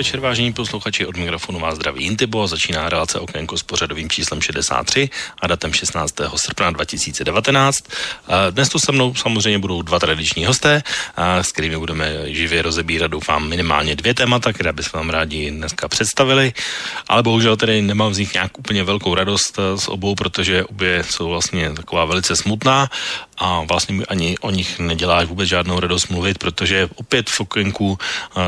Podvečer, 0.00 0.20
vážení 0.20 0.52
posluchači, 0.52 1.06
od 1.06 1.16
mikrofonu 1.16 1.58
vás 1.58 1.74
zdraví 1.74 2.04
Intibo, 2.04 2.46
začíná 2.46 2.88
relace 2.88 3.20
Okénko 3.20 3.58
s 3.58 3.62
pořadovým 3.62 4.10
číslem 4.10 4.40
63 4.40 5.10
a 5.38 5.46
datem 5.46 5.72
16. 5.72 6.14
srpna 6.36 6.70
2019. 6.70 7.78
Dnes 8.50 8.68
tu 8.68 8.78
se 8.78 8.92
mnou 8.92 9.14
samozřejmě 9.14 9.58
budou 9.58 9.82
dva 9.82 9.98
tradiční 9.98 10.44
hosté, 10.44 10.82
s 11.16 11.52
kterými 11.52 11.76
budeme 11.76 12.32
živě 12.32 12.62
rozebírat, 12.62 13.10
doufám, 13.10 13.48
minimálně 13.48 13.96
dvě 13.96 14.14
témata, 14.14 14.52
které 14.52 14.72
bychom 14.72 14.98
vám 14.98 15.10
rádi 15.10 15.50
dneska 15.50 15.88
představili, 15.88 16.52
ale 17.08 17.22
bohužel 17.22 17.56
tedy 17.56 17.82
nemám 17.82 18.14
z 18.14 18.18
nich 18.18 18.34
nějak 18.34 18.58
úplně 18.58 18.84
velkou 18.84 19.14
radost 19.14 19.58
s 19.76 19.88
obou, 19.88 20.14
protože 20.14 20.64
obě 20.64 21.04
jsou 21.04 21.28
vlastně 21.28 21.70
taková 21.70 22.04
velice 22.04 22.36
smutná 22.36 22.88
a 23.40 23.64
vlastně 23.68 24.04
ani 24.08 24.38
o 24.38 24.50
nich 24.50 24.78
neděláš 24.78 25.26
vůbec 25.26 25.48
žádnou 25.48 25.80
radost 25.80 26.08
mluvit, 26.08 26.38
protože 26.38 26.88
opět 26.94 27.30
v 27.30 27.40
okénku 27.40 27.98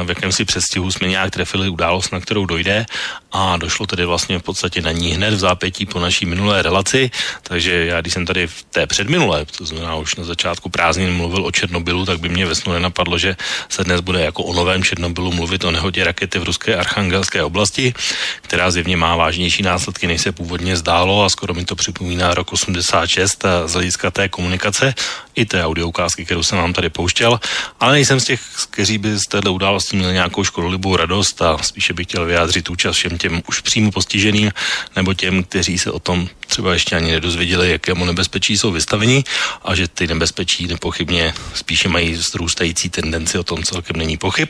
v 0.04 0.08
jakémsi 0.08 0.44
přestihu 0.44 0.90
jsme 0.90 1.08
nějak 1.08 1.30
trefili 1.30 1.68
událost, 1.68 2.12
na 2.12 2.20
kterou 2.20 2.46
dojde 2.46 2.86
a 3.32 3.56
došlo 3.56 3.86
tedy 3.86 4.04
vlastně 4.04 4.38
v 4.38 4.42
podstatě 4.42 4.82
na 4.82 4.92
ní 4.92 5.10
hned 5.10 5.34
v 5.34 5.38
zápětí 5.38 5.86
po 5.86 6.00
naší 6.00 6.26
minulé 6.26 6.62
relaci, 6.62 7.10
takže 7.42 7.86
já 7.86 8.00
když 8.00 8.12
jsem 8.12 8.26
tady 8.26 8.46
v 8.46 8.62
té 8.62 8.86
předminulé, 8.86 9.44
to 9.44 9.64
znamená 9.64 9.94
už 9.94 10.16
na 10.16 10.24
začátku 10.24 10.68
prázdnin 10.68 11.14
mluvil 11.14 11.46
o 11.46 11.50
Černobylu, 11.50 12.06
tak 12.06 12.20
by 12.20 12.28
mě 12.28 12.46
ve 12.46 12.54
snu 12.54 12.72
nenapadlo, 12.72 13.18
že 13.18 13.36
se 13.68 13.84
dnes 13.84 14.00
bude 14.00 14.20
jako 14.20 14.42
o 14.42 14.52
novém 14.52 14.84
Černobylu 14.84 15.32
mluvit 15.32 15.64
o 15.64 15.70
nehodě 15.70 16.04
rakety 16.04 16.38
v 16.38 16.42
ruské 16.42 16.76
archangelské 16.76 17.42
oblasti, 17.42 17.94
která 18.42 18.70
zjevně 18.70 18.96
má 18.96 19.16
vážnější 19.16 19.62
následky, 19.62 20.06
než 20.06 20.20
se 20.20 20.32
původně 20.32 20.76
zdálo 20.76 21.24
a 21.24 21.28
skoro 21.28 21.54
mi 21.54 21.64
to 21.64 21.76
připomíná 21.76 22.34
rok 22.34 22.52
86 22.52 23.44
z 23.66 23.72
hlediska 23.72 24.10
té 24.10 24.28
komunikace 24.28 24.81
i 25.34 25.46
té 25.46 25.64
audioukázky, 25.64 26.24
kterou 26.24 26.42
jsem 26.42 26.58
vám 26.58 26.72
tady 26.72 26.90
pouštěl, 26.90 27.40
ale 27.80 27.92
nejsem 27.92 28.20
z 28.20 28.24
těch, 28.24 28.40
kteří 28.70 28.98
by 28.98 29.18
z 29.18 29.28
této 29.28 29.52
události 29.52 29.96
měli 29.96 30.12
nějakou 30.12 30.44
škodolibou 30.44 30.96
radost 30.96 31.42
a 31.42 31.58
spíše 31.62 31.92
bych 31.92 32.06
chtěl 32.06 32.24
vyjádřit 32.24 32.70
účast 32.70 32.96
všem 32.96 33.18
těm 33.18 33.42
už 33.48 33.60
přímo 33.60 33.90
postiženým 33.90 34.52
nebo 34.96 35.14
těm, 35.14 35.44
kteří 35.44 35.78
se 35.78 35.90
o 35.90 35.98
tom 35.98 36.28
třeba 36.46 36.72
ještě 36.72 36.96
ani 36.96 37.12
nedozvěděli, 37.12 37.70
jakému 37.70 38.04
nebezpečí 38.04 38.58
jsou 38.58 38.72
vystaveni 38.72 39.24
a 39.64 39.74
že 39.74 39.88
ty 39.88 40.06
nebezpečí 40.06 40.66
nepochybně 40.66 41.34
spíše 41.54 41.88
mají 41.88 42.14
zrůstající 42.14 42.90
tendenci, 42.90 43.38
o 43.38 43.42
tom 43.42 43.62
celkem 43.62 43.96
není 43.96 44.16
pochyb. 44.16 44.48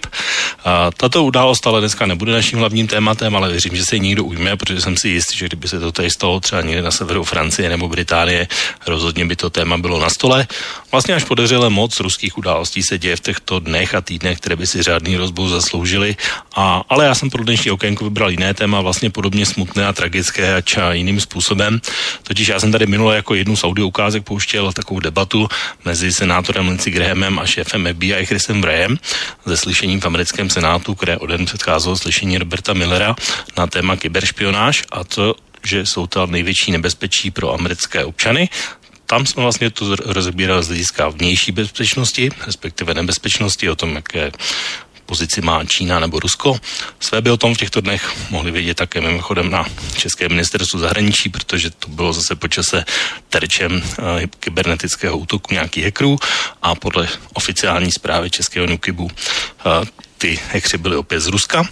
A 0.64 0.90
tato 0.90 1.24
událost 1.24 1.66
ale 1.66 1.80
dneska 1.80 2.06
nebude 2.06 2.32
naším 2.32 2.58
hlavním 2.58 2.86
tématem, 2.86 3.36
ale 3.36 3.50
věřím, 3.50 3.76
že 3.76 3.84
se 3.84 3.98
někdo 3.98 4.24
ujme, 4.24 4.56
protože 4.56 4.80
jsem 4.80 4.96
si 4.96 5.08
jistý, 5.08 5.38
že 5.38 5.46
kdyby 5.46 5.68
se 5.68 5.80
to 5.80 5.92
tady 5.92 6.10
stalo 6.10 6.40
třeba 6.40 6.62
někde 6.62 6.82
na 6.82 6.90
severu 6.90 7.24
Francie 7.24 7.68
nebo 7.68 7.88
Británie, 7.88 8.48
rozhodně 8.86 9.26
by 9.26 9.36
to 9.36 9.50
téma 9.50 9.78
bylo 9.78 10.00
na 10.00 10.10
stole. 10.12 10.46
Vlastně 10.92 11.14
až 11.14 11.24
podařile 11.24 11.70
moc 11.70 12.00
ruských 12.00 12.38
událostí 12.38 12.82
se 12.82 12.98
děje 12.98 13.16
v 13.16 13.20
těchto 13.20 13.58
dnech 13.58 13.94
a 13.94 14.00
týdnech, 14.00 14.38
které 14.38 14.56
by 14.56 14.66
si 14.66 14.82
řádný 14.82 15.16
rozbou 15.16 15.48
zasloužili. 15.48 16.16
A, 16.54 16.82
ale 16.88 17.04
já 17.04 17.14
jsem 17.14 17.30
pro 17.30 17.44
dnešní 17.44 17.70
okénko 17.70 18.04
vybral 18.04 18.30
jiné 18.30 18.54
téma, 18.54 18.80
vlastně 18.80 19.10
podobně 19.10 19.46
smutné 19.46 19.86
a 19.86 19.92
tragické, 19.92 20.54
ač 20.54 20.76
a 20.76 20.92
jiným 20.92 21.20
způsobem. 21.20 21.80
Totiž 22.22 22.48
já 22.48 22.60
jsem 22.60 22.72
tady 22.72 22.86
minule 22.86 23.16
jako 23.16 23.34
jednu 23.34 23.56
z 23.56 23.64
audio 23.64 23.86
ukázek 23.86 24.24
pouštěl 24.24 24.72
takovou 24.72 25.00
debatu 25.00 25.48
mezi 25.84 26.12
senátorem 26.12 26.68
Lindsey 26.68 26.92
Grahamem 26.92 27.38
a 27.38 27.46
šéfem 27.46 27.88
FBI 27.94 28.26
Chrisem 28.26 28.60
Brayem 28.60 28.98
ze 29.44 29.56
slyšením 29.56 30.00
v 30.00 30.06
americkém 30.06 30.50
senátu, 30.50 30.94
které 30.94 31.18
o 31.18 31.26
den 31.26 31.44
předcházelo 31.44 31.96
slyšení 31.96 32.38
Roberta 32.38 32.72
Millera 32.72 33.16
na 33.56 33.66
téma 33.66 33.96
kyberšpionáž 33.96 34.82
a 34.92 35.04
to 35.04 35.34
že 35.64 35.86
jsou 35.86 36.06
to 36.06 36.26
největší 36.26 36.72
nebezpečí 36.72 37.30
pro 37.30 37.54
americké 37.54 38.04
občany, 38.04 38.48
tam 39.12 39.26
jsme 39.26 39.42
vlastně 39.42 39.70
to 39.70 39.96
rozbírali 39.96 40.62
z 40.62 40.66
hlediska 40.66 41.08
vnější 41.08 41.52
bezpečnosti, 41.52 42.30
respektive 42.46 42.94
nebezpečnosti, 42.94 43.70
o 43.70 43.76
tom, 43.76 43.94
jaké 43.94 44.32
pozici 45.06 45.40
má 45.40 45.64
Čína 45.64 46.00
nebo 46.00 46.20
Rusko. 46.20 46.56
Své 47.00 47.20
by 47.20 47.30
o 47.30 47.36
tom 47.36 47.54
v 47.54 47.58
těchto 47.58 47.80
dnech 47.80 48.30
mohli 48.30 48.50
vědět 48.50 48.74
také 48.74 49.00
mimochodem 49.00 49.50
na 49.50 49.66
České 49.96 50.28
ministerstvu 50.28 50.78
zahraničí, 50.78 51.28
protože 51.28 51.70
to 51.70 51.88
bylo 51.88 52.12
zase 52.12 52.36
počase 52.36 52.84
terčem 53.28 53.72
uh, 53.72 53.82
kybernetického 54.40 55.18
útoku 55.18 55.54
nějakých 55.54 55.84
hackerů 55.84 56.18
a 56.62 56.74
podle 56.74 57.08
oficiální 57.32 57.92
zprávy 57.92 58.30
Českého 58.30 58.66
Nukibu 58.66 59.04
uh, 59.04 59.10
ty 60.22 60.38
hekři 60.50 60.78
byly 60.78 60.96
opět 60.96 61.20
z 61.20 61.26
Ruska, 61.26 61.68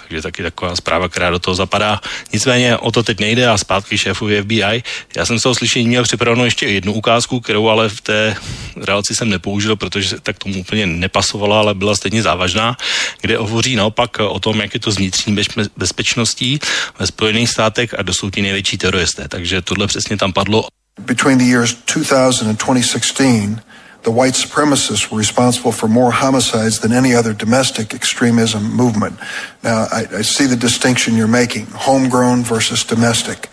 takže 0.00 0.22
taky 0.22 0.42
taková 0.42 0.76
zpráva, 0.76 1.08
která 1.08 1.30
do 1.30 1.38
toho 1.38 1.54
zapadá. 1.54 2.00
Nicméně 2.32 2.76
o 2.76 2.90
to 2.90 3.02
teď 3.02 3.20
nejde 3.20 3.48
a 3.48 3.58
zpátky 3.58 3.98
šéfu 3.98 4.28
FBI. 4.42 4.82
Já 5.16 5.26
jsem 5.26 5.38
z 5.38 5.42
toho 5.42 5.54
slyšení 5.54 5.88
měl 5.88 6.02
připravenou 6.02 6.44
ještě 6.44 6.66
jednu 6.66 6.92
ukázku, 6.92 7.40
kterou 7.40 7.68
ale 7.68 7.88
v 7.88 8.00
té 8.00 8.36
relaci 8.76 9.14
jsem 9.14 9.28
nepoužil, 9.28 9.76
protože 9.76 10.20
tak 10.20 10.38
tomu 10.38 10.60
úplně 10.60 10.86
nepasovala, 10.86 11.58
ale 11.58 11.74
byla 11.74 11.94
stejně 11.94 12.22
závažná, 12.22 12.76
kde 13.20 13.36
hovoří 13.36 13.76
naopak 13.76 14.18
o 14.18 14.40
tom, 14.40 14.60
jak 14.60 14.74
je 14.74 14.80
to 14.80 14.90
s 14.90 14.96
vnitřní 14.96 15.36
bezpečností 15.76 16.60
ve 16.98 17.06
Spojených 17.06 17.48
státech 17.48 17.94
a 17.98 18.02
dosud 18.02 18.36
největší 18.36 18.78
teroristé. 18.78 19.28
Takže 19.28 19.62
tohle 19.62 19.86
přesně 19.86 20.16
tam 20.16 20.32
padlo. 20.32 20.64
Between 21.00 21.38
the 21.38 21.44
years 21.44 21.76
2000 21.94 22.48
and 22.48 22.58
2016, 22.58 23.60
the 24.02 24.10
white 24.10 24.34
supremacists 24.34 25.10
were 25.10 25.18
responsible 25.18 25.72
for 25.72 25.88
more 25.88 26.10
homicides 26.10 26.80
than 26.80 26.92
any 26.92 27.14
other 27.14 27.32
domestic 27.32 27.94
extremism 27.94 28.74
movement. 28.74 29.18
Now, 29.62 29.86
I, 29.92 30.06
I 30.18 30.22
see 30.22 30.46
the 30.46 30.56
distinction 30.56 31.16
you're 31.16 31.28
making, 31.28 31.66
homegrown 31.66 32.42
versus 32.42 32.84
domestic. 32.84 33.48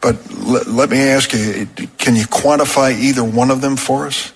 But 0.00 0.16
l- 0.30 0.64
let 0.66 0.90
me 0.90 0.98
ask 0.98 1.32
you, 1.32 1.68
can 1.98 2.16
you 2.16 2.26
quantify 2.26 2.98
either 2.98 3.22
one 3.22 3.50
of 3.50 3.60
them 3.60 3.76
for 3.76 4.06
us? 4.06 4.32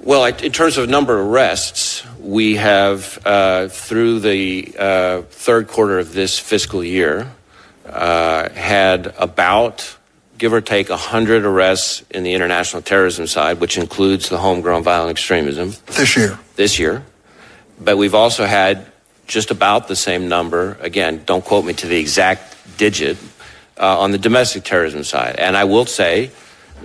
Well, 0.00 0.24
in 0.24 0.52
terms 0.52 0.78
of 0.78 0.88
number 0.88 1.18
of 1.20 1.28
arrests, 1.28 2.04
we 2.18 2.56
have, 2.56 3.18
uh, 3.24 3.68
through 3.68 4.20
the 4.20 4.74
uh, 4.78 5.22
third 5.22 5.68
quarter 5.68 5.98
of 5.98 6.12
this 6.12 6.38
fiscal 6.38 6.82
year, 6.82 7.32
uh, 7.86 8.48
had 8.50 9.14
about 9.18 9.96
give 10.42 10.52
or 10.52 10.60
take 10.60 10.88
100 10.88 11.44
arrests 11.44 12.02
in 12.10 12.24
the 12.24 12.34
international 12.34 12.82
terrorism 12.82 13.28
side, 13.28 13.60
which 13.60 13.78
includes 13.78 14.28
the 14.28 14.38
homegrown 14.38 14.82
violent 14.82 15.12
extremism. 15.12 15.72
This 15.86 16.16
year. 16.16 16.36
This 16.56 16.80
year. 16.80 17.04
But 17.80 17.96
we've 17.96 18.16
also 18.16 18.44
had 18.44 18.90
just 19.28 19.52
about 19.52 19.86
the 19.86 19.94
same 19.94 20.28
number, 20.28 20.76
again, 20.80 21.22
don't 21.26 21.44
quote 21.44 21.64
me 21.64 21.74
to 21.74 21.86
the 21.86 21.96
exact 21.96 22.56
digit, 22.76 23.18
uh, 23.78 24.00
on 24.00 24.10
the 24.10 24.18
domestic 24.18 24.64
terrorism 24.64 25.04
side. 25.04 25.36
And 25.36 25.56
I 25.56 25.62
will 25.62 25.86
say 25.86 26.32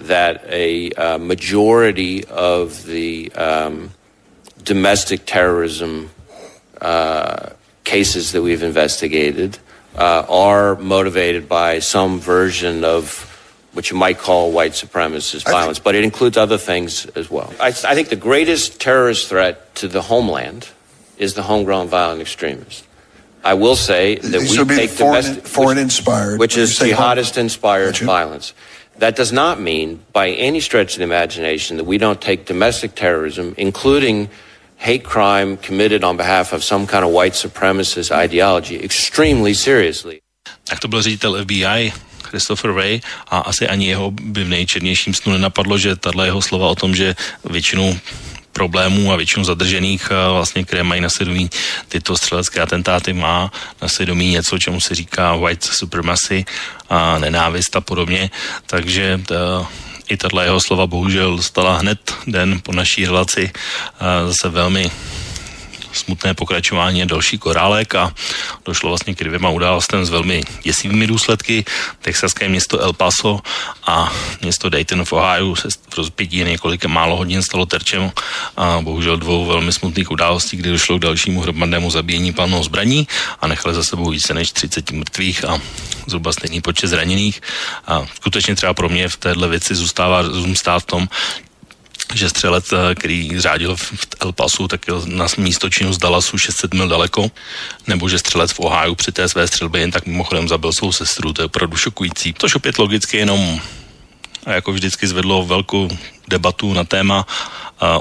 that 0.01 0.45
a 0.45 0.91
uh, 0.91 1.17
majority 1.17 2.25
of 2.25 2.85
the 2.85 3.31
um, 3.31 3.89
domestic 4.63 5.25
terrorism 5.25 6.11
uh, 6.79 7.53
cases 7.85 8.33
that 8.33 8.43
we've 8.43 8.61
investigated 8.61 9.57
uh, 9.95 10.27
are 10.29 10.75
motivated 10.75 11.49
by 11.49 11.79
some 11.79 12.19
version 12.19 12.83
of 12.83 13.26
what 13.77 13.91
you 13.91 13.95
might 13.95 14.17
call 14.17 14.51
white 14.51 14.71
supremacist 14.71 15.43
violence, 15.45 15.77
but 15.77 15.93
it 15.93 16.03
includes 16.03 16.35
other 16.35 16.57
things 16.57 17.05
as 17.15 17.29
well. 17.29 17.53
I, 17.59 17.67
I, 17.67 17.93
think 17.93 18.09
the 18.09 18.15
greatest 18.15 18.81
terrorist 18.81 19.29
threat 19.29 19.75
to 19.75 19.87
the 19.87 20.01
homeland 20.01 20.67
is 21.19 21.35
the 21.35 21.43
homegrown 21.43 21.87
violent 21.87 22.19
extremist. 22.19 22.87
I 23.43 23.53
will 23.53 23.75
say 23.75 24.15
that 24.15 24.41
These 24.41 24.57
we 24.57 24.65
take 24.65 24.89
foreign, 24.89 25.23
domestic, 25.23 25.47
foreign 25.47 25.77
which, 25.77 25.83
inspired, 25.83 26.39
which 26.39 26.57
is 26.57 26.79
jihadist 26.79 27.37
inspired 27.37 27.95
violence. 27.99 28.55
That 28.97 29.15
does 29.15 29.31
not 29.31 29.61
mean, 29.61 29.99
by 30.11 30.29
any 30.31 30.59
stretch 30.59 30.93
of 30.93 30.97
the 30.97 31.03
imagination, 31.03 31.77
that 31.77 31.85
we 31.85 31.99
don't 31.99 32.19
take 32.19 32.47
domestic 32.47 32.95
terrorism, 32.95 33.53
including 33.57 34.29
hate 34.77 35.03
crime 35.03 35.57
committed 35.57 36.03
on 36.03 36.17
behalf 36.17 36.51
of 36.51 36.63
some 36.63 36.87
kind 36.87 37.05
of 37.05 37.11
white 37.11 37.33
supremacist 37.33 38.09
ideology, 38.09 38.83
extremely 38.83 39.53
seriously. 39.53 40.21
Tak 40.63 40.79
to 40.79 40.87
byl 40.87 41.01
ředitel 41.01 41.45
FBI 41.45 41.93
Christopher 42.29 42.71
Ray 42.73 43.01
a 43.27 43.37
asi 43.39 43.67
ani 43.67 43.87
jeho 43.87 44.11
by 44.11 44.43
v 44.43 44.49
nejčernějším 44.49 45.13
snu 45.13 45.33
nenapadlo, 45.33 45.77
že 45.77 45.95
tahle 45.95 46.27
jeho 46.27 46.41
slova 46.41 46.67
o 46.67 46.75
tom, 46.75 46.95
že 46.95 47.15
většinu 47.49 47.99
problémů 48.57 49.13
a 49.13 49.15
většinu 49.15 49.45
zadržených, 49.45 50.09
eh, 50.09 50.33
vlastně, 50.33 50.65
které 50.65 50.81
mají 50.81 51.01
na 51.01 51.13
svědomí 51.13 51.45
tyto 51.93 52.17
střelecké 52.17 52.57
atentáty, 52.65 53.13
má 53.13 53.53
na 53.81 53.87
svědomí 53.87 54.33
něco, 54.33 54.57
čemu 54.57 54.81
se 54.81 54.97
říká 54.97 55.37
white 55.37 55.63
supremacy 55.63 56.45
a 56.89 57.21
nenávist 57.21 57.75
a 57.77 57.81
podobně. 57.81 58.33
Takže 58.65 59.21
t, 59.21 59.29
eh, 59.37 59.65
i 60.09 60.17
tato 60.17 60.41
jeho 60.41 60.57
slova 60.57 60.87
bohužel 60.87 61.37
stala 61.37 61.77
hned 61.83 61.99
den 62.27 62.63
po 62.63 62.73
naší 62.73 63.05
relaci 63.05 63.51
eh, 63.53 64.27
zase 64.27 64.49
velmi 64.49 64.89
smutné 65.97 66.33
pokračování 66.33 67.05
další 67.05 67.37
korálek 67.37 67.95
a 67.95 68.13
došlo 68.65 68.89
vlastně 68.89 69.15
k 69.15 69.23
dvěma 69.23 69.49
událostem 69.49 70.05
s 70.05 70.09
velmi 70.09 70.43
děsivými 70.63 71.07
důsledky. 71.07 71.65
Texaské 72.01 72.49
město 72.49 72.79
El 72.79 72.93
Paso 72.93 73.39
a 73.85 74.13
město 74.41 74.69
Dayton 74.69 75.05
v 75.05 75.13
Ohio 75.13 75.55
se 75.55 75.67
v 75.89 75.97
rozpětí 75.97 76.43
několik 76.43 76.85
málo 76.85 77.15
hodin 77.15 77.41
stalo 77.41 77.65
terčem 77.65 78.11
a 78.57 78.79
bohužel 78.81 79.17
dvou 79.17 79.45
velmi 79.45 79.73
smutných 79.73 80.11
událostí, 80.11 80.57
kdy 80.57 80.69
došlo 80.69 80.97
k 80.97 81.01
dalšímu 81.01 81.41
hromadnému 81.41 81.91
zabíjení 81.91 82.33
palnou 82.33 82.63
zbraní 82.63 83.07
a 83.41 83.47
nechali 83.47 83.75
za 83.75 83.83
sebou 83.83 84.09
více 84.09 84.33
než 84.33 84.51
30 84.51 84.91
mrtvých 84.91 85.45
a 85.45 85.61
zhruba 86.07 86.33
stejný 86.33 86.61
počet 86.61 86.87
zraněných. 86.87 87.41
A 87.87 88.05
skutečně 88.15 88.55
třeba 88.55 88.73
pro 88.73 88.89
mě 88.89 89.09
v 89.09 89.17
téhle 89.17 89.47
věci 89.47 89.75
zůstává 89.75 90.23
zůstává 90.23 90.79
v 90.79 90.85
tom, 90.85 91.07
že 92.13 92.29
střelec, 92.29 92.73
eh, 92.73 92.95
který 92.95 93.39
řádil 93.39 93.75
v 93.75 93.93
El 94.19 94.31
Pasu, 94.31 94.67
tak 94.67 94.81
na 95.05 95.27
místo 95.37 95.69
činu 95.69 95.93
z 95.93 95.97
Dallasu 95.97 96.37
600 96.37 96.73
mil 96.73 96.87
daleko, 96.87 97.31
nebo 97.87 98.09
že 98.09 98.19
střelec 98.19 98.51
v 98.51 98.59
Ohio 98.59 98.95
při 98.95 99.11
té 99.11 99.29
své 99.29 99.47
střelbě 99.47 99.81
jen 99.81 99.91
tak 99.91 100.05
mimochodem 100.05 100.47
zabil 100.47 100.73
svou 100.73 100.91
sestru, 100.91 101.33
to 101.33 101.41
je 101.41 101.45
opravdu 101.45 101.77
šokující. 101.77 102.33
Tož 102.33 102.55
opět 102.55 102.77
logicky 102.77 103.17
jenom 103.17 103.61
jako 104.45 104.71
vždycky 104.71 105.07
zvedlo 105.07 105.45
velkou 105.45 105.89
debatu 106.27 106.73
na 106.73 106.83
téma 106.83 107.27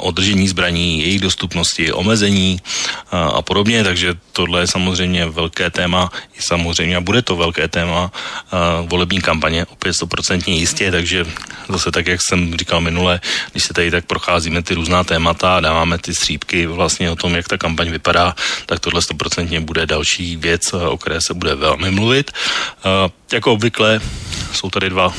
održení 0.00 0.48
zbraní, 0.48 1.00
jejich 1.00 1.20
dostupnosti, 1.20 1.92
omezení 1.92 2.60
a 3.12 3.42
podobně, 3.42 3.84
takže 3.84 4.14
tohle 4.32 4.60
je 4.60 4.66
samozřejmě 4.66 5.26
velké 5.26 5.70
téma, 5.70 6.10
i 6.38 6.42
samozřejmě 6.42 6.96
a 6.96 7.00
bude 7.00 7.22
to 7.22 7.36
velké 7.36 7.68
téma 7.68 8.12
volební 8.82 9.20
kampaně, 9.20 9.66
opět 9.66 9.92
stoprocentně 9.92 10.54
jistě, 10.54 10.90
takže 10.90 11.26
zase 11.68 11.90
tak, 11.90 12.06
jak 12.06 12.20
jsem 12.28 12.56
říkal 12.56 12.80
minule, 12.80 13.20
když 13.52 13.64
se 13.64 13.74
tady 13.74 13.90
tak 13.90 14.06
procházíme 14.06 14.62
ty 14.62 14.74
různá 14.74 15.04
témata 15.04 15.56
a 15.56 15.60
dáváme 15.60 15.98
ty 15.98 16.14
střípky 16.14 16.66
vlastně 16.66 17.10
o 17.10 17.16
tom, 17.16 17.34
jak 17.34 17.48
ta 17.48 17.58
kampaň 17.58 17.90
vypadá, 17.90 18.34
tak 18.66 18.80
tohle 18.80 19.02
stoprocentně 19.02 19.60
bude 19.60 19.86
další 19.86 20.36
věc, 20.36 20.72
o 20.72 20.96
které 20.96 21.20
se 21.20 21.34
bude 21.34 21.54
velmi 21.54 21.90
mluvit. 21.90 22.30
Jako 23.32 23.52
obvykle 23.52 24.00
jsou 24.52 24.70
tady 24.70 24.90
dva 24.90 25.14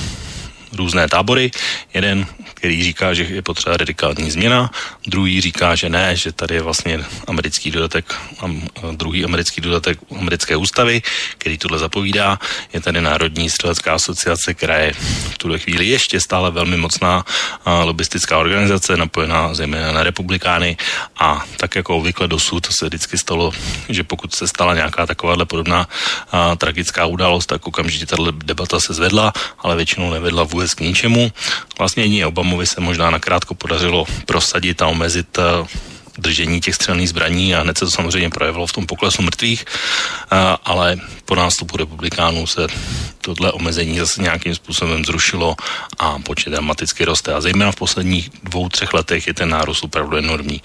různé 0.77 1.07
tábory. 1.07 1.51
Jeden 1.93 2.25
který 2.57 2.83
říká, 2.83 3.13
že 3.13 3.23
je 3.23 3.41
potřeba 3.41 3.77
radikální 3.77 4.31
změna, 4.31 4.71
druhý 5.07 5.41
říká, 5.41 5.75
že 5.75 5.89
ne, 5.89 6.15
že 6.15 6.31
tady 6.31 6.55
je 6.55 6.61
vlastně 6.61 6.99
americký 7.27 7.71
dodatek, 7.71 8.13
druhý 8.91 9.25
americký 9.25 9.61
dodatek 9.61 9.99
americké 10.19 10.55
ústavy, 10.55 11.01
který 11.37 11.57
tohle 11.57 11.79
zapovídá. 11.79 12.39
Je 12.73 12.81
tady 12.81 13.01
Národní 13.01 13.49
střelecká 13.49 13.93
asociace, 13.93 14.53
která 14.53 14.77
je 14.77 14.93
v 15.33 15.37
tuhle 15.37 15.59
chvíli 15.59 15.85
ještě 15.85 16.19
stále 16.19 16.51
velmi 16.51 16.77
mocná 16.77 17.25
lobistická 17.83 18.37
organizace, 18.37 18.97
napojená 18.97 19.53
zejména 19.53 19.91
na 19.91 20.03
republikány 20.03 20.77
a 21.19 21.45
tak 21.57 21.75
jako 21.75 21.97
obvykle 21.97 22.27
dosud 22.27 22.65
se 22.65 22.85
vždycky 22.85 23.17
stalo, 23.17 23.51
že 23.89 24.03
pokud 24.03 24.35
se 24.35 24.47
stala 24.47 24.73
nějaká 24.73 25.05
takováhle 25.05 25.45
podobná 25.45 25.87
a, 26.31 26.55
tragická 26.55 27.05
událost, 27.05 27.45
tak 27.45 27.67
okamžitě 27.67 28.05
tato 28.05 28.31
debata 28.31 28.79
se 28.79 28.93
zvedla, 28.93 29.33
ale 29.59 29.75
většinou 29.75 30.11
nevedla 30.11 30.43
vůbec 30.43 30.73
k 30.73 30.79
ničemu. 30.79 31.31
Vlastně 31.77 32.03
jedině 32.03 32.25
Obama 32.25 32.46
Obamovi 32.47 32.67
se 32.67 32.81
možná 32.81 33.09
nakrátko 33.09 33.53
podařilo 33.53 34.05
prosadit 34.25 34.81
a 34.81 34.87
omezit 34.87 35.37
eh, 35.37 35.67
držení 36.17 36.61
těch 36.61 36.75
střelných 36.75 37.09
zbraní 37.09 37.55
a 37.55 37.61
hned 37.61 37.77
se 37.77 37.85
to 37.85 37.91
samozřejmě 37.91 38.29
projevilo 38.29 38.67
v 38.67 38.73
tom 38.73 38.85
poklesu 38.87 39.21
mrtvých, 39.21 39.65
a, 40.31 40.57
ale 40.63 40.97
po 41.25 41.35
nástupu 41.35 41.77
republikánů 41.77 42.47
se 42.47 42.67
tohle 43.21 43.51
omezení 43.51 43.99
zase 43.99 44.21
nějakým 44.21 44.55
způsobem 44.55 45.05
zrušilo 45.05 45.55
a 45.99 46.19
počet 46.19 46.49
dramaticky 46.49 47.05
roste. 47.05 47.33
A 47.33 47.41
zejména 47.41 47.71
v 47.71 47.75
posledních 47.75 48.29
dvou, 48.43 48.69
třech 48.69 48.93
letech 48.93 49.27
je 49.27 49.33
ten 49.33 49.49
nárůst 49.49 49.83
opravdu 49.83 50.17
enormní. 50.17 50.61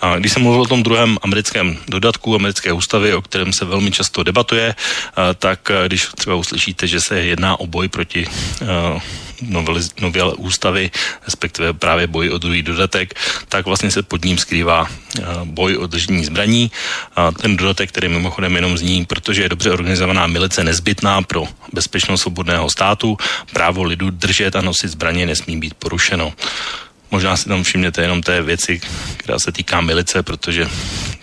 A 0.00 0.16
když 0.16 0.32
jsem 0.32 0.42
mluvil 0.42 0.62
o 0.62 0.66
tom 0.72 0.82
druhém 0.82 1.18
americkém 1.22 1.76
dodatku 1.88 2.34
americké 2.34 2.72
ústavy, 2.72 3.14
o 3.14 3.22
kterém 3.22 3.52
se 3.52 3.64
velmi 3.64 3.90
často 3.90 4.22
debatuje, 4.22 4.74
a, 5.16 5.34
tak 5.34 5.70
když 5.86 6.08
třeba 6.16 6.36
uslyšíte, 6.36 6.86
že 6.86 7.00
se 7.00 7.20
jedná 7.20 7.60
o 7.60 7.66
boj 7.66 7.88
proti 7.88 8.26
a, 9.42 9.80
novele 10.00 10.34
ústavy, 10.34 10.90
respektive 11.24 11.72
právě 11.72 12.06
boj 12.06 12.30
o 12.30 12.38
druhý 12.38 12.62
dodatek, 12.62 13.14
tak 13.48 13.66
vlastně 13.66 13.90
se 13.90 14.02
pod 14.02 14.24
ním 14.24 14.38
skrývá 14.38 14.88
boj 15.44 15.76
o 15.76 15.86
držení 15.86 16.24
zbraní. 16.24 16.70
A 17.16 17.32
ten 17.32 17.56
dodatek, 17.56 17.88
který 17.88 18.08
mimochodem 18.08 18.56
jenom 18.56 18.78
zní, 18.78 19.04
protože 19.04 19.42
je 19.42 19.48
dobře 19.48 19.70
organizovaná 19.70 20.26
milice 20.26 20.64
nezbytná 20.64 21.22
pro 21.22 21.44
bezpečnost 21.72 22.20
svobodného 22.20 22.70
státu, 22.70 23.16
právo 23.52 23.82
lidu 23.82 24.10
držet 24.10 24.56
a 24.56 24.60
nosit 24.60 24.88
zbraně 24.88 25.26
nesmí 25.26 25.60
být 25.60 25.74
porušeno. 25.74 26.32
Možná 27.10 27.36
si 27.36 27.48
tam 27.48 27.62
všimněte 27.62 28.02
jenom 28.02 28.22
té 28.22 28.42
věci, 28.42 28.80
která 29.16 29.38
se 29.38 29.52
týká 29.52 29.80
milice, 29.80 30.22
protože 30.22 30.68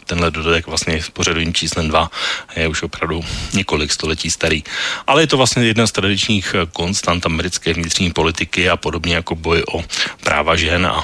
tenhle 0.05 0.31
dodatek 0.31 0.67
vlastně 0.67 1.03
s 1.03 1.09
pořadovým 1.09 1.53
číslem 1.53 1.87
2 1.87 2.11
je 2.55 2.67
už 2.67 2.83
opravdu 2.83 3.25
několik 3.53 3.91
století 3.91 4.29
starý. 4.29 4.63
Ale 5.07 5.23
je 5.23 5.27
to 5.27 5.37
vlastně 5.37 5.63
jedna 5.63 5.87
z 5.87 5.91
tradičních 5.91 6.55
konstant 6.73 7.25
americké 7.25 7.73
vnitřní 7.73 8.11
politiky 8.11 8.69
a 8.69 8.77
podobně 8.77 9.15
jako 9.15 9.35
boj 9.35 9.63
o 9.73 9.83
práva 10.23 10.55
žen 10.55 10.85
a 10.85 11.03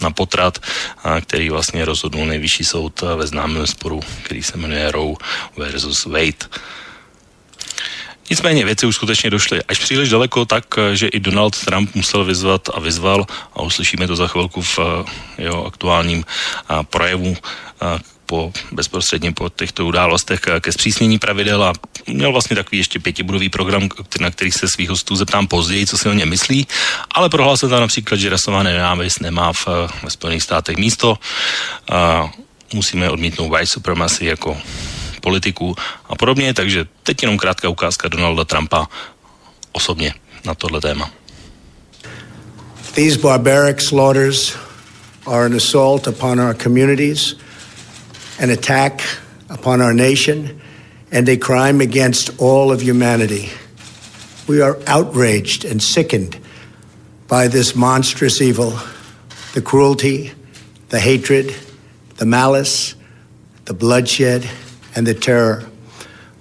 na 0.00 0.10
potrat, 0.10 0.58
který 1.20 1.50
vlastně 1.50 1.84
rozhodnul 1.84 2.26
nejvyšší 2.26 2.64
soud 2.64 3.00
ve 3.16 3.26
známém 3.26 3.66
sporu, 3.66 4.00
který 4.22 4.42
se 4.42 4.56
jmenuje 4.56 4.92
Roe 4.92 5.14
versus 5.56 6.04
Wade. 6.04 6.46
Nicméně 8.30 8.64
věci 8.64 8.86
už 8.86 8.94
skutečně 8.94 9.30
došly. 9.30 9.62
Až 9.68 9.78
příliš 9.78 10.08
daleko, 10.08 10.44
tak, 10.44 10.64
že 10.94 11.08
i 11.08 11.20
Donald 11.20 11.64
Trump 11.64 11.94
musel 11.94 12.24
vyzvat 12.24 12.68
a 12.74 12.80
vyzval, 12.80 13.26
a 13.54 13.62
uslyšíme 13.62 14.06
to 14.06 14.16
za 14.16 14.28
chvilku 14.28 14.62
v 14.62 14.78
jeho 15.38 15.66
aktuálním 15.66 16.24
projevu, 16.90 17.36
po, 18.26 18.52
bezprostředně 18.72 19.32
po 19.32 19.48
těchto 19.48 19.86
událostech 19.86 20.40
ke 20.60 20.72
zpřísnění 20.72 21.18
pravidel. 21.18 21.64
A 21.64 21.72
měl 22.06 22.32
vlastně 22.32 22.56
takový 22.56 22.78
ještě 22.78 22.98
pětibudový 22.98 23.48
program, 23.48 23.88
na 24.20 24.30
který 24.30 24.52
se 24.52 24.68
svých 24.68 24.88
hostů 24.88 25.16
zeptám 25.16 25.46
později, 25.46 25.86
co 25.86 25.98
si 25.98 26.08
o 26.08 26.12
něm 26.12 26.28
myslí, 26.28 26.66
ale 27.10 27.28
prohlásil 27.28 27.68
tam 27.68 27.80
například, 27.80 28.16
že 28.16 28.30
rasová 28.30 28.62
nenávist 28.62 29.20
nemá 29.20 29.52
v, 29.52 29.68
ve 30.02 30.10
Spojených 30.10 30.42
státech 30.42 30.76
místo. 30.76 31.18
A 31.90 32.30
musíme 32.74 33.10
odmítnout 33.10 33.48
white 33.48 33.68
supremacy 33.68 34.26
jako 34.26 34.58
politiku 35.26 35.74
a 36.06 36.14
podobně, 36.14 36.54
takže 36.54 36.86
teď 37.02 37.22
jenom 37.22 37.38
krátká 37.38 37.68
ukázka 37.68 38.08
Donalda 38.08 38.44
Trumpa 38.44 38.86
osobně 39.72 40.14
na 40.46 40.54
tohle 40.54 40.80
téma. 40.80 41.10
These 42.94 43.18
barbaric 43.18 43.82
slaughters 43.82 44.54
are 45.26 45.46
an 45.46 45.54
assault 45.54 46.06
upon 46.06 46.40
our 46.40 46.54
communities 46.54 47.34
an 48.38 48.50
attack 48.50 49.02
upon 49.48 49.80
our 49.80 49.94
nation, 49.94 50.60
and 51.10 51.28
a 51.28 51.36
crime 51.36 51.80
against 51.80 52.30
all 52.40 52.70
of 52.70 52.82
humanity. 52.82 53.50
We 54.46 54.60
are 54.60 54.78
outraged 54.86 55.64
and 55.64 55.82
sickened 55.82 56.38
by 57.28 57.48
this 57.48 57.74
monstrous 57.74 58.40
evil, 58.40 58.78
the 59.54 59.62
cruelty, 59.62 60.32
the 60.90 61.00
hatred, 61.00 61.54
the 62.16 62.26
malice, 62.26 62.94
the 63.64 63.74
bloodshed, 63.74 64.48
and 64.96 65.06
the 65.06 65.14
terror. 65.14 65.64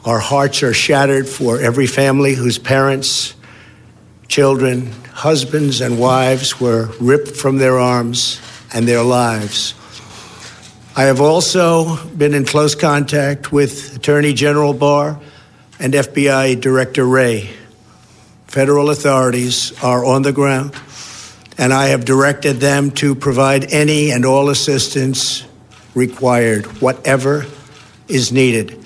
Our 0.05 0.19
hearts 0.19 0.63
are 0.63 0.73
shattered 0.73 1.29
for 1.29 1.59
every 1.59 1.85
family 1.85 2.33
whose 2.33 2.57
parents, 2.57 3.35
children, 4.27 4.91
husbands, 5.11 5.81
and 5.81 5.99
wives 5.99 6.59
were 6.59 6.89
ripped 6.99 7.35
from 7.35 7.57
their 7.57 7.77
arms 7.77 8.41
and 8.73 8.87
their 8.87 9.03
lives 9.03 9.75
I 10.97 11.03
have 11.03 11.19
also 11.19 11.97
been 12.05 12.33
in 12.33 12.45
close 12.45 12.73
contact 12.73 13.51
with 13.51 13.97
Attorney 13.97 14.31
General 14.31 14.73
Barr 14.73 15.19
and 15.77 15.93
FBI 15.93 16.61
Director 16.61 17.05
Ray. 17.05 17.49
Federal 18.47 18.89
authorities 18.89 19.73
are 19.83 20.05
on 20.05 20.21
the 20.21 20.31
ground, 20.31 20.73
and 21.57 21.73
I 21.73 21.87
have 21.87 22.05
directed 22.05 22.61
them 22.61 22.91
to 22.91 23.13
provide 23.13 23.73
any 23.73 24.11
and 24.11 24.23
all 24.23 24.47
assistance 24.47 25.43
required, 25.95 26.65
whatever 26.81 27.45
is 28.07 28.31
needed. 28.31 28.85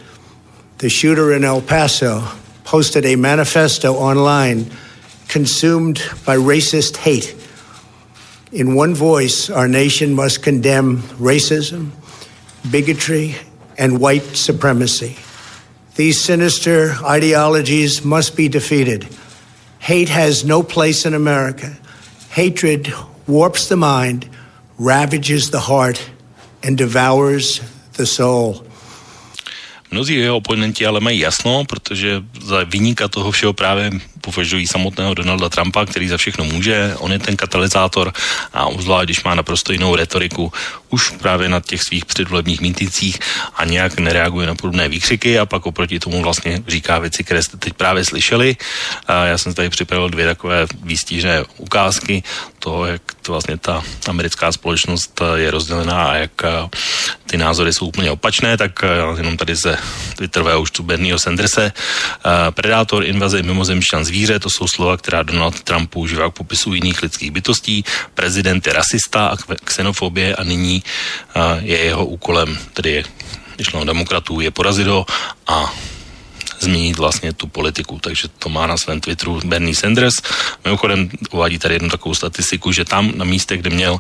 The 0.80 0.90
shooter 0.90 1.34
in 1.34 1.44
El 1.44 1.62
Paso 1.62 2.28
posted 2.64 3.06
a 3.06 3.16
manifesto 3.16 3.96
online 3.96 4.72
consumed 5.28 5.98
by 6.26 6.38
racist 6.38 6.98
hate. 6.98 7.36
In 8.52 8.76
one 8.76 8.96
voice, 8.96 9.50
our 9.50 9.68
nation 9.68 10.14
must 10.14 10.42
condemn 10.42 11.02
racism, 11.20 11.92
bigotry, 12.70 13.36
and 13.78 14.00
white 14.00 14.24
supremacy. 14.36 15.18
These 15.96 16.24
sinister 16.24 16.96
ideologies 17.04 18.04
must 18.06 18.36
be 18.36 18.48
defeated. 18.48 19.08
Hate 19.80 20.10
has 20.10 20.46
no 20.46 20.64
place 20.64 21.06
in 21.06 21.14
America. 21.14 21.78
Hatred 22.32 22.94
warps 23.28 23.68
the 23.68 23.76
mind, 23.76 24.30
ravages 24.78 25.52
the 25.52 25.60
heart, 25.60 26.10
and 26.64 26.78
devours 26.78 27.62
the 27.94 28.06
soul. 28.06 28.66
Mnozí 29.92 30.16
jeho 30.16 30.38
oponenti 30.38 30.86
ale 30.86 31.00
mají 31.00 31.20
jasno, 31.20 31.66
protože 31.66 32.24
za 32.42 32.64
vyníka 32.64 33.08
toho 33.08 33.32
všeho 33.32 33.54
právě 33.54 33.92
považují 34.22 34.68
samotného 34.68 35.14
Donalda 35.14 35.50
Trumpa, 35.50 35.86
který 35.86 36.08
za 36.08 36.18
všechno 36.18 36.46
může, 36.46 36.96
on 36.98 37.12
je 37.12 37.20
ten 37.20 37.38
katalyzátor 37.38 38.14
a 38.54 38.68
uzvlášť, 38.68 39.06
když 39.06 39.24
má 39.24 39.36
naprosto 39.36 39.72
jinou 39.72 39.96
retoriku, 39.96 40.54
už 40.90 41.10
právě 41.10 41.50
na 41.50 41.60
těch 41.60 41.84
svých 41.84 42.06
předvolebních 42.06 42.62
míticích 42.62 43.20
a 43.56 43.66
nějak 43.66 44.00
nereaguje 44.00 44.48
na 44.48 44.56
podobné 44.56 44.90
výkřiky 44.90 45.40
a 45.40 45.46
pak 45.46 45.66
oproti 45.66 46.00
tomu 46.00 46.22
vlastně 46.22 46.64
říká 46.68 47.00
věci, 47.00 47.24
které 47.24 47.44
jste 47.44 47.58
teď 47.58 47.74
právě 47.74 48.06
slyšeli. 48.06 48.58
A 49.08 49.26
já 49.26 49.38
jsem 49.38 49.54
tady 49.54 49.70
připravil 49.70 50.10
dvě 50.10 50.26
takové 50.26 50.68
výstížné 50.84 51.44
ukázky 51.58 52.24
toho, 52.60 52.86
jak 52.86 53.02
to 53.22 53.32
vlastně 53.32 53.58
ta 53.58 53.84
americká 54.08 54.52
společnost 54.52 55.22
je 55.36 55.52
rozdělená 55.52 56.06
a 56.06 56.16
jak 56.16 56.32
ty 57.26 57.38
názory 57.38 57.74
jsou 57.74 57.88
úplně 57.88 58.12
opačné, 58.12 58.58
tak 58.58 58.72
jenom 59.18 59.38
tady 59.38 59.56
ze 59.56 59.78
Twitterového 60.16 60.62
účtu 60.62 60.84
Bernieho 60.84 61.20
Sanderse. 61.20 61.72
Predátor, 62.52 63.06
invaze, 63.06 63.44
mimozemšťan, 63.44 64.06
zvíře, 64.10 64.40
to 64.40 64.50
jsou 64.50 64.68
slova, 64.68 64.98
která 64.98 65.24
Donald 65.24 65.62
Trump 65.62 65.90
používá 65.90 66.30
k 66.30 66.42
popisu 66.42 66.74
jiných 66.74 67.02
lidských 67.02 67.32
bytostí. 67.32 67.86
Prezident 68.14 68.68
je 68.68 68.74
rasista 68.74 69.28
a 69.28 69.38
xenofobie 69.64 70.36
a 70.36 70.44
nyní 70.44 70.84
je 71.62 71.78
jeho 71.78 72.06
úkolem, 72.06 72.58
tedy 72.74 73.06
když 73.56 73.70
demokratů, 73.86 74.42
je 74.42 74.52
porazit 74.52 74.88
ho 74.88 75.06
a 75.48 75.74
změnit 76.60 76.98
vlastně 76.98 77.34
tu 77.34 77.48
politiku. 77.48 78.00
Takže 78.00 78.28
to 78.28 78.50
má 78.50 78.68
na 78.68 78.78
svém 78.78 79.00
Twitteru 79.00 79.40
Bernie 79.46 79.76
Sanders. 79.76 80.16
Mimochodem 80.66 81.10
uvádí 81.32 81.60
tady 81.60 81.76
jednu 81.76 81.90
takovou 81.90 82.16
statistiku, 82.16 82.72
že 82.72 82.86
tam 82.86 83.12
na 83.16 83.26
místě, 83.26 83.58
kde 83.58 83.70
měl 83.70 84.00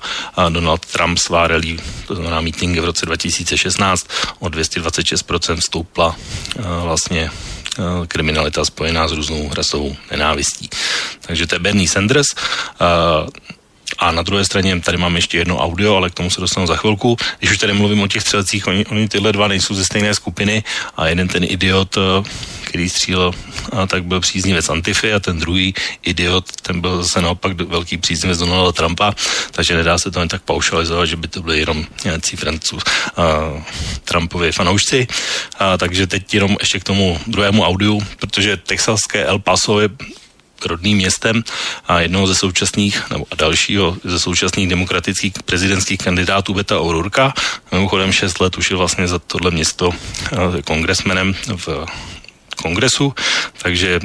Donald 0.49 0.85
Trump 0.85 1.19
svá 1.19 1.47
rally, 1.47 1.77
to 2.07 2.15
znamená 2.15 2.41
meetingy 2.41 2.79
v 2.79 2.85
roce 2.85 3.05
2016, 3.05 4.07
o 4.39 4.47
226% 4.47 5.59
stoupla 5.59 6.15
vlastně 6.83 7.31
kriminalita 8.07 8.65
spojená 8.65 9.07
s 9.07 9.11
různou 9.11 9.51
rasovou 9.53 9.95
nenávistí. 10.11 10.69
Takže 11.21 11.47
to 11.47 11.55
je 11.55 11.59
Bernie 11.59 11.89
Sanders. 11.89 12.27
A 13.99 14.11
na 14.11 14.21
druhé 14.21 14.45
straně 14.45 14.79
tady 14.79 14.97
mám 14.97 15.15
ještě 15.15 15.37
jedno 15.37 15.57
audio, 15.57 15.95
ale 15.95 16.09
k 16.09 16.13
tomu 16.13 16.29
se 16.29 16.41
dostanu 16.41 16.67
za 16.67 16.75
chvilku. 16.75 17.17
Když 17.39 17.51
už 17.51 17.57
tady 17.57 17.73
mluvím 17.73 18.01
o 18.01 18.07
těch 18.07 18.21
střelcích, 18.21 18.67
oni, 18.67 18.85
oni 18.85 19.07
tyhle 19.07 19.31
dva 19.31 19.47
nejsou 19.47 19.75
ze 19.75 19.85
stejné 19.85 20.13
skupiny 20.13 20.63
a 20.97 21.07
jeden 21.07 21.27
ten 21.27 21.43
idiot, 21.43 21.97
eh, 21.97 22.29
který 22.69 22.89
střílel, 22.89 23.33
tak 23.87 24.05
byl 24.05 24.19
příznivec 24.19 24.69
Antify 24.69 25.13
a 25.13 25.19
ten 25.19 25.39
druhý 25.39 25.73
idiot, 26.03 26.45
ten 26.61 26.81
byl 26.81 27.03
zase 27.03 27.21
naopak 27.21 27.61
velký 27.61 27.97
příznivec 27.97 28.37
Donalda 28.37 28.71
Trumpa, 28.71 29.13
takže 29.51 29.75
nedá 29.75 29.97
se 29.97 30.11
to 30.11 30.19
jen 30.19 30.29
tak 30.29 30.41
paušalizovat, 30.41 31.07
že 31.07 31.15
by 31.15 31.27
to 31.27 31.41
byly 31.41 31.59
jenom 31.59 31.85
nějací 32.05 32.35
francůz 32.35 32.83
Trumpovi 34.05 34.51
fanoušci. 34.51 35.07
A, 35.59 35.77
takže 35.77 36.07
teď 36.07 36.33
jenom 36.33 36.57
ještě 36.59 36.79
k 36.79 36.83
tomu 36.83 37.19
druhému 37.27 37.63
audiu, 37.63 38.01
protože 38.19 38.57
texaské 38.57 39.25
El 39.25 39.39
Paso 39.39 39.79
je 39.79 39.89
rodným 40.65 40.97
městem 40.97 41.43
a 41.87 41.99
jednoho 41.99 42.27
ze 42.27 42.35
současných, 42.35 43.09
nebo 43.09 43.25
a 43.31 43.35
dalšího 43.35 43.97
ze 44.03 44.19
současných 44.19 44.69
demokratických 44.69 45.33
prezidentských 45.45 45.97
kandidátů 45.97 46.53
Beta 46.53 46.79
O'Rourka. 46.79 47.33
Mimochodem 47.71 48.11
6 48.11 48.39
let 48.39 48.57
už 48.57 48.71
je 48.71 48.77
vlastně 48.77 49.07
za 49.07 49.19
tohle 49.19 49.51
město 49.51 49.91
kongresmenem 50.65 51.35
v 51.55 51.85
kongresu, 52.61 53.13
takže 53.61 53.99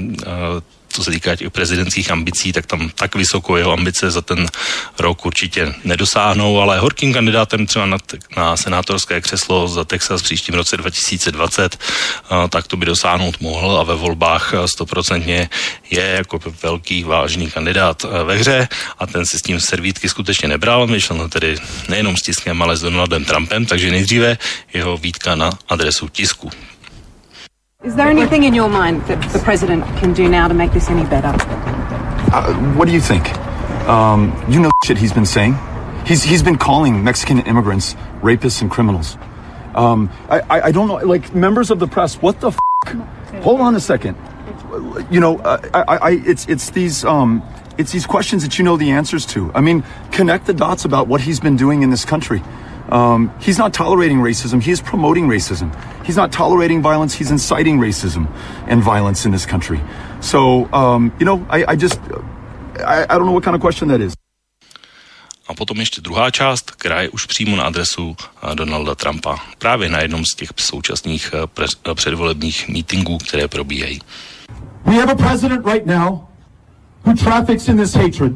co 0.94 1.04
se 1.04 1.10
týká 1.10 1.36
těch 1.36 1.50
prezidentských 1.50 2.10
ambicí, 2.10 2.52
tak 2.52 2.66
tam 2.66 2.90
tak 2.94 3.14
vysoko 3.14 3.56
jeho 3.56 3.72
ambice 3.72 4.10
za 4.10 4.22
ten 4.22 4.46
rok 4.98 5.26
určitě 5.26 5.74
nedosáhnou, 5.84 6.60
ale 6.60 6.78
horkým 6.78 7.12
kandidátem 7.12 7.66
třeba 7.66 7.86
na, 7.86 7.98
na 8.36 8.56
senátorské 8.56 9.20
křeslo 9.20 9.68
za 9.68 9.84
Texas 9.84 10.20
v 10.20 10.24
příštím 10.24 10.54
roce 10.54 10.76
2020, 10.76 11.78
tak 12.48 12.66
to 12.66 12.76
by 12.76 12.86
dosáhnout 12.86 13.40
mohl 13.40 13.78
a 13.78 13.82
ve 13.82 13.94
volbách 13.94 14.54
stoprocentně 14.66 15.50
je 15.90 16.04
jako 16.04 16.40
velký 16.62 17.04
vážný 17.04 17.50
kandidát 17.50 18.06
ve 18.24 18.36
hře 18.36 18.68
a 18.98 19.06
ten 19.06 19.26
si 19.26 19.38
s 19.38 19.42
tím 19.42 19.60
servítky 19.60 20.08
skutečně 20.08 20.48
nebral, 20.48 20.86
myšleno 20.86 21.28
tedy 21.28 21.56
nejenom 21.88 22.16
s 22.16 22.22
tiskem, 22.22 22.62
ale 22.62 22.76
s 22.76 22.80
Donaldem 22.80 23.24
Trumpem, 23.24 23.66
takže 23.66 23.90
nejdříve 23.90 24.38
jeho 24.74 24.96
výtka 24.96 25.34
na 25.34 25.50
adresu 25.68 26.08
tisku. 26.08 26.50
Is 27.84 27.96
there 27.96 28.08
anything 28.08 28.44
in 28.44 28.54
your 28.54 28.70
mind 28.70 29.02
that 29.08 29.20
the 29.30 29.38
president 29.40 29.84
can 29.98 30.14
do 30.14 30.26
now 30.26 30.48
to 30.48 30.54
make 30.54 30.72
this 30.72 30.88
any 30.88 31.04
better? 31.04 31.28
Uh, 32.32 32.54
what 32.76 32.88
do 32.88 32.94
you 32.94 33.00
think? 33.00 33.30
Um, 33.86 34.32
you 34.48 34.58
know 34.58 34.70
shit 34.86 34.96
he's 34.96 35.12
been 35.12 35.26
saying. 35.26 35.58
He's 36.06 36.22
he's 36.22 36.42
been 36.42 36.56
calling 36.56 37.04
Mexican 37.04 37.40
immigrants 37.40 37.92
rapists 38.22 38.62
and 38.62 38.70
criminals. 38.70 39.18
Um, 39.74 40.10
I, 40.30 40.40
I, 40.40 40.60
I 40.68 40.72
don't 40.72 40.88
know, 40.88 40.94
like 40.94 41.34
members 41.34 41.70
of 41.70 41.78
the 41.78 41.86
press. 41.86 42.14
What 42.22 42.40
the? 42.40 42.52
F- 42.52 43.42
Hold 43.42 43.60
on 43.60 43.74
a 43.74 43.80
second. 43.80 44.16
You 45.10 45.20
know, 45.20 45.38
uh, 45.40 45.60
I, 45.74 45.96
I 45.96 46.10
it's 46.24 46.48
it's 46.48 46.70
these 46.70 47.04
um, 47.04 47.42
it's 47.76 47.92
these 47.92 48.06
questions 48.06 48.44
that 48.44 48.58
you 48.58 48.64
know 48.64 48.78
the 48.78 48.92
answers 48.92 49.26
to. 49.26 49.52
I 49.54 49.60
mean, 49.60 49.84
connect 50.10 50.46
the 50.46 50.54
dots 50.54 50.86
about 50.86 51.06
what 51.06 51.20
he's 51.20 51.38
been 51.38 51.56
doing 51.56 51.82
in 51.82 51.90
this 51.90 52.06
country. 52.06 52.42
Um, 52.90 53.30
he's 53.40 53.58
not 53.58 53.72
tolerating 53.72 54.18
racism. 54.18 54.62
He 54.62 54.70
is 54.70 54.80
promoting 54.80 55.26
racism. 55.26 55.70
He's 56.04 56.16
not 56.16 56.32
tolerating 56.32 56.82
violence. 56.82 57.14
He's 57.14 57.30
inciting 57.30 57.78
racism 57.78 58.28
and 58.68 58.82
violence 58.82 59.24
in 59.24 59.32
this 59.32 59.46
country. 59.46 59.80
So, 60.20 60.72
um, 60.72 61.12
you 61.18 61.24
know, 61.24 61.46
I, 61.48 61.64
I 61.68 61.76
just, 61.76 61.98
I, 62.86 63.04
I 63.08 63.18
don't 63.18 63.26
know 63.26 63.32
what 63.32 63.44
kind 63.44 63.54
of 63.54 63.60
question 63.60 63.88
that 63.88 64.00
is. 64.00 64.14
A 65.48 65.54
potom 65.54 65.80
ještě 65.80 66.00
druhá 66.00 66.30
část, 66.30 66.70
která 66.70 67.02
je 67.02 67.08
už 67.08 67.26
přímo 67.26 67.56
na 67.56 67.64
adresu 67.64 68.16
eh, 68.18 68.54
Donalda 68.54 68.94
Trumpa. 68.94 69.38
Právě 69.58 69.88
na 69.88 70.00
jednom 70.00 70.24
z 70.24 70.34
těch 70.34 70.48
současných 70.56 71.30
eh, 71.34 71.46
pre, 71.46 71.66
eh, 71.90 71.94
předvolebních 71.94 72.68
mítinků, 72.68 73.18
které 73.18 73.48
probíhají. 73.48 74.00
We 74.84 74.94
have 74.94 75.12
a 75.12 75.14
president 75.14 75.66
right 75.66 75.86
now 75.86 76.20
who 77.04 77.14
traffics 77.14 77.68
in 77.68 77.76
this 77.76 77.94
hatred, 77.94 78.32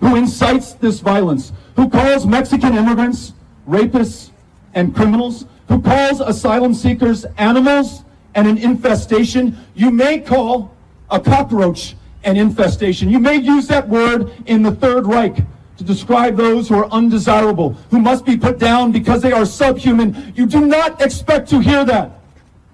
who 0.00 0.16
incites 0.16 0.74
this 0.74 1.02
violence, 1.02 1.54
who 1.76 1.88
calls 1.88 2.24
Mexican 2.24 2.76
immigrants 2.76 3.33
rapists, 3.68 4.30
and 4.74 4.94
criminals, 4.94 5.46
who 5.68 5.80
calls 5.80 6.20
asylum 6.20 6.74
seekers 6.74 7.24
animals 7.38 8.04
and 8.34 8.46
an 8.46 8.58
infestation. 8.58 9.56
You 9.74 9.90
may 9.90 10.20
call 10.20 10.74
a 11.10 11.20
cockroach 11.20 11.96
an 12.24 12.36
infestation. 12.36 13.10
You 13.10 13.18
may 13.18 13.36
use 13.36 13.68
that 13.68 13.88
word 13.88 14.32
in 14.46 14.62
the 14.62 14.72
Third 14.72 15.06
Reich 15.06 15.36
to 15.76 15.84
describe 15.84 16.36
those 16.36 16.68
who 16.68 16.76
are 16.76 16.86
undesirable, 16.90 17.70
who 17.90 18.00
must 18.00 18.24
be 18.24 18.36
put 18.36 18.58
down 18.58 18.92
because 18.92 19.22
they 19.22 19.32
are 19.32 19.44
subhuman. 19.44 20.32
You 20.36 20.46
do 20.46 20.66
not 20.66 21.00
expect 21.02 21.48
to 21.50 21.60
hear 21.60 21.84
that 21.84 22.20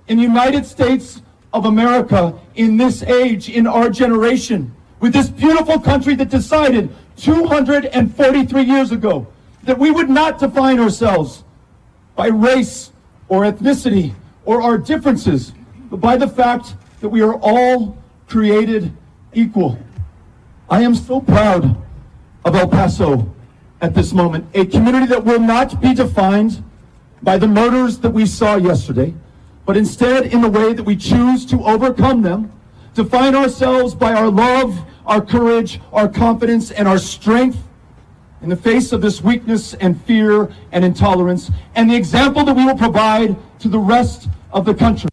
in 0.08 0.16
the 0.16 0.22
United 0.22 0.66
States 0.66 1.22
of 1.52 1.64
America 1.64 2.38
in 2.54 2.76
this 2.76 3.02
age, 3.02 3.48
in 3.48 3.66
our 3.66 3.90
generation, 3.90 4.74
with 5.00 5.12
this 5.12 5.28
beautiful 5.28 5.78
country 5.78 6.14
that 6.16 6.28
decided 6.28 6.90
243 7.16 8.62
years 8.62 8.92
ago 8.92 9.26
that 9.62 9.78
we 9.78 9.90
would 9.90 10.08
not 10.08 10.38
define 10.38 10.78
ourselves 10.78 11.44
by 12.16 12.28
race 12.28 12.92
or 13.28 13.42
ethnicity 13.42 14.14
or 14.44 14.62
our 14.62 14.78
differences, 14.78 15.52
but 15.90 16.00
by 16.00 16.16
the 16.16 16.28
fact 16.28 16.74
that 17.00 17.08
we 17.08 17.22
are 17.22 17.34
all 17.36 17.96
created 18.26 18.92
equal. 19.32 19.78
I 20.68 20.82
am 20.82 20.94
so 20.94 21.20
proud 21.20 21.76
of 22.44 22.54
El 22.54 22.68
Paso 22.68 23.32
at 23.80 23.94
this 23.94 24.12
moment, 24.12 24.46
a 24.54 24.64
community 24.66 25.06
that 25.06 25.24
will 25.24 25.40
not 25.40 25.80
be 25.80 25.94
defined 25.94 26.62
by 27.22 27.38
the 27.38 27.48
murders 27.48 27.98
that 27.98 28.10
we 28.10 28.26
saw 28.26 28.56
yesterday, 28.56 29.14
but 29.66 29.76
instead 29.76 30.26
in 30.26 30.40
the 30.40 30.48
way 30.48 30.72
that 30.72 30.82
we 30.82 30.96
choose 30.96 31.44
to 31.46 31.62
overcome 31.64 32.22
them, 32.22 32.52
define 32.94 33.34
ourselves 33.34 33.94
by 33.94 34.12
our 34.12 34.30
love, 34.30 34.78
our 35.06 35.20
courage, 35.20 35.80
our 35.92 36.08
confidence, 36.08 36.70
and 36.70 36.86
our 36.86 36.98
strength 36.98 37.58
in 38.42 38.48
the 38.48 38.56
face 38.56 38.92
of 38.92 39.00
this 39.00 39.22
weakness 39.22 39.74
and 39.74 40.00
fear 40.04 40.50
and 40.72 40.84
intolerance, 40.84 41.50
and 41.74 41.90
the 41.90 41.94
example 41.94 42.44
that 42.44 42.54
we 42.54 42.64
will 42.64 42.76
provide 42.76 43.36
to 43.58 43.68
the 43.68 43.78
rest 43.78 44.28
of 44.52 44.64
the 44.64 44.74
country. 44.74 45.10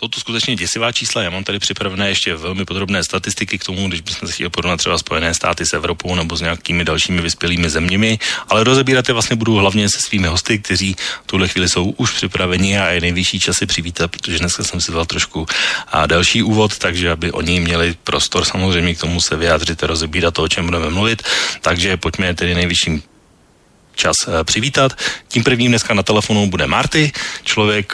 Jsou 0.00 0.08
to 0.08 0.20
skutečně 0.20 0.56
děsivá 0.56 0.92
čísla. 0.92 1.22
Já 1.22 1.30
mám 1.30 1.44
tady 1.44 1.58
připravené 1.58 2.08
ještě 2.08 2.34
velmi 2.34 2.64
podrobné 2.64 3.04
statistiky 3.04 3.58
k 3.58 3.64
tomu, 3.64 3.88
když 3.88 4.00
bychom 4.00 4.28
se 4.28 4.34
chtěli 4.34 4.50
porovnat 4.50 4.76
třeba 4.76 4.98
Spojené 4.98 5.34
státy 5.34 5.66
s 5.66 5.72
Evropou 5.72 6.14
nebo 6.14 6.36
s 6.36 6.40
nějakými 6.40 6.84
dalšími 6.84 7.22
vyspělými 7.22 7.70
zeměmi, 7.70 8.18
ale 8.48 8.64
rozebírat 8.64 9.08
je 9.08 9.12
vlastně 9.12 9.36
budu 9.36 9.54
hlavně 9.54 9.88
se 9.88 10.00
svými 10.00 10.28
hosty, 10.28 10.58
kteří 10.58 10.96
v 11.24 11.26
tuhle 11.26 11.48
chvíli 11.48 11.68
jsou 11.68 11.84
už 11.84 12.10
připraveni 12.10 12.78
a 12.78 12.88
je 12.88 13.00
nejvyšší 13.00 13.40
časy 13.40 13.66
přivítat, 13.66 14.10
protože 14.10 14.38
dneska 14.38 14.64
jsem 14.64 14.80
si 14.80 14.92
dal 14.92 15.04
trošku 15.04 15.46
a 15.88 16.06
další 16.06 16.42
úvod, 16.42 16.78
takže 16.78 17.10
aby 17.10 17.32
oni 17.32 17.60
měli 17.60 17.94
prostor 18.04 18.44
samozřejmě 18.44 18.94
k 18.94 19.00
tomu 19.00 19.20
se 19.20 19.36
vyjádřit 19.36 19.84
a 19.84 19.86
rozebírat 19.86 20.34
to, 20.34 20.42
o 20.42 20.48
čem 20.48 20.64
budeme 20.64 20.90
mluvit. 20.90 21.22
Takže 21.60 21.96
pojďme 21.96 22.34
tedy 22.34 22.54
nejvyšším 22.54 23.02
čas 24.00 24.16
přivítat. 24.44 24.96
Tím 25.28 25.44
prvním 25.44 25.70
dneska 25.70 25.94
na 25.94 26.02
telefonu 26.02 26.48
bude 26.48 26.66
Marty, 26.66 27.12
člověk, 27.44 27.92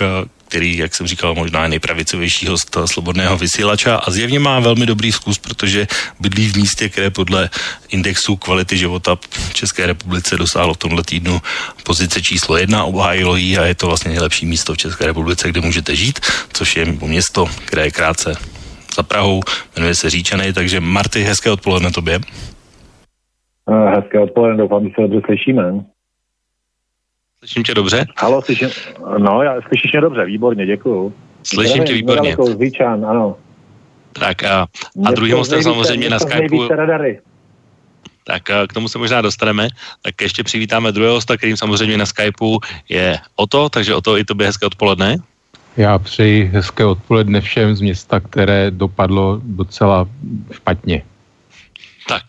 který, 0.48 0.78
jak 0.78 0.94
jsem 0.94 1.06
říkal, 1.06 1.34
možná 1.34 1.62
je 1.62 1.68
nejpravicovější 1.68 2.46
host 2.46 2.76
slobodného 2.86 3.34
vysílača 3.38 3.96
a 3.96 4.10
zjevně 4.10 4.38
má 4.38 4.60
velmi 4.60 4.86
dobrý 4.86 5.12
zkus, 5.12 5.38
protože 5.38 5.90
bydlí 6.20 6.48
v 6.48 6.56
místě, 6.56 6.88
které 6.88 7.10
podle 7.10 7.50
indexu 7.88 8.36
kvality 8.36 8.78
života 8.78 9.18
v 9.50 9.54
České 9.54 9.86
republice 9.86 10.36
dosáhlo 10.36 10.74
v 10.74 10.82
tomhle 10.86 11.02
týdnu 11.02 11.42
pozice 11.82 12.22
číslo 12.22 12.56
jedna, 12.56 12.84
obhájilo 12.84 13.36
ji 13.36 13.58
a 13.58 13.64
je 13.66 13.74
to 13.74 13.86
vlastně 13.86 14.10
nejlepší 14.10 14.46
místo 14.46 14.74
v 14.74 14.86
České 14.86 15.06
republice, 15.06 15.48
kde 15.48 15.60
můžete 15.60 15.96
žít, 15.96 16.20
což 16.52 16.76
je 16.76 16.84
město, 16.86 17.50
které 17.64 17.90
je 17.90 17.90
krátce 17.90 18.34
za 18.96 19.02
Prahou, 19.02 19.42
jmenuje 19.76 19.94
se 19.94 20.10
Říčany, 20.10 20.52
takže 20.52 20.80
Marty, 20.80 21.22
hezké 21.26 21.50
odpoledne 21.50 21.90
tobě. 21.90 22.20
Hezké 23.68 24.20
odpoledne, 24.20 24.56
doufám, 24.56 24.84
že 24.84 24.94
se 24.94 25.02
dobře 25.02 25.20
slyšíme. 25.26 25.84
Slyším 27.38 27.62
tě 27.62 27.74
dobře? 27.74 28.06
Halo, 28.18 28.42
slyším, 28.42 28.68
no, 29.18 29.42
já, 29.42 29.62
slyšíš 29.68 29.92
mě 29.92 30.00
dobře, 30.00 30.24
výborně, 30.24 30.66
děkuju. 30.66 31.14
Slyším 31.42 31.84
tě 31.84 31.92
výborně. 31.92 32.36
Zvíčan, 32.44 33.06
ano. 33.06 33.36
Tak 34.12 34.44
a, 34.44 34.66
a 35.06 35.10
druhý 35.12 35.32
hostem 35.32 35.62
samozřejmě 35.62 36.10
na 36.10 36.18
Skypeu. 36.18 36.68
Tak 38.24 38.42
k 38.42 38.72
tomu 38.74 38.88
se 38.88 38.98
možná 38.98 39.22
dostaneme. 39.22 39.68
Tak 40.02 40.20
ještě 40.20 40.44
přivítáme 40.44 40.92
druhého 40.92 41.14
hosta, 41.14 41.36
kterým 41.36 41.56
samozřejmě 41.56 41.96
na 41.96 42.06
Skypeu 42.06 42.58
je 42.88 43.18
Oto, 43.36 43.68
takže 43.68 43.94
Oto 43.94 44.18
i 44.18 44.24
tobě 44.24 44.46
hezké 44.46 44.66
odpoledne. 44.66 45.16
Já 45.76 45.98
přeji 45.98 46.44
hezké 46.44 46.84
odpoledne 46.84 47.40
všem 47.40 47.76
z 47.76 47.80
města, 47.80 48.20
které 48.20 48.70
dopadlo 48.70 49.40
docela 49.42 50.08
špatně 50.52 51.02
tak, 52.06 52.24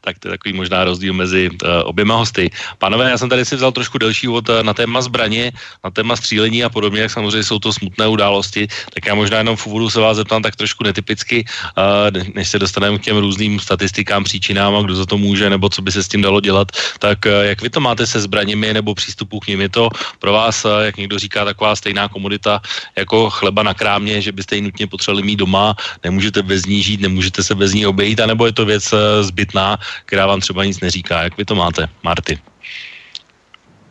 tak 0.00 0.18
to 0.18 0.28
je 0.28 0.30
takový 0.32 0.52
možná 0.52 0.84
rozdíl 0.84 1.12
mezi 1.14 1.50
uh, 1.50 1.68
oběma 1.84 2.16
hosty. 2.16 2.50
Pánové, 2.78 3.10
já 3.10 3.18
jsem 3.18 3.28
tady 3.28 3.44
si 3.44 3.56
vzal 3.56 3.72
trošku 3.72 3.98
delší 3.98 4.28
úvod 4.28 4.48
uh, 4.48 4.62
na 4.62 4.74
téma 4.74 5.00
zbraně, 5.00 5.52
na 5.84 5.90
téma 5.90 6.16
střílení 6.16 6.64
a 6.64 6.68
podobně, 6.68 7.00
jak 7.00 7.10
samozřejmě 7.10 7.44
jsou 7.44 7.58
to 7.58 7.72
smutné 7.72 8.06
události, 8.08 8.68
tak 8.94 9.06
já 9.06 9.14
možná 9.14 9.38
jenom 9.38 9.56
v 9.56 9.66
úvodu 9.66 9.90
se 9.90 10.00
vás 10.00 10.16
zeptám 10.16 10.42
tak 10.42 10.56
trošku 10.56 10.84
netypicky, 10.84 11.44
uh, 11.44 12.34
než 12.34 12.48
se 12.48 12.58
dostaneme 12.58 12.98
k 12.98 13.02
těm 13.02 13.16
různým 13.16 13.60
statistikám, 13.60 14.24
příčinám 14.24 14.76
a 14.76 14.82
kdo 14.82 14.94
za 14.94 15.06
to 15.06 15.18
může, 15.18 15.50
nebo 15.50 15.68
co 15.68 15.82
by 15.82 15.92
se 15.92 16.02
s 16.02 16.08
tím 16.08 16.22
dalo 16.22 16.40
dělat, 16.40 16.72
tak 16.98 17.18
uh, 17.26 17.44
jak 17.44 17.62
vy 17.62 17.70
to 17.70 17.80
máte 17.80 18.06
se 18.06 18.20
zbraněmi 18.20 18.74
nebo 18.74 18.94
přístupu 18.94 19.40
k 19.40 19.46
nim? 19.46 19.60
Je 19.60 19.68
to 19.68 19.88
pro 20.18 20.32
vás, 20.32 20.64
uh, 20.64 20.70
jak 20.82 20.96
někdo 20.96 21.18
říká, 21.18 21.44
taková 21.44 21.76
stejná 21.76 22.08
komodita 22.08 22.60
jako 22.96 23.30
chleba 23.30 23.62
na 23.62 23.74
krámě, 23.74 24.22
že 24.22 24.32
byste 24.32 24.56
ji 24.56 24.62
nutně 24.62 24.86
potřebovali 24.86 25.22
mít 25.22 25.36
doma, 25.36 25.76
nemůžete 26.04 26.42
bez 26.42 26.66
ní 26.66 26.82
žít, 26.82 27.00
nemůžete 27.00 27.42
se 27.42 27.54
bez 27.54 27.72
ní 27.74 27.86
obejít, 27.86 28.20
anebo 28.20 28.46
je 28.46 28.52
to 28.52 28.64
věc 28.64 28.92
uh, 28.92 29.17
zbytná, 29.22 29.76
která 30.04 30.26
vám 30.26 30.40
třeba 30.40 30.64
nic 30.64 30.80
neříká. 30.80 31.22
Jak 31.22 31.38
vy 31.38 31.44
to 31.44 31.54
máte, 31.54 31.86
Marty? 32.04 32.38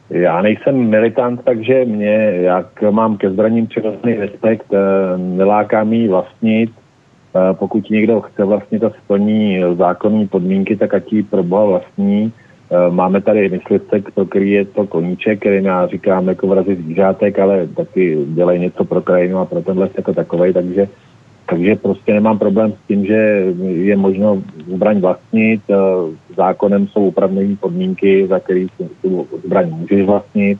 Já 0.09 0.41
nejsem 0.41 0.89
militant, 0.89 1.41
takže 1.43 1.85
mě, 1.85 2.15
jak 2.41 2.81
mám 2.91 3.17
ke 3.17 3.29
zbraním 3.29 3.67
přirozený 3.67 4.13
respekt, 4.13 4.73
eh, 4.73 4.77
neláká 5.17 5.83
mi 5.83 6.07
vlastnit. 6.07 6.71
Eh, 7.35 7.53
pokud 7.53 7.89
někdo 7.89 8.21
chce 8.21 8.43
vlastnit 8.43 8.83
a 8.83 8.89
splní 9.03 9.59
zákonní 9.77 10.27
podmínky, 10.27 10.75
tak 10.75 10.93
ať 10.93 11.13
ji 11.13 11.23
pro 11.23 11.43
boha 11.43 11.65
vlastní. 11.65 12.31
Eh, 12.71 12.91
máme 12.91 13.21
tady 13.21 13.49
myslivce, 13.49 14.01
pro 14.15 14.25
který 14.25 14.51
je 14.51 14.65
to 14.65 14.87
koníček, 14.87 15.39
který 15.39 15.63
já 15.63 15.87
říkám 15.87 16.27
jako 16.27 16.47
vrazy 16.47 16.75
zvířátek, 16.75 17.39
ale 17.39 17.67
taky 17.67 18.17
dělají 18.27 18.59
něco 18.59 18.85
pro 18.85 19.01
krajinu 19.01 19.37
a 19.37 19.45
pro 19.45 19.61
tenhle 19.61 19.89
jako 19.97 20.13
takovej, 20.13 20.53
takže 20.53 20.87
takže 21.49 21.75
prostě 21.75 22.13
nemám 22.13 22.39
problém 22.39 22.71
s 22.71 22.87
tím, 22.87 23.05
že 23.05 23.53
je 23.63 23.95
možno 23.95 24.43
zbraň 24.67 24.99
vlastnit. 24.99 25.61
Eh, 25.69 25.75
zákonem 26.35 26.87
jsou 26.87 27.07
upravné 27.07 27.55
podmínky, 27.59 28.27
za 28.27 28.39
který 28.39 28.67
tu 29.01 29.27
zbraň 29.45 29.69
můžeš 29.69 30.05
vlastnit. 30.05 30.59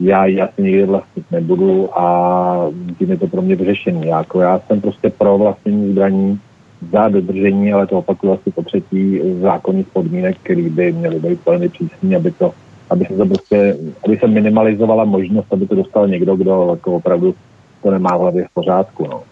Já 0.00 0.26
ji 0.26 0.40
asi 0.40 0.62
nikdy 0.62 0.84
vlastnit 0.84 1.26
nebudu 1.30 1.98
a 1.98 2.70
tím 2.98 3.10
je 3.10 3.16
to 3.16 3.26
pro 3.26 3.42
mě 3.42 3.56
vyřešený. 3.56 4.06
Jako 4.06 4.40
já 4.40 4.58
jsem 4.58 4.80
prostě 4.80 5.10
pro 5.10 5.38
vlastnění 5.38 5.92
zbraní 5.92 6.40
za 6.92 7.08
dodržení, 7.08 7.72
ale 7.72 7.86
to 7.86 7.98
opakuju 7.98 8.32
asi 8.32 8.50
po 8.50 8.62
třetí, 8.62 9.20
zákonných 9.40 9.86
podmínek, 9.86 10.36
které 10.42 10.62
by 10.62 10.92
měly 10.92 11.20
být 11.20 11.46
velmi 11.46 11.68
přísný, 11.68 12.16
aby 12.16 12.30
to 12.30 12.52
aby 12.90 13.04
se 13.04 13.14
to 13.16 13.26
prostě, 13.26 13.76
aby 14.04 14.16
se 14.16 14.26
minimalizovala 14.26 15.04
možnost, 15.04 15.52
aby 15.52 15.66
to 15.66 15.74
dostal 15.74 16.08
někdo, 16.08 16.36
kdo 16.36 16.68
jako 16.70 16.94
opravdu 16.94 17.34
to 17.82 17.90
nemá 17.90 18.16
v 18.16 18.20
hlavě 18.20 18.44
v 18.44 18.54
pořádku. 18.54 19.06
No. 19.06 19.22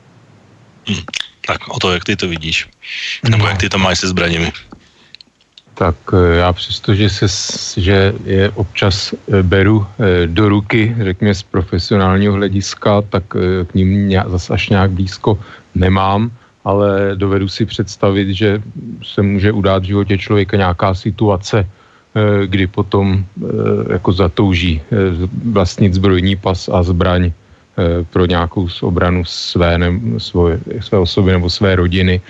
Hmm. 0.87 1.03
Tak 1.47 1.69
o 1.69 1.79
to, 1.79 1.93
jak 1.93 2.05
ty 2.05 2.17
to 2.17 2.29
vidíš? 2.29 2.69
Nebo 3.31 3.47
jak 3.47 3.59
ty 3.59 3.69
to 3.69 3.79
máš 3.79 3.99
se 3.99 4.09
zbraněmi? 4.09 4.53
Tak 5.75 5.97
eh, 6.13 6.37
já 6.37 6.53
přesto, 6.53 6.95
že, 6.95 7.09
se, 7.11 7.27
že 7.81 8.15
je 8.25 8.51
občas 8.51 9.15
eh, 9.15 9.43
beru 9.43 9.87
eh, 9.87 10.27
do 10.27 10.49
ruky, 10.49 10.97
řekněme 11.01 11.35
z 11.35 11.43
profesionálního 11.43 12.33
hlediska, 12.33 13.03
tak 13.03 13.25
k 13.67 13.75
ním 13.75 14.13
zase 14.27 14.55
až 14.55 14.69
nějak 14.69 14.91
blízko 14.91 15.39
nemám, 15.75 16.31
ale 16.65 17.11
dovedu 17.15 17.49
si 17.49 17.67
představit, 17.67 18.35
že 18.35 18.63
se 19.03 19.23
může 19.23 19.53
udát 19.53 19.83
v 19.83 19.87
životě 19.87 20.19
člověka 20.19 20.57
nějaká 20.57 20.95
situace, 20.95 21.67
kdy 22.47 22.67
potom 22.67 23.25
jako 23.93 24.13
zatouží 24.13 24.81
vlastnit 25.45 25.95
zbrojní 25.95 26.37
pas 26.37 26.69
a 26.69 26.83
zbraň 26.83 27.33
pro 28.11 28.27
nějakou 28.27 28.69
obranu 28.81 29.25
své, 29.25 29.79
ne, 29.79 29.93
svoje, 30.19 30.61
své 30.81 30.99
osoby 30.99 31.33
nebo 31.33 31.51
své 31.51 31.77
rodiny. 31.77 32.21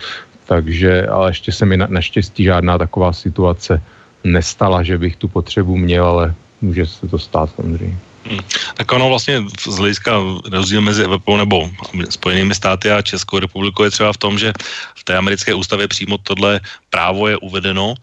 Takže, 0.46 1.06
ale 1.06 1.30
ještě 1.30 1.52
se 1.52 1.66
mi 1.66 1.76
na, 1.76 1.86
naštěstí 1.90 2.44
žádná 2.44 2.78
taková 2.78 3.12
situace 3.12 3.82
nestala, 4.24 4.82
že 4.82 4.98
bych 4.98 5.16
tu 5.16 5.28
potřebu 5.28 5.76
měl, 5.76 6.06
ale 6.06 6.34
může 6.60 6.86
se 6.86 7.08
to 7.08 7.18
stát 7.18 7.50
samozřejmě. 7.56 7.98
Hmm. 8.24 8.38
Tak 8.74 8.92
ono 8.92 9.08
vlastně 9.08 9.42
z 9.68 9.76
hlediska 9.76 10.20
rozdíl 10.52 10.80
mezi 10.80 11.04
Evropou 11.04 11.36
nebo 11.36 11.70
Spojenými 12.10 12.54
státy 12.54 12.90
a 12.90 13.02
Českou 13.02 13.38
republikou 13.38 13.84
je 13.84 13.90
třeba 13.90 14.12
v 14.12 14.16
tom, 14.16 14.38
že 14.38 14.52
v 14.94 15.04
té 15.04 15.16
americké 15.16 15.54
ústavě 15.54 15.88
přímo 15.88 16.18
tohle 16.18 16.60
právo 16.90 17.28
je 17.28 17.36
uvedeno 17.36 17.94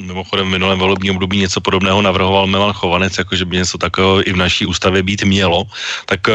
mimochodem 0.00 0.46
v 0.46 0.50
minulém 0.50 0.78
volebním 0.78 1.14
období 1.14 1.38
něco 1.38 1.60
podobného 1.60 2.02
navrhoval 2.02 2.46
Milan 2.46 2.72
Chovanec, 2.72 3.18
jakože 3.18 3.44
by 3.44 3.56
něco 3.56 3.78
takového 3.78 4.28
i 4.28 4.32
v 4.32 4.36
naší 4.36 4.66
ústavě 4.66 5.02
být 5.02 5.22
mělo, 5.22 5.64
tak 6.06 6.28
eh, 6.28 6.32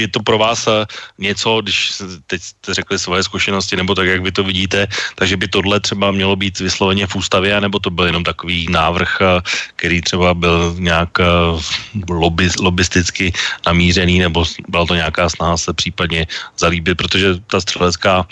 je 0.00 0.08
to 0.08 0.20
pro 0.20 0.38
vás 0.38 0.66
eh, 0.66 0.86
něco, 1.18 1.60
když 1.60 2.02
teď 2.26 2.42
jste 2.42 2.74
řekli 2.74 2.98
svoje 2.98 3.22
zkušenosti, 3.22 3.76
nebo 3.76 3.94
tak, 3.94 4.06
jak 4.06 4.22
vy 4.22 4.32
to 4.32 4.44
vidíte, 4.44 4.86
takže 5.14 5.36
by 5.36 5.48
tohle 5.48 5.80
třeba 5.80 6.10
mělo 6.10 6.36
být 6.36 6.58
vysloveně 6.60 7.06
v 7.06 7.16
ústavě, 7.16 7.60
nebo 7.60 7.78
to 7.78 7.90
byl 7.90 8.06
jenom 8.06 8.24
takový 8.24 8.66
návrh, 8.70 9.10
eh, 9.20 9.40
který 9.76 10.00
třeba 10.00 10.34
byl 10.34 10.74
nějak 10.78 11.10
lobby, 12.08 12.48
lobbysticky 12.60 13.32
namířený, 13.66 14.18
nebo 14.18 14.44
byla 14.68 14.86
to 14.86 14.94
nějaká 14.94 15.28
snaha 15.28 15.56
se 15.56 15.72
případně 15.72 16.26
zalíbit, 16.58 16.96
protože 16.96 17.40
ta 17.46 17.60
střelecká 17.60 18.26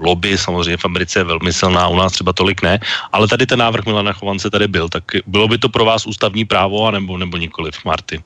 lobby 0.00 0.38
samozřejmě 0.38 0.76
v 0.76 0.84
Americe 0.84 1.18
je 1.18 1.24
velmi 1.24 1.52
silná, 1.52 1.88
u 1.88 1.96
nás 1.96 2.12
třeba 2.12 2.32
tolik 2.32 2.62
ne, 2.62 2.78
ale 3.12 3.28
tady 3.28 3.46
ten 3.46 3.58
návrh 3.58 3.86
Milana 3.86 4.12
Chovance 4.12 4.50
tady 4.50 4.68
byl, 4.68 4.88
tak 4.88 5.04
bylo 5.26 5.48
by 5.48 5.58
to 5.58 5.68
pro 5.68 5.84
vás 5.84 6.06
ústavní 6.06 6.44
právo, 6.44 6.86
anebo, 6.86 7.18
nebo 7.18 7.36
nikoliv, 7.36 7.84
Marty? 7.84 8.20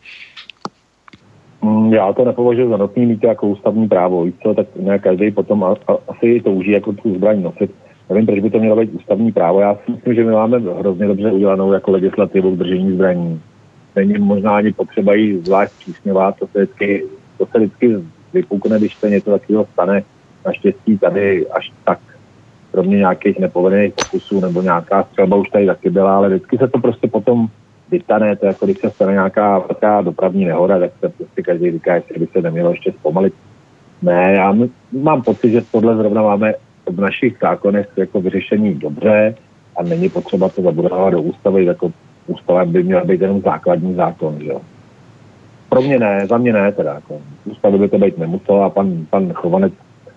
Mm, 1.62 1.92
já 1.92 2.12
to 2.12 2.24
nepovažuji 2.24 2.70
za 2.70 2.76
nutný 2.76 3.06
mít 3.06 3.24
jako 3.24 3.46
ústavní 3.46 3.88
právo, 3.88 4.24
víc 4.24 4.34
co, 4.42 4.54
tak 4.54 4.66
ne 4.76 4.98
každý 4.98 5.30
potom 5.30 5.64
a, 5.64 5.76
a, 5.88 5.92
asi 6.08 6.40
touží 6.44 6.70
jako 6.70 6.92
tu 6.92 7.14
zbraň 7.14 7.42
nosit. 7.42 7.70
Nevím, 8.10 8.26
proč 8.26 8.38
by 8.38 8.50
to 8.50 8.58
mělo 8.58 8.76
být 8.76 8.90
ústavní 8.92 9.32
právo. 9.32 9.60
Já 9.60 9.74
si 9.74 9.92
myslím, 9.92 10.14
že 10.14 10.24
my 10.24 10.32
máme 10.32 10.58
hrozně 10.58 11.06
dobře 11.06 11.32
udělanou 11.32 11.72
jako 11.72 11.90
legislativu 11.90 12.50
v 12.50 12.58
držení 12.58 12.92
zbraní. 12.92 13.40
Není 13.96 14.18
možná 14.18 14.56
ani 14.56 14.72
potřeba 14.72 15.14
jí 15.14 15.38
zvlášť 15.38 15.72
přísňovat, 15.78 16.36
to 16.38 16.46
se 16.46 16.58
vždycky, 16.58 17.04
to 17.38 17.46
se 17.46 17.58
vždycky 17.58 17.96
vypukne, 18.32 18.78
když 18.78 18.94
se 18.94 19.10
něco 19.10 19.30
takového 19.30 19.66
stane 19.72 20.02
Naštěstí 20.46 20.98
tady 20.98 21.46
až 21.48 21.72
tak 21.84 21.98
kromě 22.72 22.96
nějakých 22.96 23.38
nepovedených 23.38 23.94
pokusů 23.94 24.40
nebo 24.40 24.62
nějaká 24.62 25.02
střelba 25.02 25.36
už 25.36 25.48
tady 25.48 25.66
taky 25.66 25.90
byla, 25.90 26.16
ale 26.16 26.28
vždycky 26.28 26.58
se 26.58 26.68
to 26.68 26.78
prostě 26.78 27.08
potom 27.08 27.46
vytane, 27.90 28.36
to 28.36 28.46
jako 28.46 28.64
když 28.64 28.78
se 28.78 28.90
stane 28.90 29.12
nějaká 29.12 29.58
velká 29.58 30.02
dopravní 30.02 30.44
nehoda, 30.44 30.78
tak 30.78 30.90
se 31.00 31.08
prostě 31.08 31.42
každý 31.42 31.70
říká, 31.70 31.94
jestli 31.94 32.18
by 32.18 32.26
se 32.26 32.42
nemělo 32.42 32.70
ještě 32.70 32.92
zpomalit. 32.92 33.34
Ne, 34.02 34.32
já 34.36 34.54
mám 35.02 35.22
pocit, 35.22 35.50
že 35.50 35.62
tohle 35.72 35.96
zrovna 35.96 36.22
máme 36.22 36.54
v 36.86 37.00
našich 37.00 37.38
zákonech 37.42 37.88
jako 37.96 38.20
vyřešení 38.20 38.74
dobře 38.74 39.34
a 39.76 39.82
není 39.82 40.08
potřeba 40.08 40.48
to 40.48 40.62
zabudovat 40.62 41.12
do 41.12 41.22
ústavy, 41.22 41.64
jako 41.64 41.92
ústava 42.26 42.64
by 42.64 42.82
měla 42.82 43.04
být 43.04 43.20
jenom 43.20 43.40
základní 43.40 43.94
zákon, 43.94 44.38
že 44.40 44.48
jo. 44.48 44.60
Pro 45.68 45.82
mě 45.82 45.98
ne, 45.98 46.26
za 46.26 46.38
mě 46.38 46.52
ne 46.52 46.72
teda, 46.72 46.94
jako. 46.94 47.20
Ústavy 47.44 47.78
by 47.78 47.88
to 47.88 47.98
být 47.98 48.18
nemuselo 48.18 48.62
a 48.62 48.70
pan, 48.70 49.06
pan 49.10 49.32
Chovanec 49.32 49.72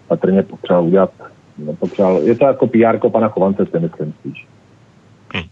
patrně 0.07 0.43
potřeboval 0.43 0.85
udělat, 0.85 1.11
no, 1.57 1.73
potřeboval, 1.73 2.21
je 2.23 2.35
to 2.35 2.45
jako 2.45 2.67
PR 2.67 3.09
pana 3.09 3.29
Chovance, 3.29 3.65
si 3.65 3.79
myslím 3.79 4.13
spíš. 4.19 4.47
Hm. 5.35 5.47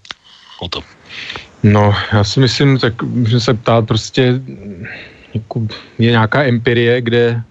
O 0.61 0.67
to. 0.67 0.79
No, 1.63 1.93
já 2.13 2.23
si 2.23 2.39
myslím, 2.39 2.77
tak 2.77 3.03
můžeme 3.03 3.39
se 3.39 3.53
ptát 3.53 3.87
prostě, 3.87 4.41
jako 5.33 5.67
je 5.99 6.11
nějaká 6.11 6.43
empirie, 6.43 7.01
kde, 7.01 7.41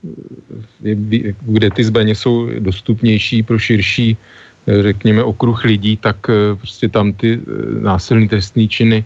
je, 0.82 0.96
kde 1.40 1.70
ty 1.70 1.84
zbraně 1.84 2.14
jsou 2.14 2.48
dostupnější 2.58 3.42
pro 3.42 3.58
širší, 3.58 4.16
řekněme, 4.82 5.22
okruh 5.22 5.64
lidí, 5.64 5.96
tak 5.96 6.16
prostě 6.56 6.88
tam 6.88 7.12
ty 7.12 7.40
násilné 7.80 8.28
trestné 8.28 8.68
činy 8.68 9.04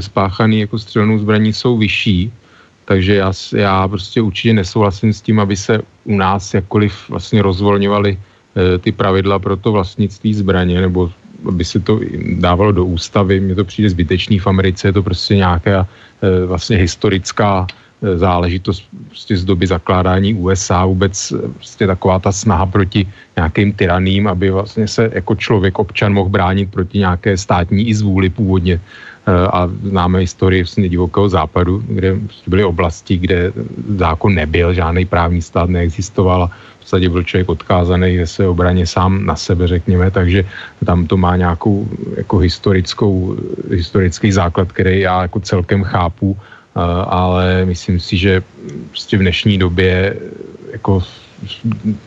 spáchaný 0.00 0.60
jako 0.60 0.78
střelnou 0.78 1.18
zbraní 1.18 1.52
jsou 1.52 1.78
vyšší, 1.78 2.32
takže 2.92 3.14
já, 3.14 3.32
já 3.56 3.88
prostě 3.88 4.20
určitě 4.20 4.52
nesouhlasím 4.52 5.12
s 5.12 5.20
tím, 5.24 5.40
aby 5.40 5.56
se 5.56 5.80
u 6.04 6.16
nás 6.16 6.54
jakkoliv 6.54 7.08
vlastně 7.08 7.40
rozvolňovaly 7.42 8.12
e, 8.12 8.78
ty 8.78 8.92
pravidla 8.92 9.40
pro 9.40 9.56
to 9.56 9.72
vlastnictví 9.72 10.34
zbraně, 10.34 10.80
nebo 10.80 11.08
aby 11.48 11.64
se 11.64 11.80
to 11.80 12.04
dávalo 12.36 12.72
do 12.72 12.84
ústavy. 12.84 13.40
Mně 13.40 13.54
to 13.54 13.64
přijde 13.64 13.90
zbytečný 13.96 14.38
v 14.38 14.46
Americe, 14.46 14.88
je 14.88 14.92
to 14.92 15.02
prostě 15.02 15.40
nějaká 15.40 15.88
e, 16.20 16.46
vlastně 16.46 16.76
historická 16.76 17.64
e, 17.64 18.18
záležitost 18.20 18.84
prostě 19.08 19.40
z 19.40 19.44
doby 19.44 19.64
zakládání 19.66 20.36
USA, 20.36 20.84
vůbec 20.84 21.32
prostě 21.56 21.86
taková 21.88 22.28
ta 22.28 22.32
snaha 22.32 22.68
proti 22.68 23.08
nějakým 23.40 23.72
tyraným, 23.72 24.28
aby 24.28 24.52
vlastně 24.52 24.84
se 24.84 25.08
jako 25.16 25.32
člověk, 25.34 25.80
občan 25.80 26.12
mohl 26.12 26.28
bránit 26.28 26.68
proti 26.68 27.00
nějaké 27.08 27.40
státní 27.40 27.88
i 27.88 27.94
zvůli 27.96 28.28
původně 28.28 28.76
a 29.26 29.70
známe 29.82 30.18
historii 30.18 30.62
vlastně 30.62 30.88
divokého 30.88 31.28
západu, 31.28 31.82
kde 31.86 32.16
byly 32.46 32.64
oblasti, 32.64 33.18
kde 33.18 33.52
zákon 33.96 34.34
nebyl, 34.34 34.74
žádný 34.74 35.04
právní 35.04 35.42
stát 35.42 35.70
neexistoval. 35.70 36.50
V 36.76 36.78
podstatě 36.78 37.08
byl 37.08 37.22
člověk 37.22 37.48
odkázaný 37.48 38.16
ve 38.16 38.26
své 38.26 38.48
obraně 38.48 38.86
sám 38.86 39.26
na 39.26 39.36
sebe, 39.36 39.68
řekněme, 39.68 40.10
takže 40.10 40.44
tam 40.86 41.06
to 41.06 41.16
má 41.16 41.36
nějakou 41.36 41.88
jako 42.16 42.38
historickou, 42.38 43.36
historický 43.70 44.32
základ, 44.32 44.72
který 44.72 45.00
já 45.00 45.22
jako 45.22 45.40
celkem 45.40 45.84
chápu, 45.84 46.36
ale 47.06 47.64
myslím 47.64 48.00
si, 48.00 48.16
že 48.16 48.42
prostě 48.88 49.16
v 49.16 49.20
dnešní 49.20 49.58
době 49.58 50.16
jako 50.72 51.02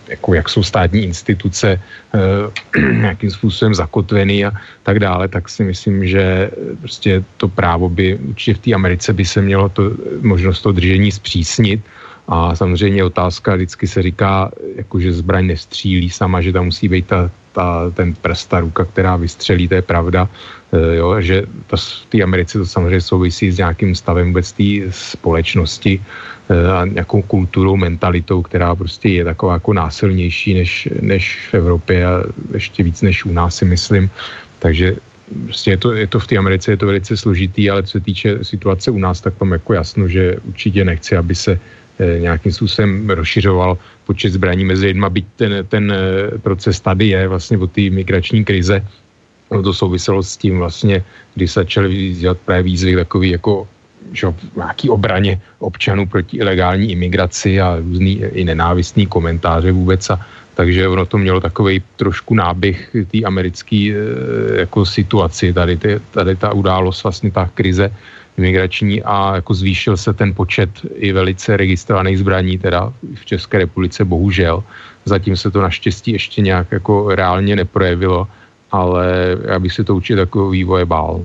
jako 0.07 0.33
jak 0.33 0.49
jsou 0.49 0.63
státní 0.63 1.03
instituce 1.03 1.79
eh, 1.79 2.79
nějakým 2.91 3.31
způsobem 3.31 3.75
zakotvený 3.75 4.45
a 4.45 4.51
tak 4.83 4.99
dále, 4.99 5.27
tak 5.27 5.49
si 5.49 5.63
myslím, 5.63 6.07
že 6.07 6.51
prostě 6.79 7.23
to 7.37 7.47
právo 7.47 7.89
by 7.89 8.15
určitě 8.17 8.53
v 8.53 8.59
té 8.59 8.73
Americe 8.73 9.13
by 9.13 9.25
se 9.25 9.41
mělo 9.41 9.69
to, 9.69 9.91
možnost 10.21 10.61
toho 10.61 10.73
držení 10.73 11.11
zpřísnit. 11.11 11.81
A 12.27 12.55
samozřejmě 12.55 13.03
otázka, 13.03 13.55
vždycky 13.55 13.87
se 13.87 14.01
říká, 14.01 14.51
jako 14.75 14.99
že 14.99 15.13
zbraň 15.13 15.45
nestřílí 15.47 16.09
sama, 16.09 16.41
že 16.41 16.53
tam 16.53 16.65
musí 16.65 16.87
být 16.89 17.07
ta, 17.07 17.29
ta, 17.53 17.89
ten 17.93 18.13
prst, 18.13 18.49
ta 18.49 18.59
ruka, 18.59 18.85
která 18.85 19.15
vystřelí, 19.15 19.67
to 19.67 19.75
je 19.75 19.81
pravda, 19.81 20.29
e, 20.73 20.95
jo, 20.95 21.21
že 21.21 21.43
to, 21.67 21.77
v 21.77 22.05
té 22.09 22.21
Americe 22.21 22.57
to 22.57 22.65
samozřejmě 22.65 23.01
souvisí 23.01 23.51
s 23.51 23.57
nějakým 23.57 23.95
stavem 23.95 24.27
vůbec 24.27 24.51
té 24.51 24.63
společnosti 24.89 26.01
a 26.49 26.85
nějakou 26.85 27.21
kulturou, 27.21 27.75
mentalitou, 27.77 28.41
která 28.41 28.75
prostě 28.75 29.09
je 29.09 29.23
taková 29.25 29.53
jako 29.53 29.73
násilnější 29.73 30.53
než, 30.53 30.89
než 31.01 31.49
v 31.51 31.53
Evropě 31.53 32.05
a 32.05 32.23
ještě 32.53 32.83
víc 32.83 33.01
než 33.01 33.25
u 33.25 33.33
nás 33.33 33.55
si 33.55 33.65
myslím. 33.65 34.09
Takže 34.59 34.95
prostě 35.43 35.71
je 35.71 35.77
to, 35.77 35.91
je 35.93 36.07
to 36.07 36.19
v 36.19 36.27
té 36.27 36.37
Americe 36.37 36.71
je 36.71 36.77
to 36.77 36.85
velice 36.85 37.17
složitý, 37.17 37.69
ale 37.69 37.83
co 37.83 37.91
se 37.91 37.99
týče 37.99 38.29
situace 38.43 38.91
u 38.91 38.97
nás, 38.97 39.21
tak 39.21 39.35
tam 39.35 39.51
jako 39.51 39.73
jasno, 39.73 40.07
že 40.07 40.37
určitě 40.45 40.85
nechci, 40.85 41.17
aby 41.17 41.35
se 41.35 41.59
Eh, 41.99 42.19
nějakým 42.19 42.51
způsobem 42.51 43.09
rozšiřoval 43.09 43.77
počet 44.05 44.35
zbraní 44.35 44.65
mezi 44.65 44.85
lidma, 44.85 45.09
byť 45.09 45.25
ten, 45.35 45.51
ten 45.67 45.85
eh, 45.91 46.37
proces 46.37 46.79
tady 46.79 47.07
je 47.07 47.27
vlastně 47.27 47.57
o 47.57 47.67
té 47.67 47.87
migrační 47.89 48.43
krize. 48.43 48.83
No 49.51 49.63
to 49.63 49.73
souviselo 49.73 50.23
s 50.23 50.37
tím 50.37 50.59
vlastně, 50.59 51.03
kdy 51.35 51.47
se 51.47 51.59
začaly 51.59 52.13
dělat 52.19 52.37
právě 52.45 52.63
výzvy 52.63 52.95
takový 52.95 53.29
jako 53.29 53.67
že, 54.13 54.27
nějaký 54.55 54.89
obraně 54.89 55.41
občanů 55.59 56.07
proti 56.07 56.37
ilegální 56.37 56.91
imigraci 56.91 57.61
a 57.61 57.77
různý 57.79 58.21
i 58.33 58.43
nenávistný 58.43 59.07
komentáře 59.07 59.71
vůbec 59.71 60.09
a 60.09 60.19
takže 60.55 60.87
ono 60.87 61.05
to 61.05 61.17
mělo 61.17 61.39
takový 61.39 61.83
trošku 61.95 62.35
náběh 62.35 62.95
té 63.11 63.19
americké 63.27 63.75
e, 63.75 63.95
jako 64.59 64.85
situaci, 64.85 65.53
tady, 65.53 65.79
tady 66.11 66.35
ta 66.35 66.53
událost, 66.53 67.03
vlastně 67.03 67.31
ta 67.31 67.49
krize 67.53 67.91
imigrační 68.37 69.03
a 69.03 69.35
jako 69.35 69.53
zvýšil 69.53 69.97
se 69.97 70.13
ten 70.13 70.33
počet 70.33 70.69
i 70.95 71.11
velice 71.11 71.57
registrovaných 71.57 72.19
zbraní 72.19 72.57
teda 72.57 72.93
v 73.15 73.25
České 73.25 73.57
republice, 73.57 74.05
bohužel. 74.05 74.63
Zatím 75.05 75.37
se 75.37 75.51
to 75.51 75.61
naštěstí 75.61 76.11
ještě 76.11 76.41
nějak 76.41 76.71
jako 76.71 77.15
reálně 77.15 77.55
neprojevilo, 77.55 78.27
ale 78.71 79.37
já 79.47 79.59
bych 79.59 79.73
si 79.73 79.83
to 79.83 79.95
určitě 79.95 80.15
takového 80.15 80.49
vývoje 80.49 80.85
bál. 80.85 81.23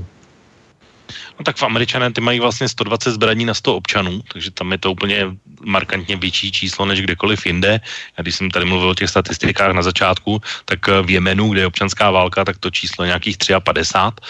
No 1.41 1.45
tak 1.45 1.57
v 1.57 1.63
Američané 1.63 2.13
ty 2.13 2.21
mají 2.21 2.37
vlastně 2.41 2.69
120 2.69 3.17
zbraní 3.17 3.49
na 3.49 3.55
100 3.55 3.77
občanů, 3.77 4.21
takže 4.33 4.51
tam 4.51 4.73
je 4.73 4.79
to 4.79 4.93
úplně 4.93 5.33
markantně 5.65 6.17
větší 6.17 6.53
číslo 6.53 6.85
než 6.85 7.01
kdekoliv 7.01 7.47
jinde. 7.47 7.81
A 8.17 8.23
když 8.23 8.35
jsem 8.37 8.51
tady 8.51 8.69
mluvil 8.69 8.89
o 8.93 8.95
těch 8.95 9.09
statistikách 9.09 9.73
na 9.73 9.81
začátku, 9.81 10.37
tak 10.65 10.85
eh, 10.89 11.01
v 11.03 11.11
Jemenu, 11.11 11.49
kde 11.49 11.61
je 11.61 11.67
občanská 11.73 12.11
válka, 12.11 12.45
tak 12.45 12.61
to 12.61 12.69
číslo 12.71 13.05
je 13.05 13.17
nějakých 13.17 13.37
53. 13.65 14.21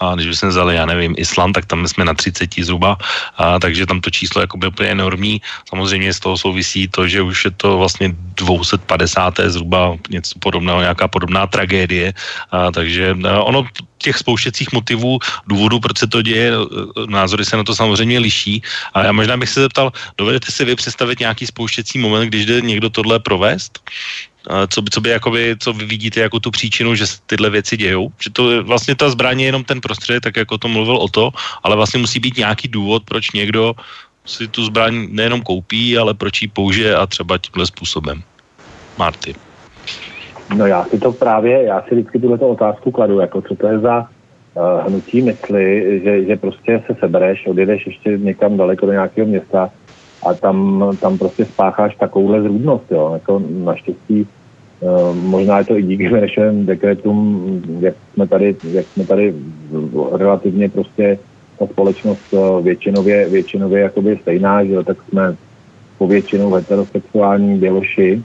A 0.00 0.14
když 0.14 0.26
bychom 0.26 0.48
vzali, 0.48 0.76
já 0.76 0.84
nevím, 0.86 1.14
Island, 1.16 1.52
tak 1.56 1.64
tam 1.66 1.88
jsme 1.88 2.04
na 2.04 2.14
30 2.14 2.52
zhruba, 2.60 3.00
a, 3.40 3.58
takže 3.58 3.88
tam 3.88 4.04
to 4.04 4.10
číslo 4.12 4.44
jako 4.44 4.60
by 4.60 4.68
úplně 4.68 4.88
enormní. 4.92 5.40
Samozřejmě 5.68 6.12
z 6.12 6.20
toho 6.20 6.36
souvisí 6.36 6.88
to, 6.88 7.08
že 7.08 7.24
už 7.24 7.44
je 7.44 7.50
to 7.50 7.78
vlastně 7.78 8.12
250. 8.12 9.40
zhruba 9.48 9.96
něco 10.10 10.36
podobného, 10.38 10.80
nějaká 10.80 11.08
podobná 11.08 11.48
tragédie. 11.48 12.12
A, 12.52 12.70
takže 12.70 13.16
eh, 13.16 13.40
ono 13.40 13.64
těch 13.98 14.16
spouštěcích 14.16 14.72
motivů, 14.72 15.18
důvodů, 15.46 15.80
proč 15.80 15.98
se 15.98 16.06
to 16.06 16.22
děje, 16.22 16.52
názory 17.06 17.44
se 17.44 17.56
na 17.56 17.64
to 17.64 17.74
samozřejmě 17.74 18.18
liší. 18.18 18.62
A 18.94 19.04
já 19.04 19.12
možná 19.12 19.36
bych 19.36 19.48
se 19.48 19.60
zeptal, 19.60 19.92
dovedete 20.18 20.52
si 20.52 20.64
vy 20.64 20.76
představit 20.76 21.20
nějaký 21.20 21.46
spouštěcí 21.46 21.98
moment, 21.98 22.28
když 22.28 22.46
jde 22.46 22.60
někdo 22.60 22.90
tohle 22.90 23.18
provést? 23.18 23.78
Co 24.68 24.82
by, 24.82 24.90
co 24.90 25.00
by 25.00 25.10
jakoby, 25.10 25.56
co 25.58 25.72
vy 25.72 25.84
vidíte 25.84 26.20
jako 26.20 26.40
tu 26.40 26.50
příčinu, 26.50 26.94
že 26.94 27.04
tyhle 27.26 27.50
věci 27.50 27.76
dějou? 27.76 28.12
Že 28.20 28.30
to 28.30 28.64
vlastně 28.64 28.94
ta 28.94 29.10
zbraně 29.10 29.44
je 29.44 29.48
jenom 29.48 29.64
ten 29.64 29.80
prostředek, 29.80 30.22
tak 30.22 30.36
jako 30.36 30.58
to 30.58 30.68
mluvil 30.68 30.96
o 30.96 31.08
to, 31.08 31.30
ale 31.62 31.76
vlastně 31.76 32.00
musí 32.00 32.20
být 32.20 32.36
nějaký 32.36 32.68
důvod, 32.68 33.02
proč 33.04 33.30
někdo 33.30 33.74
si 34.24 34.48
tu 34.48 34.64
zbraň 34.64 35.08
nejenom 35.10 35.42
koupí, 35.42 35.98
ale 35.98 36.14
proč 36.14 36.42
ji 36.42 36.48
použije 36.48 36.96
a 36.96 37.06
třeba 37.06 37.38
tímhle 37.38 37.66
způsobem. 37.66 38.22
Marty. 38.98 39.47
No 40.56 40.66
já 40.66 40.84
si 40.84 40.98
to 40.98 41.12
právě, 41.12 41.62
já 41.62 41.82
si 41.82 41.94
vždycky 41.94 42.18
tuhle 42.18 42.38
otázku 42.38 42.90
kladu, 42.90 43.20
jako 43.20 43.42
co 43.42 43.54
to 43.56 43.66
je 43.66 43.78
za 43.78 43.98
uh, 43.98 44.86
hnutí 44.86 45.22
mysli, 45.22 46.00
že, 46.04 46.24
že 46.24 46.36
prostě 46.36 46.82
se 46.86 46.94
sebereš, 47.00 47.46
odjedeš 47.46 47.86
ještě 47.86 48.18
někam 48.18 48.56
daleko 48.56 48.86
do 48.86 48.92
nějakého 48.92 49.26
města 49.26 49.70
a 50.26 50.34
tam, 50.34 50.90
tam 51.00 51.18
prostě 51.18 51.44
spácháš 51.44 51.96
takovouhle 51.96 52.42
zrůdnost, 52.42 52.84
jo. 52.90 53.10
Jako 53.12 53.42
naštěstí 53.64 54.26
uh, 54.80 55.16
možná 55.16 55.58
je 55.58 55.64
to 55.64 55.76
i 55.76 55.82
díky 55.82 56.08
Benešovým 56.08 56.66
dekretům, 56.66 57.62
jak 57.80 57.94
jsme 58.14 58.26
tady, 58.26 58.56
jak 58.72 58.86
jsme 58.86 59.06
tady 59.06 59.34
relativně 60.12 60.68
prostě 60.68 61.18
ta 61.58 61.66
společnost 61.66 62.32
uh, 62.32 62.64
většinově, 62.64 63.28
většinově 63.28 63.82
jakoby 63.82 64.18
stejná, 64.22 64.64
že 64.64 64.72
jo, 64.72 64.82
tak 64.82 64.96
jsme 65.02 65.36
povětšinou 65.98 66.52
heterosexuální 66.52 67.58
běloši, 67.58 68.22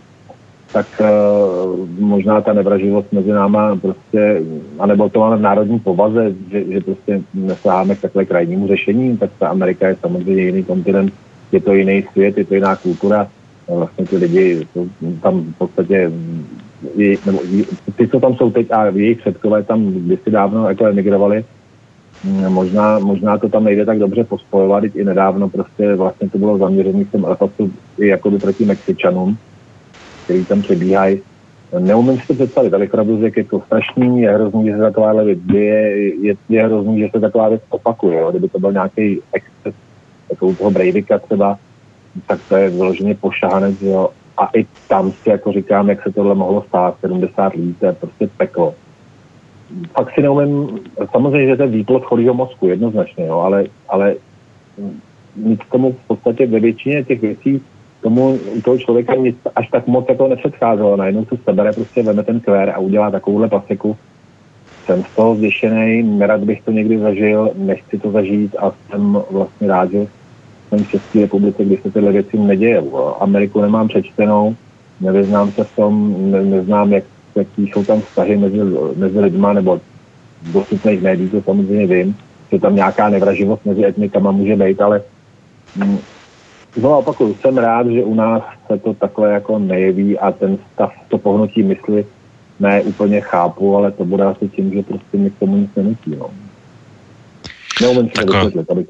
tak 0.74 0.88
uh, 1.02 1.90
možná 2.00 2.42
ta 2.42 2.54
nevraživost 2.54 3.14
mezi 3.14 3.30
náma 3.32 3.76
prostě, 3.76 4.42
anebo 4.80 5.10
to 5.10 5.20
máme 5.20 5.38
v 5.38 5.42
národní 5.42 5.80
povaze, 5.80 6.34
že, 6.52 6.64
že 6.72 6.82
prostě 6.82 7.22
nesáháme 7.34 7.96
k 7.96 8.02
takhle 8.02 8.26
krajnímu 8.26 8.68
řešení, 8.68 9.18
tak 9.18 9.30
ta 9.40 9.48
Amerika 9.48 9.88
je 9.88 9.96
samozřejmě 10.02 10.44
jiný 10.44 10.64
kontinent, 10.64 11.14
je 11.52 11.62
to 11.62 11.74
jiný 11.74 12.06
svět, 12.12 12.38
je 12.38 12.46
to 12.46 12.56
jiná 12.56 12.76
kultura, 12.76 13.28
vlastně 13.70 14.06
ty 14.06 14.18
lidi 14.18 14.68
jsou 14.74 14.88
tam 15.22 15.42
v 15.42 15.58
podstatě, 15.58 16.12
nebo 17.26 17.40
ty, 17.96 18.08
co 18.08 18.20
tam 18.20 18.36
jsou 18.36 18.52
teď 18.52 18.72
a 18.72 18.86
jejich 18.86 19.18
předkové 19.18 19.64
tam 19.64 19.86
kdysi 19.86 20.32
dávno 20.32 20.70
jako 20.70 20.86
emigrovali, 20.86 21.46
mm, 22.24 22.54
možná, 22.54 23.00
možná 23.00 23.38
to 23.38 23.50
tam 23.50 23.64
nejde 23.64 23.86
tak 23.86 24.00
dobře 24.00 24.24
pospojovat, 24.24 24.84
i 24.84 25.04
nedávno 25.04 25.50
prostě 25.50 25.96
vlastně 25.96 26.30
to 26.30 26.38
bylo 26.38 26.58
zaměřené 26.58 27.04
v 27.04 27.12
tom 27.12 27.26
i 28.00 28.08
jakoby 28.08 28.40
proti 28.40 28.66
Mexičanům, 28.66 29.38
který 30.24 30.46
tam 30.46 30.62
přebíhají. 30.62 31.22
Neumím 31.80 32.20
si 32.20 32.28
to 32.28 32.34
představit, 32.34 32.74
ale 32.74 32.88
opravdu 32.88 33.26
je 33.26 33.44
to 33.44 33.62
strašný, 33.66 34.22
je 34.22 34.32
hrozný, 34.32 34.66
že 34.66 34.76
se 34.76 34.82
taková 34.82 35.24
věc 35.24 35.40
děje, 35.40 36.14
je, 36.22 36.36
je 36.50 36.64
hrozný, 36.64 37.00
že 37.00 37.10
se 37.12 37.20
taková 37.20 37.50
věc 37.50 37.62
opakuje. 37.70 38.20
Jo. 38.20 38.32
Kdyby 38.32 38.50
to 38.50 38.60
byl 38.60 38.72
nějaký 38.72 39.20
exces, 39.34 39.76
jako 40.30 40.48
u 40.48 40.56
toho 40.56 40.72
Breivika 40.72 41.20
třeba, 41.20 41.58
tak 42.28 42.40
to 42.50 42.56
je 42.56 42.70
vyloženě 42.70 43.16
pošahanec, 43.16 43.82
jo. 43.82 44.10
A 44.38 44.50
i 44.58 44.66
tam 44.88 45.12
si 45.12 45.30
jako 45.30 45.52
říkám, 45.52 45.90
jak 45.90 46.04
se 46.04 46.12
tohle 46.12 46.36
mohlo 46.36 46.64
stát, 46.68 46.96
70 47.00 47.54
lidí, 47.54 47.74
to 47.74 47.86
je 47.86 47.94
prostě 47.94 48.30
peklo. 48.38 48.76
Pak 49.94 50.14
si 50.14 50.22
neumím, 50.22 50.80
samozřejmě, 51.12 51.48
že 51.48 51.58
to 51.58 51.64
je 51.64 51.70
výplod 51.70 52.04
chorýho 52.06 52.34
mozku, 52.34 52.68
jednoznačně, 52.68 53.26
jo, 53.26 53.40
ale, 53.40 53.66
ale 53.90 54.16
nic 55.36 55.60
tomu 55.72 55.92
v 55.92 56.08
podstatě 56.08 56.48
ve 56.48 56.60
většině 56.60 57.04
těch 57.04 57.22
věcí 57.22 57.62
tomu 58.04 58.40
u 58.58 58.62
toho 58.62 58.78
člověka 58.78 59.16
nic 59.16 59.38
až 59.56 59.68
tak 59.70 59.88
moc 59.88 60.06
jako 60.10 60.28
nepředcházelo. 60.28 60.98
Najednou 60.98 61.26
se 61.26 61.38
sebere, 61.44 61.74
prostě 61.74 62.04
veme 62.04 62.24
ten 62.24 62.40
kvér 62.40 62.70
a 62.70 62.78
udělá 62.78 63.12
takovouhle 63.12 63.50
pasiku. 63.50 63.98
Jsem 64.86 65.04
z 65.04 65.16
toho 65.16 65.36
zděšený, 65.36 66.04
nerad 66.04 66.44
bych 66.44 66.62
to 66.62 66.72
někdy 66.72 67.00
zažil, 67.00 67.52
nechci 67.56 68.00
to 68.00 68.12
zažít 68.12 68.56
a 68.60 68.72
jsem 68.72 69.18
vlastně 69.32 69.68
rád, 69.68 69.92
že 69.92 70.08
jsem 70.70 70.84
v 70.84 70.92
České 70.92 71.22
republice, 71.22 71.66
kdy 71.66 71.78
se 71.78 71.92
tyhle 71.92 72.12
věci 72.12 72.38
neděje. 72.38 72.84
Ameriku 73.20 73.62
nemám 73.62 73.88
přečtenou, 73.88 74.56
nevyznám 75.02 75.52
se 75.52 75.64
v 75.64 75.76
tom, 75.76 76.16
ne, 76.32 76.44
neznám, 76.44 76.94
jak, 76.94 77.04
jaký 77.36 77.68
jsou 77.68 77.84
tam 77.84 78.02
vztahy 78.02 78.38
mezi, 78.38 78.60
mezi 78.96 79.20
lidma, 79.20 79.54
nebo 79.54 79.80
dostupných 80.52 81.02
médií, 81.02 81.30
to 81.30 81.42
samozřejmě 81.42 81.88
vím. 81.88 82.16
že 82.52 82.60
tam 82.60 82.76
nějaká 82.76 83.10
nevraživost 83.10 83.66
mezi 83.66 83.86
etnikama 83.86 84.32
může 84.32 84.56
být, 84.56 84.82
ale 84.82 85.02
hm, 85.76 85.98
znovu 86.76 86.98
opakuju, 86.98 87.36
jsem 87.42 87.58
rád, 87.58 87.88
že 87.88 88.04
u 88.04 88.16
nás 88.16 88.44
se 88.68 88.78
to 88.78 88.94
takhle 88.94 89.32
jako 89.32 89.60
nejeví 89.60 90.20
a 90.20 90.32
ten 90.32 90.58
stav, 90.74 90.94
to 91.08 91.18
pohnutí 91.18 91.64
mysli 91.64 92.06
ne 92.60 92.82
úplně 92.82 93.22
chápu, 93.22 93.76
ale 93.76 93.92
to 93.92 94.06
bude 94.06 94.24
asi 94.24 94.48
tím, 94.50 94.74
že 94.74 94.84
prostě 94.84 95.18
mě 95.18 95.30
k 95.30 95.40
tomu 95.40 95.58
nic 95.58 95.70
nenutí. 95.76 96.16
No. 96.20 96.30
Neumím 97.82 98.10
si 98.10 98.26
to 98.26 98.34
vysvětlit, 98.34 98.72
abych 98.72 98.88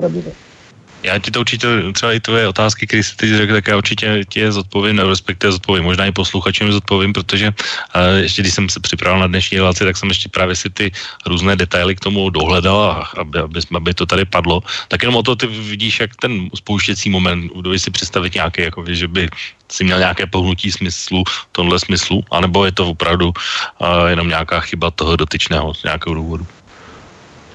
já 1.04 1.20
ti 1.20 1.32
to 1.32 1.40
určitě, 1.40 1.68
třeba 1.94 2.14
i 2.14 2.20
tvoje 2.20 2.48
otázky, 2.48 2.88
které 2.88 3.04
jsi 3.04 3.16
teď 3.16 3.30
řekl, 3.30 3.54
tak 3.54 3.68
já 3.68 3.78
určitě 3.78 4.08
ti 4.30 4.40
je 4.40 4.52
zodpovím, 4.52 4.96
nebo 4.96 5.10
respektive 5.10 5.52
zodpovím, 5.52 5.84
možná 5.84 6.06
i 6.06 6.12
posluchačům 6.12 6.72
zodpovím, 6.72 7.14
protože 7.14 7.48
uh, 7.50 8.18
ještě 8.24 8.42
když 8.42 8.54
jsem 8.54 8.70
se 8.70 8.80
připravil 8.80 9.20
na 9.20 9.28
dnešní 9.28 9.58
relaci, 9.58 9.84
tak 9.84 9.98
jsem 9.98 10.10
ještě 10.10 10.30
právě 10.30 10.56
si 10.56 10.70
ty 10.70 10.92
různé 11.26 11.56
detaily 11.56 11.96
k 11.96 12.00
tomu 12.00 12.30
dohledal, 12.30 13.04
aby, 13.18 13.40
aby, 13.40 13.60
aby 13.76 13.94
to 13.94 14.06
tady 14.06 14.26
padlo. 14.26 14.64
Tak 14.88 15.02
jenom 15.04 15.16
o 15.16 15.24
to 15.24 15.36
ty 15.36 15.48
vidíš, 15.48 16.00
jak 16.00 16.16
ten 16.16 16.50
spouštěcí 16.56 17.10
moment, 17.10 17.52
dovedeš 17.56 17.82
si 17.82 17.92
představit 17.92 18.34
nějaký, 18.34 18.62
jako 18.62 18.86
že 18.88 19.08
by 19.08 19.30
si 19.72 19.84
měl 19.84 20.00
nějaké 20.00 20.26
pohnutí 20.26 20.72
smyslu, 20.72 21.24
tomhle 21.52 21.80
smyslu, 21.80 22.24
anebo 22.32 22.66
je 22.66 22.72
to 22.72 22.90
opravdu 22.90 23.28
uh, 23.28 24.08
jenom 24.08 24.28
nějaká 24.28 24.60
chyba 24.60 24.92
toho 24.92 25.16
dotyčného 25.16 25.74
z 25.74 25.84
nějakého 25.84 26.16
důvodu? 26.16 26.48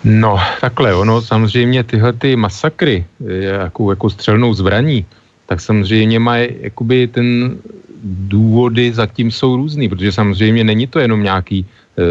No, 0.05 0.39
takhle, 0.61 0.95
ono 0.95 1.23
samozřejmě 1.23 1.85
tyhle 1.85 2.13
ty 2.13 2.37
masakry, 2.37 3.05
jako, 3.41 3.91
jako 3.91 4.11
střelnou 4.11 4.55
zbraní, 4.55 5.07
tak 5.47 5.61
samozřejmě 5.61 6.19
mají, 6.21 6.49
jakoby 6.61 7.07
ten 7.07 7.57
důvody 8.05 8.93
zatím 8.93 9.31
jsou 9.31 9.57
různý, 9.57 9.89
protože 9.89 10.13
samozřejmě 10.13 10.65
není 10.65 10.87
to 10.87 10.99
jenom 10.99 11.23
nějaký 11.23 11.67
e, 11.67 12.03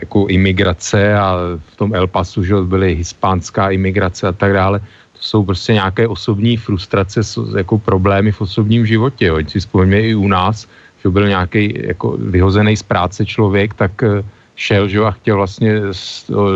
jako 0.00 0.26
imigrace 0.26 1.14
a 1.14 1.36
v 1.72 1.76
tom 1.76 1.94
El 1.94 2.06
Pasu, 2.06 2.44
že 2.44 2.54
byly 2.54 2.94
hispánská 2.94 3.70
imigrace 3.70 4.28
a 4.28 4.32
tak 4.32 4.52
dále, 4.52 4.80
to 5.12 5.20
jsou 5.20 5.44
prostě 5.44 5.72
nějaké 5.72 6.08
osobní 6.08 6.56
frustrace, 6.56 7.20
jako 7.56 7.78
problémy 7.78 8.32
v 8.32 8.40
osobním 8.40 8.86
životě, 8.86 9.26
jo. 9.26 9.38
si 9.48 9.60
vzpomeňme 9.60 10.00
i 10.00 10.14
u 10.14 10.28
nás, 10.28 10.66
že 11.02 11.08
byl 11.08 11.28
nějaký 11.28 11.74
jako 11.76 12.16
vyhozený 12.16 12.76
z 12.76 12.82
práce 12.82 13.26
člověk, 13.26 13.74
tak 13.74 14.02
e, 14.02 14.24
šel, 14.56 14.88
že 14.88 14.96
jo, 14.96 15.04
a 15.04 15.10
chtěl 15.10 15.36
vlastně 15.36 15.72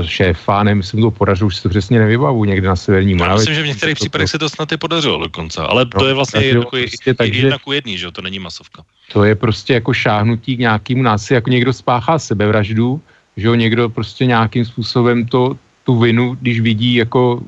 šéfa, 0.03 0.63
nevím, 0.63 0.79
jestli 0.79 0.99
mu 0.99 1.05
to 1.05 1.11
podařilo, 1.11 1.47
už 1.47 1.57
si 1.57 1.63
to 1.63 1.69
přesně 1.69 1.99
nevybavu, 1.99 2.45
někde 2.45 2.69
na 2.69 2.77
severní 2.77 3.15
Moravě. 3.15 3.33
Já 3.33 3.39
myslím, 3.39 3.55
že 3.55 3.63
v 3.63 3.67
některých 3.67 3.99
to, 3.99 4.01
případech 4.01 4.25
to, 4.25 4.31
se 4.31 4.39
to 4.39 4.49
snad 4.49 4.73
i 4.73 4.77
podařilo 4.77 5.19
dokonce, 5.19 5.63
ale 5.63 5.85
no, 5.85 6.01
to 6.01 6.07
je 6.07 6.15
vlastně 6.15 6.41
jedna 6.41 6.65
ku, 6.65 6.71
prostě, 6.71 7.15
takže, 7.15 7.41
jedna 7.41 7.59
ku 7.59 7.73
jedný, 7.73 7.99
že 7.99 8.05
jo, 8.05 8.11
to 8.11 8.23
není 8.23 8.39
masovka. 8.39 8.83
To 9.13 9.25
je 9.25 9.35
prostě 9.35 9.75
jako 9.75 9.93
šáhnutí 9.93 10.57
k 10.57 10.59
nějakému 10.59 11.03
násilí, 11.03 11.35
jako 11.35 11.51
někdo 11.51 11.73
spáchá 11.73 12.19
sebevraždu, 12.19 13.01
že 13.37 13.47
jo, 13.47 13.55
někdo 13.55 13.89
prostě 13.89 14.27
nějakým 14.27 14.65
způsobem 14.65 15.27
to, 15.27 15.57
tu 15.85 15.99
vinu, 15.99 16.37
když 16.41 16.61
vidí 16.61 16.95
jako 16.95 17.41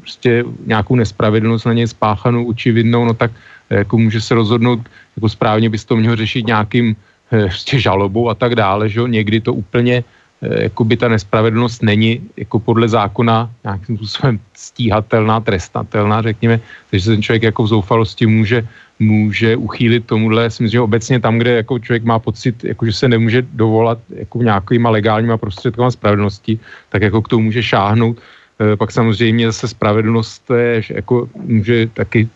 prostě 0.00 0.44
nějakou 0.66 0.96
nespravedlnost 0.96 1.66
na 1.66 1.72
něj 1.72 1.88
spáchanou, 1.88 2.44
učividnou, 2.44 3.04
no 3.04 3.14
tak 3.14 3.30
jako 3.70 3.98
může 3.98 4.20
se 4.20 4.34
rozhodnout, 4.34 4.80
jako 5.16 5.28
správně 5.28 5.70
bys 5.70 5.84
to 5.84 5.96
měl 5.96 6.16
řešit 6.16 6.46
nějakým 6.46 6.96
prostě 7.30 7.80
žalobou 7.80 8.28
a 8.28 8.34
tak 8.34 8.54
dále, 8.54 8.88
že 8.88 9.00
jo, 9.00 9.06
někdy 9.06 9.40
to 9.40 9.54
úplně 9.54 10.04
eh, 10.42 10.62
jako 10.62 10.84
by 10.84 10.96
ta 10.96 11.08
nespravedlnost 11.08 11.82
není 11.82 12.20
jako 12.36 12.58
podle 12.58 12.88
zákona 12.88 13.50
nějakým 13.64 13.96
způsobem 13.96 14.40
stíhatelná, 14.54 15.40
trestatelná, 15.40 16.22
řekněme, 16.22 16.60
takže 16.90 17.04
se 17.04 17.10
ten 17.10 17.22
člověk 17.22 17.42
jako 17.42 17.62
v 17.62 17.68
zoufalosti 17.68 18.26
může, 18.26 18.66
může 18.98 19.56
uchýlit 19.56 20.06
tomuhle. 20.06 20.42
Já 20.42 20.50
si 20.50 20.62
myslím, 20.62 20.72
že 20.72 20.80
obecně 20.80 21.20
tam, 21.20 21.38
kde 21.38 21.50
jako 21.50 21.78
člověk 21.78 22.04
má 22.04 22.18
pocit, 22.18 22.64
jako 22.64 22.86
že 22.86 22.92
se 22.92 23.08
nemůže 23.08 23.42
dovolat 23.42 23.98
jako 24.10 24.42
nějakýma 24.42 24.90
legálníma 24.90 25.36
prostředkama 25.36 25.90
spravedlnosti, 25.90 26.58
tak 26.88 27.02
jako 27.02 27.22
k 27.22 27.28
tomu 27.28 27.42
může 27.50 27.62
šáhnout. 27.62 28.16
E, 28.60 28.76
pak 28.76 28.92
samozřejmě 28.92 29.46
zase 29.46 29.68
spravedlnost 29.68 30.50
je, 30.50 30.82
jako 30.88 31.28
může 31.34 31.86
taky 31.86 32.28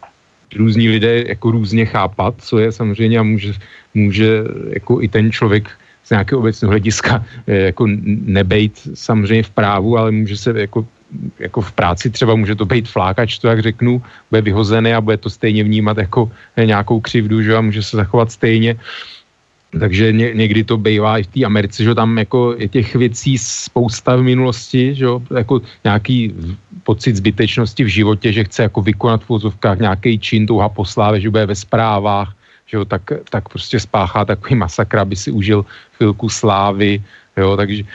různí 0.57 0.89
lidé 0.89 1.25
jako 1.29 1.51
různě 1.51 1.87
chápat, 1.87 2.35
co 2.39 2.59
je 2.59 2.73
samozřejmě 2.73 3.19
a 3.19 3.23
může, 3.23 3.53
může 3.95 4.45
jako 4.69 5.03
i 5.03 5.09
ten 5.09 5.33
člověk 5.33 5.71
z 6.05 6.11
nějakého 6.11 6.41
obecného 6.41 6.71
hlediska 6.71 7.25
eh, 7.47 7.57
jako 7.75 7.87
nebejt 8.27 8.89
samozřejmě 8.95 9.43
v 9.43 9.51
právu, 9.51 9.99
ale 9.99 10.11
může 10.11 10.37
se 10.37 10.61
jako 10.61 10.87
jako 11.39 11.61
v 11.61 11.73
práci 11.73 12.11
třeba 12.11 12.35
může 12.35 12.55
to 12.55 12.65
být 12.65 12.89
flákač, 12.89 13.39
to 13.39 13.49
jak 13.49 13.63
řeknu, 13.63 14.03
bude 14.31 14.43
vyhozený 14.43 14.95
a 14.95 15.01
bude 15.01 15.17
to 15.17 15.31
stejně 15.31 15.65
vnímat 15.65 15.99
jako 15.99 16.31
nějakou 16.57 17.01
křivdu, 17.01 17.43
že 17.43 17.57
a 17.57 17.61
může 17.61 17.83
se 17.83 17.97
zachovat 17.97 18.33
stejně. 18.33 18.77
Takže 19.71 20.13
ně, 20.13 20.35
někdy 20.35 20.65
to 20.65 20.77
bývá 20.77 21.19
i 21.19 21.23
v 21.23 21.27
té 21.27 21.45
Americe, 21.45 21.85
že 21.85 21.95
tam 21.95 22.19
jako 22.19 22.55
je 22.59 22.69
těch 22.69 22.95
věcí 22.95 23.39
spousta 23.39 24.17
v 24.17 24.23
minulosti, 24.23 24.95
že 24.95 25.07
jako 25.37 25.63
nějaký 25.85 26.35
pocit 26.91 27.23
zbytečnosti 27.23 27.87
v 27.87 27.95
životě, 28.03 28.35
že 28.35 28.51
chce 28.51 28.61
jako 28.67 28.83
vykonat 28.83 29.23
v 29.23 29.31
úzovkách 29.31 29.79
nějaký 29.79 30.19
čin, 30.19 30.43
touha 30.43 30.67
po 30.67 30.83
slávě, 30.83 31.23
že 31.23 31.31
bude 31.31 31.47
ve 31.47 31.55
zprávách, 31.55 32.35
že 32.67 32.75
jo, 32.75 32.83
tak, 32.83 33.31
tak 33.31 33.47
prostě 33.47 33.79
spáchá 33.79 34.27
takový 34.27 34.59
masakr, 34.59 34.99
aby 34.99 35.15
si 35.15 35.31
užil 35.31 35.63
chvilku 35.95 36.27
slávy, 36.27 36.99
jo, 37.39 37.55
takže 37.55 37.87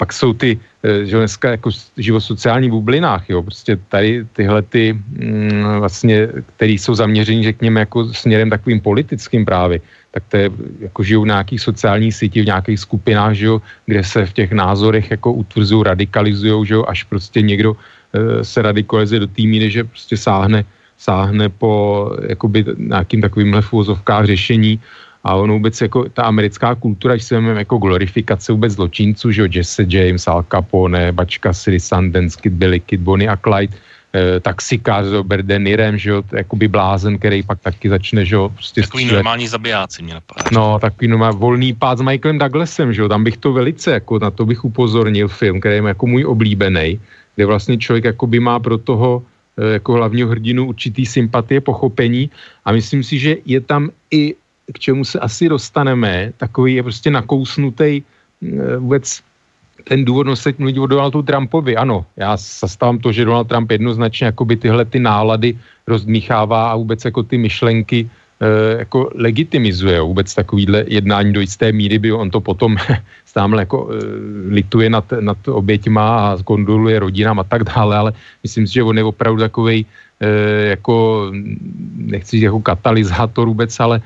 pak 0.00 0.16
jsou 0.16 0.32
ty, 0.32 0.56
eh, 0.56 1.04
že 1.04 1.20
dneska 1.20 1.60
jako 1.60 1.68
život 2.00 2.24
v 2.24 2.30
sociálních 2.32 2.72
bublinách, 2.72 3.28
jo, 3.28 3.44
prostě 3.44 3.76
tady 3.92 4.24
tyhle 4.32 4.64
ty 4.64 4.96
mm, 4.96 5.84
vlastně, 5.84 6.28
který 6.56 6.80
jsou 6.80 6.96
zaměření, 6.96 7.52
řekněme, 7.52 7.84
jako 7.84 8.16
směrem 8.16 8.48
takovým 8.48 8.80
politickým 8.80 9.44
právě, 9.44 9.84
tak 10.16 10.24
to 10.32 10.36
je, 10.40 10.48
jako 10.88 11.04
žijou 11.04 11.28
v 11.28 11.32
nějakých 11.36 11.60
sociálních 11.60 12.16
sítích, 12.16 12.48
v 12.48 12.52
nějakých 12.52 12.80
skupinách, 12.80 13.32
že 13.36 13.46
jo, 13.52 13.56
kde 13.84 14.00
se 14.00 14.24
v 14.24 14.32
těch 14.32 14.50
názorech 14.56 15.20
jako 15.20 15.36
utvrzují, 15.36 15.84
radikalizují, 15.84 16.56
že 16.64 16.74
jo, 16.80 16.84
až 16.88 17.04
prostě 17.04 17.44
někdo 17.44 17.76
se 18.42 18.62
radikalizuje 18.62 19.20
do 19.20 19.26
té 19.26 19.42
míry, 19.42 19.70
že 19.70 19.84
prostě 19.84 20.16
sáhne, 20.16 20.64
sáhne 20.98 21.48
po 21.48 22.10
jakoby 22.28 22.64
nějakým 22.76 23.20
takovýmhle 23.20 23.62
fúzovkách 23.62 24.26
řešení 24.26 24.80
a 25.24 25.34
ono 25.34 25.52
vůbec 25.54 25.80
jako 25.80 26.08
ta 26.08 26.22
americká 26.22 26.74
kultura, 26.74 27.14
když 27.14 27.24
se 27.24 27.34
jako 27.34 27.76
glorifikace 27.78 28.52
vůbec 28.52 28.72
zločinců, 28.72 29.30
že 29.30 29.40
jo, 29.42 29.48
Jesse 29.50 29.84
James, 29.88 30.28
Al 30.28 30.44
Capone, 30.50 31.12
Bačka 31.12 31.52
Siri 31.52 31.80
Sundance, 31.80 32.38
Kid 32.40 32.52
Billy, 32.52 32.80
Kid 32.80 33.00
Bonnie 33.00 33.30
a 33.30 33.36
Clyde, 33.36 33.76
eh, 34.12 34.40
taxikář 34.40 35.04
s 35.04 35.12
Robert 35.12 35.46
De 35.46 35.58
Nirem, 35.58 35.98
že 35.98 36.10
jo, 36.10 36.22
jakoby 36.32 36.68
blázen, 36.68 37.18
který 37.18 37.42
pak 37.42 37.60
taky 37.60 37.88
začne, 37.88 38.24
že 38.24 38.34
jo, 38.34 38.48
prostě 38.48 38.80
Takový 38.80 39.04
střílet. 39.04 39.18
normální 39.18 39.48
zabijáci 39.48 40.02
mě 40.02 40.14
napadá. 40.14 40.48
No, 40.52 40.78
takový 40.78 41.08
normální 41.08 41.38
volný 41.38 41.72
pád 41.74 41.98
s 41.98 42.00
Michaelem 42.00 42.38
Douglasem, 42.38 42.92
že 42.92 43.02
jo, 43.02 43.08
tam 43.08 43.24
bych 43.24 43.36
to 43.36 43.52
velice, 43.52 43.90
jako 43.90 44.18
na 44.18 44.30
to 44.30 44.46
bych 44.46 44.64
upozornil 44.64 45.28
film, 45.28 45.60
který 45.60 45.74
je 45.76 45.82
jako 45.82 46.06
můj 46.06 46.24
oblíbený, 46.24 47.00
kde 47.38 47.46
vlastně 47.46 47.78
člověk 47.78 48.18
jakoby 48.18 48.42
má 48.42 48.58
pro 48.58 48.82
toho 48.82 49.22
eh, 49.22 49.78
jako 49.78 50.02
hlavního 50.02 50.28
hrdinu 50.34 50.74
určitý 50.74 51.06
sympatie, 51.06 51.62
pochopení. 51.62 52.34
A 52.66 52.74
myslím 52.74 53.06
si, 53.06 53.14
že 53.14 53.38
je 53.46 53.62
tam 53.62 53.94
i 54.10 54.34
k 54.74 54.76
čemu 54.78 55.06
se 55.06 55.22
asi 55.22 55.46
dostaneme, 55.46 56.34
takový 56.34 56.74
je 56.74 56.82
prostě 56.82 57.14
nakousnutý 57.14 58.02
eh, 58.02 58.76
vůbec 58.82 59.22
ten 59.86 60.02
důvod, 60.02 60.26
no 60.26 60.34
se 60.34 60.50
mluví 60.58 60.82
o 60.82 60.90
Donaldu 60.90 61.22
Trumpovi, 61.22 61.78
ano, 61.78 62.02
já 62.18 62.34
zastávám 62.34 62.98
to, 62.98 63.14
že 63.14 63.24
Donald 63.24 63.46
Trump 63.46 63.70
jednoznačně 63.70 64.34
jakoby 64.34 64.58
tyhle 64.58 64.82
ty 64.84 64.98
nálady 64.98 65.54
rozdmíchává 65.86 66.74
a 66.74 66.76
vůbec 66.76 66.98
jako 67.06 67.22
ty 67.22 67.38
myšlenky 67.38 68.10
jako 68.78 69.10
legitimizuje 69.14 70.00
vůbec 70.00 70.34
takovýhle 70.34 70.84
jednání 70.86 71.32
do 71.32 71.40
jisté 71.40 71.72
míry, 71.72 71.98
by 71.98 72.12
on 72.12 72.30
to 72.30 72.40
potom 72.40 72.76
stále 73.26 73.62
jako 73.62 73.90
e, 73.90 73.94
lituje 74.54 74.90
nad, 74.90 75.04
nad 75.20 75.48
oběťma 75.48 76.18
a 76.18 76.36
zkondoluje 76.36 76.98
rodinám 76.98 77.40
a 77.40 77.44
tak 77.44 77.64
dále, 77.64 77.96
ale 77.96 78.12
myslím 78.42 78.66
si, 78.66 78.72
že 78.74 78.82
on 78.82 78.98
je 78.98 79.04
opravdu 79.04 79.40
takovej 79.40 79.84
e, 80.20 80.28
jako, 80.78 81.26
nechci 81.96 82.36
říct 82.36 82.42
jako 82.42 82.60
katalyzátor 82.60 83.48
vůbec, 83.48 83.80
ale 83.80 84.02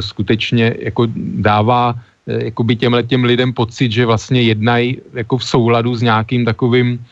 skutečně 0.00 0.74
jako 0.78 1.06
dává 1.38 1.94
Eh, 2.28 2.44
jakoby 2.44 2.76
těmhle 2.76 3.02
těm 3.02 3.24
lidem 3.24 3.52
pocit, 3.52 3.92
že 3.92 4.06
vlastně 4.06 4.42
jednají 4.42 5.00
jako 5.14 5.38
v 5.38 5.44
souladu 5.44 5.94
s 5.96 6.02
nějakým 6.02 6.44
takovým 6.44 7.04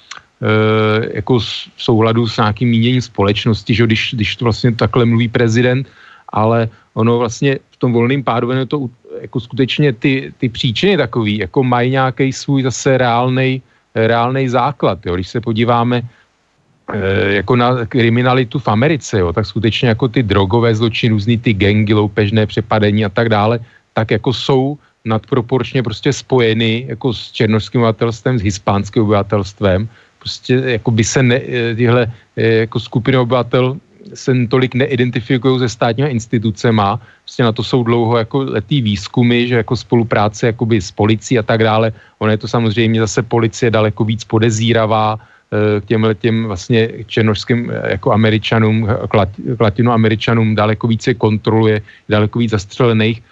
jako 1.14 1.38
v 1.38 1.80
souladu 1.80 2.28
s 2.28 2.36
nějakým 2.36 2.68
míněním 2.68 3.00
společnosti, 3.00 3.74
že 3.74 3.86
když, 3.86 4.14
když 4.14 4.36
to 4.36 4.44
vlastně 4.44 4.72
takhle 4.76 5.04
mluví 5.04 5.28
prezident, 5.28 5.88
ale 6.28 6.68
ono 6.94 7.18
vlastně 7.18 7.58
v 7.70 7.76
tom 7.76 7.92
volném 7.92 8.22
pádu 8.22 8.50
je 8.50 8.66
to 8.66 8.88
jako 9.20 9.40
skutečně 9.40 9.92
ty, 9.92 10.32
ty 10.38 10.48
příčiny 10.48 10.96
takový, 10.96 11.38
jako 11.38 11.62
mají 11.62 11.90
nějaký 11.90 12.32
svůj 12.32 12.62
zase 12.62 12.98
reálnej 13.94 14.48
základ. 14.48 14.98
Jo. 15.06 15.14
Když 15.14 15.28
se 15.28 15.40
podíváme 15.40 16.02
e, 16.92 17.32
jako 17.40 17.56
na 17.56 17.84
kriminalitu 17.86 18.58
v 18.58 18.68
Americe, 18.68 19.18
jo, 19.18 19.32
tak 19.32 19.46
skutečně 19.46 19.88
jako 19.88 20.08
ty 20.08 20.22
drogové 20.22 20.74
zločiny, 20.74 21.12
různý 21.12 21.38
ty 21.38 21.52
gengy, 21.52 21.94
loupežné 21.94 22.46
přepadení 22.46 23.04
a 23.04 23.08
tak 23.08 23.28
dále, 23.28 23.60
tak 23.92 24.10
jako 24.10 24.32
jsou 24.32 24.78
nadproporčně 25.04 25.82
prostě 25.82 26.12
spojeny 26.12 26.84
jako 26.88 27.12
s 27.12 27.32
černožským 27.32 27.80
obyvatelstvem, 27.80 28.38
s 28.38 28.42
hispánským 28.42 29.02
obyvatelstvem. 29.02 29.88
Prostě 30.18 30.54
jako 30.54 30.90
by 30.90 31.04
se 31.04 31.22
ne, 31.22 31.40
eh, 31.40 31.74
tyhle 31.74 32.12
eh, 32.36 32.66
jako 32.66 32.80
skupiny 32.80 33.16
obyvatel 33.16 33.76
se 34.14 34.32
tolik 34.50 34.74
neidentifikují 34.74 35.58
se 35.58 35.68
státními 35.68 36.10
institucema, 36.10 37.00
prostě 37.22 37.42
na 37.42 37.52
to 37.52 37.62
jsou 37.62 37.82
dlouho 37.82 38.18
jako 38.18 38.38
letý 38.38 38.82
výzkumy, 38.82 39.46
že 39.48 39.54
jako 39.54 39.76
spolupráce 39.76 40.46
jakoby 40.46 40.80
s 40.80 40.90
policií 40.90 41.38
a 41.38 41.42
tak 41.42 41.62
dále. 41.62 41.92
Ono 42.18 42.30
je 42.30 42.38
to 42.38 42.48
samozřejmě 42.48 43.00
zase 43.00 43.22
policie 43.22 43.70
daleko 43.70 44.04
víc 44.04 44.24
podezíravá, 44.24 45.18
k 45.80 45.84
těmhle 45.84 46.14
těm 46.14 46.44
vlastně 46.44 46.88
černožským 47.06 47.72
jako 47.88 48.12
američanům, 48.12 48.88
k 49.56 49.60
latinoameričanům 49.60 50.54
daleko 50.54 50.86
více 50.86 51.14
kontroluje, 51.14 51.82
daleko 52.08 52.38
víc 52.38 52.50
zastřelených, 52.50 53.22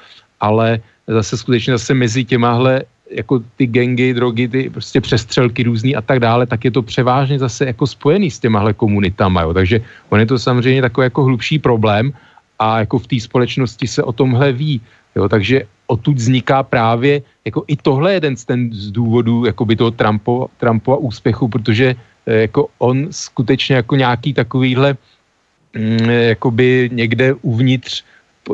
ale 0.41 0.81
zase 1.09 1.37
skutečně 1.37 1.73
zase 1.73 1.95
mezi 1.95 2.25
těmahle 2.25 2.83
jako 3.15 3.41
ty 3.57 3.67
gengy, 3.67 4.15
drogy, 4.15 4.49
ty 4.49 4.71
prostě 4.71 5.01
přestřelky 5.01 5.63
různý 5.63 5.97
a 5.97 6.03
tak 6.03 6.21
dále, 6.21 6.47
tak 6.47 6.65
je 6.65 6.71
to 6.71 6.83
převážně 6.83 7.39
zase 7.39 7.67
jako 7.67 7.87
spojený 7.87 8.31
s 8.31 8.39
těmahle 8.39 8.73
komunitama, 8.73 9.43
jo. 9.43 9.55
Takže 9.55 9.81
on 10.09 10.21
je 10.21 10.27
to 10.27 10.39
samozřejmě 10.39 10.83
takový 10.83 11.05
jako 11.05 11.25
hlubší 11.25 11.59
problém 11.59 12.13
a 12.59 12.79
jako 12.79 12.99
v 12.99 13.07
té 13.07 13.21
společnosti 13.21 13.87
se 13.87 14.03
o 14.03 14.13
tomhle 14.13 14.53
ví, 14.53 14.81
jo. 15.17 15.29
Takže 15.29 15.63
odtud 15.87 16.17
vzniká 16.17 16.63
právě 16.63 17.23
jako 17.45 17.65
i 17.67 17.77
tohle 17.77 18.15
jeden 18.15 18.37
z, 18.37 18.45
ten 18.45 18.73
z 18.73 18.91
důvodů 18.91 19.45
jakoby 19.45 19.77
toho 19.77 19.91
Trumpo, 19.91 20.49
Trumpova 20.57 20.97
úspěchu, 20.97 21.49
protože 21.49 21.95
eh, 22.27 22.41
jako 22.51 22.69
on 22.79 23.07
skutečně 23.11 23.77
jako 23.77 23.97
nějaký 23.97 24.35
takovýhle 24.35 24.97
mm, 25.77 26.11
jakoby 26.11 26.91
někde 26.93 27.35
uvnitř 27.43 28.05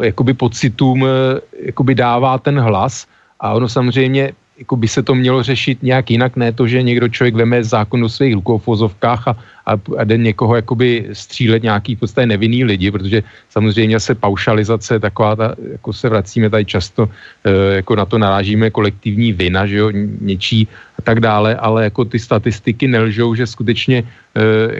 jakoby 0.02 0.34
pocitům 0.34 1.06
eh, 1.06 1.40
jakoby 1.70 1.94
dává 1.94 2.38
ten 2.38 2.60
hlas 2.60 3.06
a 3.40 3.52
ono 3.52 3.68
samozřejmě 3.68 4.32
jako 4.60 4.76
by 4.76 4.88
se 4.88 5.02
to 5.02 5.14
mělo 5.14 5.42
řešit 5.42 5.82
nějak 5.82 6.10
jinak, 6.10 6.36
ne 6.36 6.52
to, 6.52 6.68
že 6.68 6.82
někdo 6.82 7.08
člověk 7.08 7.34
veme 7.34 7.64
zákon 7.64 8.00
do 8.00 8.08
svých 8.08 8.34
rukou 8.34 8.58
v 8.60 8.94
a, 9.00 9.32
a, 9.66 9.72
a 9.98 10.02
jde 10.04 10.16
někoho 10.16 10.56
jakoby 10.56 11.08
střílet 11.12 11.62
nějaký 11.62 11.96
v 11.96 11.98
podstatě 11.98 12.26
nevinný 12.26 12.64
lidi, 12.64 12.90
protože 12.90 13.22
samozřejmě 13.48 14.00
se 14.00 14.14
paušalizace 14.14 15.00
taková, 15.00 15.36
ta, 15.36 15.48
jako 15.72 15.92
se 15.92 16.08
vracíme 16.08 16.50
tady 16.50 16.64
často, 16.64 17.08
e, 17.44 17.80
jako 17.80 17.96
na 17.96 18.04
to 18.04 18.18
narážíme 18.18 18.70
kolektivní 18.70 19.32
vina, 19.32 19.66
že 19.66 19.76
jo, 19.76 19.88
něčí 20.20 20.68
a 20.98 21.02
tak 21.02 21.20
dále, 21.20 21.56
ale 21.56 21.84
jako 21.84 22.04
ty 22.04 22.18
statistiky 22.18 22.88
nelžou, 22.88 23.34
že 23.34 23.46
skutečně 23.46 24.04
e, 24.04 24.04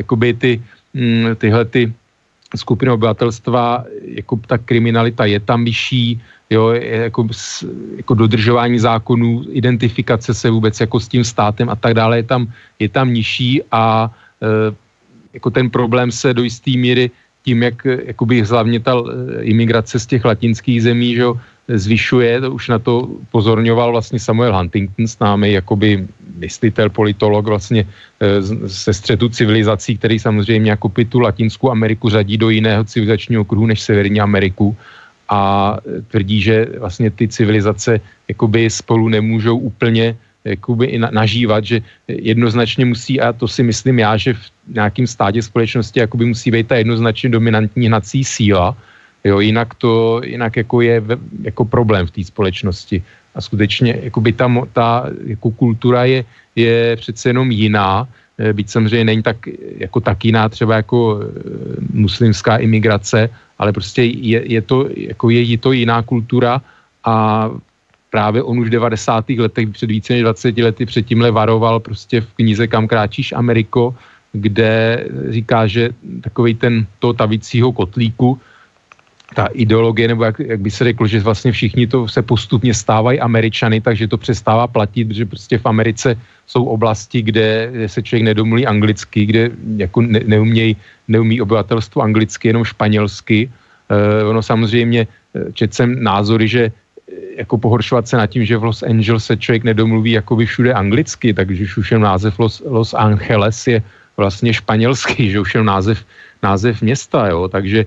jakoby 0.05 0.35
ty, 0.35 0.61
m, 0.95 1.01
mm, 1.01 1.37
tyhle 1.37 1.65
ty 1.65 1.93
skupiny 2.57 2.91
obyvatelstva, 2.91 3.85
jako 4.05 4.41
ta 4.47 4.59
kriminalita 4.59 5.25
je 5.25 5.41
tam 5.41 5.65
vyšší, 5.65 6.21
jo, 6.51 6.69
jako, 6.75 7.29
jako 7.97 8.15
dodržování 8.15 8.79
zákonů, 8.79 9.45
identifikace 9.51 10.35
se 10.35 10.51
vůbec 10.51 10.81
jako 10.81 11.01
s 11.01 11.09
tím 11.09 11.25
státem 11.25 11.71
a 11.71 11.77
tak 11.77 11.95
dále 11.95 12.19
je 12.19 12.23
tam, 12.23 12.53
je 12.79 12.89
tam 12.89 13.15
nižší 13.15 13.63
a 13.73 14.11
e, 14.43 14.75
jako 15.35 15.51
ten 15.51 15.71
problém 15.71 16.11
se 16.11 16.35
do 16.35 16.43
jisté 16.43 16.71
míry 16.71 17.11
tím, 17.45 17.63
jak 17.63 17.87
jakoby 18.05 18.43
hlavně 18.43 18.81
ta 18.81 18.95
e, 18.99 19.43
imigrace 19.43 19.99
z 19.99 20.07
těch 20.07 20.25
latinských 20.25 20.83
zemí, 20.83 21.15
že 21.15 21.25
zvyšuje, 21.69 22.41
to 22.41 22.51
už 22.51 22.69
na 22.69 22.79
to 22.79 23.09
pozorňoval 23.31 23.93
vlastně 23.93 24.19
Samuel 24.19 24.57
Huntington, 24.57 25.07
s 25.07 25.19
námi 25.19 25.53
jakoby 25.53 26.07
myslitel, 26.37 26.91
politolog 26.91 27.47
vlastně 27.47 27.87
e, 28.21 28.43
ze 28.67 28.93
střetu 28.95 29.29
civilizací, 29.29 29.97
který 29.97 30.19
samozřejmě 30.19 30.71
jako 30.71 30.91
tu 31.09 31.21
Latinskou 31.21 31.71
Ameriku 31.71 32.11
řadí 32.11 32.37
do 32.37 32.51
jiného 32.51 32.85
civilizačního 32.85 33.45
kruhu 33.45 33.67
než 33.67 33.81
Severní 33.81 34.21
Ameriku 34.21 34.77
a 35.31 35.77
tvrdí, 36.09 36.43
že 36.43 36.67
vlastně 36.79 37.11
ty 37.11 37.29
civilizace 37.29 38.01
jakoby 38.29 38.71
spolu 38.71 39.09
nemůžou 39.09 39.59
úplně 39.59 40.17
jakoby 40.45 40.87
i 40.87 40.99
nažívat, 40.99 41.65
že 41.65 41.81
jednoznačně 42.09 42.85
musí, 42.85 43.21
a 43.21 43.33
to 43.33 43.49
si 43.49 43.63
myslím 43.63 43.99
já, 43.99 44.17
že 44.17 44.35
v 44.35 44.45
nějakém 44.69 45.07
stádě 45.07 45.43
společnosti 45.43 46.01
jakoby 46.01 46.25
musí 46.25 46.51
být 46.51 46.69
ta 46.69 46.77
jednoznačně 46.77 47.29
dominantní 47.31 47.87
hnací 47.87 48.25
síla, 48.25 48.77
jo, 49.25 49.41
jinak 49.41 49.75
to, 49.75 50.21
jinak 50.25 50.57
jako 50.57 50.81
je 50.81 51.03
jako 51.43 51.65
problém 51.65 52.07
v 52.07 52.11
té 52.11 52.25
společnosti. 52.25 53.03
A 53.35 53.41
skutečně 53.41 53.99
jakoby 54.03 54.33
ta, 54.33 54.51
ta 54.73 55.07
jako 55.27 55.51
kultura 55.51 56.05
je, 56.05 56.25
je 56.57 56.97
přece 56.97 57.29
jenom 57.29 57.51
jiná, 57.51 58.09
byť 58.53 58.67
samozřejmě 58.71 59.05
není 59.05 59.23
tak, 59.23 59.37
jako 59.77 60.01
tak 60.01 60.25
jiná 60.25 60.49
třeba 60.49 60.75
jako 60.77 61.21
eh, 61.21 61.27
muslimská 61.93 62.57
imigrace, 62.57 63.29
ale 63.59 63.73
prostě 63.73 64.03
je, 64.05 64.41
je, 64.53 64.63
to, 64.63 64.89
jako 64.97 65.31
je 65.31 65.59
to 65.59 65.73
jiná 65.73 66.03
kultura 66.03 66.63
a 67.05 67.49
právě 68.11 68.43
on 68.43 68.59
už 68.59 68.69
v 68.69 68.81
90. 68.81 69.29
letech, 69.39 69.69
před 69.69 69.91
více 69.91 70.13
než 70.13 70.23
20 70.23 70.59
lety 70.59 70.87
předtímhle 70.87 71.31
varoval 71.31 71.81
prostě 71.81 72.21
v 72.21 72.33
knize 72.35 72.67
Kam 72.67 72.89
kráčíš 72.89 73.33
Ameriko, 73.33 73.95
kde 74.33 75.05
říká, 75.29 75.67
že 75.67 75.91
takový 76.21 76.55
ten 76.55 76.87
to 76.99 77.13
tavicího 77.13 77.73
kotlíku, 77.73 78.39
ta 79.35 79.47
ideologie, 79.55 80.09
nebo 80.09 80.25
jak, 80.25 80.39
jak 80.39 80.61
by 80.61 80.71
se 80.71 80.85
řeklo, 80.85 81.07
že 81.07 81.21
vlastně 81.21 81.53
všichni 81.53 81.87
to 81.87 82.09
se 82.09 82.23
postupně 82.23 82.75
stávají 82.75 83.21
Američany, 83.21 83.81
takže 83.81 84.09
to 84.09 84.19
přestává 84.19 84.67
platit, 84.67 85.11
že 85.11 85.25
prostě 85.27 85.59
v 85.59 85.67
Americe 85.67 86.19
jsou 86.47 86.65
oblasti, 86.65 87.23
kde 87.23 87.71
se 87.87 88.03
člověk 88.03 88.25
nedomluví 88.25 88.67
anglicky, 88.67 89.27
kde 89.27 89.51
jako 89.77 90.01
ne, 90.03 90.21
neuměj, 90.27 90.77
neumí 91.09 91.41
obyvatelstvo 91.41 92.03
anglicky, 92.03 92.49
jenom 92.49 92.65
španělsky. 92.65 93.51
E, 93.91 94.25
ono 94.25 94.43
samozřejmě, 94.43 95.07
eh, 95.07 95.53
četl 95.53 95.75
jsem 95.75 96.03
názory, 96.03 96.49
že 96.49 96.63
eh, 96.67 96.73
jako 97.47 97.59
pohoršovat 97.59 98.09
se 98.09 98.17
nad 98.17 98.27
tím, 98.27 98.45
že 98.45 98.59
v 98.59 98.65
Los 98.65 98.83
Angeles 98.83 99.25
se 99.25 99.37
člověk 99.37 99.65
nedomluví 99.65 100.11
jakoby 100.19 100.47
všude 100.47 100.75
anglicky, 100.75 101.35
takže 101.35 101.71
už 101.79 101.91
jen 101.91 102.03
název 102.03 102.39
Los, 102.39 102.63
Los 102.67 102.95
Angeles 102.95 103.67
je 103.67 103.79
vlastně 104.17 104.53
španělský, 104.55 105.31
že 105.31 105.41
už 105.41 105.55
jen 105.55 105.65
název, 105.65 106.05
název 106.43 106.83
města, 106.83 107.29
jo, 107.31 107.49
takže 107.49 107.87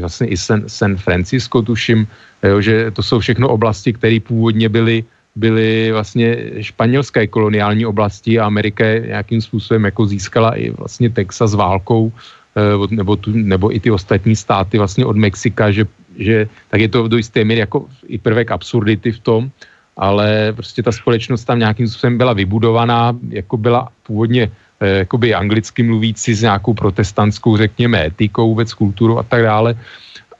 vlastně 0.00 0.26
i 0.26 0.36
San, 0.36 0.62
San 0.66 0.96
Francisco 0.96 1.62
tuším, 1.62 2.06
jo, 2.42 2.60
že 2.60 2.90
to 2.90 3.02
jsou 3.02 3.20
všechno 3.20 3.48
oblasti, 3.48 3.92
které 3.92 4.18
původně 4.20 4.68
byly 4.68 5.04
byly 5.36 5.92
vlastně 5.92 6.36
španělské 6.60 7.26
koloniální 7.26 7.86
oblasti 7.86 8.38
a 8.38 8.46
Amerika 8.46 8.84
nějakým 8.84 9.40
způsobem 9.40 9.84
jako 9.84 10.06
získala 10.06 10.50
i 10.58 10.70
vlastně 10.70 11.10
Texas 11.10 11.54
válkou 11.54 12.12
eh, 12.56 12.94
nebo, 12.94 13.16
tu, 13.16 13.30
nebo 13.32 13.74
i 13.74 13.80
ty 13.80 13.90
ostatní 13.90 14.36
státy 14.36 14.78
vlastně 14.78 15.06
od 15.06 15.16
Mexika, 15.16 15.70
že, 15.70 15.86
že 16.18 16.48
tak 16.70 16.80
je 16.80 16.88
to 16.88 17.08
do 17.08 17.16
jisté 17.16 17.44
míry 17.44 17.60
jako 17.60 17.86
i 18.08 18.18
prvek 18.18 18.50
absurdity 18.50 19.12
v 19.12 19.18
tom, 19.18 19.50
ale 19.96 20.52
prostě 20.52 20.82
ta 20.82 20.92
společnost 20.92 21.44
tam 21.44 21.58
nějakým 21.58 21.88
způsobem 21.88 22.18
byla 22.18 22.32
vybudovaná, 22.32 23.16
jako 23.28 23.56
byla 23.56 23.88
původně 24.02 24.50
jakoby 24.80 25.34
anglicky 25.34 25.82
mluvící 25.82 26.34
s 26.34 26.42
nějakou 26.42 26.74
protestantskou, 26.74 27.56
řekněme, 27.56 28.06
etikou, 28.06 28.48
vůbec 28.48 28.74
kulturou 28.74 29.18
a 29.18 29.22
tak 29.22 29.42
dále. 29.42 29.74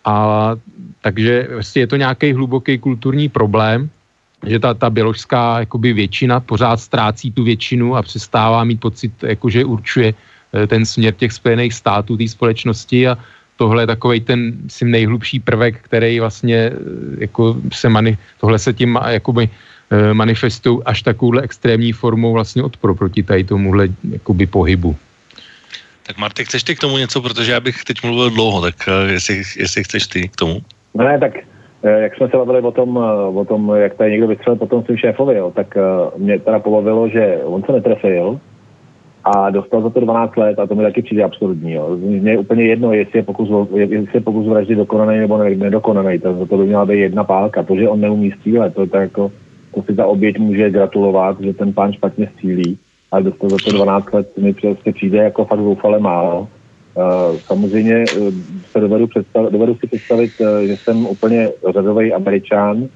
A 0.05 0.57
takže 1.01 1.49
vlastně 1.53 1.83
je 1.83 1.87
to 1.87 1.97
nějaký 1.97 2.33
hluboký 2.33 2.79
kulturní 2.79 3.29
problém, 3.29 3.91
že 4.47 4.59
ta, 4.59 4.75
ta 4.75 4.91
běložská 4.91 5.61
jakoby 5.61 5.93
většina 5.93 6.41
pořád 6.41 6.81
ztrácí 6.81 7.33
tu 7.33 7.45
většinu 7.45 7.97
a 7.97 8.03
přestává 8.03 8.65
mít 8.65 8.81
pocit, 8.81 9.13
jako 9.23 9.51
že 9.51 9.65
určuje 9.65 10.15
eh, 10.15 10.67
ten 10.67 10.87
směr 10.87 11.15
těch 11.15 11.33
Spojených 11.33 11.75
států, 11.75 12.17
té 12.17 12.29
společnosti 12.29 13.09
a 13.09 13.19
tohle 13.57 13.83
je 13.83 13.87
takový 13.87 14.21
ten 14.21 14.53
myslím, 14.65 14.91
nejhlubší 14.91 15.41
prvek, 15.41 15.85
který 15.85 16.21
vlastně 16.21 16.57
eh, 16.57 16.75
jako 17.29 17.57
se 17.73 17.89
mani, 17.89 18.19
tohle 18.41 18.59
se 18.59 18.73
tím 18.73 18.99
jakoby 19.09 19.45
eh, 19.45 19.57
manifestují 20.13 20.81
až 20.85 21.03
takovouhle 21.03 21.43
extrémní 21.43 21.93
formou 21.93 22.33
vlastně 22.33 22.63
odporu 22.63 22.95
proti 22.95 23.23
tady 23.23 23.45
tomuhle 23.45 23.89
jakoby 24.11 24.47
pohybu. 24.47 24.97
Tak 26.07 26.19
Marty, 26.19 26.45
chceš 26.45 26.63
ty 26.63 26.77
k 26.77 26.81
tomu 26.81 26.99
něco, 26.99 27.23
protože 27.23 27.53
já 27.53 27.61
bych 27.61 27.85
teď 27.85 28.03
mluvil 28.03 28.31
dlouho, 28.31 28.63
tak 28.63 28.75
jestli, 29.07 29.43
jestli 29.57 29.85
chceš 29.85 30.07
ty 30.07 30.29
k 30.29 30.37
tomu. 30.37 30.61
No 30.95 31.05
ne, 31.05 31.19
tak 31.19 31.33
Eh, 31.83 32.01
jak 32.01 32.17
jsme 32.17 32.29
se 32.29 32.37
bavili 32.37 32.61
o 32.61 32.73
tom, 32.73 32.99
eh, 32.99 33.39
o 33.39 33.45
tom 33.45 33.73
jak 33.77 33.95
tady 33.95 34.11
někdo 34.11 34.27
vystřelil 34.27 34.57
potom 34.57 34.83
svým 34.83 34.97
šéfovi, 34.97 35.37
jo, 35.37 35.53
tak 35.57 35.77
eh, 35.77 35.81
mě 36.19 36.39
teda 36.39 36.59
pobavilo, 36.59 37.09
že 37.09 37.41
on 37.45 37.63
se 37.63 37.73
netrefil 37.73 38.41
a 39.25 39.51
dostal 39.51 39.83
za 39.83 39.91
to 39.91 40.01
12 40.01 40.37
let 40.37 40.59
a 40.59 40.67
to 40.67 40.75
mi 40.75 40.83
taky 40.83 41.03
přijde 41.03 41.25
absurdní. 41.25 41.73
Jo. 41.73 41.97
Mně 41.97 42.31
je 42.31 42.39
úplně 42.39 42.65
jedno, 42.65 42.93
jestli 42.93 43.19
je 43.19 43.23
pokus, 43.23 43.49
jestli 43.75 44.09
je 44.15 44.21
pokus 44.21 44.47
vraždy 44.47 44.75
dokonaný 44.75 45.19
nebo 45.19 45.39
nedokonaný. 45.39 46.19
To, 46.19 46.47
to 46.47 46.57
by 46.57 46.65
měla 46.65 46.87
být 46.87 46.99
jedna 46.99 47.25
pálka. 47.25 47.63
To, 47.63 47.77
že 47.77 47.89
on 47.89 48.01
neumí 48.01 48.33
střílet, 48.33 48.75
to, 48.75 48.87
to, 48.87 48.97
jako, 48.97 49.33
to 49.75 49.83
si 49.83 49.95
ta 49.95 50.07
oběť 50.07 50.39
může 50.39 50.71
gratulovat, 50.71 51.41
že 51.41 51.55
ten 51.55 51.73
pán 51.73 51.93
špatně 51.93 52.31
střílí, 52.35 52.79
ale 53.11 53.23
dostal 53.23 53.51
za 53.51 53.57
to 53.65 53.73
12 53.73 54.13
let 54.13 54.39
mi 54.39 54.55
prostě 54.55 54.93
přijde 54.93 55.19
jako 55.19 55.45
fakt 55.45 55.61
zoufale 55.61 55.99
málo. 55.99 56.49
Samozřejmě 57.47 57.95
eh, 57.95 58.33
se 58.71 58.81
dovedu, 58.81 59.07
představ, 59.07 59.53
dovedu 59.53 59.75
si 59.75 59.87
představit, 59.87 60.31
eh, 60.41 60.67
že 60.67 60.77
jsem 60.77 61.07
úplně 61.07 61.49
řadový 61.73 62.13
američan, 62.13 62.89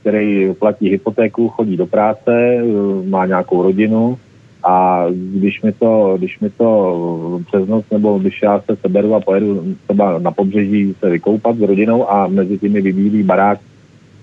který 0.00 0.54
platí 0.54 0.88
hypotéku, 0.88 1.48
chodí 1.48 1.76
do 1.76 1.86
práce, 1.86 2.32
eh, 2.32 2.62
má 3.08 3.26
nějakou 3.26 3.62
rodinu 3.62 4.18
a 4.64 5.06
když 5.10 5.62
mi 5.62 5.72
to, 5.72 6.14
když 6.18 6.40
mi 6.40 6.50
to 6.50 7.40
přes 7.46 7.68
noc 7.68 7.84
nebo 7.90 8.18
když 8.18 8.42
já 8.42 8.60
se 8.60 8.76
seberu 8.76 9.14
a 9.14 9.20
pojedu 9.20 9.74
třeba 9.84 10.18
na 10.18 10.30
pobřeží 10.30 10.94
se 11.00 11.10
vykoupat 11.10 11.56
s 11.56 11.60
rodinou 11.60 12.10
a 12.10 12.26
mezi 12.26 12.58
těmi 12.58 12.80
vybílí 12.80 13.22
barák 13.22 13.58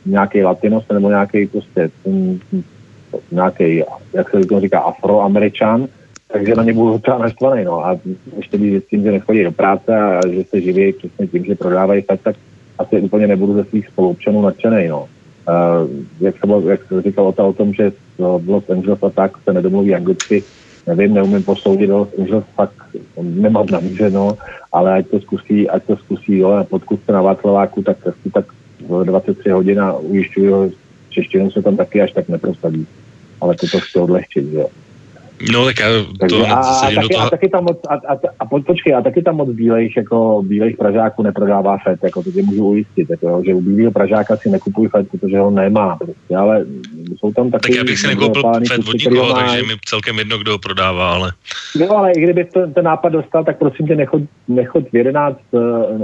nějaký 0.05 0.43
latinos 0.43 0.83
nebo 0.93 1.09
nějaký 1.09 1.47
prostě 1.47 1.89
nějaký, 3.31 3.83
jak 4.13 4.29
se 4.29 4.39
to 4.39 4.59
říká, 4.59 4.79
afroameričan, 4.79 5.87
takže 6.33 6.55
na 6.55 6.63
ně 6.63 6.73
budu 6.73 6.91
docela 6.91 7.17
naštvaný. 7.17 7.63
No. 7.63 7.85
A 7.85 7.97
ještě 8.37 8.57
když 8.57 8.83
tím, 8.89 9.03
že 9.03 9.11
nechodí 9.11 9.43
do 9.43 9.51
práce 9.51 9.97
a 9.97 10.27
že 10.27 10.43
se 10.43 10.61
živí 10.61 10.93
přesně 10.93 11.27
tím, 11.27 11.45
že 11.45 11.55
prodávají 11.55 12.01
tak, 12.01 12.21
tak 12.21 12.35
asi 12.79 13.01
úplně 13.01 13.27
nebudu 13.27 13.53
ze 13.53 13.63
svých 13.63 13.87
spoluobčanů 13.87 14.41
nadšený. 14.41 14.87
No. 14.87 15.07
Uh, 15.49 15.89
jak, 16.19 16.35
se, 16.35 16.69
jak 16.69 16.79
se 16.87 17.01
říkal 17.01 17.33
o, 17.37 17.47
o 17.47 17.53
tom, 17.53 17.73
že 17.73 17.91
v 18.17 18.49
Los 18.49 18.69
Angeles 18.69 19.03
a 19.03 19.09
tak 19.09 19.31
se 19.43 19.53
nedomluví 19.53 19.95
anglicky, 19.95 20.43
nevím, 20.87 21.13
neumím 21.13 21.43
posoudit, 21.43 21.89
ho, 21.89 22.07
že 22.17 22.41
fakt 22.55 22.75
nemám 23.21 23.65
namířeno, 23.71 24.37
ale 24.71 24.93
ať 24.93 25.07
to 25.07 25.19
zkusí, 25.19 25.69
ať 25.69 25.83
to 25.83 25.97
zkusí, 25.97 26.37
jo, 26.37 26.65
podkud 26.69 26.99
se 27.05 27.11
na 27.11 27.21
Václaváku, 27.21 27.83
tak 27.83 27.97
tak 28.33 28.45
23 29.03 29.49
hodin 29.49 29.79
a 29.79 29.97
ujišťuji 29.97 30.47
ho, 30.47 30.69
češtinu 31.09 31.51
se 31.51 31.61
tam 31.61 31.77
taky 31.77 32.01
až 32.01 32.11
tak 32.11 32.29
neprosadí. 32.29 32.87
Ale 33.41 33.55
to 33.55 33.67
to 33.67 33.79
chci 33.79 33.99
odlehčit, 33.99 34.45
jo. 34.53 34.69
No 35.53 35.65
tak 35.65 35.79
já 35.79 35.87
to 36.29 36.45
a, 36.45 36.53
a, 36.53 36.89
do 36.89 36.95
taky, 36.95 37.13
toho... 37.13 37.25
a, 37.25 37.29
taky 37.29 37.49
tam 37.49 37.63
moc, 37.63 37.79
a, 37.89 37.93
a, 37.93 38.17
a 38.39 38.45
po, 38.45 38.61
počkej, 38.61 38.95
a 38.95 39.01
taky 39.01 39.21
tam 39.21 39.35
moc 39.35 39.49
bílejch, 39.49 39.97
jako 39.97 40.43
bílejch 40.45 40.77
Pražáků 40.77 41.23
neprodává 41.23 41.77
FED, 41.77 42.03
jako 42.03 42.23
to 42.23 42.31
tě 42.31 42.43
můžu 42.43 42.65
ujistit, 42.67 43.09
jako, 43.09 43.41
že 43.45 43.53
u 43.53 43.61
bílého 43.61 43.91
Pražáka 43.91 44.37
si 44.37 44.49
nekupuj 44.49 44.87
FED, 44.87 45.07
protože 45.11 45.39
ho 45.39 45.51
nemá, 45.51 45.95
prostě, 45.95 46.35
ale 46.35 46.65
jsou 47.19 47.31
tam 47.31 47.51
taky... 47.51 47.69
Tak 47.69 47.77
já 47.77 47.83
bych 47.83 47.99
si 47.99 48.07
nekoupil 48.07 48.43
FED 48.67 48.87
od 48.87 48.93
nikoho, 48.93 49.29
má- 49.29 49.33
takže 49.33 49.63
mi 49.63 49.73
celkem 49.85 50.17
jedno, 50.17 50.37
kdo 50.37 50.51
ho 50.51 50.57
prodává, 50.57 51.13
ale 51.13 51.31
No, 51.79 51.97
ale 51.97 52.11
i 52.11 52.21
kdyby 52.21 52.45
to, 52.45 52.67
ten 52.67 52.85
nápad 52.85 53.09
dostal, 53.09 53.43
tak 53.43 53.57
prosím 53.57 53.87
tě, 53.87 53.95
nechoď, 53.95 54.21
nechoď 54.47 54.91
v 54.91 54.95
11, 54.95 55.39
eh, 55.53 55.59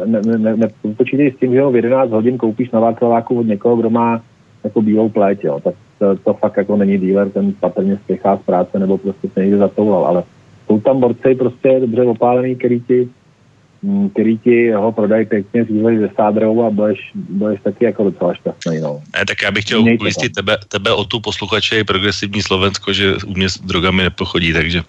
ne, 0.06 0.22
ne, 0.26 0.38
ne, 0.38 0.58
ne, 0.58 0.68
počítej 0.98 1.32
s 1.32 1.40
tím, 1.40 1.54
že 1.54 1.62
ho 1.62 1.72
v 1.72 1.76
11 1.76 2.12
hodin 2.12 2.38
koupíš 2.38 2.72
na 2.72 2.80
Václaváku 2.80 3.40
od 3.40 3.48
někoho, 3.48 3.76
kdo 3.76 3.90
má 3.90 4.22
jako 4.64 4.82
bílou 4.82 5.10
pleť, 5.10 5.44
jo. 5.44 5.60
Tak 5.64 5.76
to, 6.00 6.16
to 6.16 6.34
fakt 6.34 6.58
jako 6.58 6.78
není 6.78 6.98
dealer, 6.98 7.30
ten 7.30 7.54
patrně 7.60 7.98
spěchá 7.98 8.38
z 8.38 8.42
práce 8.42 8.80
nebo 8.80 8.98
prostě 8.98 9.30
se 9.34 9.40
někde 9.42 9.58
zatoulal, 9.58 10.06
ale 10.06 10.24
jsou 10.68 10.80
tam 10.80 11.00
borci 11.00 11.36
prostě 11.36 11.80
dobře 11.80 12.04
opálený, 12.04 12.56
který 12.56 12.82
ti, 12.82 13.10
který 14.14 14.38
ti 14.38 14.72
ho 14.72 14.92
prodají 14.92 15.26
pěkně, 15.26 15.64
zvízlej 15.64 15.98
ze 15.98 16.10
sádrou 16.16 16.66
a 16.66 16.70
budeš, 16.70 17.00
budeš 17.16 17.60
taky 17.64 17.86
jako 17.86 18.04
docela 18.04 18.34
šťastný, 18.34 18.80
no. 18.80 19.02
ne, 19.16 19.26
tak 19.26 19.42
já 19.42 19.52
bych 19.52 19.64
chtěl 19.64 19.82
Mějte 19.82 20.04
ujistit 20.04 20.34
tebe, 20.34 20.58
tebe 20.68 20.92
o 20.92 21.04
tu 21.04 21.20
posluchače 21.20 21.80
i 21.80 21.84
progresivní 21.84 22.42
Slovensko, 22.42 22.94
že 22.94 23.16
u 23.26 23.34
mě 23.34 23.50
s 23.50 23.58
drogami 23.62 24.04
nepochodí, 24.04 24.54
takže, 24.54 24.84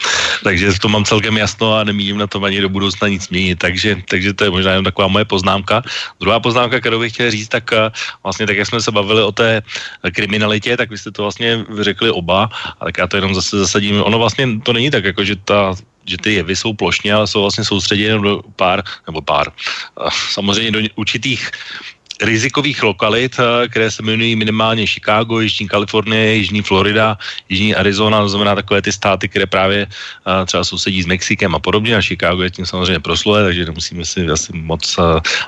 takže 0.44 0.80
to 0.80 0.88
mám 0.88 1.04
celkem 1.04 1.36
jasno 1.36 1.74
a 1.74 1.84
nemíním 1.84 2.18
na 2.18 2.26
tom 2.26 2.44
ani 2.44 2.60
do 2.60 2.68
budoucna 2.68 3.08
nic 3.08 3.28
měnit, 3.28 3.58
takže, 3.58 3.96
takže 4.08 4.34
to 4.34 4.44
je 4.44 4.50
možná 4.50 4.70
jenom 4.70 4.84
taková 4.84 5.08
moje 5.08 5.24
poznámka. 5.24 5.82
Druhá 6.20 6.40
poznámka, 6.40 6.80
kterou 6.80 7.00
bych 7.00 7.12
chtěl 7.12 7.30
říct, 7.30 7.48
tak 7.48 7.72
eh, 7.72 7.90
vlastně 8.22 8.46
tak, 8.46 8.56
jak 8.56 8.66
jsme 8.66 8.80
se 8.80 8.90
bavili 8.92 9.22
o 9.22 9.32
té 9.32 9.62
kriminalitě, 10.14 10.76
tak 10.76 10.90
vy 10.90 10.98
jste 10.98 11.10
to 11.10 11.22
vlastně 11.22 11.64
řekli 11.80 12.10
oba, 12.10 12.50
a 12.80 12.84
tak 12.84 12.98
já 12.98 13.06
to 13.06 13.16
jenom 13.16 13.34
zase 13.34 13.58
zasadím. 13.58 14.02
Ono 14.02 14.18
vlastně 14.18 14.60
to 14.62 14.72
není 14.72 14.90
tak, 14.90 15.04
jako 15.04 15.24
že 15.24 15.36
ta 15.36 15.74
že 16.08 16.16
ty 16.16 16.34
jevy 16.34 16.56
jsou 16.56 16.72
plošně, 16.72 17.14
ale 17.14 17.26
jsou 17.26 17.40
vlastně 17.40 17.64
soustředěny 17.64 18.22
do 18.22 18.42
pár, 18.56 18.82
nebo 19.06 19.22
pár, 19.22 19.52
eh, 19.52 20.10
samozřejmě 20.32 20.70
do 20.70 20.80
určitých 20.96 21.50
rizikových 22.22 22.82
lokalit, 22.82 23.36
eh, 23.38 23.68
které 23.68 23.90
se 23.90 24.02
jmenují 24.02 24.36
minimálně 24.36 24.86
Chicago, 24.86 25.40
Jižní 25.40 25.68
Kalifornie, 25.68 26.34
Jižní 26.34 26.62
Florida, 26.62 27.18
Jižní 27.48 27.74
Arizona, 27.74 28.20
to 28.22 28.28
znamená 28.28 28.54
takové 28.54 28.82
ty 28.82 28.92
státy, 28.92 29.28
které 29.28 29.46
právě 29.46 29.86
eh, 29.86 30.46
třeba 30.46 30.64
sousedí 30.64 31.02
s 31.02 31.06
Mexikem 31.06 31.54
a 31.54 31.58
podobně. 31.58 31.96
A 31.96 32.02
Chicago 32.02 32.42
je 32.42 32.50
tím 32.50 32.66
samozřejmě 32.66 33.00
proslulé, 33.00 33.44
takže 33.44 33.64
nemusíme 33.64 34.04
si 34.04 34.26
asi 34.26 34.50
moc 34.52 34.82
eh, 34.98 35.02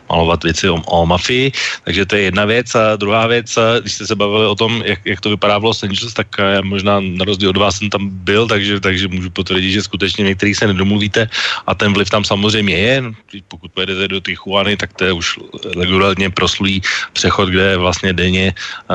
malovat 0.09 0.45
věci 0.45 0.69
o, 0.71 0.75
o 0.75 1.07
mafii. 1.07 1.53
Takže 1.85 2.07
to 2.07 2.17
je 2.17 2.23
jedna 2.23 2.45
věc. 2.45 2.75
A 2.75 2.97
druhá 2.97 3.27
věc, 3.27 3.59
když 3.81 3.93
jste 3.93 4.07
se 4.07 4.17
bavili 4.17 4.47
o 4.47 4.55
tom, 4.55 4.83
jak, 4.85 5.01
jak 5.05 5.21
to 5.21 5.31
vypadá 5.31 5.59
v 5.59 5.65
Los 5.65 5.83
Angeles, 5.83 6.15
tak 6.15 6.29
já 6.39 6.63
možná 6.63 7.01
na 7.01 7.25
rozdíl 7.25 7.51
od 7.51 7.57
vás 7.57 7.79
jsem 7.79 7.91
tam 7.91 8.09
byl, 8.11 8.47
takže, 8.47 8.81
takže 8.81 9.09
můžu 9.09 9.31
potvrdit, 9.31 9.73
že 9.73 9.83
skutečně 9.83 10.25
některých 10.25 10.57
se 10.57 10.67
nedomluvíte 10.67 11.29
a 11.67 11.75
ten 11.75 11.93
vliv 11.93 12.11
tam 12.11 12.25
samozřejmě 12.25 12.77
je. 12.77 13.03
Pokud 13.49 13.73
pojedete 13.73 14.09
do 14.09 14.21
Tijuany, 14.21 14.77
tak 14.77 14.93
to 14.93 15.05
je 15.05 15.13
už 15.13 15.39
regulárně 15.77 16.31
proslulý 16.61 16.83
přechod, 17.13 17.49
kde 17.49 17.77
vlastně 17.77 18.13
denně 18.13 18.53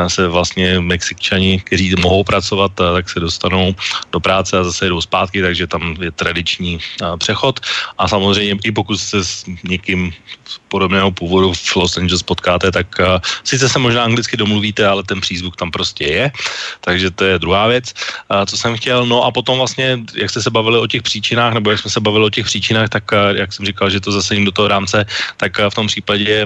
se 0.08 0.28
vlastně 0.28 0.80
Mexikčani, 0.80 1.60
kteří 1.66 1.96
mohou 1.98 2.24
pracovat, 2.24 2.72
tak 2.78 3.10
se 3.10 3.20
dostanou 3.20 3.74
do 4.14 4.20
práce 4.20 4.54
a 4.54 4.64
zase 4.64 4.86
jdou 4.86 5.02
zpátky, 5.02 5.42
takže 5.42 5.68
tam 5.68 5.98
je 5.98 6.12
tradiční 6.12 6.78
přechod. 7.18 7.60
A 7.98 8.08
samozřejmě 8.08 8.62
i 8.64 8.72
pokud 8.72 8.98
se 9.02 9.26
s 9.26 9.46
někým 9.66 10.14
podobného 10.70 11.12
původu 11.12 11.54
v 11.54 11.76
Los 11.76 11.98
Angeles 11.98 12.22
potkáte, 12.22 12.70
tak 12.72 12.88
sice 13.44 13.66
se 13.66 13.80
možná 13.80 14.06
anglicky 14.06 14.38
domluvíte, 14.38 14.86
ale 14.86 15.02
ten 15.04 15.18
přízvuk 15.22 15.58
tam 15.58 15.72
prostě 15.72 16.06
je, 16.06 16.32
takže 16.86 17.12
to 17.12 17.24
je 17.26 17.40
druhá 17.40 17.68
věc, 17.68 17.94
co 18.46 18.56
jsem 18.58 18.78
chtěl. 18.78 19.06
No 19.10 19.26
a 19.26 19.32
potom 19.32 19.58
vlastně, 19.58 20.06
jak 20.14 20.30
jste 20.30 20.42
se 20.42 20.52
bavili 20.54 20.78
o 20.78 20.88
těch 20.88 21.02
příčinách, 21.02 21.54
nebo 21.54 21.72
jak 21.72 21.80
jsme 21.80 21.90
se 21.90 22.00
bavili 22.00 22.26
o 22.26 22.30
těch 22.30 22.46
příčinách, 22.46 22.90
tak 22.90 23.10
jak 23.36 23.54
jsem 23.54 23.66
říkal, 23.66 23.90
že 23.90 24.00
to 24.00 24.12
zasadím 24.12 24.46
do 24.46 24.52
toho 24.52 24.68
rámce, 24.68 25.06
tak 25.38 25.58
v 25.58 25.76
tom 25.76 25.88
případě 25.88 26.46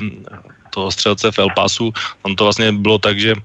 toho 0.69 0.91
střelce 0.91 1.31
v 1.31 1.39
El 1.39 1.49
Pasu, 1.55 1.93
tam 2.23 2.35
to 2.35 2.43
vlastně 2.43 2.71
bylo 2.71 2.97
tak, 2.97 3.19
že 3.19 3.35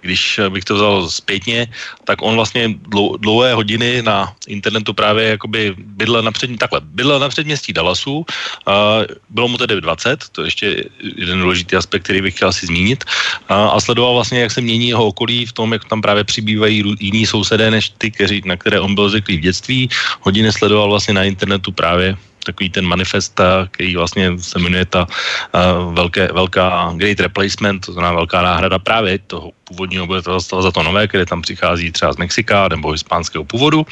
když 0.00 0.40
bych 0.48 0.64
to 0.64 0.74
vzal 0.74 1.10
zpětně, 1.10 1.66
tak 2.04 2.22
on 2.22 2.34
vlastně 2.34 2.74
dlou, 2.88 3.16
dlouhé 3.16 3.54
hodiny 3.54 4.02
na 4.02 4.34
internetu 4.46 4.94
právě 4.94 5.28
jakoby 5.28 5.74
bydlel 5.78 6.22
na, 6.22 6.32
předmě, 6.32 6.58
takhle, 6.58 6.80
bydlel 6.80 7.18
na 7.20 7.28
předměstí 7.28 7.72
Dallasu, 7.72 8.26
bylo 9.28 9.48
mu 9.48 9.56
tedy 9.58 9.80
20, 9.80 10.24
to 10.32 10.42
je 10.42 10.46
ještě 10.46 10.84
jeden 11.16 11.40
důležitý 11.40 11.76
aspekt, 11.76 12.02
který 12.02 12.22
bych 12.22 12.34
chtěl 12.34 12.52
si 12.52 12.66
zmínit, 12.66 13.04
a, 13.48 13.80
sledoval 13.80 14.14
vlastně, 14.14 14.40
jak 14.40 14.50
se 14.50 14.60
mění 14.60 14.88
jeho 14.88 15.06
okolí 15.06 15.46
v 15.46 15.52
tom, 15.52 15.72
jak 15.72 15.84
tam 15.84 16.02
právě 16.02 16.24
přibývají 16.24 16.84
jiní 17.00 17.26
sousedé 17.26 17.70
než 17.70 17.92
ty, 17.98 18.10
kteří, 18.10 18.42
na 18.44 18.56
které 18.56 18.80
on 18.80 18.94
byl 18.94 19.08
zvyklý 19.08 19.36
v 19.36 19.40
dětství. 19.40 19.88
Hodiny 20.20 20.52
sledoval 20.52 20.90
vlastně 20.90 21.14
na 21.14 21.24
internetu 21.24 21.72
právě 21.72 22.16
takový 22.48 22.72
ten 22.72 22.86
manifest, 22.88 23.36
a, 23.40 23.68
který 23.70 23.92
vlastně 23.96 24.40
se 24.40 24.58
jmenuje 24.58 24.84
ta 24.88 25.04
uh, 25.04 25.92
velké, 25.92 26.32
velká 26.32 26.96
Great 26.96 27.20
Replacement, 27.20 27.84
to 27.86 27.92
znamená 27.92 28.24
velká 28.24 28.42
náhrada 28.42 28.78
právě 28.80 29.20
toho 29.28 29.52
původního 29.68 30.08
obyvatelstva 30.08 30.64
za 30.64 30.72
to 30.72 30.80
nové, 30.82 31.04
které 31.04 31.28
tam 31.28 31.44
přichází 31.44 31.92
třeba 31.92 32.12
z 32.12 32.16
Mexika 32.16 32.68
nebo 32.72 32.96
hispánského 32.96 33.44
původu. 33.44 33.84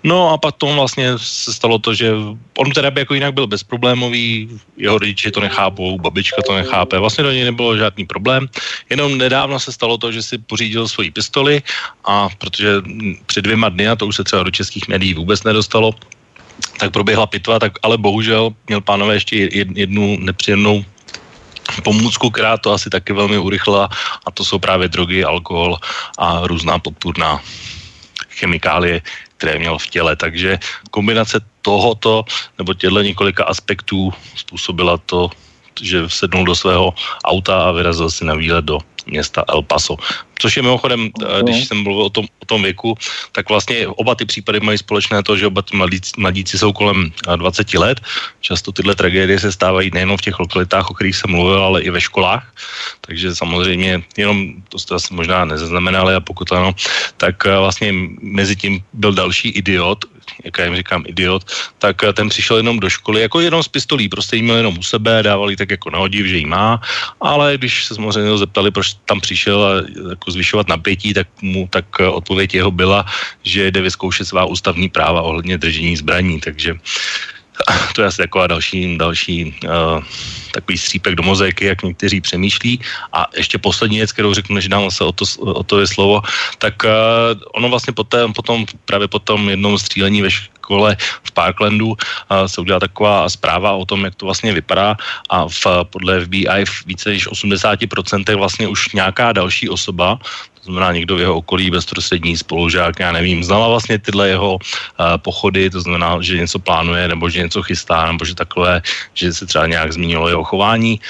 No 0.00 0.32
a 0.32 0.40
potom 0.40 0.72
vlastně 0.76 1.20
se 1.20 1.52
stalo 1.52 1.76
to, 1.78 1.92
že 1.92 2.16
on 2.56 2.72
teda 2.72 2.90
by 2.90 3.04
jako 3.04 3.14
jinak 3.14 3.34
byl 3.36 3.46
bezproblémový, 3.46 4.48
jeho 4.76 4.98
rodiče 4.98 5.30
to 5.30 5.44
nechápou, 5.44 5.98
babička 6.00 6.40
to 6.46 6.56
nechápe, 6.56 6.96
vlastně 6.98 7.24
do 7.24 7.32
něj 7.32 7.44
nebylo 7.44 7.76
žádný 7.76 8.08
problém, 8.08 8.48
jenom 8.88 9.18
nedávno 9.18 9.60
se 9.60 9.72
stalo 9.72 10.00
to, 10.00 10.08
že 10.12 10.22
si 10.22 10.38
pořídil 10.38 10.88
svoji 10.88 11.10
pistoli 11.10 11.62
a 12.08 12.28
protože 12.38 12.80
před 13.26 13.44
dvěma 13.44 13.68
dny, 13.68 13.88
a 13.88 13.96
to 13.96 14.06
už 14.06 14.16
se 14.16 14.24
třeba 14.24 14.42
do 14.42 14.50
českých 14.50 14.88
médií 14.88 15.14
vůbec 15.14 15.44
nedostalo, 15.44 15.92
tak 16.78 16.92
proběhla 16.92 17.26
pitva, 17.26 17.58
tak 17.58 17.72
ale 17.82 17.98
bohužel 17.98 18.54
měl 18.66 18.80
pánové 18.80 19.14
ještě 19.14 19.36
jed- 19.36 19.76
jednu 19.76 20.16
nepříjemnou 20.20 20.84
pomůcku, 21.84 22.30
která 22.30 22.56
to 22.56 22.72
asi 22.72 22.90
taky 22.90 23.12
velmi 23.12 23.38
urychlila 23.38 23.88
a 24.26 24.30
to 24.30 24.44
jsou 24.44 24.58
právě 24.58 24.88
drogy, 24.88 25.24
alkohol 25.24 25.78
a 26.18 26.46
různá 26.46 26.78
podpůrná 26.78 27.40
chemikálie, 28.30 29.02
které 29.36 29.58
měl 29.58 29.78
v 29.78 29.86
těle. 29.86 30.16
Takže 30.16 30.58
kombinace 30.90 31.40
tohoto 31.62 32.24
nebo 32.58 32.74
těchto 32.74 33.02
několika 33.02 33.44
aspektů 33.44 34.12
způsobila 34.36 34.98
to, 34.98 35.30
že 35.82 36.08
sednul 36.08 36.44
do 36.44 36.54
svého 36.54 36.94
auta 37.24 37.68
a 37.68 37.72
vyrazil 37.72 38.10
si 38.10 38.24
na 38.24 38.34
výlet 38.34 38.64
do 38.64 38.78
města 39.10 39.44
El 39.48 39.62
Paso. 39.62 39.96
Což 40.38 40.56
je 40.56 40.62
mimochodem, 40.62 41.10
eh, 41.10 41.42
když 41.42 41.68
jsem 41.68 41.82
mluvil 41.82 42.04
o 42.04 42.10
tom, 42.10 42.24
o 42.38 42.46
tom 42.46 42.62
věku, 42.62 42.94
tak 43.32 43.48
vlastně 43.48 43.88
oba 43.88 44.14
ty 44.14 44.24
případy 44.24 44.60
mají 44.60 44.78
společné 44.78 45.22
to, 45.22 45.36
že 45.36 45.46
oba 45.46 45.62
ty 45.62 45.76
mladíci, 45.76 46.12
mladíci 46.18 46.58
jsou 46.58 46.72
kolem 46.72 47.10
eh, 47.28 47.36
20 47.36 47.74
let. 47.74 48.00
Často 48.40 48.72
tyhle 48.72 48.94
tragédie 48.94 49.40
se 49.40 49.52
stávají 49.52 49.90
nejenom 49.94 50.16
v 50.16 50.24
těch 50.30 50.38
lokalitách, 50.38 50.90
o 50.90 50.94
kterých 50.94 51.16
jsem 51.16 51.30
mluvil, 51.30 51.62
ale 51.62 51.82
i 51.82 51.90
ve 51.90 52.00
školách. 52.00 52.44
Takže 53.00 53.34
samozřejmě 53.34 54.02
jenom, 54.16 54.62
to 54.68 54.78
jste 54.78 54.94
asi 54.94 55.14
možná 55.14 55.44
nezaznamenali 55.44 56.14
a 56.14 56.20
pokud 56.20 56.52
ano, 56.52 56.74
tak 57.16 57.46
eh, 57.46 57.58
vlastně 57.58 57.92
mezi 58.20 58.56
tím 58.56 58.80
byl 58.92 59.12
další 59.12 59.48
idiot, 59.48 60.04
jak 60.44 60.58
já 60.58 60.64
jim 60.64 60.76
říkám 60.76 61.04
idiot, 61.06 61.44
tak 61.78 62.04
eh, 62.04 62.12
ten 62.12 62.28
přišel 62.28 62.56
jenom 62.56 62.80
do 62.80 62.90
školy, 62.90 63.20
jako 63.20 63.40
jenom 63.40 63.62
z 63.62 63.68
pistolí, 63.68 64.08
prostě 64.08 64.36
jí 64.36 64.42
měl 64.42 64.56
jenom 64.56 64.78
u 64.78 64.82
sebe, 64.82 65.22
dávali 65.22 65.56
tak 65.56 65.70
jako 65.70 65.90
nahodiv, 65.90 66.26
že 66.26 66.36
jí 66.36 66.46
má, 66.46 66.80
ale 67.20 67.56
když 67.56 67.84
se 67.84 67.94
samozřejmě 67.94 68.38
zeptali, 68.38 68.70
proč 68.70 68.94
tam 69.04 69.20
přišel 69.20 69.58
a 69.64 69.70
jako 70.10 70.30
zvyšovat 70.30 70.68
napětí, 70.68 71.14
tak 71.14 71.26
mu 71.42 71.68
tak 71.70 71.84
eh, 72.00 72.08
odpověď 72.08 72.54
jeho 72.54 72.70
byla, 72.70 73.04
že 73.42 73.70
jde 73.70 73.80
vyzkoušet 73.80 74.28
svá 74.28 74.44
ústavní 74.44 74.88
práva 74.88 75.22
ohledně 75.22 75.58
držení 75.58 75.96
zbraní, 75.96 76.40
takže 76.40 76.74
to 77.94 78.02
je 78.02 78.06
asi 78.08 78.16
taková 78.16 78.46
další, 78.46 78.98
další 78.98 79.54
uh, 79.64 80.02
takový 80.52 80.78
střípek 80.78 81.14
do 81.14 81.22
mozaiky, 81.22 81.64
jak 81.64 81.82
někteří 81.82 82.20
přemýšlí. 82.20 82.80
A 83.12 83.26
ještě 83.36 83.58
poslední 83.58 83.96
věc, 83.96 84.12
kterou 84.12 84.34
řeknu, 84.34 84.54
než 84.54 84.68
dám 84.68 84.90
se 84.90 85.04
o 85.04 85.12
to, 85.12 85.24
o 85.38 85.62
to 85.62 85.80
je 85.80 85.86
slovo, 85.86 86.22
tak 86.58 86.74
uh, 86.84 86.90
ono 87.54 87.68
vlastně 87.68 87.92
potom, 87.92 88.32
potom 88.32 88.66
právě 88.84 89.08
po 89.08 89.18
tom 89.18 89.48
jednom 89.48 89.78
střílení 89.78 90.22
ve 90.22 90.30
škole 90.30 90.96
v 91.24 91.30
Parklandu 91.32 91.88
uh, 91.88 91.96
se 92.46 92.60
udělala 92.60 92.80
taková 92.80 93.28
zpráva 93.28 93.72
o 93.72 93.84
tom, 93.84 94.04
jak 94.04 94.14
to 94.14 94.26
vlastně 94.26 94.52
vypadá 94.52 94.96
a 95.28 95.48
v, 95.48 95.66
podle 95.90 96.24
FBI 96.24 96.64
v 96.64 96.86
více 96.86 97.08
než 97.08 97.28
80% 97.28 98.36
vlastně 98.36 98.68
už 98.68 98.92
nějaká 98.92 99.32
další 99.32 99.68
osoba, 99.68 100.18
znamená 100.72 100.92
někdo 100.92 101.16
v 101.16 101.20
jeho 101.20 101.34
okolí, 101.34 101.70
bezprostřední 101.70 102.36
spolužák, 102.36 103.00
já 103.00 103.12
nevím, 103.12 103.44
znala 103.44 103.68
vlastně 103.68 103.98
tyhle 103.98 104.28
jeho 104.28 104.54
uh, 104.54 104.60
pochody, 105.16 105.70
to 105.70 105.80
znamená, 105.80 106.18
že 106.20 106.36
něco 106.36 106.58
plánuje, 106.58 107.08
nebo 107.08 107.30
že 107.30 107.42
něco 107.42 107.62
chystá, 107.62 108.06
nebo 108.12 108.24
že 108.24 108.34
takové, 108.34 108.82
že 109.14 109.32
se 109.32 109.46
třeba 109.46 109.66
nějak 109.66 109.92
zmínilo 109.92 110.28
jeho 110.28 110.44
chování 110.44 111.00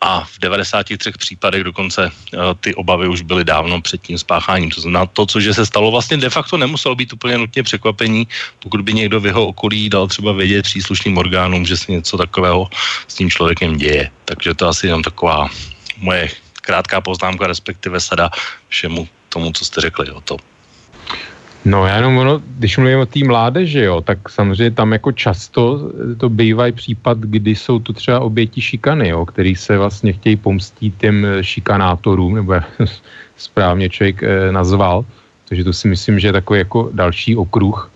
a 0.00 0.20
v 0.24 0.38
93 0.38 1.10
případech 1.18 1.64
dokonce 1.64 2.10
uh, 2.10 2.40
ty 2.60 2.74
obavy 2.74 3.08
už 3.08 3.22
byly 3.22 3.44
dávno 3.44 3.80
před 3.80 4.02
tím 4.02 4.18
spácháním. 4.18 4.70
To 4.70 4.80
znamená, 4.80 5.06
to, 5.06 5.26
co 5.26 5.40
že 5.40 5.54
se 5.54 5.66
stalo, 5.66 5.90
vlastně 5.90 6.16
de 6.16 6.30
facto 6.30 6.56
nemuselo 6.56 6.94
být 6.94 7.12
úplně 7.12 7.38
nutně 7.38 7.62
překvapení, 7.62 8.28
pokud 8.58 8.80
by 8.80 8.92
někdo 8.92 9.20
v 9.20 9.26
jeho 9.26 9.46
okolí 9.46 9.88
dal 9.88 10.06
třeba 10.08 10.32
vědět 10.32 10.62
příslušným 10.62 11.18
orgánům, 11.18 11.64
že 11.64 11.76
se 11.76 11.92
něco 11.92 12.18
takového 12.18 12.68
s 13.08 13.14
tím 13.14 13.30
člověkem 13.30 13.76
děje. 13.76 14.10
Takže 14.24 14.54
to 14.54 14.68
asi 14.68 14.86
jenom 14.86 15.02
taková 15.02 15.48
moje 15.96 16.43
krátká 16.66 17.00
poznámka, 17.00 17.46
respektive 17.46 18.00
sada 18.00 18.30
všemu 18.68 19.08
tomu, 19.28 19.52
co 19.52 19.64
jste 19.64 19.80
řekli 19.80 20.10
o 20.10 20.20
to. 20.20 20.36
No 21.64 21.86
já 21.86 21.96
jenom 21.96 22.18
ono, 22.18 22.40
když 22.44 22.76
mluvím 22.76 22.98
o 22.98 23.06
té 23.06 23.24
mládeži, 23.24 23.88
jo, 23.88 24.00
tak 24.00 24.28
samozřejmě 24.28 24.70
tam 24.70 24.92
jako 24.92 25.12
často 25.12 25.90
to 26.20 26.28
bývají 26.28 26.72
případ, 26.72 27.18
kdy 27.18 27.56
jsou 27.56 27.78
to 27.78 27.92
třeba 27.92 28.20
oběti 28.20 28.60
šikany, 28.60 29.08
jo, 29.08 29.24
který 29.24 29.56
se 29.56 29.78
vlastně 29.78 30.12
chtějí 30.12 30.36
pomstít 30.36 30.94
těm 30.98 31.26
šikanátorům, 31.40 32.34
nebo 32.34 32.54
správně 33.36 33.88
člověk 33.88 34.22
eh, 34.22 34.52
nazval. 34.52 35.04
Takže 35.48 35.64
to 35.64 35.72
si 35.72 35.88
myslím, 35.88 36.20
že 36.20 36.28
je 36.28 36.32
takový 36.32 36.58
jako 36.58 36.90
další 36.92 37.36
okruh. 37.36 37.90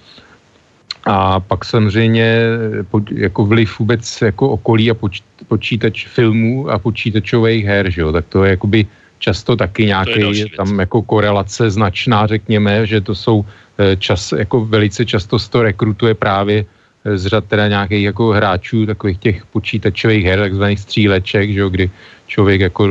A 1.05 1.41
pak 1.41 1.65
samozřejmě 1.65 2.25
eh, 2.25 3.15
jako 3.15 3.47
vliv 3.47 3.79
vůbec 3.79 4.23
jako 4.23 4.49
okolí 4.49 4.91
a 4.91 4.95
poč, 4.95 5.23
počítač 5.49 6.07
filmů 6.07 6.71
a 6.71 6.79
počítačových 6.79 7.65
her, 7.65 7.91
že 7.91 8.01
jo, 8.01 8.13
tak 8.13 8.25
to 8.29 8.45
je 8.45 8.51
jakoby 8.51 8.87
často 9.19 9.57
taky 9.57 9.87
nějaký 9.87 10.45
tam 10.57 10.79
jako 10.81 11.03
korelace 11.03 11.71
značná, 11.71 12.27
řekněme, 12.27 12.87
že 12.87 13.01
to 13.01 13.15
jsou 13.15 13.45
eh, 13.79 13.97
čas, 13.97 14.33
jako 14.33 14.65
velice 14.65 15.05
často 15.07 15.39
to 15.39 15.63
rekrutuje 15.63 16.15
právě 16.15 16.65
eh, 17.05 17.19
z 17.19 17.27
řad 17.27 17.45
teda 17.45 17.69
nějakých 17.69 18.05
jako 18.05 18.25
hráčů 18.29 18.87
takových 18.87 19.19
těch 19.19 19.47
počítačových 19.47 20.25
her, 20.25 20.39
takzvaných 20.39 20.81
stříleček, 20.81 21.51
že 21.51 21.61
jo, 21.61 21.69
kdy 21.69 21.91
člověk 22.27 22.61
jako 22.61 22.89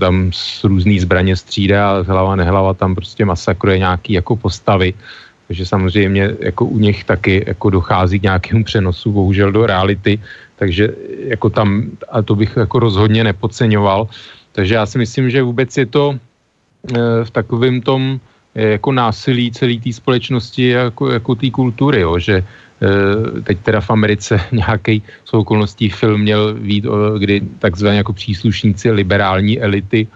tam 0.00 0.32
z 0.32 0.64
různý 0.64 1.00
zbraně 1.00 1.36
střídá 1.36 1.90
a 1.90 2.02
hlava 2.02 2.36
nehlava 2.36 2.74
tam 2.74 2.94
prostě 2.94 3.24
masakruje 3.24 3.78
nějaký 3.78 4.12
jako 4.12 4.36
postavy. 4.36 4.94
Takže 5.50 5.66
samozřejmě 5.66 6.30
jako 6.46 6.64
u 6.64 6.78
nich 6.78 7.02
taky 7.04 7.42
jako 7.46 7.70
dochází 7.70 8.22
k 8.22 8.30
nějakému 8.30 8.64
přenosu 8.64 9.10
bohužel 9.10 9.50
do 9.50 9.66
reality, 9.66 10.14
takže 10.56 10.94
jako 11.26 11.50
tam, 11.50 11.90
a 12.06 12.22
to 12.22 12.38
bych 12.38 12.54
jako 12.56 12.78
rozhodně 12.78 13.24
nepodceňoval, 13.24 14.06
takže 14.54 14.74
já 14.74 14.86
si 14.86 14.98
myslím, 14.98 15.26
že 15.30 15.42
vůbec 15.42 15.66
je 15.76 15.86
to 15.86 16.14
e, 16.14 16.18
v 17.26 17.30
takovém 17.34 17.82
tom 17.82 18.20
e, 18.54 18.78
jako 18.78 18.92
násilí 18.94 19.50
celé 19.50 19.74
té 19.82 19.90
společnosti 19.90 20.68
jako, 20.68 21.18
jako 21.18 21.34
té 21.34 21.50
kultury, 21.50 22.06
jo, 22.06 22.14
že 22.18 22.34
e, 22.38 22.44
teď 23.42 23.58
teda 23.66 23.80
v 23.82 23.90
Americe 23.90 24.38
nějaký 24.54 25.02
z 25.26 25.34
okolností 25.34 25.90
film 25.90 26.20
měl 26.20 26.54
vít, 26.62 26.86
kdy 27.18 27.42
takzvaně 27.58 28.06
jako 28.06 28.12
příslušníci 28.12 28.90
liberální 28.90 29.58
elity 29.58 30.06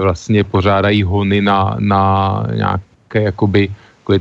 vlastně 0.00 0.44
pořádají 0.44 1.02
hony 1.02 1.40
na, 1.40 1.76
na 1.78 2.06
nějaké 2.54 3.22
jakoby 3.30 3.70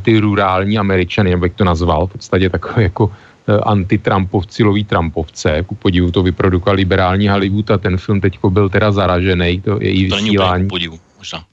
ty 0.02 0.20
rurální 0.20 0.78
američany, 0.78 1.32
jak 1.32 1.54
to 1.54 1.64
nazval, 1.64 2.08
v 2.08 2.12
podstatě 2.12 2.50
takové 2.50 2.84
jako 2.84 3.12
Eh, 3.48 3.58
antitrampovci 3.58 4.64
loví 4.64 4.84
Trumpovce. 4.84 5.64
Ku 5.66 5.76
podivu 5.76 6.12
to 6.12 6.24
vyprodukoval 6.24 6.76
liberální 6.76 7.28
Hollywood 7.28 7.72
a 7.72 7.78
ten 7.78 7.98
film 7.98 8.22
teď 8.22 8.38
byl 8.50 8.70
teda 8.70 8.92
zaražený, 8.92 9.62
to 9.62 9.82
její 9.82 10.10
to 10.10 10.16
vysílání. 10.16 10.64
To 10.64 10.70
podivu, 10.70 11.00
možná. 11.18 11.44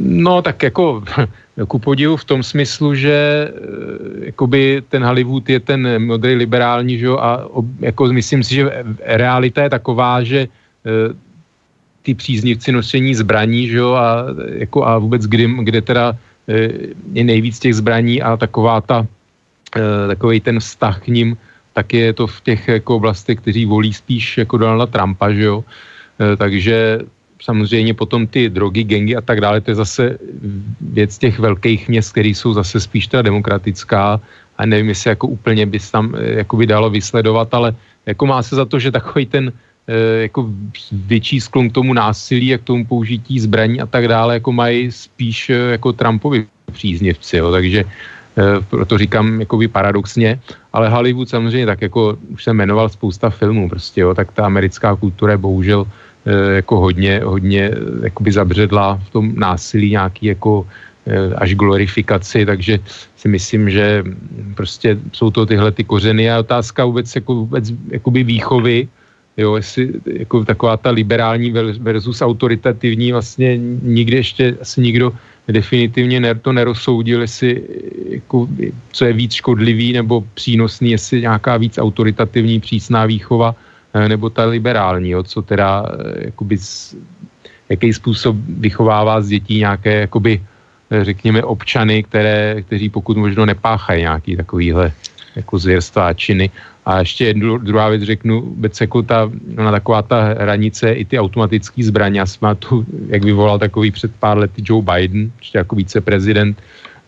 No 0.00 0.42
tak 0.42 0.62
jako 0.62 1.04
ku 1.68 1.78
podivu 1.78 2.16
v 2.16 2.24
tom 2.24 2.42
smyslu, 2.42 2.94
že 2.94 3.12
eh, 3.12 4.26
jakoby 4.32 4.82
ten 4.88 5.04
Hollywood 5.04 5.48
je 5.48 5.60
ten 5.60 6.06
modrý 6.06 6.34
liberální, 6.34 6.98
že 6.98 7.06
jo, 7.06 7.18
a 7.20 7.44
jako 7.80 8.04
myslím 8.06 8.44
si, 8.44 8.54
že 8.54 8.84
realita 9.04 9.62
je 9.62 9.70
taková, 9.70 10.22
že 10.24 10.48
ty 12.02 12.14
příznivci 12.14 12.72
nosení 12.72 13.14
zbraní, 13.14 13.68
že 13.68 13.76
jo, 13.76 13.92
a, 13.92 14.24
jako 14.56 14.86
a 14.86 14.98
vůbec 14.98 15.26
kdy, 15.26 15.48
kde 15.62 15.80
teda 15.82 16.16
je 17.12 17.24
nejvíc 17.24 17.58
těch 17.58 17.74
zbraní 17.74 18.22
a 18.22 18.36
taková 18.36 18.80
ta 18.80 19.06
Eh, 19.74 20.06
takový 20.06 20.40
ten 20.40 20.60
vztah 20.60 21.02
k 21.02 21.06
ním, 21.06 21.36
tak 21.72 21.94
je 21.94 22.12
to 22.12 22.26
v 22.26 22.40
těch 22.40 22.68
jako 22.68 22.96
oblastech, 22.96 23.38
kteří 23.42 23.66
volí 23.66 23.92
spíš 23.92 24.38
jako 24.38 24.58
Donalda 24.58 24.86
Trumpa, 24.86 25.32
že 25.34 25.44
jo. 25.44 25.64
Eh, 26.20 26.36
takže 26.36 26.98
samozřejmě 27.42 27.94
potom 27.94 28.26
ty 28.26 28.48
drogy, 28.48 28.84
gengy 28.84 29.16
a 29.16 29.20
tak 29.20 29.40
dále, 29.40 29.60
to 29.60 29.70
je 29.70 29.74
zase 29.74 30.18
věc 30.80 31.18
těch 31.18 31.38
velkých 31.38 31.88
měst, 31.88 32.14
které 32.14 32.30
jsou 32.30 32.54
zase 32.54 32.80
spíš 32.80 33.06
teda 33.10 33.22
demokratická 33.34 34.20
a 34.58 34.60
nevím, 34.66 34.88
jestli 34.94 35.10
jako 35.10 35.26
úplně 35.26 35.66
bys 35.66 35.90
tam 35.90 36.14
eh, 36.14 36.46
jako 36.46 36.54
by 36.56 36.66
dalo 36.70 36.86
vysledovat, 36.90 37.50
ale 37.50 37.74
jako 38.06 38.26
má 38.26 38.42
se 38.46 38.54
za 38.54 38.64
to, 38.64 38.78
že 38.78 38.94
takový 38.94 39.26
ten 39.26 39.50
jako 40.20 40.50
větší 40.92 41.40
sklon 41.40 41.70
k 41.70 41.72
tomu 41.72 41.92
násilí 41.92 42.54
a 42.54 42.58
k 42.58 42.62
tomu 42.62 42.84
použití 42.84 43.40
zbraní 43.40 43.80
a 43.80 43.86
tak 43.86 44.08
dále, 44.08 44.34
jako 44.34 44.52
mají 44.52 44.92
spíš 44.92 45.50
jako 45.70 45.92
Trumpovi 45.92 46.46
příznivci, 46.72 47.36
jo. 47.36 47.52
takže 47.52 47.84
Eh, 48.34 48.58
proto 48.70 48.98
říkám 48.98 49.40
jakoby 49.40 49.68
paradoxně, 49.68 50.40
ale 50.72 50.88
Hollywood 50.88 51.28
samozřejmě 51.28 51.66
tak 51.66 51.82
jako 51.82 52.18
už 52.28 52.44
jsem 52.44 52.56
jmenoval 52.56 52.88
spousta 52.88 53.30
filmů 53.30 53.68
prostě, 53.68 54.00
jo, 54.00 54.14
tak 54.14 54.32
ta 54.32 54.46
americká 54.46 54.96
kultura 54.96 55.32
je 55.32 55.38
bohužel 55.38 55.86
jako 56.54 56.80
hodně, 56.80 57.20
hodně 57.24 57.70
jakoby 58.02 58.32
zabředla 58.32 59.00
v 59.06 59.10
tom 59.10 59.32
násilí 59.36 59.90
nějaký 59.90 60.26
jako 60.26 60.66
až 61.36 61.54
glorifikaci, 61.54 62.46
takže 62.46 62.78
si 63.16 63.28
myslím, 63.28 63.70
že 63.70 64.04
prostě 64.56 64.98
jsou 65.12 65.30
to 65.30 65.46
tyhle 65.46 65.72
ty 65.72 65.84
kořeny 65.84 66.30
a 66.30 66.40
otázka 66.40 66.84
vůbec, 66.84 67.14
jako 67.14 67.34
vůbec 67.34 67.72
jakoby 67.90 68.24
výchovy, 68.24 68.88
jo, 69.36 69.56
jestli 69.56 69.92
jako 70.06 70.44
taková 70.44 70.76
ta 70.76 70.90
liberální 70.90 71.52
versus 71.78 72.22
autoritativní 72.22 73.12
vlastně 73.12 73.56
nikdy 73.82 74.16
ještě 74.16 74.56
asi 74.60 74.80
nikdo 74.80 75.12
definitivně 75.48 76.34
to 76.34 76.52
nerozsoudil, 76.52 77.20
jestli 77.20 77.62
jako, 78.08 78.48
co 78.92 79.04
je 79.04 79.12
víc 79.12 79.32
škodlivý 79.32 79.92
nebo 79.92 80.24
přínosný, 80.34 80.90
jestli 80.90 81.20
nějaká 81.20 81.56
víc 81.56 81.78
autoritativní 81.78 82.60
přísná 82.60 83.06
výchova 83.06 83.54
eh, 83.94 84.08
nebo 84.08 84.30
ta 84.30 84.44
liberální, 84.44 85.10
jo, 85.10 85.22
co 85.22 85.42
teda 85.42 85.84
eh, 85.86 86.24
jakoby, 86.24 86.58
jaký 87.68 87.92
způsob 87.92 88.36
vychovává 88.48 89.20
z 89.20 89.28
dětí 89.28 89.58
nějaké 89.58 90.00
jakoby, 90.00 90.42
eh, 90.90 91.04
řekněme 91.04 91.42
občany, 91.42 92.02
které, 92.02 92.62
kteří 92.62 92.88
pokud 92.88 93.16
možno 93.16 93.46
nepáchají 93.46 94.00
nějaký 94.00 94.36
takovýhle 94.36 94.92
jako 95.36 95.58
zvěrstva 95.58 96.08
a 96.08 96.12
činy. 96.12 96.50
A 96.84 96.98
ještě 96.98 97.24
jednu, 97.24 97.58
druhá 97.58 97.88
věc 97.88 98.02
řeknu, 98.02 98.40
vůbec 98.40 98.80
jako 98.80 99.02
ta, 99.02 99.30
ona 99.58 99.70
taková 99.70 100.02
ta 100.02 100.22
hranice, 100.22 100.92
i 100.92 101.04
ty 101.04 101.18
automatické 101.18 101.84
zbraně, 101.84 102.20
já 102.20 102.26
jsem 102.26 102.56
tu, 102.58 102.86
jak 103.08 103.24
vyvolal 103.24 103.58
takový 103.58 103.90
před 103.90 104.12
pár 104.16 104.38
lety 104.38 104.62
Joe 104.64 104.84
Biden, 104.84 105.32
ještě 105.38 105.58
jako 105.58 105.76
viceprezident 105.76 106.62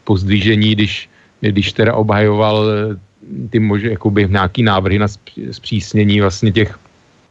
po 0.05 0.16
zdvížení, 0.16 0.72
když, 0.72 1.11
když 1.41 1.72
teda 1.72 1.95
obhajoval 1.95 2.64
eh, 2.70 2.97
ty 3.51 3.59
možná 3.59 3.91
jakoby 3.91 4.29
nějaký 4.31 4.62
návrhy 4.62 4.99
na 4.99 5.07
zpřísnění 5.51 6.20
vlastně 6.20 6.53
těch 6.53 6.79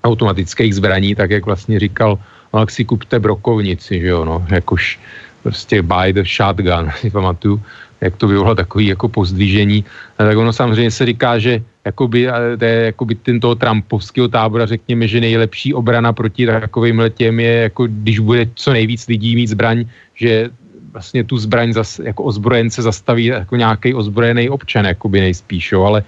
automatických 0.03 0.75
zbraní, 0.75 1.15
tak 1.15 1.31
jak 1.31 1.45
vlastně 1.45 1.79
říkal, 1.79 2.19
no 2.53 2.59
jak 2.59 2.71
si 2.71 2.85
kupte 2.85 3.19
brokovnici, 3.19 3.99
že 3.99 4.07
jo, 4.07 4.25
no, 4.25 4.45
jakož 4.49 4.99
prostě 5.43 5.81
buy 5.81 6.13
the 6.13 6.23
shotgun, 6.23 6.91
si 7.01 7.09
pamatuju, 7.09 7.61
jak 8.05 8.15
to 8.17 8.27
vyvolalo 8.27 8.55
takový 8.55 8.87
jako 8.87 9.09
pozdvížení, 9.09 9.85
tak 10.17 10.37
ono 10.37 10.53
samozřejmě 10.53 10.91
se 10.91 11.05
říká, 11.05 11.39
že 11.39 11.61
jakoby, 11.85 12.27
to 12.57 12.65
je 12.65 12.93
jakoby 12.93 13.13
tento 13.15 13.55
Trumpovského 13.55 14.27
tábora, 14.27 14.65
řekněme, 14.65 15.07
že 15.07 15.21
nejlepší 15.21 15.73
obrana 15.73 16.13
proti 16.13 16.45
takovým 16.45 16.99
letěm 16.99 17.39
je, 17.39 17.53
jako 17.69 17.87
když 17.87 18.19
bude 18.19 18.49
co 18.55 18.69
nejvíc 18.73 19.07
lidí 19.07 19.35
mít 19.35 19.47
zbraň, 19.47 19.85
že 20.15 20.49
vlastně 20.93 21.23
tu 21.23 21.37
zbraň 21.37 21.73
zas, 21.73 21.99
jako 21.99 22.23
ozbrojence 22.23 22.81
zastaví 22.81 23.25
jako 23.25 23.55
nějaký 23.55 23.93
ozbrojený 23.93 24.49
občan, 24.49 24.85
jakoby 24.85 25.19
nejspíš, 25.19 25.71
jo, 25.71 25.83
ale 25.83 26.03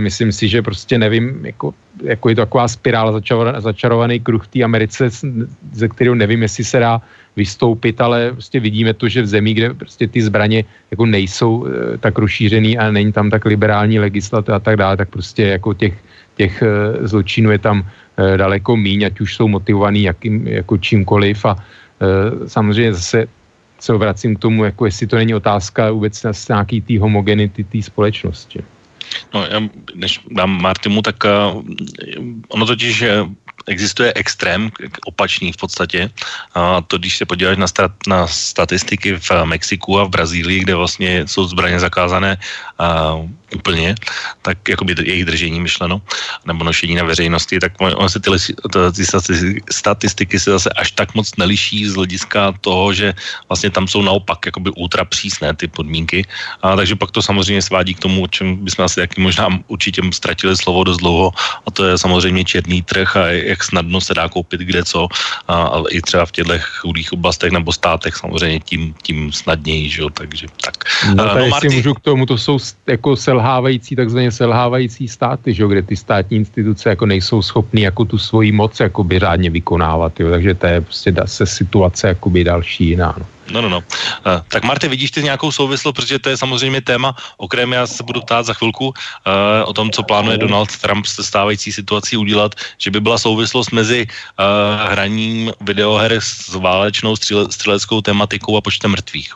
myslím 0.00 0.32
si, 0.32 0.48
že 0.48 0.62
prostě 0.62 0.98
nevím, 0.98 1.46
jako, 1.46 1.74
jako 2.02 2.28
je 2.28 2.34
to 2.34 2.42
taková 2.42 2.68
spirála, 2.68 3.12
začarovaný, 3.12 3.62
začarovaný 3.62 4.20
kruh 4.20 4.44
v 4.44 4.48
té 4.48 4.62
Americe, 4.62 5.10
ze 5.72 5.88
kterého 5.88 6.14
nevím, 6.14 6.42
jestli 6.42 6.64
se 6.64 6.78
dá 6.78 7.02
vystoupit, 7.36 8.00
ale 8.00 8.32
prostě 8.32 8.60
vidíme 8.60 8.94
to, 8.94 9.08
že 9.08 9.22
v 9.22 9.26
zemi, 9.26 9.54
kde 9.54 9.74
prostě 9.74 10.08
ty 10.08 10.22
zbraně 10.22 10.64
jako 10.90 11.06
nejsou 11.06 11.66
e, 11.66 11.98
tak 11.98 12.18
rozšířený 12.18 12.78
a 12.78 12.90
není 12.90 13.12
tam 13.12 13.30
tak 13.30 13.44
liberální 13.44 13.98
legislativa 13.98 14.56
a 14.56 14.60
tak 14.60 14.76
dále, 14.76 14.96
tak 14.96 15.08
prostě 15.08 15.42
jako 15.42 15.74
těch, 15.74 15.94
těch 16.36 16.62
e, 16.62 16.66
zločinů 17.06 17.50
je 17.50 17.58
tam 17.58 17.86
daleko 18.36 18.76
míň, 18.76 19.06
ať 19.06 19.20
už 19.20 19.36
jsou 19.36 19.48
motivovaný 19.48 20.02
jakým, 20.02 20.46
jako 20.46 20.78
čímkoliv 20.78 21.44
a 21.44 21.56
samozřejmě 22.46 22.94
zase 22.94 23.26
se 23.78 23.92
obracím 23.94 24.36
k 24.36 24.38
tomu, 24.38 24.64
jako 24.64 24.86
jestli 24.86 25.06
to 25.06 25.16
není 25.16 25.34
otázka 25.34 25.90
vůbec 25.90 26.26
nějaký 26.48 26.80
té 26.80 26.98
homogenity 26.98 27.64
té 27.64 27.82
společnosti. 27.82 28.58
No, 29.34 29.44
já, 29.44 29.60
než 29.94 30.20
dám 30.30 30.62
Martimu, 30.62 31.02
tak 31.02 31.24
uh, 31.24 31.62
ono 32.48 32.66
totiž 32.66 33.04
existuje 33.68 34.12
extrém, 34.16 34.70
opačný 35.04 35.52
v 35.52 35.56
podstatě. 35.56 36.10
A 36.54 36.80
to, 36.80 36.98
když 36.98 37.16
se 37.16 37.26
podíváš 37.26 37.56
na, 37.56 37.68
stat, 37.68 37.92
na 38.06 38.26
statistiky 38.26 39.16
v 39.20 39.30
Mexiku 39.44 40.00
a 40.00 40.04
v 40.04 40.10
Brazílii, 40.10 40.60
kde 40.60 40.74
vlastně 40.74 41.26
jsou 41.26 41.44
zbraně 41.44 41.80
zakázané 41.80 42.36
a 42.78 43.14
úplně, 43.54 43.94
tak 44.42 44.68
jakoby 44.68 44.94
jejich 45.04 45.24
držení 45.24 45.60
myšleno, 45.60 46.02
nebo 46.44 46.64
nošení 46.64 46.94
na 46.94 47.04
veřejnosti, 47.04 47.60
tak 47.60 47.72
ono 47.80 48.08
se 48.08 48.20
ty, 48.20 48.30
ty 48.96 49.04
statistiky 49.72 50.36
se 50.40 50.50
zase 50.50 50.70
až 50.76 50.92
tak 50.92 51.14
moc 51.14 51.36
neliší 51.36 51.88
z 51.88 51.94
hlediska 51.94 52.52
toho, 52.60 52.92
že 52.92 53.14
vlastně 53.48 53.70
tam 53.70 53.88
jsou 53.88 54.02
naopak 54.02 54.46
jakoby 54.46 54.70
ultra 54.76 55.04
přísné 55.04 55.54
ty 55.56 55.68
podmínky, 55.68 56.26
a 56.62 56.76
takže 56.76 56.96
pak 56.96 57.10
to 57.10 57.22
samozřejmě 57.22 57.62
svádí 57.62 57.94
k 57.94 58.04
tomu, 58.04 58.22
o 58.22 58.28
čem 58.28 58.56
bychom 58.56 58.84
asi 58.84 59.00
taky 59.00 59.20
možná 59.20 59.48
určitě 59.68 60.02
ztratili 60.12 60.56
slovo 60.56 60.84
dost 60.84 61.00
dlouho, 61.00 61.32
a 61.66 61.70
to 61.70 61.84
je 61.84 61.98
samozřejmě 61.98 62.44
černý 62.44 62.82
trh 62.82 63.16
a 63.16 63.26
jak 63.28 63.57
snadno 63.64 64.00
se 64.00 64.14
dá 64.14 64.28
koupit 64.28 64.60
kde 64.60 64.84
co, 64.84 65.08
a, 65.48 65.54
a 65.62 65.82
i 65.90 66.00
třeba 66.00 66.26
v 66.26 66.32
těchto 66.32 66.54
chudých 66.58 67.12
oblastech 67.12 67.52
nebo 67.52 67.72
státech 67.72 68.16
samozřejmě 68.16 68.60
tím, 68.60 68.94
tím 69.02 69.32
snadněji, 69.32 69.88
že 69.88 70.02
jo, 70.02 70.10
takže 70.10 70.46
tak. 70.64 70.74
No, 71.14 71.24
no, 71.24 71.48
Marty... 71.48 71.68
můžu 71.68 71.94
k 71.94 72.00
tomu, 72.00 72.26
to 72.26 72.38
jsou 72.38 72.58
jako 72.86 73.16
selhávající, 73.16 73.96
takzvaně 73.96 74.32
selhávající 74.32 75.08
státy, 75.08 75.54
že 75.54 75.62
jo, 75.62 75.68
kde 75.68 75.82
ty 75.82 75.96
státní 75.96 76.36
instituce 76.36 76.88
jako 76.88 77.06
nejsou 77.06 77.42
schopný 77.42 77.82
jako 77.82 78.04
tu 78.04 78.18
svoji 78.18 78.52
moc 78.52 78.80
jakoby 78.80 79.18
řádně 79.18 79.50
vykonávat, 79.50 80.20
jo, 80.20 80.30
takže 80.30 80.54
to 80.54 80.66
je 80.66 80.80
prostě 80.80 81.12
da, 81.12 81.26
se 81.26 81.46
situace 81.46 82.08
jakoby 82.08 82.44
další 82.44 82.84
jiná, 82.84 83.14
no. 83.18 83.26
No, 83.52 83.62
no, 83.62 83.68
no. 83.68 83.78
Uh, 83.78 84.40
tak 84.52 84.64
Marte, 84.64 84.88
vidíš 84.88 85.10
ty 85.10 85.22
nějakou 85.22 85.52
souvislost, 85.52 85.94
protože 85.94 86.18
to 86.18 86.28
je 86.28 86.36
samozřejmě 86.36 86.80
téma, 86.80 87.14
o 87.36 87.48
kterém 87.48 87.72
já 87.72 87.86
se 87.86 88.02
budu 88.02 88.20
ptát 88.20 88.46
za 88.46 88.54
chvilku, 88.54 88.86
uh, 88.86 88.92
o 89.66 89.72
tom, 89.72 89.90
co 89.90 90.02
plánuje 90.02 90.38
Donald 90.38 90.76
Trump 90.76 91.06
se 91.06 91.24
stávající 91.24 91.72
situací 91.72 92.16
udělat, 92.16 92.54
že 92.78 92.90
by 92.90 93.00
byla 93.00 93.18
souvislost 93.18 93.72
mezi 93.72 94.06
uh, 94.06 94.44
hraním 94.92 95.52
videoher 95.60 96.12
s 96.18 96.54
válečnou 96.54 97.16
střele, 97.16 97.44
střeleckou 97.52 98.00
tematikou 98.00 98.56
a 98.56 98.60
počtem 98.60 98.90
mrtvých. 98.90 99.32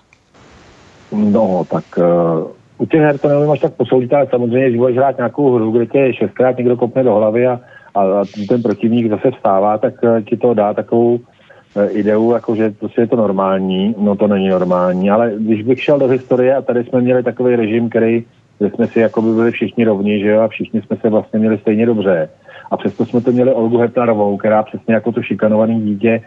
No, 1.13 1.67
tak 1.71 1.85
uh, 1.97 2.51
u 2.79 2.87
těch 2.87 3.01
her 3.01 3.19
to 3.19 3.29
nevím 3.29 3.51
až 3.51 3.61
tak 3.61 3.73
posoudit, 3.75 4.13
ale 4.13 4.27
samozřejmě, 4.31 4.69
když 4.69 4.79
budeš 4.79 4.97
hrát 4.97 5.17
nějakou 5.17 5.55
hru, 5.55 5.71
kde 5.71 5.87
tě 5.87 6.13
šestkrát 6.15 6.57
někdo 6.57 6.77
kopne 6.77 7.03
do 7.03 7.15
hlavy 7.15 7.47
a, 7.47 7.61
a, 7.95 8.01
a 8.01 8.25
ten 8.49 8.63
protivník 8.63 9.11
zase 9.11 9.31
vstává, 9.31 9.79
tak 9.79 9.95
uh, 10.03 10.21
ti 10.21 10.37
to 10.37 10.55
dá 10.55 10.75
takovou 10.75 11.15
uh, 11.15 11.21
ideu, 11.91 12.33
jako 12.33 12.55
že 12.55 12.71
prostě 12.71 13.01
je 13.01 13.07
to 13.07 13.17
normální, 13.17 13.95
no 13.99 14.17
to 14.17 14.27
není 14.27 14.49
normální, 14.49 15.11
ale 15.11 15.33
když 15.39 15.63
bych 15.63 15.83
šel 15.83 15.99
do 15.99 16.09
historie 16.09 16.57
a 16.57 16.63
tady 16.63 16.85
jsme 16.85 17.01
měli 17.01 17.23
takový 17.23 17.57
režim, 17.57 17.89
který, 17.89 18.25
kde 18.59 18.71
jsme 18.71 18.87
si 18.87 19.01
jako 19.01 19.23
by 19.23 19.33
byli 19.33 19.51
všichni 19.51 19.85
rovni, 19.85 20.21
že 20.21 20.29
jo, 20.29 20.41
a 20.41 20.49
všichni 20.49 20.83
jsme 20.83 20.97
se 20.97 21.09
vlastně 21.09 21.39
měli 21.39 21.59
stejně 21.59 21.87
dobře. 21.87 22.29
A 22.71 22.77
přesto 22.77 23.07
jsme 23.07 23.21
to 23.21 23.33
měli 23.33 23.53
Olgu 23.53 23.79
Hepnarovou, 23.79 24.37
která 24.37 24.63
přesně 24.63 24.95
jako 24.95 25.13
to 25.13 25.23
šikanovaný 25.23 25.81
dítě 25.81 26.21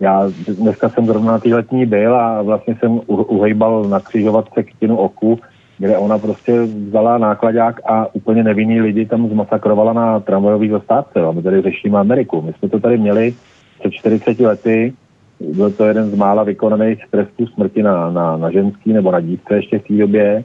já 0.00 0.30
dneska 0.58 0.88
jsem 0.88 1.06
zrovna 1.06 1.32
na 1.32 1.56
letní 1.56 1.86
byl 1.86 2.16
a 2.16 2.42
vlastně 2.42 2.74
jsem 2.74 3.00
uhejbal 3.06 3.84
na 3.84 4.00
křižovatce 4.00 4.62
kytinu 4.62 4.96
oku, 4.96 5.38
kde 5.78 5.98
ona 5.98 6.18
prostě 6.18 6.62
vzala 6.62 7.18
nákladák 7.18 7.80
a 7.84 8.14
úplně 8.14 8.42
nevinný 8.42 8.80
lidi 8.80 9.06
tam 9.06 9.28
zmasakrovala 9.28 9.92
na 9.92 10.20
tramvajový 10.20 10.68
zastávce. 10.68 11.20
My 11.32 11.42
tady 11.42 11.62
řešíme 11.62 11.98
Ameriku. 11.98 12.42
My 12.42 12.52
jsme 12.52 12.68
to 12.68 12.80
tady 12.80 12.98
měli 12.98 13.34
před 13.80 13.92
40 13.92 14.40
lety, 14.40 14.92
byl 15.40 15.70
to 15.70 15.84
jeden 15.84 16.10
z 16.10 16.14
mála 16.14 16.42
vykonaných 16.42 17.04
trestů 17.10 17.46
smrti 17.46 17.82
na, 17.82 18.10
na, 18.10 18.36
na 18.36 18.50
ženský 18.50 18.92
nebo 18.92 19.10
na 19.12 19.20
dívce 19.20 19.54
ještě 19.54 19.78
v 19.78 19.88
té 19.88 19.94
době. 19.94 20.44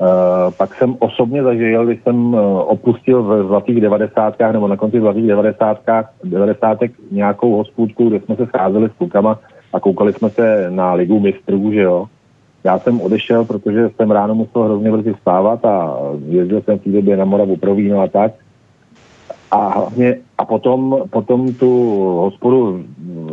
Uh, 0.00 0.06
pak 0.56 0.74
jsem 0.74 0.96
osobně 0.98 1.42
zažil, 1.42 1.86
když 1.86 2.02
jsem 2.02 2.34
uh, 2.34 2.40
opustil 2.58 3.22
v 3.22 3.46
zlatých 3.46 3.80
devadesátkách 3.80 4.52
nebo 4.52 4.68
na 4.68 4.76
konci 4.76 5.00
zlatých 5.00 5.26
devadesátkách, 5.26 6.12
devadesátek 6.24 6.92
nějakou 7.10 7.56
hospůdku, 7.56 8.08
kde 8.08 8.20
jsme 8.20 8.36
se 8.36 8.46
scházeli 8.46 8.88
s 8.88 8.92
klukama 8.92 9.38
a 9.72 9.80
koukali 9.80 10.12
jsme 10.12 10.30
se 10.30 10.66
na 10.70 10.94
ligu 10.94 11.20
mistrů, 11.20 11.72
že 11.72 11.80
jo. 11.80 12.06
Já 12.64 12.78
jsem 12.78 13.00
odešel, 13.00 13.44
protože 13.44 13.88
jsem 13.88 14.10
ráno 14.10 14.34
musel 14.34 14.62
hrozně 14.62 14.92
brzy 14.92 15.12
vstávat 15.12 15.64
a 15.64 15.98
jezdil 16.28 16.62
jsem 16.62 16.78
v 16.78 16.84
té 16.84 16.90
době 16.90 17.16
na 17.16 17.24
Moravu 17.24 17.56
pro 17.56 17.74
víno 17.74 18.00
a 18.00 18.08
tak. 18.08 18.32
A 19.50 19.68
hlavně, 19.68 20.16
a 20.38 20.44
potom, 20.44 21.02
potom 21.10 21.54
tu 21.54 21.94
hospodu 22.00 22.84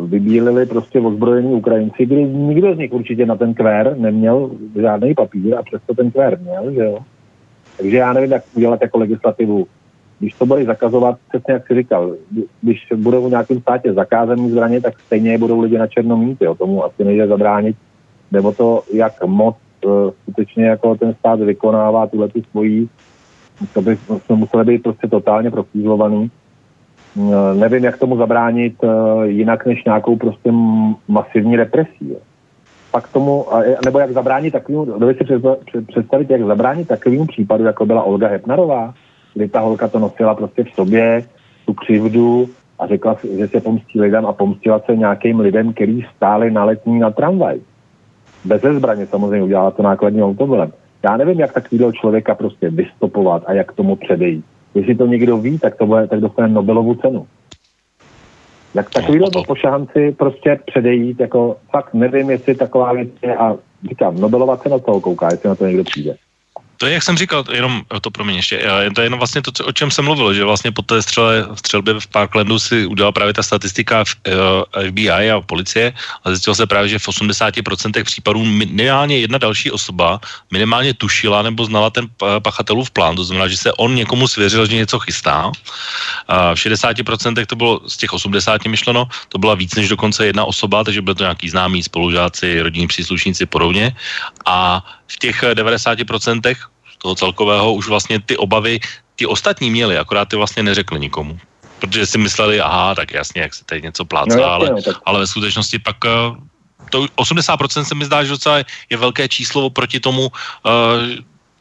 vybílili 0.05 0.65
prostě 0.65 0.99
ozbrojení 0.99 1.53
Ukrajinci, 1.53 2.05
kdy 2.05 2.23
nikdo 2.23 2.75
z 2.75 2.77
nich 2.77 2.93
určitě 2.93 3.25
na 3.25 3.35
ten 3.35 3.53
kvér 3.53 3.95
neměl 3.97 4.51
žádný 4.75 5.13
papír 5.13 5.55
a 5.55 5.63
přesto 5.63 5.93
ten 5.93 6.11
kvér 6.11 6.39
měl, 6.39 6.71
že 6.71 6.83
jo. 6.83 6.99
Takže 7.77 7.97
já 7.97 8.13
nevím, 8.13 8.31
jak 8.31 8.43
udělat 8.55 8.81
jako 8.81 8.97
legislativu. 8.97 9.67
Když 10.19 10.33
to 10.33 10.45
bude 10.45 10.65
zakazovat, 10.65 11.17
přesně 11.29 11.53
jak 11.53 11.67
jsi 11.67 11.75
říkal, 11.75 12.15
když 12.61 12.87
budou 12.95 13.27
v 13.27 13.29
nějakém 13.29 13.59
státě 13.59 13.93
zakázané 13.93 14.49
zbraně, 14.49 14.81
tak 14.81 14.99
stejně 14.99 15.37
budou 15.37 15.59
lidi 15.59 15.77
na 15.77 15.87
černo 15.87 16.17
mít, 16.17 16.41
jo. 16.41 16.55
Tomu 16.55 16.85
asi 16.85 17.03
nejde 17.03 17.27
zabránit. 17.27 17.75
Nebo 18.31 18.51
to, 18.51 18.83
jak 18.93 19.23
moc 19.23 19.55
uh, 19.85 19.91
skutečně 20.21 20.65
jako 20.65 20.95
ten 20.95 21.13
stát 21.13 21.39
vykonává 21.39 22.07
tuhle 22.07 22.27
tu 22.27 22.41
svoji 22.51 22.87
to 23.73 23.81
by 23.81 23.95
jsme 23.97 24.35
museli 24.35 24.65
být 24.65 24.83
prostě 24.83 25.07
totálně 25.07 25.51
profízlovaný. 25.51 26.31
Eh, 27.17 27.55
nevím, 27.55 27.83
jak 27.83 27.97
tomu 27.97 28.17
zabránit 28.17 28.75
eh, 28.83 29.27
jinak 29.27 29.65
než 29.65 29.83
nějakou 29.83 30.15
prostě 30.15 30.51
masivní 31.07 31.55
represí. 31.55 32.15
Pak 32.91 33.07
tomu, 33.07 33.45
nebo 33.85 33.99
jak 33.99 34.11
zabránit 34.11 34.51
takovým, 34.51 34.85
dovedete 34.99 35.25
si 35.25 35.41
představit, 35.87 36.29
jak 36.29 36.45
zabránit 36.45 36.87
takovým 36.87 37.27
případu, 37.27 37.63
jako 37.63 37.85
byla 37.85 38.03
Olga 38.03 38.27
Hepnarová, 38.27 38.93
kdy 39.33 39.49
ta 39.49 39.59
holka 39.59 39.87
to 39.87 39.99
nosila 39.99 40.35
prostě 40.35 40.63
v 40.63 40.71
sobě, 40.75 41.23
tu 41.65 41.73
křivdu 41.73 42.49
a 42.79 42.87
řekla, 42.87 43.17
že 43.37 43.47
se 43.47 43.61
pomstí 43.61 44.01
lidem 44.01 44.25
a 44.25 44.33
pomstila 44.33 44.79
se 44.79 44.95
nějakým 44.95 45.39
lidem, 45.39 45.73
kteří 45.73 46.05
stáli 46.15 46.51
na 46.51 46.63
letní 46.63 46.99
na 46.99 47.11
tramvaj. 47.11 47.59
Bez 48.45 48.61
zbraně 48.61 49.05
samozřejmě 49.05 49.43
udělala 49.43 49.71
to 49.71 49.83
nákladním 49.83 50.23
automobilem. 50.23 50.71
Já 51.05 51.17
nevím, 51.17 51.39
jak 51.39 51.53
takového 51.53 51.91
člověka 51.91 52.35
prostě 52.35 52.69
vystopovat 52.69 53.43
a 53.45 53.53
jak 53.53 53.71
tomu 53.71 53.95
předejít. 53.95 54.45
Jestli 54.75 54.95
to 54.95 55.05
někdo 55.05 55.37
ví, 55.37 55.59
tak 55.59 55.75
to 55.75 55.85
bude, 55.85 56.07
tak 56.07 56.19
dostane 56.19 56.47
Nobelovu 56.47 56.95
cenu. 56.95 57.27
Jak 58.73 58.89
takovýhle 58.89 59.29
no, 59.35 59.43
pošahanci 59.43 60.11
prostě 60.11 60.59
předejít, 60.65 61.19
jako 61.19 61.57
fakt 61.71 61.93
nevím, 61.93 62.29
jestli 62.29 62.55
taková 62.55 62.93
věc 62.93 63.09
je 63.23 63.35
a 63.37 63.57
říkám, 63.89 64.19
Nobelova 64.19 64.57
cena 64.57 64.79
toho 64.79 65.01
kouká, 65.01 65.27
jestli 65.31 65.49
na 65.49 65.55
to 65.55 65.65
někdo 65.65 65.83
přijde 65.83 66.15
to 66.77 66.85
je, 66.85 66.93
jak 66.93 67.03
jsem 67.03 67.17
říkal, 67.17 67.43
jenom 67.51 67.83
to 68.01 68.11
pro 68.11 68.25
mě 68.25 68.35
ještě, 68.35 68.63
to 68.95 69.01
je 69.01 69.05
jenom 69.05 69.19
vlastně 69.19 69.41
to, 69.41 69.51
o 69.65 69.71
čem 69.71 69.91
jsem 69.91 70.05
mluvil, 70.05 70.33
že 70.33 70.43
vlastně 70.43 70.71
po 70.71 70.81
té 70.81 71.01
střele, 71.01 71.47
střelbě 71.55 71.99
v 71.99 72.07
Parklandu 72.07 72.59
si 72.59 72.85
udělala 72.85 73.11
právě 73.11 73.33
ta 73.33 73.43
statistika 73.43 74.03
uh, 74.03 74.33
FBI 74.89 75.31
a 75.31 75.41
policie 75.41 75.93
a 76.23 76.29
zjistilo 76.29 76.55
se 76.55 76.65
právě, 76.67 76.89
že 76.89 76.99
v 76.99 77.07
80% 77.07 78.03
případů 78.03 78.45
minimálně 78.45 79.17
jedna 79.17 79.37
další 79.37 79.71
osoba 79.71 80.19
minimálně 80.51 80.93
tušila 80.93 81.41
nebo 81.41 81.65
znala 81.65 81.89
ten 81.89 82.07
pachatelův 82.39 82.91
plán, 82.91 83.15
to 83.15 83.23
znamená, 83.23 83.47
že 83.47 83.57
se 83.57 83.73
on 83.73 83.95
někomu 83.95 84.27
svěřil, 84.27 84.65
že 84.65 84.75
něco 84.75 84.99
chystá. 84.99 85.47
Uh, 85.47 85.53
v 86.55 86.59
60% 86.59 87.45
to 87.45 87.55
bylo 87.55 87.81
z 87.87 87.97
těch 87.97 88.13
80 88.13 88.65
myšleno, 88.65 89.07
to 89.29 89.37
byla 89.37 89.55
víc 89.55 89.75
než 89.75 89.89
dokonce 89.89 90.25
jedna 90.25 90.45
osoba, 90.45 90.83
takže 90.83 91.01
byly 91.01 91.15
to 91.15 91.23
nějaký 91.23 91.49
známí 91.49 91.83
spolužáci, 91.83 92.61
rodinní 92.61 92.87
příslušníci 92.87 93.45
podobně. 93.45 93.95
A 94.45 94.83
v 95.07 95.19
těch 95.19 95.43
90% 95.43 96.55
toho 96.97 97.15
celkového 97.15 97.73
už 97.73 97.87
vlastně 97.87 98.19
ty 98.19 98.37
obavy 98.37 98.79
ti 99.15 99.25
ostatní 99.25 99.71
měli, 99.71 99.97
akorát 99.97 100.25
ty 100.25 100.35
vlastně 100.35 100.63
neřekli 100.63 100.99
nikomu. 100.99 101.39
Protože 101.79 102.05
si 102.05 102.17
mysleli, 102.17 102.61
aha, 102.61 102.95
tak 102.95 103.13
jasně, 103.13 103.41
jak 103.41 103.53
se 103.53 103.65
tady 103.65 103.81
něco 103.81 104.05
plácá, 104.05 104.37
no, 104.37 104.45
ale, 104.45 104.69
no, 104.69 104.81
tak... 104.81 104.97
ale 105.05 105.19
ve 105.19 105.27
skutečnosti 105.27 105.79
pak 105.79 105.97
eh, 106.05 106.09
to 106.89 107.05
80% 107.17 107.83
se 107.83 107.95
mi 107.95 108.05
zdá, 108.05 108.23
že 108.23 108.29
docela 108.31 108.57
je 108.89 108.97
velké 108.97 109.27
číslo 109.27 109.69
proti 109.69 109.99
tomu 109.99 110.21
uh, 110.21 110.31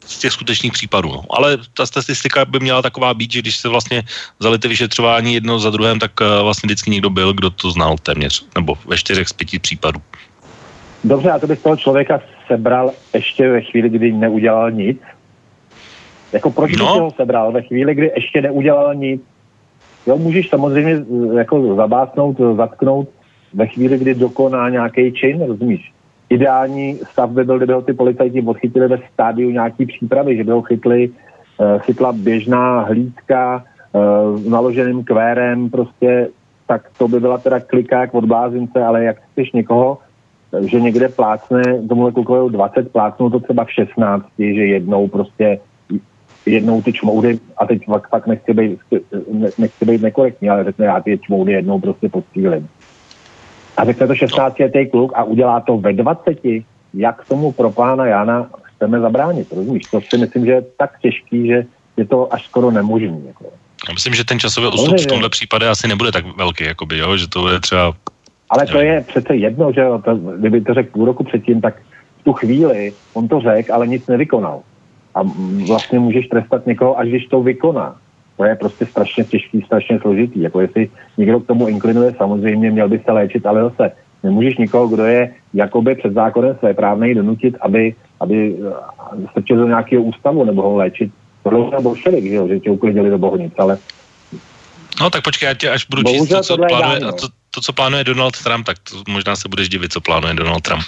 z 0.06 0.18
těch 0.18 0.32
skutečných 0.32 0.72
případů. 0.72 1.08
No. 1.08 1.22
Ale 1.30 1.58
ta 1.74 1.86
statistika 1.86 2.44
by 2.44 2.60
měla 2.60 2.82
taková 2.82 3.14
být, 3.14 3.32
že 3.32 3.38
když 3.40 3.56
se 3.56 3.68
vlastně 3.68 4.02
vzali 4.38 4.58
ty 4.58 4.68
vyšetřování 4.68 5.34
jedno 5.34 5.58
za 5.58 5.70
druhém, 5.70 5.98
tak 5.98 6.12
uh, 6.20 6.26
vlastně 6.42 6.66
vždycky 6.66 6.90
někdo 6.90 7.10
byl, 7.10 7.32
kdo 7.32 7.50
to 7.50 7.70
znal 7.70 7.96
téměř, 7.98 8.44
nebo 8.54 8.78
ve 8.84 8.96
čtyřech 8.98 9.28
z 9.28 9.32
pěti 9.32 9.58
případů. 9.58 10.02
Dobře, 11.04 11.30
a 11.30 11.38
to 11.38 11.46
bych 11.46 11.60
toho 11.60 11.76
člověka 11.76 12.20
sebral 12.46 12.90
ještě 13.14 13.48
ve 13.48 13.60
chvíli, 13.60 13.88
kdy 13.88 14.12
neudělal 14.12 14.70
nic, 14.70 15.00
jako 16.32 16.50
proč 16.50 16.76
no. 16.76 16.86
ho 16.86 17.10
sebral 17.10 17.52
ve 17.52 17.62
chvíli, 17.62 17.94
kdy 17.94 18.12
ještě 18.14 18.42
neudělal 18.42 18.94
nic? 18.94 19.22
Jo, 20.06 20.18
můžeš 20.18 20.48
samozřejmě 20.48 20.92
eh, 20.92 21.38
jako 21.38 21.74
zabásnout, 21.74 22.36
zatknout 22.56 23.08
ve 23.54 23.66
chvíli, 23.66 23.98
kdy 23.98 24.14
dokoná 24.14 24.68
nějaký 24.68 25.12
čin, 25.12 25.46
rozumíš? 25.46 25.92
Ideální 26.30 26.98
stav 27.12 27.30
by 27.30 27.44
byl, 27.44 27.56
kdyby 27.56 27.72
ho 27.72 27.82
ty 27.82 27.92
policajti 27.92 28.42
odchytili 28.42 28.88
ve 28.88 28.98
stádiu 29.12 29.50
nějaký 29.50 29.86
přípravy, 29.86 30.36
že 30.36 30.44
by 30.44 30.50
ho 30.50 30.62
chytli, 30.62 31.08
uh, 31.08 31.78
chytla 31.78 32.12
běžná 32.12 32.80
hlídka 32.80 33.64
uh, 33.92 34.50
naloženým 34.50 35.04
kvérem, 35.04 35.70
prostě 35.70 36.28
tak 36.66 36.90
to 36.98 37.08
by 37.08 37.20
byla 37.20 37.38
teda 37.38 37.60
klika 37.60 38.00
jak 38.00 38.14
od 38.14 38.24
blázince, 38.24 38.84
ale 38.84 39.04
jak 39.04 39.16
chceš 39.32 39.52
někoho, 39.52 39.98
že 40.60 40.80
někde 40.80 41.08
plácne, 41.08 41.62
tomuhle 41.88 42.12
klukovi 42.12 42.52
20, 42.52 42.92
plácnou 42.92 43.30
to 43.30 43.40
třeba 43.40 43.64
v 43.64 43.72
16, 43.72 44.24
že 44.38 44.44
jednou 44.44 45.08
prostě 45.08 45.60
jednou 46.46 46.82
ty 46.82 46.92
čmoudy, 46.92 47.38
a 47.56 47.66
teď 47.66 47.86
fakt, 47.86 48.08
fakt 48.08 48.26
nechci, 48.26 48.54
být, 48.54 48.78
nechci 49.58 49.84
být 49.84 50.02
nekorektní, 50.02 50.50
ale 50.50 50.64
řekne, 50.64 50.86
já 50.86 51.00
ty 51.00 51.18
čmoudy 51.18 51.52
jednou 51.52 51.80
prostě 51.80 52.08
postřílím. 52.08 52.68
A 53.76 53.84
řekne 53.84 54.06
to 54.06 54.14
16 54.14 54.58
letý 54.58 54.86
kluk 54.90 55.12
a 55.14 55.24
udělá 55.24 55.60
to 55.60 55.78
ve 55.78 55.92
20, 55.92 56.38
jak 56.94 57.28
tomu 57.28 57.52
pro 57.52 57.70
pána 57.70 58.06
Jana 58.06 58.50
chceme 58.62 59.00
zabránit, 59.00 59.52
rozumíš? 59.52 59.82
To 59.90 60.00
si 60.00 60.18
myslím, 60.18 60.46
že 60.46 60.52
je 60.52 60.62
tak 60.76 61.00
těžký, 61.00 61.46
že 61.46 61.64
je 61.96 62.06
to 62.06 62.34
až 62.34 62.44
skoro 62.44 62.70
nemožný. 62.70 63.24
Jako. 63.26 63.44
Já 63.88 63.94
myslím, 63.94 64.14
že 64.14 64.24
ten 64.24 64.40
časový 64.40 64.66
odstup 64.66 65.00
v 65.00 65.06
tomhle 65.06 65.28
případě 65.28 65.68
asi 65.68 65.88
nebude 65.88 66.12
tak 66.12 66.36
velký, 66.36 66.64
jakoby, 66.64 66.98
jo? 66.98 67.16
že 67.16 67.28
to 67.28 67.48
je 67.48 67.60
třeba... 67.60 67.94
Ale 68.54 68.66
to 68.66 68.78
je 68.78 69.04
přece 69.08 69.36
jedno, 69.36 69.72
že 69.72 69.80
jo? 69.80 70.00
To, 70.04 70.14
kdyby 70.16 70.60
to 70.60 70.74
řekl 70.74 70.90
půl 70.92 71.04
roku 71.04 71.24
předtím, 71.24 71.60
tak 71.60 71.74
v 72.20 72.24
tu 72.24 72.32
chvíli 72.32 72.92
on 73.14 73.28
to 73.28 73.40
řekl, 73.40 73.74
ale 73.74 73.86
nic 73.86 74.06
nevykonal. 74.06 74.60
A 75.14 75.22
vlastně 75.68 75.98
můžeš 75.98 76.28
trestat 76.28 76.66
někoho, 76.66 76.98
až 76.98 77.08
když 77.08 77.26
to 77.26 77.42
vykoná. 77.42 77.96
To 78.36 78.44
je 78.44 78.54
prostě 78.56 78.86
strašně 78.86 79.24
těžký, 79.24 79.62
strašně 79.62 79.98
složitý. 80.00 80.40
Jako 80.40 80.60
jestli 80.60 80.90
někdo 81.18 81.40
k 81.40 81.46
tomu 81.46 81.68
inklinuje, 81.68 82.14
samozřejmě 82.16 82.70
měl 82.70 82.88
by 82.88 82.98
se 83.04 83.12
léčit, 83.12 83.46
ale 83.46 83.62
zase 83.62 83.92
nemůžeš 84.22 84.56
nikoho, 84.56 84.88
kdo 84.88 85.04
je 85.04 85.34
jakoby 85.54 85.94
před 85.94 86.12
zákonem 86.12 86.56
své 86.58 86.74
právnej 86.74 87.14
donutit, 87.14 87.54
aby, 87.60 87.94
aby 88.20 88.56
eh, 88.58 89.28
strčil 89.30 89.56
do 89.56 89.66
nějakého 89.66 90.02
ústavu 90.02 90.44
nebo 90.44 90.62
ho 90.62 90.76
léčit. 90.76 91.10
Tohle 91.42 91.70
byl 91.70 91.80
bolševik, 91.80 92.24
že, 92.24 92.34
jo, 92.34 92.48
že 92.48 92.60
tě 92.60 92.70
uklidili 92.70 93.10
do 93.10 93.18
bohnic, 93.18 93.52
ale 93.58 93.78
No 95.00 95.10
tak 95.10 95.22
počkej, 95.22 95.46
já 95.46 95.54
tě 95.54 95.70
až 95.70 95.86
budu 95.86 96.02
číst 96.02 96.28
to, 96.28 96.42
co 96.42 96.56
plánuje, 96.56 97.00
to, 97.00 97.28
to, 97.54 97.60
co 97.60 97.72
plánuje 97.72 98.04
Donald 98.04 98.42
Trump, 98.42 98.66
tak 98.66 98.78
to 98.78 99.02
možná 99.08 99.36
se 99.36 99.48
budeš 99.48 99.68
divit, 99.68 99.92
co 99.92 100.00
plánuje 100.00 100.34
Donald 100.34 100.60
Trump. 100.60 100.84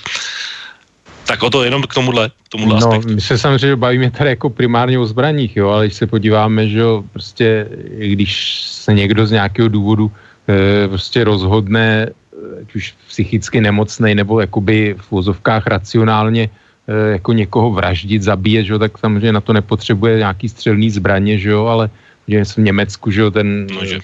Tak 1.27 1.43
o 1.43 1.51
to 1.51 1.64
jenom 1.64 1.83
k 1.83 1.95
tomuhle, 1.95 2.29
k 2.29 2.49
tomuhle 2.49 2.81
no, 2.81 2.87
aspektu. 2.87 3.14
my 3.14 3.21
se 3.21 3.39
samozřejmě 3.39 3.77
bavíme 3.77 4.11
tady 4.11 4.31
jako 4.31 4.51
primárně 4.51 4.99
o 4.99 5.07
zbraních, 5.07 5.57
jo, 5.57 5.69
ale 5.69 5.87
když 5.87 5.95
se 5.95 6.07
podíváme, 6.07 6.69
že 6.69 6.79
jo, 6.79 7.05
prostě 7.12 7.69
když 7.99 8.62
se 8.62 8.95
někdo 8.95 9.27
z 9.27 9.31
nějakého 9.31 9.69
důvodu 9.69 10.12
e, 10.49 10.89
prostě 10.89 11.25
rozhodne, 11.25 12.07
eh, 12.07 12.62
ať 12.62 12.75
už 12.75 12.95
psychicky 13.09 13.61
nemocný 13.61 14.14
nebo 14.14 14.41
jakoby 14.41 14.95
v 14.99 15.11
vozovkách 15.11 15.67
racionálně 15.67 16.51
e, 16.87 17.12
jako 17.19 17.33
někoho 17.33 17.71
vraždit, 17.71 18.23
zabíjet, 18.23 18.67
že 18.67 18.73
jo, 18.73 18.79
tak 18.79 18.99
samozřejmě 18.99 19.33
na 19.33 19.41
to 19.41 19.53
nepotřebuje 19.53 20.19
nějaký 20.19 20.49
střelný 20.49 20.91
zbraně, 20.91 21.39
že 21.39 21.51
jo, 21.51 21.67
ale 21.67 21.91
že 22.29 22.45
v 22.45 22.57
Německu, 22.57 23.11
že 23.11 23.20
jo, 23.20 23.31
ten 23.31 23.66
Nože. 23.66 23.99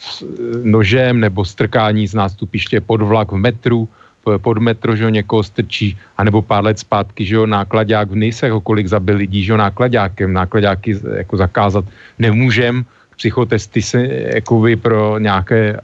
nožem 0.64 1.20
nebo 1.20 1.44
strkání 1.44 2.06
z 2.06 2.14
nástupiště 2.14 2.80
pod 2.80 3.02
vlak 3.02 3.32
v 3.32 3.36
metru, 3.36 3.88
pod 4.22 4.58
metro, 4.58 4.96
že 4.96 5.04
ho 5.04 5.10
někoho 5.10 5.42
strčí, 5.42 5.98
anebo 6.18 6.42
pár 6.42 6.64
let 6.64 6.78
zpátky, 6.78 7.24
že 7.26 7.34
jo, 7.34 7.46
nákladák 7.46 8.10
v 8.10 8.16
Nysech, 8.16 8.52
kolik 8.62 8.86
zabil 8.86 9.16
lidí, 9.16 9.44
že 9.44 9.52
jo, 9.52 9.56
nákladákem, 9.58 10.32
nákladáky 10.32 10.98
jako 11.16 11.36
zakázat 11.36 11.84
nemůžem, 12.18 12.84
psychotesty 13.16 13.82
se 13.82 14.06
jako 14.42 14.60
by 14.60 14.76
pro 14.76 15.18
nějaké 15.18 15.80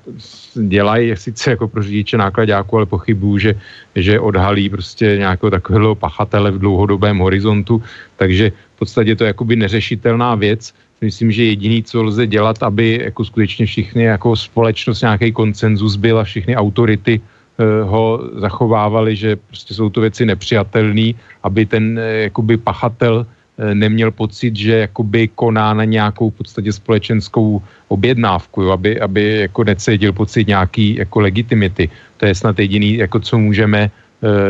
dělají 0.55 1.17
sice 1.17 1.51
jako 1.51 1.69
pro 1.69 1.83
řidiče 1.83 2.17
nákladáku, 2.17 2.77
ale 2.77 2.87
pochybuju, 2.87 3.39
že, 3.39 3.55
že 3.95 4.21
odhalí 4.21 4.69
prostě 4.71 5.17
nějakého 5.19 5.51
takového 5.51 5.95
pachatele 5.95 6.51
v 6.51 6.59
dlouhodobém 6.59 7.19
horizontu, 7.19 7.83
takže 8.17 8.51
v 8.51 8.79
podstatě 8.79 9.17
to 9.17 9.25
je 9.25 9.29
jakoby 9.29 9.57
neřešitelná 9.57 10.35
věc. 10.35 10.75
Myslím, 11.01 11.33
že 11.33 11.45
jediný, 11.45 11.83
co 11.83 12.03
lze 12.03 12.27
dělat, 12.27 12.63
aby 12.63 13.01
jako 13.03 13.25
skutečně 13.25 13.67
všichni 13.67 14.03
jako 14.03 14.37
společnost 14.37 15.01
nějaký 15.01 15.33
koncenzus 15.33 15.97
byl 15.97 16.19
a 16.19 16.25
všechny 16.25 16.57
autority 16.57 17.21
Eh, 17.59 17.83
ho 17.83 18.23
zachovávali, 18.39 19.17
že 19.19 19.37
prostě 19.37 19.75
jsou 19.75 19.91
to 19.91 20.01
věci 20.01 20.23
nepřijatelné, 20.27 21.19
aby 21.43 21.67
ten 21.67 21.99
eh, 21.99 22.31
jakoby 22.31 22.55
pachatel 22.57 23.27
eh, 23.27 23.75
neměl 23.75 24.15
pocit, 24.15 24.57
že 24.57 24.87
jakoby 24.87 25.29
koná 25.35 25.75
na 25.75 25.85
nějakou 25.85 26.31
v 26.31 26.35
podstatě 26.39 26.71
společenskou 26.73 27.59
objednávku, 27.89 28.63
jo, 28.63 28.71
aby, 28.71 29.01
aby 29.01 29.51
jako 29.51 29.65
necítil 29.65 30.13
pocit 30.13 30.47
nějaký 30.47 31.03
jako 31.03 31.21
legitimity. 31.21 31.91
To 32.23 32.27
je 32.31 32.35
snad 32.35 32.59
jediný, 32.59 33.03
jako 33.03 33.21
co 33.21 33.39
můžeme 33.39 33.91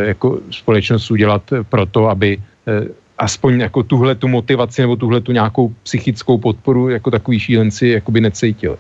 jako 0.05 0.41
společnost 0.51 1.11
udělat 1.11 1.43
pro 1.69 1.87
to, 1.87 2.09
aby 2.09 2.41
aspoň 3.19 3.61
jako 3.61 3.83
tuhle 3.83 4.15
tu 4.15 4.29
motivaci 4.29 4.81
nebo 4.81 4.97
tuhle 4.97 5.21
tu 5.21 5.33
nějakou 5.33 5.75
psychickou 5.83 6.39
podporu 6.39 6.89
jako 6.89 7.11
takový 7.11 7.41
šílenci 7.41 7.89
jakoby 7.89 8.21
necítili. 8.21 8.77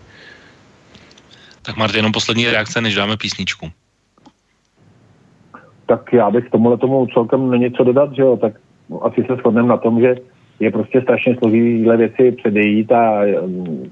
Tak 1.62 1.76
Martin, 1.76 1.96
jenom 1.96 2.12
poslední 2.12 2.46
reakce, 2.46 2.80
než 2.80 2.94
dáme 2.94 3.16
písničku 3.16 3.70
tak 5.88 6.12
já 6.12 6.30
bych 6.30 6.50
tomuhle 6.50 6.78
tomu 6.78 7.06
celkem 7.06 7.50
něco 7.50 7.84
dodat, 7.84 8.12
že 8.12 8.22
jo, 8.22 8.36
tak 8.36 8.52
asi 9.00 9.24
se 9.24 9.36
shodneme 9.36 9.68
na 9.68 9.76
tom, 9.76 10.00
že 10.00 10.16
je 10.60 10.70
prostě 10.70 11.00
strašně 11.00 11.36
složité 11.38 11.96
věci 11.96 12.32
předejít 12.32 12.92
a 12.92 13.20
um, 13.42 13.90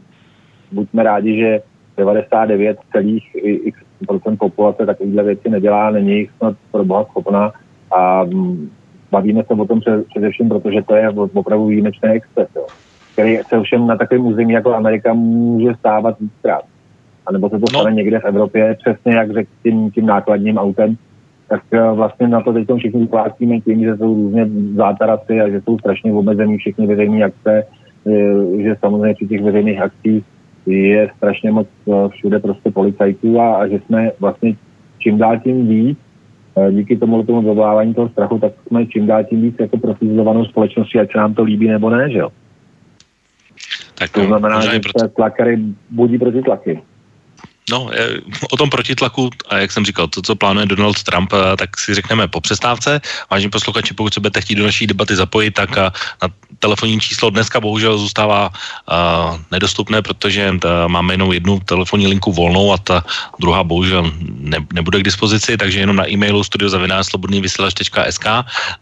buďme 0.72 1.02
rádi, 1.02 1.36
že 1.36 1.62
99,x% 1.96 4.36
populace 4.38 4.86
takovéhle 4.86 5.22
věci 5.22 5.48
nedělá, 5.48 5.90
není 5.90 6.18
jich 6.18 6.30
snad 6.36 6.56
pro 6.70 6.84
boha 6.84 7.04
schopná 7.04 7.52
a 7.90 8.22
um, 8.22 8.70
bavíme 9.10 9.42
se 9.44 9.54
o 9.54 9.64
tom 9.64 9.80
především, 10.08 10.48
protože 10.48 10.82
to 10.82 10.94
je 10.94 11.10
opravdu 11.34 11.66
výjimečný 11.66 12.08
exces, 12.08 12.48
jo, 12.56 12.66
který 13.12 13.38
se 13.48 13.58
ovšem 13.58 13.86
na 13.86 13.96
takovém 13.96 14.26
území 14.26 14.52
jako 14.52 14.74
Amerika 14.74 15.14
může 15.14 15.74
stávat 15.74 16.20
víckrát. 16.20 16.62
A 17.26 17.32
nebo 17.32 17.50
se 17.50 17.58
to 17.58 17.66
stane 17.66 17.90
no. 17.90 17.96
někde 17.96 18.20
v 18.20 18.24
Evropě, 18.24 18.76
přesně 18.84 19.14
jak 19.14 19.32
řekl 19.32 19.50
tím, 19.62 19.90
tím 19.90 20.06
nákladním 20.06 20.58
autem, 20.58 20.96
tak 21.48 21.62
eh, 21.72 21.92
vlastně 21.92 22.28
na 22.28 22.40
to 22.40 22.52
teď 22.52 22.66
všichni 22.78 23.00
vyplácíme 23.00 23.60
tím, 23.60 23.84
že 23.84 23.96
jsou 23.96 24.14
různě 24.14 24.48
zátarasy 24.74 25.40
a 25.40 25.48
že 25.48 25.60
jsou 25.60 25.78
strašně 25.78 26.12
omezení 26.12 26.58
všechny 26.58 26.86
veřejné 26.86 27.24
akce, 27.24 27.62
eh, 28.06 28.62
že 28.62 28.76
samozřejmě 28.80 29.14
při 29.14 29.26
těch 29.26 29.42
veřejných 29.42 29.80
akcích 29.80 30.24
je 30.66 31.10
strašně 31.16 31.50
moc 31.50 31.68
eh, 31.88 32.08
všude 32.08 32.38
prostě 32.38 32.70
policajtů 32.70 33.40
a, 33.40 33.56
a 33.56 33.66
že 33.66 33.80
jsme 33.80 34.10
vlastně 34.20 34.54
čím 34.98 35.18
dál 35.18 35.40
tím 35.40 35.68
víc 35.68 35.98
díky 36.70 36.96
tomu 36.96 37.22
tomu 37.22 37.40
vyvolávání 37.42 37.94
toho 37.94 38.08
strachu, 38.08 38.38
tak 38.38 38.52
jsme 38.66 38.86
čím 38.86 39.06
dál 39.06 39.24
tím 39.24 39.42
víc 39.42 39.56
jako 39.60 39.78
profilizovanou 39.78 40.44
společností, 40.44 40.98
ať 40.98 41.12
se 41.12 41.18
nám 41.18 41.34
to 41.34 41.42
líbí 41.42 41.68
nebo 41.68 41.90
ne, 41.90 42.10
že 42.10 42.18
jo? 42.18 42.28
Tak 43.98 44.10
to 44.10 44.24
znamená, 44.24 44.60
že 44.60 44.80
proto... 44.80 45.08
tlakery 45.08 45.58
budí 45.90 46.18
proti 46.18 46.42
tlaky. 46.42 46.82
No, 47.70 47.90
o 48.50 48.56
tom 48.56 48.70
protitlaku, 48.70 49.30
a 49.48 49.58
jak 49.58 49.72
jsem 49.72 49.84
říkal, 49.84 50.06
to, 50.06 50.22
co 50.22 50.36
plánuje 50.36 50.66
Donald 50.66 51.02
Trump, 51.02 51.32
tak 51.56 51.80
si 51.80 51.94
řekneme 51.94 52.28
po 52.28 52.40
přestávce. 52.40 53.00
Vážení 53.30 53.50
posluchači, 53.50 53.94
pokud 53.94 54.14
se 54.14 54.20
budete 54.20 54.40
chtít 54.40 54.54
do 54.54 54.64
naší 54.64 54.86
debaty 54.86 55.16
zapojit, 55.16 55.50
tak 55.50 55.76
na 55.76 56.28
telefonní 56.58 57.00
číslo 57.00 57.30
dneska 57.30 57.60
bohužel 57.60 57.98
zůstává 57.98 58.48
uh, 58.48 59.40
nedostupné, 59.50 60.02
protože 60.02 60.50
uh, 60.50 60.60
máme 60.86 61.14
jenom 61.14 61.32
jednu 61.32 61.60
telefonní 61.60 62.06
linku 62.06 62.32
volnou 62.32 62.72
a 62.72 62.78
ta 62.78 63.04
druhá 63.40 63.64
bohužel 63.64 64.12
ne, 64.38 64.58
nebude 64.72 65.00
k 65.00 65.08
dispozici, 65.10 65.56
takže 65.56 65.80
jenom 65.80 65.96
na 65.96 66.10
e-mailu 66.10 66.44
studiozavinářslobodnývysílač.sk 66.44 68.26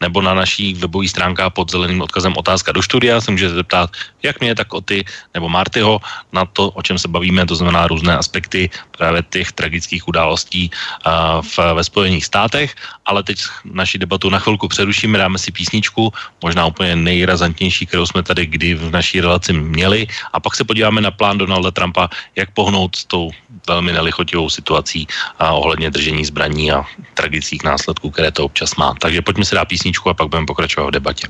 nebo 0.00 0.22
na 0.22 0.34
naší 0.34 0.74
webové 0.74 1.08
stránka 1.08 1.50
pod 1.50 1.70
zeleným 1.70 2.00
odkazem 2.00 2.36
otázka 2.36 2.72
do 2.72 2.82
studia 2.82 3.20
se 3.20 3.30
můžete 3.30 3.54
zeptat 3.54 3.90
jak 4.22 4.40
mě, 4.40 4.54
tak 4.54 4.74
o 4.74 4.80
ty 4.80 5.04
nebo 5.34 5.48
Martyho 5.48 6.00
na 6.32 6.44
to, 6.44 6.70
o 6.70 6.82
čem 6.82 6.98
se 6.98 7.08
bavíme, 7.08 7.46
to 7.46 7.56
znamená 7.56 7.86
různé 7.86 8.16
aspekty 8.16 8.70
právě 8.98 9.22
těch 9.30 9.52
tragických 9.52 10.08
událostí 10.08 10.70
v, 11.40 11.58
ve 11.74 11.84
Spojených 11.84 12.24
státech, 12.24 12.74
ale 13.06 13.22
teď 13.22 13.38
naši 13.64 13.98
debatu 13.98 14.30
na 14.30 14.38
chvilku 14.38 14.68
přerušíme, 14.68 15.18
dáme 15.18 15.38
si 15.38 15.52
písničku, 15.52 16.12
možná 16.42 16.66
úplně 16.66 16.96
nejrazantnější, 16.96 17.86
kterou 17.86 18.06
jsme 18.06 18.22
tady 18.22 18.46
kdy 18.46 18.74
v 18.74 18.90
naší 18.90 19.20
relaci 19.20 19.52
měli 19.52 20.06
a 20.32 20.40
pak 20.40 20.54
se 20.54 20.64
podíváme 20.64 21.00
na 21.00 21.10
plán 21.10 21.38
Donalda 21.38 21.70
Trumpa, 21.70 22.08
jak 22.36 22.50
pohnout 22.50 22.96
s 22.96 23.04
tou 23.04 23.30
velmi 23.66 23.92
nelichotivou 23.92 24.50
situací 24.50 25.06
ohledně 25.38 25.90
držení 25.90 26.24
zbraní 26.24 26.72
a 26.72 26.84
tragických 27.14 27.64
následků, 27.64 28.10
které 28.10 28.32
to 28.32 28.44
občas 28.44 28.76
má. 28.76 28.94
Takže 29.00 29.22
pojďme 29.22 29.44
si 29.44 29.54
dát 29.54 29.64
písničku 29.64 30.10
a 30.10 30.14
pak 30.14 30.28
budeme 30.28 30.46
pokračovat 30.46 30.86
v 30.86 30.90
debatě. 30.90 31.28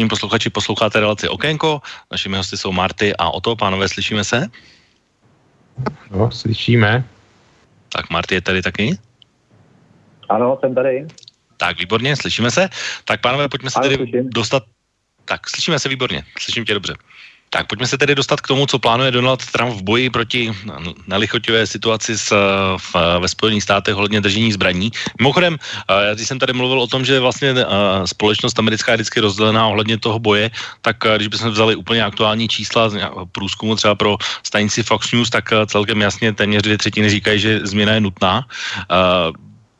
Vážení 0.00 0.08
posluchači, 0.08 0.50
posloucháte 0.50 1.00
relaci 1.00 1.28
Okénko. 1.28 1.82
Našimi 2.10 2.36
hosty 2.36 2.56
jsou 2.56 2.72
Marty 2.72 3.12
a 3.16 3.30
Oto. 3.30 3.56
Pánové, 3.56 3.88
slyšíme 3.88 4.24
se? 4.24 4.48
No, 6.10 6.30
slyšíme. 6.30 7.04
Tak 7.92 8.10
Marty 8.10 8.34
je 8.34 8.40
tady 8.40 8.62
taky? 8.62 8.98
Ano, 10.28 10.58
jsem 10.60 10.74
tady. 10.74 11.06
Tak, 11.56 11.78
výborně, 11.78 12.16
slyšíme 12.16 12.50
se. 12.50 12.68
Tak 13.04 13.20
pánové, 13.20 13.48
pojďme 13.48 13.70
se 13.70 13.78
Ano, 13.80 13.88
tedy 13.88 13.96
slyším. 13.96 14.30
dostat... 14.30 14.62
Tak, 15.24 15.50
slyšíme 15.50 15.78
se 15.78 15.88
výborně, 15.88 16.24
slyším 16.38 16.64
tě 16.64 16.74
dobře. 16.74 16.94
Tak 17.50 17.66
pojďme 17.66 17.86
se 17.86 17.98
tedy 17.98 18.14
dostat 18.14 18.40
k 18.40 18.46
tomu, 18.46 18.66
co 18.66 18.78
plánuje 18.78 19.10
Donald 19.10 19.46
Trump 19.50 19.74
v 19.74 19.82
boji 19.82 20.10
proti 20.10 20.52
nelichotivé 21.06 21.66
situaci 21.66 22.18
s, 22.18 22.30
v, 22.78 22.90
ve 22.94 23.28
Spojených 23.28 23.62
státech 23.62 23.94
ohledně 23.94 24.20
držení 24.20 24.52
zbraní. 24.52 24.90
Mimochodem, 25.18 25.58
eh, 25.58 26.06
já 26.06 26.14
když 26.14 26.28
jsem 26.28 26.38
tady 26.38 26.52
mluvil 26.52 26.80
o 26.80 26.86
tom, 26.86 27.04
že 27.04 27.20
vlastně 27.20 27.50
eh, 27.50 27.66
společnost 28.06 28.58
americká 28.58 28.92
je 28.92 28.96
vždycky 29.02 29.20
rozdělená 29.20 29.66
ohledně 29.66 29.98
toho 29.98 30.18
boje, 30.18 30.50
tak 30.82 30.96
eh, 31.06 31.16
když 31.16 31.28
bychom 31.28 31.50
vzali 31.50 31.74
úplně 31.74 32.04
aktuální 32.04 32.48
čísla 32.48 32.88
z 32.88 33.02
průzkumu 33.32 33.76
třeba 33.76 33.94
pro 33.94 34.16
stanici 34.42 34.82
Fox 34.82 35.12
News, 35.12 35.30
tak 35.30 35.52
eh, 35.52 35.66
celkem 35.66 36.00
jasně 36.00 36.32
téměř 36.32 36.62
dvě 36.62 36.78
třetiny 36.78 37.10
říkají, 37.10 37.40
že 37.40 37.66
změna 37.66 37.92
je 37.92 38.00
nutná. 38.00 38.46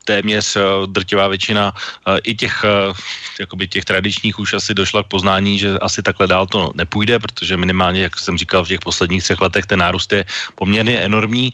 Téměř 0.05 0.55
eh, 0.55 0.61
drtivá 0.85 1.27
většina 1.27 1.73
eh, 1.73 2.19
i 2.23 2.35
těch, 2.35 2.65
eh, 2.65 2.93
jakoby 3.39 3.67
těch 3.67 3.85
tradičních 3.85 4.39
už 4.39 4.53
asi 4.53 4.73
došla 4.73 5.03
k 5.03 5.07
poznání, 5.07 5.59
že 5.59 5.79
asi 5.79 6.03
takhle 6.03 6.27
dál 6.27 6.47
to 6.47 6.71
nepůjde, 6.75 7.19
protože 7.19 7.57
minimálně, 7.57 8.01
jak 8.01 8.19
jsem 8.19 8.37
říkal, 8.37 8.65
v 8.65 8.67
těch 8.67 8.79
posledních 8.79 9.23
třech 9.23 9.41
letech 9.41 9.65
ten 9.65 9.79
nárůst 9.79 10.11
je 10.13 10.25
poměrně 10.55 10.99
enormní. 10.99 11.53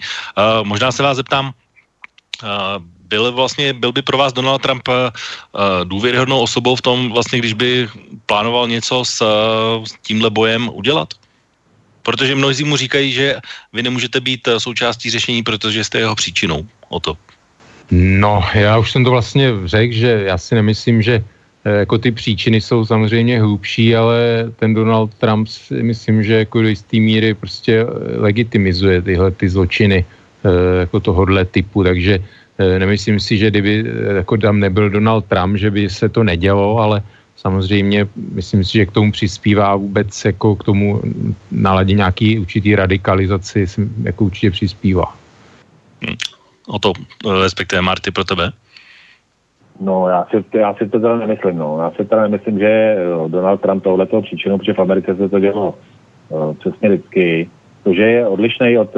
Možná 0.63 0.91
se 0.91 1.03
vás 1.03 1.17
zeptám, 1.17 1.53
byl 3.07 3.31
vlastně, 3.31 3.73
byl 3.73 3.91
by 3.91 4.01
pro 4.01 4.17
vás 4.17 4.33
Donald 4.33 4.61
Trump 4.61 4.83
důvěryhodnou 5.83 6.39
osobou 6.39 6.75
v 6.75 6.81
tom, 6.81 7.11
vlastně, 7.11 7.39
když 7.39 7.53
by 7.53 7.89
plánoval 8.25 8.67
něco 8.67 9.05
s, 9.05 9.23
tímhle 10.01 10.29
bojem 10.29 10.69
udělat? 10.73 11.13
Protože 12.03 12.35
mnozí 12.35 12.63
mu 12.63 12.77
říkají, 12.77 13.11
že 13.11 13.39
vy 13.73 13.83
nemůžete 13.83 14.19
být 14.19 14.47
součástí 14.57 15.09
řešení, 15.09 15.43
protože 15.43 15.83
jste 15.83 15.99
jeho 15.99 16.15
příčinou 16.15 16.67
o 16.89 16.99
to. 16.99 17.17
No, 17.91 18.43
já 18.55 18.77
už 18.77 18.91
jsem 18.91 19.03
to 19.03 19.11
vlastně 19.11 19.51
řekl, 19.65 19.93
že 19.93 20.23
já 20.25 20.37
si 20.37 20.55
nemyslím, 20.55 21.01
že 21.01 21.23
eh, 21.65 21.71
jako 21.71 21.97
ty 21.97 22.11
příčiny 22.11 22.61
jsou 22.61 22.85
samozřejmě 22.85 23.41
hlubší, 23.41 23.95
ale 23.95 24.17
ten 24.55 24.73
Donald 24.73 25.13
Trump 25.13 25.47
si 25.47 25.83
myslím, 25.83 26.23
že 26.23 26.33
jako 26.33 26.61
do 26.61 26.67
jisté 26.67 26.99
míry 26.99 27.33
prostě 27.33 27.79
eh, 27.79 27.87
legitimizuje 28.19 29.01
tyhle 29.01 29.31
ty 29.31 29.49
zločiny 29.49 30.05
eh, 30.05 30.79
jako 30.79 30.99
tohohle 30.99 31.45
typu, 31.45 31.83
takže 31.83 32.19
nemyslím 32.57 33.19
si, 33.19 33.37
že 33.37 33.53
kdyby 33.53 33.85
jako 34.17 34.37
tam 34.37 34.59
nebyl 34.59 34.89
Donald 34.89 35.25
Trump, 35.25 35.57
že 35.57 35.71
by 35.71 35.89
se 35.89 36.09
to 36.09 36.23
nedělo, 36.23 36.79
ale 36.79 37.01
samozřejmě 37.35 38.07
myslím 38.33 38.63
si, 38.63 38.81
že 38.81 38.85
k 38.85 38.91
tomu 38.91 39.11
přispívá 39.11 39.75
vůbec 39.75 40.25
jako 40.25 40.55
k 40.55 40.63
tomu 40.63 41.01
naladě 41.51 41.93
nějaký 41.93 42.39
určitý 42.39 42.75
radikalizaci, 42.75 43.65
jako 44.03 44.25
určitě 44.25 44.51
přispívá. 44.51 45.13
O 46.67 46.79
to, 46.79 46.93
eh, 46.97 47.43
respektive 47.43 47.81
Marty 47.81 48.11
pro 48.11 48.23
tebe. 48.23 48.51
No, 49.79 50.07
já 50.09 50.25
si, 50.25 50.57
já 50.57 50.73
si 50.73 50.89
to 50.89 50.99
teda 50.99 51.17
nemyslím, 51.17 51.57
no. 51.57 51.79
Já 51.79 51.91
si 51.91 52.05
teda 52.05 52.21
nemyslím, 52.21 52.59
že 52.59 52.67
eh, 52.67 53.29
Donald 53.29 53.61
Trump 53.61 53.83
tohleto 53.83 54.21
příčinou, 54.21 54.57
protože 54.57 54.73
v 54.73 54.79
Americe 54.79 55.15
se 55.15 55.29
to 55.29 55.39
dělo 55.39 55.75
uh, 56.29 56.53
přesně 56.53 56.89
vždycky. 56.89 57.49
To, 57.83 57.93
že 57.93 58.01
je 58.03 58.27
odlišný 58.27 58.77
od, 58.77 58.91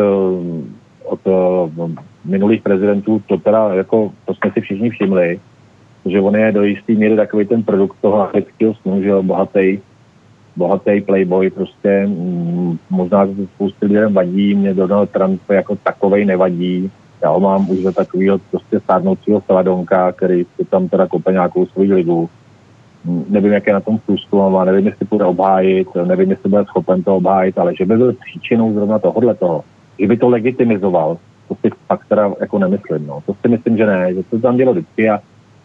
od 1.04 1.20
uh, 1.28 1.92
minulých 2.26 2.62
prezidentů, 2.62 3.22
to 3.28 3.38
teda 3.38 3.74
jako, 3.74 4.12
to 4.26 4.34
jsme 4.34 4.52
si 4.52 4.62
všichni 4.62 4.90
všimli, 4.90 5.40
že 6.06 6.22
on 6.22 6.36
je 6.36 6.52
do 6.52 6.64
jistý 6.64 6.96
míry 6.96 7.16
takový 7.16 7.46
ten 7.46 7.64
produkt 7.64 7.98
toho 8.02 8.30
amerického 8.30 8.74
snu, 8.74 9.02
že 9.02 9.10
jo, 9.10 9.24
bohatý, 9.24 9.80
bohatý 10.56 11.02
playboy, 11.02 11.50
prostě 11.50 12.08
mm, 12.08 12.80
možná 12.90 13.28
spousty 13.56 13.86
lidem 13.86 14.14
vadí, 14.14 14.56
mě 14.56 14.74
Donald 14.74 15.10
Trump 15.10 15.42
jako 15.50 15.76
takovej 15.76 16.26
nevadí, 16.26 16.92
já 17.24 17.30
ho 17.30 17.40
mám 17.40 17.70
už 17.70 17.80
za 17.80 17.92
takového 17.92 18.38
prostě 18.52 18.80
stárnoucího 18.80 19.42
Saladonka, 19.42 20.12
který 20.12 20.46
si 20.56 20.66
tam 20.66 20.90
teda 20.90 21.08
kope 21.08 21.32
nějakou 21.32 21.66
svoji 21.66 21.94
ligu. 21.94 22.30
Mm, 23.06 23.26
Nevím, 23.30 23.54
jak 23.54 23.68
je 23.68 23.74
na 23.74 23.80
tom 23.80 23.98
v 23.98 24.06
průzkumu, 24.06 24.60
a 24.60 24.66
nevím, 24.66 24.88
jestli 24.88 25.06
bude 25.10 25.26
obhájit, 25.26 25.88
nevím, 26.06 26.32
jestli 26.32 26.50
bude 26.50 26.66
schopen 26.66 27.04
to 27.04 27.16
obhájit, 27.16 27.58
ale 27.58 27.76
že 27.76 27.86
by 27.86 27.98
byl 27.98 28.14
příčinou 28.14 28.74
zrovna 28.74 29.00
tohohle 29.00 29.36
toho, 29.36 29.64
že 30.00 30.08
by 30.08 30.18
to 30.18 30.30
legitimizoval, 30.30 31.18
to 31.48 31.56
si 31.56 31.72
fakt 31.88 32.06
teda 32.10 32.34
jako 32.40 32.60
nemyslím. 32.60 33.08
No. 33.08 33.24
To 33.26 33.34
si 33.42 33.48
myslím, 33.48 33.78
že 33.78 33.86
ne, 33.86 34.14
že 34.14 34.24
to 34.24 34.40
tam 34.40 34.58
dělo 34.58 34.72
vždycky 34.72 35.10
a 35.10 35.20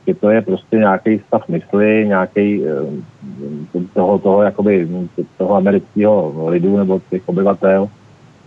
že 0.06 0.14
to 0.14 0.30
je 0.30 0.42
prostě 0.42 0.76
nějaký 0.76 1.18
stav 1.26 1.48
mysli, 1.48 2.04
nějaký 2.08 2.62
toho, 3.94 4.18
toho, 4.18 4.42
jakoby, 4.42 4.88
toho 5.38 5.54
amerického 5.54 6.48
lidu 6.48 6.76
nebo 6.76 7.00
těch 7.10 7.22
obyvatel 7.26 7.88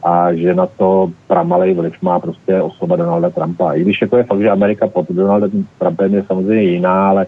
a 0.07 0.31
že 0.35 0.55
na 0.55 0.65
to 0.65 1.11
pramalej 1.27 1.73
vliv 1.73 1.93
má 2.01 2.19
prostě 2.19 2.61
osoba 2.61 2.95
Donalda 2.95 3.29
Trumpa. 3.29 3.73
I 3.73 3.81
když 3.81 4.01
jako 4.01 4.17
je 4.17 4.23
fakt, 4.23 4.41
že 4.41 4.49
Amerika 4.49 4.87
pod 4.87 5.05
Donaldem 5.09 5.67
Trumpem 5.79 6.13
je 6.15 6.23
samozřejmě 6.23 6.63
jiná, 6.63 7.09
ale 7.09 7.27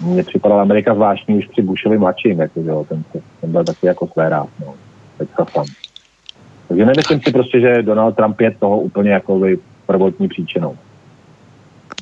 mně 0.00 0.22
připadala 0.22 0.62
Amerika 0.62 0.94
zvláštní 0.94 1.38
už 1.38 1.46
při 1.46 1.62
Bushovi 1.62 1.98
mladším, 1.98 2.40
jako, 2.40 2.62
že 2.62 2.68
jo, 2.68 2.86
ten, 2.88 3.04
ten 3.40 3.52
byl 3.52 3.64
taky 3.64 3.86
jako 3.86 4.06
své 4.06 4.28
rád, 4.28 4.48
no, 4.60 4.74
teďka 5.18 5.46
sám. 5.52 5.64
Takže 6.68 6.86
nemyslím 6.86 7.20
si 7.20 7.32
prostě, 7.32 7.60
že 7.60 7.82
Donald 7.82 8.16
Trump 8.16 8.40
je 8.40 8.50
toho 8.50 8.80
úplně 8.80 9.10
jako 9.10 9.38
by 9.38 9.58
prvotní 9.86 10.28
příčinou. 10.28 10.76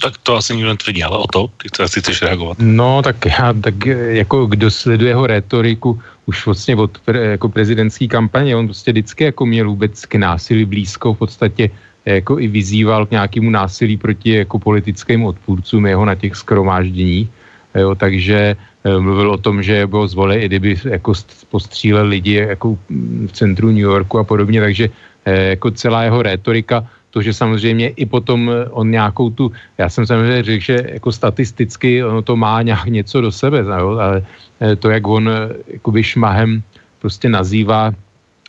Tak 0.03 0.19
to 0.23 0.37
asi 0.37 0.57
nikdo 0.57 0.71
netvrdí, 0.71 1.05
ale 1.05 1.19
o 1.19 1.27
to, 1.33 1.47
ty 1.47 1.69
chceš, 1.69 1.91
ty 1.91 2.01
chceš 2.01 2.23
reagovat. 2.23 2.57
No, 2.61 3.03
tak 3.03 3.27
já, 3.27 3.53
tak 3.53 3.87
jako 3.87 4.47
kdo 4.47 4.71
sleduje 4.71 5.11
jeho 5.11 5.27
rétoriku 5.27 6.01
už 6.27 6.47
vlastně 6.47 6.77
od 6.77 6.99
pre, 6.99 7.19
jako 7.19 7.49
prezidentské 7.49 8.09
kampaně, 8.09 8.57
on 8.57 8.67
prostě 8.67 8.93
vždycky 8.93 9.25
jako 9.25 9.47
měl 9.47 9.69
vůbec 9.69 10.07
k 10.07 10.15
násilí 10.15 10.65
blízko, 10.65 11.15
v 11.15 11.19
podstatě 11.19 11.71
jako 12.05 12.41
i 12.41 12.47
vyzýval 12.49 13.07
k 13.07 13.11
nějakému 13.11 13.51
násilí 13.51 13.97
proti 13.97 14.31
jako 14.31 14.59
politickým 14.59 15.25
odpůrcům 15.25 15.87
jeho 15.87 16.05
na 16.05 16.15
těch 16.15 16.37
skromážděních, 16.37 17.29
jo, 17.75 17.95
takže 17.95 18.57
eh, 18.85 18.99
mluvil 18.99 19.31
o 19.31 19.37
tom, 19.41 19.63
že 19.63 19.87
bylo 19.87 20.09
zvolen, 20.09 20.41
i 20.41 20.47
kdyby 20.47 20.77
jako 20.85 21.13
st- 21.13 21.45
postřílel 21.51 22.07
lidi 22.07 22.35
jako 22.35 22.79
v 23.27 23.33
centru 23.33 23.69
New 23.69 23.89
Yorku 23.89 24.19
a 24.19 24.25
podobně, 24.25 24.61
takže 24.61 24.89
eh, 25.25 25.57
jako 25.57 25.71
celá 25.71 26.03
jeho 26.03 26.23
rétorika 26.23 26.89
to, 27.15 27.23
že 27.23 27.31
samozřejmě 27.31 27.95
i 27.95 28.05
potom 28.07 28.51
eh, 28.51 28.67
on 28.75 28.91
nějakou 28.91 29.31
tu, 29.31 29.53
já 29.79 29.87
jsem 29.87 30.03
samozřejmě 30.03 30.43
řekl, 30.43 30.65
že 30.65 30.77
jako 30.99 31.13
statisticky 31.13 32.05
ono 32.05 32.23
to 32.27 32.35
má 32.35 32.63
nějak 32.63 32.91
něco 32.91 33.21
do 33.21 33.31
sebe, 33.31 33.63
jo, 33.63 33.89
ale 34.03 34.19
eh, 34.61 34.77
to, 34.77 34.91
jak 34.91 35.07
on 35.07 35.31
eh, 35.31 35.55
jakoby 35.79 36.03
šmahem 36.03 36.63
prostě 36.99 37.31
nazývá, 37.31 37.95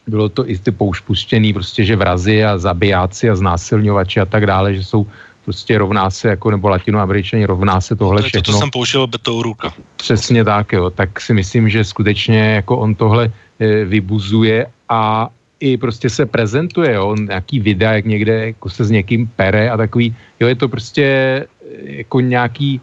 bylo 0.09 0.29
to 0.29 0.49
i 0.49 0.57
ty 0.57 0.71
poušpuštěný, 0.73 1.53
prostě, 1.53 1.85
že 1.85 1.95
vrazy 1.95 2.41
a 2.45 2.57
zabijáci 2.57 3.29
a 3.29 3.35
znásilňovači 3.37 4.19
a 4.19 4.25
tak 4.25 4.49
dále, 4.49 4.73
že 4.73 4.83
jsou 4.83 5.05
prostě 5.45 5.77
rovná 5.77 6.09
se, 6.09 6.33
jako 6.33 6.57
nebo 6.57 6.69
latinoameričani 6.69 7.45
rovná 7.45 7.77
se 7.81 7.93
tohle 7.93 8.21
To, 8.21 8.25
to, 8.25 8.29
všechno. 8.29 8.53
co 8.53 8.59
jsem 8.59 8.71
použil 8.71 9.07
betou 9.07 9.45
ruka. 9.45 9.73
Přesně 10.01 10.41
tak, 10.41 10.73
jo. 10.73 10.89
Tak 10.89 11.21
si 11.21 11.33
myslím, 11.37 11.69
že 11.69 11.83
skutečně 11.85 12.65
jako 12.65 12.77
on 12.81 12.95
tohle 12.97 13.29
e, 13.29 13.85
vybuzuje 13.85 14.65
a 14.89 15.29
i 15.65 15.77
prostě 15.77 16.09
se 16.09 16.25
prezentuje, 16.25 16.93
jo, 16.93 17.15
nějaký 17.17 17.59
videa, 17.59 17.93
jak 17.93 18.05
někde 18.05 18.45
jako 18.45 18.69
se 18.69 18.85
s 18.85 18.91
někým 18.93 19.25
pere 19.35 19.69
a 19.69 19.77
takový, 19.77 20.13
jo, 20.39 20.47
je 20.47 20.55
to 20.55 20.69
prostě 20.69 21.03
e, 21.03 22.05
jako 22.05 22.19
nějaký 22.21 22.81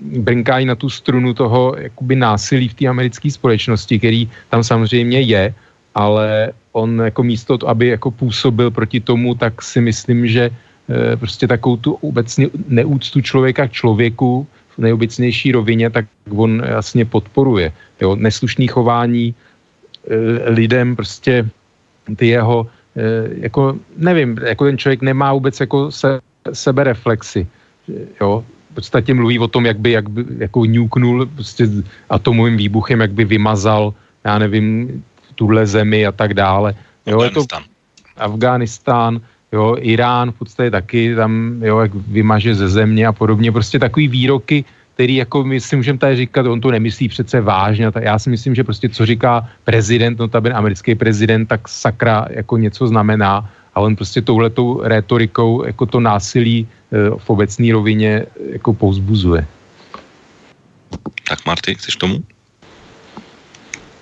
brnkání 0.00 0.66
na 0.66 0.74
tu 0.74 0.90
strunu 0.90 1.34
toho 1.34 1.76
jakoby 1.78 2.16
násilí 2.16 2.68
v 2.68 2.74
té 2.74 2.84
americké 2.88 3.30
společnosti, 3.30 3.98
který 3.98 4.20
tam 4.48 4.64
samozřejmě 4.64 5.20
je, 5.20 5.54
ale 5.94 6.52
on 6.72 6.98
jako 7.04 7.22
místo, 7.22 7.58
to, 7.58 7.68
aby 7.68 8.00
jako 8.00 8.10
působil 8.10 8.72
proti 8.72 9.00
tomu, 9.00 9.36
tak 9.36 9.60
si 9.62 9.80
myslím, 9.84 10.26
že 10.26 10.48
e, 10.48 11.16
prostě 11.20 11.44
takovou 11.44 11.76
tu 11.76 11.92
obecně 12.00 12.48
neúctu 12.68 13.20
člověka 13.20 13.68
k 13.68 13.76
člověku 13.84 14.46
v 14.72 14.78
nejobecnější 14.88 15.52
rovině, 15.52 15.90
tak 15.92 16.08
on 16.32 16.64
jasně 16.64 17.04
podporuje. 17.04 17.72
Jo, 18.00 18.16
neslušný 18.16 18.72
chování 18.72 19.24
e, 19.28 19.36
lidem 20.48 20.96
prostě 20.96 21.44
ty 22.16 22.26
jeho, 22.26 22.66
e, 22.96 23.28
jako 23.46 23.76
nevím, 23.96 24.38
jako 24.42 24.64
ten 24.64 24.78
člověk 24.78 25.02
nemá 25.02 25.32
vůbec 25.32 25.60
jako 25.60 25.90
se, 25.90 26.20
sebereflexy, 26.52 27.46
jo, 28.20 28.44
v 28.70 28.74
podstatě 28.74 29.14
mluví 29.14 29.38
o 29.38 29.48
tom, 29.48 29.66
jak 29.66 29.78
by, 29.78 29.90
jak 29.90 30.08
by 30.10 30.24
jako 30.38 30.64
ňuknul 30.64 31.26
prostě 31.26 31.68
atomovým 32.10 32.56
výbuchem, 32.56 33.00
jak 33.00 33.12
by 33.12 33.24
vymazal, 33.24 33.94
já 34.24 34.38
nevím, 34.38 35.04
tuhle 35.34 35.66
zemi 35.66 36.06
a 36.06 36.12
tak 36.12 36.34
dále. 36.34 36.74
Jo, 37.06 37.22
je 37.22 37.30
to 37.30 37.40
Afghánistán. 37.40 37.62
Afghánistán, 38.16 39.20
jo, 39.52 39.76
Irán 39.78 40.32
v 40.32 40.34
podstatě 40.34 40.70
taky 40.70 41.14
tam, 41.14 41.60
jo, 41.62 41.78
jak 41.78 41.94
vymaže 41.94 42.54
ze 42.54 42.68
země 42.68 43.06
a 43.06 43.12
podobně, 43.12 43.52
prostě 43.52 43.78
takový 43.78 44.08
výroky, 44.08 44.64
který 44.94 45.16
jako 45.16 45.44
my 45.44 45.60
si 45.60 45.76
můžeme 45.76 45.98
tady 45.98 46.16
říkat, 46.16 46.46
on 46.46 46.60
to 46.60 46.70
nemyslí 46.70 47.08
přece 47.08 47.40
vážně, 47.40 47.90
já 48.00 48.18
si 48.18 48.30
myslím, 48.30 48.54
že 48.54 48.64
prostě 48.64 48.88
co 48.88 49.06
říká 49.06 49.48
prezident, 49.64 50.18
no 50.18 50.28
ten 50.28 50.56
americký 50.56 50.94
prezident, 50.94 51.46
tak 51.46 51.68
sakra 51.68 52.26
jako 52.30 52.56
něco 52.56 52.86
znamená 52.86 53.50
a 53.74 53.80
on 53.80 53.96
prostě 53.96 54.22
touhletou 54.22 54.80
rétorikou 54.82 55.64
jako 55.64 55.86
to 55.86 56.00
násilí 56.00 56.68
eh, 56.68 57.10
v 57.18 57.30
obecné 57.30 57.72
rovině 57.72 58.26
eh, 58.26 58.52
jako 58.52 58.72
pouzbuzuje. 58.72 59.46
Tak 61.28 61.46
Marty, 61.46 61.74
chceš 61.74 61.96
k 61.96 62.00
tomu? 62.00 62.16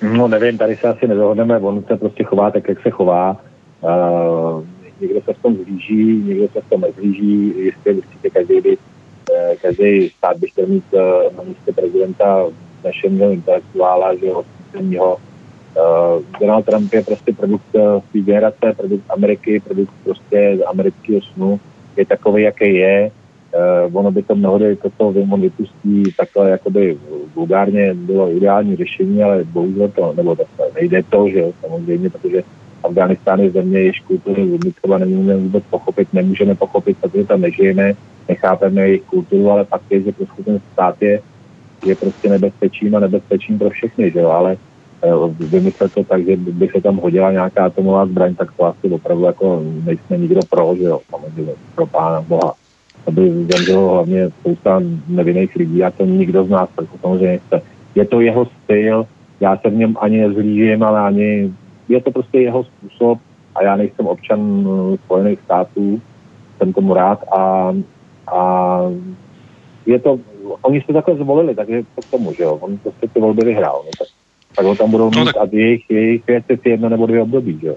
No 0.02 0.28
nevím, 0.28 0.58
tady 0.58 0.76
se 0.76 0.88
asi 0.88 1.08
nedohodneme, 1.08 1.58
on 1.58 1.84
se 1.86 1.96
prostě 1.96 2.24
chová 2.24 2.50
tak, 2.50 2.68
jak 2.68 2.82
se 2.82 2.90
chová. 2.90 3.36
Uh, 3.80 4.64
někdo 5.00 5.20
se 5.24 5.32
v 5.32 5.42
tom 5.42 5.56
zlíží, 5.56 6.22
někdo 6.26 6.48
se 6.48 6.60
v 6.60 6.68
tom 6.70 6.80
nezlíží, 6.80 7.52
jistě 7.56 7.92
určitě 7.92 8.30
každý, 8.30 8.60
by, 8.60 8.78
každý 9.62 10.10
stát 10.10 10.36
by 10.36 10.48
chtěl 10.48 10.66
mít 10.66 10.84
uh, 10.92 11.00
na 11.36 11.42
místě 11.42 11.72
prezidenta 11.72 12.46
našeho 12.84 13.30
intelektuála, 13.30 14.14
že 14.14 14.30
ho 14.30 14.44
Uh, 15.70 16.22
Donald 16.40 16.64
Trump 16.64 16.92
je 16.92 17.02
prostě 17.04 17.32
produkt 17.32 17.70
své 18.10 18.20
generace, 18.20 18.74
produkt 18.76 19.04
Ameriky, 19.08 19.60
produkt 19.60 19.94
prostě 20.04 20.58
amerického 20.66 21.20
snu, 21.22 21.60
je 21.96 22.06
takový, 22.06 22.42
jaký 22.42 22.74
je. 22.74 23.10
Uh, 23.86 23.96
ono 23.96 24.10
by 24.10 24.22
to 24.22 24.34
mnohdy 24.34 24.76
to, 24.76 24.90
co 24.90 25.04
on 25.08 25.40
vypustí 25.40 26.02
takhle 26.16 26.50
jakoby 26.50 26.98
vulgárně 27.34 27.94
bylo 27.94 28.32
ideální 28.32 28.76
řešení, 28.76 29.22
ale 29.22 29.44
bohužel 29.44 29.88
to, 29.88 30.12
nebo 30.16 30.36
to 30.36 30.44
nejde 30.74 31.02
to, 31.02 31.28
že 31.28 31.44
samozřejmě, 31.60 32.10
protože 32.10 32.42
Afganistán 32.82 33.40
je 33.40 33.50
země, 33.50 33.80
jež 33.80 34.00
kultury 34.00 34.44
my 34.44 34.72
třeba 34.72 34.98
nemůžeme 34.98 35.36
vůbec 35.36 35.64
pochopit, 35.70 36.08
nemůžeme 36.12 36.54
pochopit, 36.54 36.96
protože 37.00 37.24
tam 37.24 37.40
nežijeme, 37.40 37.92
nechápeme 38.28 38.80
jejich 38.80 39.02
kulturu, 39.02 39.50
ale 39.50 39.64
fakt 39.64 39.90
je, 39.90 40.02
že 40.02 40.12
prostě 40.12 40.42
ten 40.42 40.60
stát 40.72 41.02
je, 41.02 41.20
je 41.86 41.94
prostě 41.94 42.28
nebezpečím 42.28 42.96
a 42.96 43.00
nebezpečím 43.00 43.58
pro 43.58 43.70
všechny, 43.70 44.10
že 44.10 44.20
jo, 44.20 44.30
ale 44.30 44.56
eh, 45.02 45.10
vymyslet 45.40 45.94
to 45.94 46.04
tak, 46.04 46.26
že 46.26 46.36
by 46.36 46.68
se 46.68 46.80
tam 46.80 46.96
hodila 46.96 47.32
nějaká 47.32 47.64
atomová 47.64 48.06
zbraň, 48.06 48.34
tak 48.34 48.52
to 48.56 48.64
asi 48.64 48.88
opravdu 48.90 49.24
jako 49.24 49.62
nejsme 49.84 50.18
nikdo 50.18 50.40
pro, 50.50 50.74
že 50.76 50.84
jo, 50.84 51.00
samozřejmě, 51.10 51.52
pro 51.74 51.86
pána 51.86 52.20
Boha. 52.20 52.54
Aby 53.06 53.32
zemřelo 53.32 53.92
hlavně 53.92 54.30
spousta 54.30 54.80
nevinných 55.08 55.56
lidí 55.56 55.84
a 55.84 55.90
to 55.90 56.04
nikdo 56.04 56.44
z 56.44 56.50
nás 56.50 56.68
tak 56.76 56.86
samozřejmě. 57.00 57.40
Je 57.94 58.04
to 58.04 58.20
jeho 58.20 58.46
styl, 58.46 59.06
já 59.40 59.56
se 59.56 59.70
v 59.70 59.76
něm 59.76 59.96
ani 60.00 60.20
nezlížím, 60.20 60.82
ale 60.82 61.00
ani 61.00 61.52
je 61.90 62.00
to 62.00 62.10
prostě 62.10 62.38
jeho 62.38 62.64
způsob 62.64 63.18
a 63.54 63.62
já 63.62 63.76
nejsem 63.76 64.06
občan 64.06 64.66
eh, 64.66 64.96
Spojených 65.04 65.40
států, 65.40 66.02
jsem 66.58 66.72
tomu 66.72 66.94
rád 66.94 67.24
a, 67.38 67.72
a 68.32 68.80
je 69.86 69.98
to, 69.98 70.18
oni 70.62 70.82
se 70.86 70.92
takhle 70.92 71.16
zvolili, 71.16 71.54
takže 71.54 71.82
to 71.94 72.02
k 72.02 72.10
tomu, 72.10 72.34
že 72.34 72.42
jo, 72.42 72.58
on 72.60 72.78
prostě 72.78 73.08
ty 73.08 73.20
volby 73.20 73.44
vyhrál, 73.44 73.82
no, 73.84 73.90
tak, 73.98 74.08
tak 74.56 74.66
ho 74.66 74.74
tam 74.74 74.90
budou 74.90 75.10
no 75.10 75.10
mít 75.10 75.18
no, 75.18 75.24
tak... 75.24 75.36
a 75.36 75.48
jejich, 75.52 75.84
jejich 75.88 76.26
věc 76.26 76.44
je 76.48 76.58
jedno 76.64 76.88
nebo 76.88 77.06
dvě 77.06 77.22
období, 77.22 77.58
že 77.60 77.66
jo. 77.66 77.76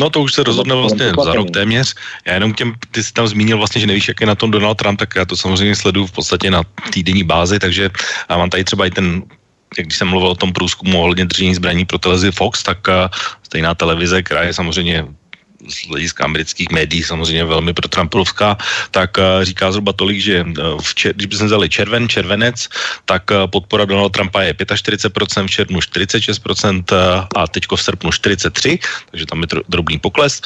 No 0.00 0.10
to 0.10 0.20
už 0.20 0.34
se 0.34 0.42
rozhodne 0.42 0.74
vlastně 0.74 1.12
za 1.24 1.32
rok 1.32 1.50
téměř. 1.50 1.94
Já 2.26 2.34
jenom 2.34 2.54
těm, 2.54 2.74
ty 2.90 3.02
jsi 3.02 3.12
tam 3.12 3.26
zmínil 3.26 3.58
vlastně, 3.58 3.80
že 3.80 3.86
nevíš, 3.86 4.08
jak 4.08 4.20
je 4.20 4.26
na 4.26 4.34
tom 4.34 4.50
Donald 4.50 4.74
Trump, 4.74 4.98
tak 4.98 5.16
já 5.16 5.24
to 5.24 5.36
samozřejmě 5.36 5.76
sleduju 5.76 6.06
v 6.06 6.12
podstatě 6.12 6.50
na 6.50 6.62
týdenní 6.92 7.22
bázi, 7.22 7.58
takže 7.58 7.90
já 8.30 8.36
mám 8.36 8.50
tady 8.50 8.64
třeba 8.64 8.86
i 8.86 8.90
ten 8.90 9.22
jak 9.78 9.86
když 9.86 9.98
jsem 9.98 10.08
mluvil 10.08 10.28
o 10.28 10.34
tom 10.34 10.52
průzkumu 10.52 11.02
ohledně 11.02 11.24
držení 11.24 11.54
zbraní 11.54 11.84
pro 11.84 11.98
televizi 11.98 12.32
Fox, 12.32 12.62
tak 12.62 12.78
uh, 12.88 12.94
stejná 13.42 13.74
televize, 13.74 14.22
která 14.22 14.42
je 14.42 14.54
samozřejmě 14.54 15.06
z 15.68 15.88
hlediska 15.88 16.24
amerických 16.24 16.70
médií 16.70 17.02
samozřejmě 17.02 17.44
velmi 17.44 17.72
pro 17.72 17.88
Trumpovská, 17.88 18.56
tak 18.90 19.18
uh, 19.18 19.24
říká 19.42 19.72
zhruba 19.72 19.92
tolik, 19.92 20.20
že 20.20 20.44
uh, 20.44 20.80
v 20.80 20.94
čer, 20.94 21.12
když 21.14 21.26
bychom 21.26 21.46
vzali 21.46 21.68
červen, 21.68 22.08
červenec, 22.08 22.68
tak 23.04 23.30
uh, 23.30 23.46
podpora 23.46 23.84
Donalda 23.84 24.08
Trumpa 24.08 24.42
je 24.42 24.54
45%, 24.54 25.46
v 25.46 25.50
červnu 25.50 25.78
46% 25.80 26.84
a 27.36 27.42
teďko 27.46 27.76
v 27.76 27.82
srpnu 27.82 28.10
43%, 28.10 28.78
takže 29.10 29.26
tam 29.26 29.40
je 29.42 29.48
drobný 29.68 29.98
pokles. 29.98 30.42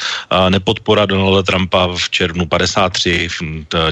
Nepodpora 0.49 1.05
Donalda 1.05 1.43
Trumpa 1.43 1.87
v 1.87 2.09
červnu 2.09 2.45
53, 2.45 3.27
v 3.29 3.41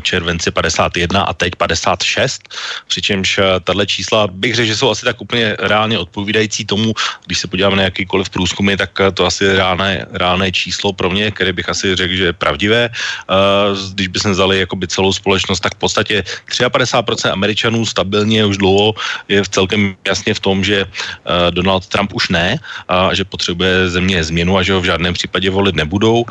červenci 0.02 0.52
51 0.52 1.22
a 1.22 1.34
teď 1.34 1.56
56, 1.56 2.42
přičemž 2.88 3.40
tahle 3.64 3.86
čísla 3.86 4.28
bych 4.28 4.56
řekl, 4.56 4.68
že 4.68 4.78
jsou 4.78 4.90
asi 4.90 5.06
tak 5.06 5.22
úplně 5.22 5.56
reálně 5.60 6.00
odpovídající 6.00 6.66
tomu, 6.66 6.94
když 7.26 7.40
se 7.40 7.48
podíváme 7.48 7.76
na 7.76 7.84
jakýkoliv 7.84 8.30
průzkumy, 8.30 8.78
tak 8.78 8.92
to 9.14 9.26
asi 9.26 9.44
je 9.46 9.56
reálné, 9.56 10.06
reálné 10.12 10.52
číslo 10.52 10.94
pro 10.94 11.10
mě 11.10 11.17
mě, 11.18 11.34
který 11.34 11.52
bych 11.52 11.70
asi 11.70 11.98
řekl, 11.98 12.14
že 12.14 12.26
je 12.30 12.34
pravdivé. 12.38 12.90
Uh, 13.26 13.74
když 13.94 14.08
bychom 14.08 14.32
vzali 14.38 14.62
jakoby 14.62 14.86
celou 14.86 15.10
společnost, 15.10 15.66
tak 15.66 15.74
v 15.74 15.82
podstatě 15.82 16.16
53% 16.46 17.34
Američanů 17.34 17.82
stabilně 17.86 18.46
už 18.46 18.62
dlouho 18.62 18.94
je 19.26 19.42
v 19.42 19.50
celkem 19.50 19.98
jasně 20.06 20.38
v 20.38 20.44
tom, 20.46 20.62
že 20.62 20.86
uh, 20.86 21.50
Donald 21.50 21.90
Trump 21.90 22.14
už 22.14 22.30
ne, 22.30 22.62
a 22.86 23.14
že 23.18 23.26
potřebuje 23.26 23.90
země 23.90 24.22
změnu 24.22 24.58
a 24.58 24.62
že 24.62 24.78
ho 24.78 24.82
v 24.82 24.90
žádném 24.94 25.14
případě 25.18 25.50
volit 25.50 25.76
nebudou 25.76 26.22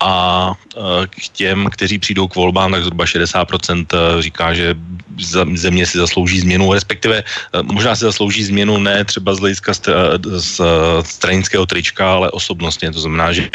a 0.00 0.52
e, 0.76 1.06
k 1.06 1.28
těm, 1.32 1.68
kteří 1.72 1.98
přijdou 1.98 2.28
k 2.28 2.34
volbám, 2.34 2.72
tak 2.72 2.82
zhruba 2.82 3.04
60% 3.04 3.86
e, 3.92 4.22
říká, 4.22 4.54
že 4.54 4.74
země 5.54 5.86
si 5.86 5.98
zaslouží 5.98 6.40
změnu, 6.40 6.72
respektive 6.72 7.16
e, 7.18 7.24
možná 7.62 7.96
si 7.96 8.04
zaslouží 8.04 8.44
změnu 8.44 8.78
ne 8.78 9.04
třeba 9.04 9.34
z 9.34 9.38
hlediska 9.38 9.72
z 10.36 10.60
stranického 11.02 11.66
trička, 11.66 12.12
ale 12.12 12.30
osobnostně. 12.30 12.92
To 12.92 13.00
znamená, 13.00 13.32
že 13.32 13.48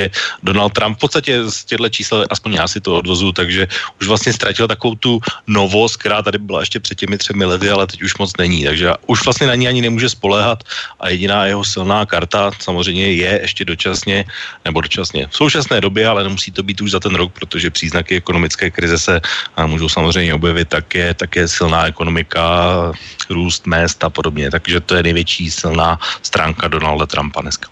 Donald 0.43 0.73
Trump 0.73 0.97
v 0.97 0.99
podstatě 0.99 1.49
z 1.49 1.65
těchto 1.65 1.89
čísel, 1.89 2.25
aspoň 2.29 2.53
já 2.53 2.67
si 2.67 2.81
to 2.81 2.95
odvozu, 2.95 3.31
takže 3.31 3.67
už 4.01 4.07
vlastně 4.07 4.33
ztratil 4.33 4.67
takovou 4.67 4.95
tu 4.95 5.19
novost, 5.47 5.97
která 5.97 6.21
tady 6.21 6.37
byla 6.37 6.59
ještě 6.59 6.79
před 6.79 6.97
těmi 6.97 7.17
třemi 7.17 7.45
lety, 7.45 7.69
ale 7.69 7.87
teď 7.87 8.01
už 8.03 8.17
moc 8.17 8.37
není. 8.37 8.63
Takže 8.63 8.93
už 9.07 9.25
vlastně 9.25 9.47
na 9.47 9.55
ní 9.55 9.67
ani 9.67 9.81
nemůže 9.81 10.09
spoléhat 10.09 10.63
a 10.99 11.09
jediná 11.09 11.45
jeho 11.45 11.63
silná 11.63 12.05
karta 12.05 12.51
samozřejmě 12.59 13.13
je 13.13 13.39
ještě 13.41 13.65
dočasně, 13.65 14.25
nebo 14.65 14.81
dočasně 14.81 15.27
v 15.27 15.35
současné 15.35 15.81
době, 15.81 16.07
ale 16.07 16.30
nemusí 16.32 16.51
to 16.51 16.63
být 16.63 16.82
už 16.82 16.91
za 16.95 16.99
ten 17.03 17.11
rok, 17.15 17.36
protože 17.36 17.75
příznaky 17.75 18.23
ekonomické 18.23 18.71
krize 18.71 18.95
se 18.95 19.19
můžou 19.67 19.91
samozřejmě 19.91 20.34
objevit, 20.34 20.71
tak 20.71 20.88
je, 20.95 21.13
tak 21.13 21.36
je 21.36 21.43
silná 21.47 21.91
ekonomika, 21.91 22.41
růst 23.27 23.67
mest 23.67 23.99
a 24.03 24.09
podobně. 24.09 24.47
Takže 24.47 24.79
to 24.79 24.95
je 24.95 25.03
největší 25.03 25.51
silná 25.51 25.99
stránka 26.23 26.71
Donalda 26.71 27.05
Trumpa 27.05 27.43
dneska. 27.43 27.67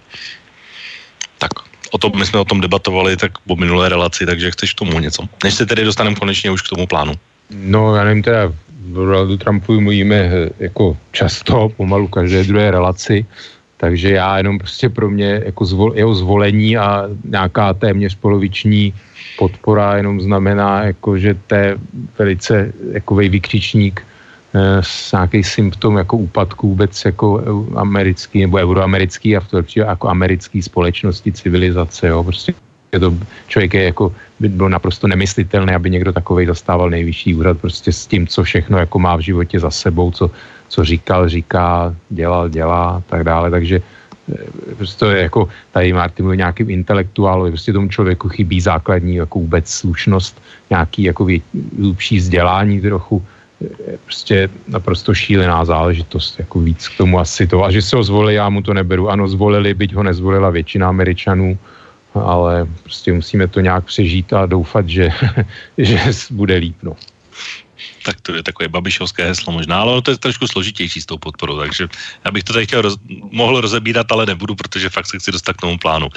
Tak, 1.39 1.51
o 1.91 1.97
tom, 1.97 2.11
my 2.19 2.25
jsme 2.27 2.39
o 2.39 2.45
tom 2.45 2.59
debatovali 2.59 3.15
tak 3.15 3.39
po 3.47 3.55
minulé 3.55 3.89
relaci, 3.89 4.27
takže 4.27 4.51
chceš 4.51 4.75
k 4.75 4.79
tomu 4.83 4.99
něco? 4.99 5.23
Než 5.43 5.53
se 5.53 5.63
tedy 5.65 5.87
dostaneme 5.87 6.19
konečně 6.19 6.51
už 6.51 6.61
k 6.61 6.75
tomu 6.75 6.83
plánu. 6.87 7.15
No, 7.49 7.95
já 7.95 8.03
nevím, 8.03 8.23
teda 8.23 8.51
Donaldu 8.91 9.37
Trumpu 9.37 9.81
mluvíme 9.81 10.15
eh, 10.15 10.49
jako 10.59 10.97
často, 11.11 11.71
pomalu 11.79 12.07
každé 12.07 12.43
druhé 12.43 12.71
relaci, 12.71 13.25
takže 13.79 14.09
já 14.11 14.37
jenom 14.37 14.59
prostě 14.59 14.89
pro 14.89 15.09
mě 15.09 15.41
jako 15.45 15.65
zvol, 15.65 15.95
jeho 15.95 16.15
zvolení 16.15 16.77
a 16.77 17.07
nějaká 17.23 17.73
téměř 17.73 18.15
poloviční 18.15 18.93
podpora 19.37 19.97
jenom 19.97 20.21
znamená, 20.21 20.83
jako, 20.83 21.17
že 21.17 21.35
to 21.47 21.55
je 21.55 21.77
velice 22.19 22.73
jako 22.91 23.15
vykřičník 23.15 24.03
eh, 24.53 24.83
s 24.83 25.11
nějaký 25.11 25.43
symptom 25.43 25.97
jako 25.97 26.17
úpadku 26.17 26.67
vůbec 26.67 27.05
jako 27.05 27.43
americký 27.75 28.41
nebo 28.41 28.57
euroamerický 28.57 29.37
a 29.37 29.39
v 29.39 29.47
tom 29.47 29.63
jako 29.75 30.07
americký 30.09 30.61
společnosti, 30.61 31.31
civilizace, 31.31 32.07
jo, 32.07 32.23
prostě 32.23 32.53
je 32.91 32.99
to, 32.99 33.13
člověk 33.47 33.73
je 33.73 33.83
jako, 33.83 34.11
by 34.39 34.49
bylo 34.49 34.69
naprosto 34.69 35.07
nemyslitelné, 35.07 35.75
aby 35.75 35.89
někdo 35.89 36.11
takovej 36.13 36.45
zastával 36.45 36.89
nejvyšší 36.89 37.35
úřad 37.35 37.57
prostě 37.57 37.93
s 37.93 38.07
tím, 38.07 38.27
co 38.27 38.43
všechno 38.43 38.77
jako 38.77 38.99
má 38.99 39.15
v 39.15 39.19
životě 39.19 39.59
za 39.59 39.71
sebou, 39.71 40.11
co, 40.11 40.31
co 40.69 40.85
říkal, 40.85 41.29
říká, 41.29 41.95
dělal, 42.09 42.49
dělá, 42.49 43.03
tak 43.09 43.23
dále, 43.23 43.51
takže 43.51 43.81
eh, 43.81 44.75
prostě 44.75 45.05
je 45.05 45.21
jako, 45.21 45.49
tady 45.71 45.93
Martin 45.93 46.25
mluví 46.25 46.37
nějakým 46.37 46.69
intelektuálu, 46.69 47.49
prostě 47.49 47.73
tomu 47.73 47.89
člověku 47.89 48.29
chybí 48.29 48.61
základní 48.61 49.15
jako 49.15 49.39
vůbec 49.39 49.69
slušnost, 49.69 50.41
nějaký 50.69 51.03
jako 51.03 51.27
hlubší 51.77 52.17
vzdělání 52.17 52.81
trochu, 52.81 53.25
prostě 54.05 54.49
naprosto 54.67 55.13
šílená 55.13 55.65
záležitost, 55.65 56.39
jako 56.39 56.59
víc 56.59 56.87
k 56.87 56.97
tomu 56.97 57.19
asi 57.19 57.47
to. 57.47 57.63
A 57.63 57.71
že 57.71 57.81
se 57.81 57.95
ho 57.95 58.03
zvolili, 58.03 58.35
já 58.35 58.49
mu 58.49 58.61
to 58.61 58.73
neberu. 58.73 59.09
Ano, 59.09 59.27
zvolili, 59.27 59.73
byť 59.73 59.93
ho 59.93 60.03
nezvolila 60.03 60.49
většina 60.49 60.87
Američanů, 60.89 61.57
ale 62.13 62.67
prostě 62.83 63.13
musíme 63.13 63.47
to 63.47 63.59
nějak 63.59 63.85
přežít 63.85 64.33
a 64.33 64.45
doufat, 64.45 64.87
že, 64.87 65.09
že 65.77 65.99
bude 66.31 66.55
líp. 66.55 66.77
No 66.83 66.95
tak 68.03 68.21
to 68.21 68.35
je 68.35 68.43
takové 68.43 68.67
babišovské 68.67 69.25
heslo 69.25 69.53
možná, 69.53 69.81
ale 69.81 70.01
to 70.01 70.11
je 70.11 70.17
trošku 70.17 70.47
složitější 70.47 71.01
s 71.01 71.05
tou 71.05 71.17
podporou, 71.17 71.59
takže 71.59 71.89
já 72.25 72.31
bych 72.31 72.43
to 72.43 72.53
tady 72.53 72.65
chtěl 72.65 72.81
roz, 72.81 72.95
mohl 73.31 73.61
rozebírat, 73.61 74.11
ale 74.11 74.25
nebudu, 74.25 74.55
protože 74.55 74.89
fakt 74.89 75.07
se 75.07 75.19
chci 75.19 75.31
dostat 75.31 75.53
k 75.53 75.61
tomu 75.61 75.77
plánu. 75.77 76.09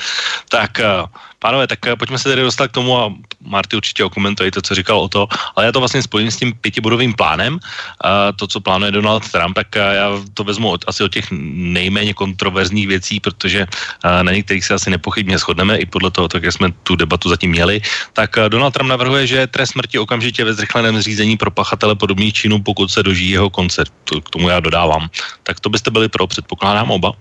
Tak 0.49 0.81
uh, 0.81 1.09
Pánové, 1.43 1.67
tak 1.67 1.83
eh, 1.87 1.97
pojďme 1.97 2.19
se 2.19 2.29
tedy 2.29 2.43
dostat 2.43 2.69
k 2.69 2.79
tomu 2.79 2.99
a 2.99 3.11
Marty 3.43 3.77
určitě 3.77 4.05
okomentuje 4.05 4.51
to, 4.51 4.63
co 4.63 4.75
říkal 4.75 4.99
o 4.99 5.09
to, 5.09 5.27
ale 5.57 5.67
já 5.67 5.73
to 5.73 5.83
vlastně 5.83 6.03
spojím 6.03 6.31
s 6.31 6.37
tím 6.37 6.55
pětibodovým 6.55 7.15
plánem. 7.15 7.59
A 8.01 8.33
to, 8.33 8.47
co 8.47 8.61
plánuje 8.61 8.91
Donald 8.95 9.27
Trump, 9.27 9.55
tak 9.55 9.77
eh, 9.77 9.95
já 9.95 10.09
to 10.35 10.45
vezmu 10.45 10.71
od, 10.71 10.85
asi 10.87 11.03
od 11.03 11.13
těch 11.13 11.27
nejméně 11.75 12.15
kontroverzních 12.15 12.89
věcí, 12.89 13.21
protože 13.21 13.67
eh, 13.67 14.23
na 14.23 14.33
některých 14.33 14.65
se 14.65 14.75
asi 14.75 14.91
nepochybně 14.91 15.39
shodneme 15.39 15.83
i 15.83 15.87
podle 15.87 16.11
toho, 16.11 16.29
tak 16.29 16.43
jak 16.43 16.55
jsme 16.55 16.71
tu 16.87 16.97
debatu 16.97 17.29
zatím 17.29 17.51
měli. 17.51 17.81
Tak 18.13 18.39
Donald 18.49 18.71
Trump 18.71 18.91
navrhuje, 18.91 19.27
že 19.27 19.47
trest 19.47 19.75
smrti 19.75 19.99
okamžitě 19.99 20.45
ve 20.45 20.55
zrychleném 20.55 21.03
řízení 21.03 21.37
pro 21.37 21.51
pachatele 21.51 21.99
podobných 21.99 22.35
činů, 22.35 22.63
pokud 22.63 22.87
se 22.91 23.03
dožijí 23.03 23.31
jeho 23.31 23.51
konce. 23.51 23.85
To, 24.05 24.21
k 24.21 24.31
tomu 24.31 24.49
já 24.49 24.61
dodávám. 24.61 25.09
Tak 25.43 25.61
to 25.61 25.69
byste 25.71 25.91
byli 25.91 26.09
pro, 26.09 26.27
předpokládám 26.27 26.91
oba. 26.91 27.13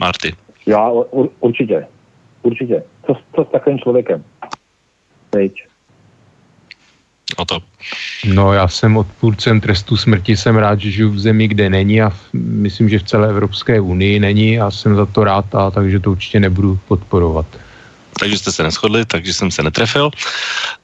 Marty. 0.00 0.36
Já 0.66 0.90
určitě. 1.40 1.86
Určitě. 2.42 2.82
Co, 3.08 3.16
co 3.34 3.44
s 3.44 3.52
takovým 3.52 3.78
člověkem? 3.78 4.24
Pryč. 5.30 5.66
No 7.38 7.44
to 7.44 7.60
No 8.24 8.52
já 8.52 8.68
jsem 8.68 8.96
odpůrcem 8.96 9.60
trestu 9.60 9.96
smrti, 9.96 10.36
jsem 10.36 10.56
rád, 10.56 10.80
že 10.80 10.90
žiju 10.90 11.10
v 11.10 11.18
zemi, 11.18 11.48
kde 11.48 11.70
není 11.70 12.02
a 12.02 12.10
v, 12.10 12.20
myslím, 12.34 12.88
že 12.88 12.98
v 12.98 13.02
celé 13.02 13.28
Evropské 13.28 13.80
unii 13.80 14.20
není 14.20 14.60
a 14.60 14.70
jsem 14.70 14.96
za 14.96 15.06
to 15.06 15.24
rád 15.24 15.54
a 15.54 15.70
takže 15.70 16.00
to 16.00 16.10
určitě 16.10 16.40
nebudu 16.40 16.78
podporovat. 16.88 17.46
Takže 18.20 18.38
jste 18.38 18.52
se 18.52 18.62
neschodli, 18.62 19.06
takže 19.06 19.34
jsem 19.34 19.50
se 19.50 19.62
netrefil. 19.62 20.10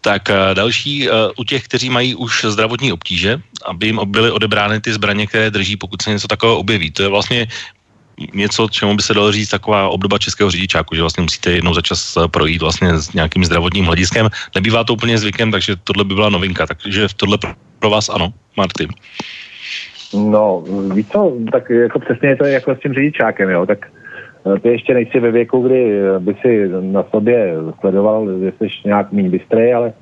Tak 0.01 0.29
uh, 0.31 0.55
další, 0.55 1.09
uh, 1.09 1.14
u 1.37 1.45
těch, 1.45 1.64
kteří 1.64 1.91
mají 1.91 2.14
už 2.14 2.45
zdravotní 2.49 2.93
obtíže, 2.93 3.43
aby 3.66 3.87
jim 3.87 4.01
byly 4.07 4.31
odebrány 4.31 4.81
ty 4.81 4.93
zbraně, 4.93 5.27
které 5.27 5.51
drží, 5.51 5.77
pokud 5.77 6.03
se 6.03 6.11
něco 6.11 6.29
takového 6.29 6.59
objeví. 6.59 6.91
To 6.91 7.03
je 7.03 7.09
vlastně 7.09 7.47
něco, 8.35 8.69
čemu 8.71 8.97
by 8.97 9.03
se 9.03 9.15
dalo 9.15 9.33
říct 9.33 9.49
taková 9.49 9.89
obdoba 9.89 10.19
českého 10.19 10.51
řidičáku, 10.51 10.95
že 10.95 11.01
vlastně 11.01 11.23
musíte 11.23 11.51
jednou 11.51 11.75
za 11.75 11.83
čas 11.83 12.17
eh, 12.17 12.29
projít 12.29 12.62
vlastně 12.62 12.99
s 12.99 13.12
nějakým 13.12 13.45
zdravotním 13.45 13.85
hlediskem. 13.85 14.29
Nebývá 14.55 14.85
to 14.85 14.93
úplně 14.93 15.19
zvykem, 15.19 15.51
takže 15.51 15.77
tohle 15.85 16.05
by 16.05 16.15
byla 16.15 16.29
novinka. 16.29 16.67
Takže 16.67 17.07
tohle 17.17 17.39
pro 17.79 17.91
vás 17.91 18.09
ano, 18.09 18.33
Martin. 18.57 18.89
No, 20.15 20.65
víš 20.95 21.07
co, 21.12 21.33
tak 21.53 21.71
jako 21.71 21.99
přesně 21.99 22.29
je 22.29 22.37
to 22.37 22.45
jako 22.45 22.75
s 22.75 22.79
tím 22.79 22.95
řidičákem, 22.95 23.51
jo, 23.51 23.67
tak 23.67 23.87
eh, 24.47 24.61
ty 24.61 24.69
ještě 24.69 24.95
nejsi 24.95 25.21
ve 25.21 25.31
věku, 25.31 25.62
kdy 25.62 25.99
eh, 25.99 26.19
by 26.19 26.35
si 26.43 26.69
na 26.81 27.05
sobě 27.11 27.55
sledoval, 27.81 28.29
že 28.41 28.53
jsi 28.59 28.67
nějak 28.85 29.12
méně 29.12 29.31
bystrý, 29.31 29.73
ale 29.73 29.93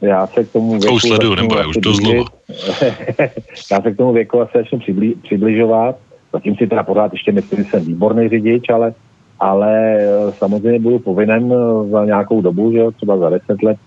já 0.00 0.26
se 0.26 0.44
k 0.44 0.52
tomu 0.52 0.70
věku... 0.70 0.86
To 0.86 0.92
už 0.92 1.02
sleduju, 1.02 1.34
nebo 1.34 1.58
já 1.58 1.66
už 1.66 1.76
to 1.82 1.94
zlo. 1.94 2.24
já 3.72 3.80
se 3.82 3.92
k 3.92 3.96
tomu 3.96 4.12
věku 4.12 4.40
asi 4.40 4.58
začnu 4.58 4.78
přibli, 4.78 5.14
přibližovat 5.22 5.96
Zatím 6.32 6.56
si 6.56 6.66
teda 6.66 6.82
pořád 6.82 7.12
ještě 7.12 7.32
myslím, 7.32 7.64
že 7.64 7.70
jsem 7.70 7.84
výborný 7.84 8.28
řidič, 8.28 8.68
ale, 8.68 8.94
ale 9.40 9.96
eh, 9.98 10.32
samozřejmě 10.38 10.78
budu 10.78 10.98
povinen 10.98 11.52
eh, 11.52 11.88
za 11.90 12.04
nějakou 12.04 12.40
dobu, 12.40 12.72
že 12.72 12.90
třeba 12.96 13.18
za 13.18 13.30
deset 13.30 13.62
let, 13.62 13.78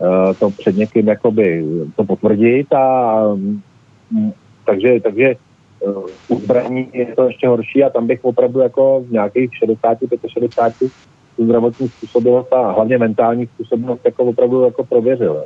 eh, 0.00 0.34
to 0.34 0.50
před 0.50 0.76
někým 0.76 1.08
jakoby 1.08 1.64
to 1.96 2.04
potvrdit 2.04 2.72
a 2.72 3.16
mm, 3.34 4.32
takže, 4.66 5.00
takže 5.00 5.34
u 6.28 6.38
zbraní 6.38 6.88
je 6.92 7.06
to 7.06 7.24
ještě 7.24 7.48
horší 7.48 7.84
a 7.84 7.90
tam 7.90 8.06
bych 8.06 8.24
opravdu 8.24 8.60
jako 8.60 9.04
v 9.08 9.12
nějakých 9.12 9.50
60, 9.56 9.98
65 10.26 10.92
tu 11.36 11.44
zdravotní 11.44 11.88
způsobilost 11.88 12.52
a 12.52 12.72
hlavně 12.72 12.98
mentální 12.98 13.46
způsobilost 13.46 14.04
jako 14.04 14.24
opravdu 14.24 14.64
jako 14.64 14.84
prověřil. 14.84 15.44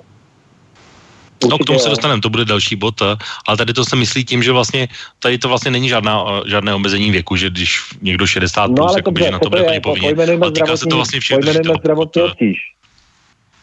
No 1.51 1.59
k 1.59 1.64
tomu 1.64 1.78
se 1.78 1.88
dostaneme, 1.88 2.20
to 2.20 2.30
bude 2.30 2.45
další 2.45 2.76
bod, 2.76 3.03
ale 3.47 3.57
tady 3.57 3.72
to 3.72 3.84
se 3.84 3.97
myslí 3.97 4.24
tím, 4.24 4.42
že 4.42 4.53
vlastně 4.53 4.88
tady 5.18 5.38
to 5.38 5.49
vlastně 5.49 5.70
není 5.70 5.88
žádná, 5.88 6.24
žádné 6.47 6.74
omezení 6.74 7.11
věku, 7.11 7.36
že 7.36 7.51
když 7.51 7.80
někdo 8.03 8.26
60 8.26 8.66
no, 8.66 8.74
plus, 8.74 8.88
ale 8.88 8.99
jakoby, 8.99 9.22
že 9.22 9.30
na 9.30 9.38
to 9.38 9.51
bude 9.51 9.62
plně 9.62 9.80
povinně, 9.80 10.14
ale 10.42 10.53
týká 10.53 10.76
se 10.76 10.86
to 10.86 10.97
vlastně 10.97 11.20
všech 11.20 11.38
Pojmenujeme 11.38 11.74
zdravotní 11.80 12.22
obtíž. 12.22 12.59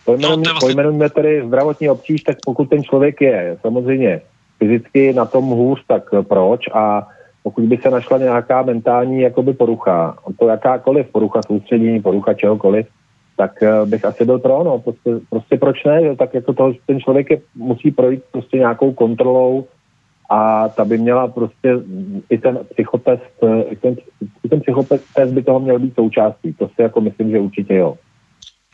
Pojmenujeme, 0.05 0.43
no, 0.45 0.53
vlastně... 0.53 0.67
pojmenujeme 0.67 1.09
tedy 1.09 1.43
zdravotní 1.47 1.89
obtíž, 1.89 2.21
tak 2.21 2.37
pokud 2.45 2.69
ten 2.69 2.83
člověk 2.83 3.21
je 3.21 3.57
samozřejmě 3.61 4.21
fyzicky 4.59 5.13
na 5.13 5.25
tom 5.25 5.45
hůř, 5.45 5.79
tak 5.87 6.03
proč? 6.27 6.61
A 6.73 7.07
pokud 7.43 7.63
by 7.63 7.77
se 7.77 7.89
našla 7.89 8.17
nějaká 8.17 8.61
mentální 8.61 9.21
jakoby 9.21 9.53
porucha, 9.53 10.17
to 10.39 10.47
jakákoliv 10.47 11.07
porucha 11.11 11.41
soustředění, 11.47 12.01
porucha 12.01 12.33
čehokoliv, 12.33 12.87
tak 13.41 13.63
eh, 13.63 13.85
bych 13.85 14.05
asi 14.05 14.25
byl 14.25 14.39
pro, 14.39 14.63
no, 14.63 14.79
prostě, 14.79 15.09
prostě 15.29 15.57
proč 15.57 15.83
ne, 15.83 16.15
tak 16.15 16.33
jako 16.33 16.53
to, 16.53 16.73
ten 16.85 16.99
člověk 16.99 17.31
je, 17.31 17.41
musí 17.55 17.91
projít 17.91 18.23
prostě 18.31 18.57
nějakou 18.57 18.93
kontrolou 18.93 19.65
a 20.29 20.69
ta 20.69 20.85
by 20.85 20.97
měla 20.97 21.27
prostě 21.27 21.73
i 22.29 22.37
ten 22.37 22.59
psychotest, 22.69 23.33
eh, 23.43 23.63
i 23.63 23.75
ten, 23.75 23.95
i 24.43 24.49
ten 24.49 24.61
psychotest 24.61 25.33
by 25.33 25.43
toho 25.43 25.59
měl 25.59 25.79
být 25.79 25.95
součástí, 25.95 26.53
to 26.53 26.67
si 26.67 26.81
jako 26.81 27.01
myslím, 27.01 27.31
že 27.31 27.39
určitě 27.39 27.75
jo. 27.75 27.97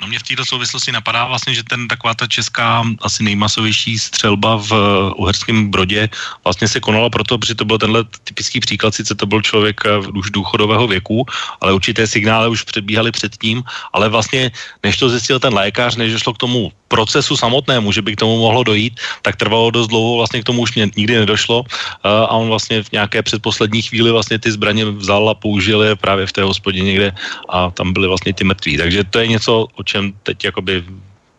No 0.01 0.07
mě 0.07 0.19
v 0.19 0.23
této 0.23 0.45
souvislosti 0.45 0.91
napadá 0.91 1.25
vlastně, 1.25 1.53
že 1.53 1.63
ten 1.63 1.87
taková 1.87 2.13
ta 2.13 2.27
česká 2.27 2.85
asi 3.01 3.23
nejmasovější 3.23 3.99
střelba 3.99 4.55
v 4.55 4.71
eh, 4.71 5.13
Uherském 5.17 5.71
Brodě 5.71 6.09
vlastně 6.43 6.67
se 6.67 6.79
konala 6.79 7.09
proto, 7.09 7.37
protože 7.37 7.55
to 7.55 7.65
byl 7.65 7.77
tenhle 7.77 8.03
typický 8.23 8.59
příklad, 8.59 8.95
sice 8.95 9.15
to 9.15 9.25
byl 9.25 9.41
člověk 9.41 9.81
eh, 9.85 9.97
už 10.13 10.29
důchodového 10.31 10.87
věku, 10.87 11.25
ale 11.61 11.73
určité 11.73 12.07
signály 12.07 12.49
už 12.49 12.63
předbíhaly 12.63 13.11
předtím, 13.11 13.63
ale 13.93 14.09
vlastně 14.09 14.51
než 14.83 14.97
to 14.97 15.09
zjistil 15.09 15.39
ten 15.39 15.53
lékař, 15.53 15.95
než 15.95 16.21
šlo 16.21 16.33
k 16.33 16.37
tomu 16.45 16.71
procesu 16.87 17.37
samotnému, 17.37 17.91
že 17.91 18.01
by 18.01 18.15
k 18.15 18.19
tomu 18.19 18.39
mohlo 18.39 18.63
dojít, 18.63 18.99
tak 19.21 19.35
trvalo 19.35 19.71
dost 19.71 19.87
dlouho, 19.87 20.17
vlastně 20.17 20.41
k 20.41 20.47
tomu 20.47 20.61
už 20.61 20.75
nikdy 20.95 21.19
nedošlo 21.19 21.63
a 22.03 22.31
on 22.31 22.47
vlastně 22.47 22.83
v 22.83 22.91
nějaké 22.91 23.21
předposlední 23.23 23.81
chvíli 23.81 24.11
vlastně 24.11 24.39
ty 24.39 24.51
zbraně 24.51 24.85
vzal 24.85 25.29
a 25.29 25.35
použil 25.35 25.83
je 25.83 25.95
právě 25.95 26.25
v 26.25 26.33
té 26.33 26.43
hospodě 26.43 26.81
někde 26.81 27.11
a 27.49 27.71
tam 27.71 27.93
byly 27.93 28.07
vlastně 28.07 28.33
ty 28.33 28.43
mrtví. 28.43 28.77
Takže 28.77 29.03
to 29.03 29.19
je 29.19 29.27
něco, 29.27 29.67
o 29.75 29.83
čem 29.83 30.13
teď 30.23 30.45
jakoby 30.45 30.83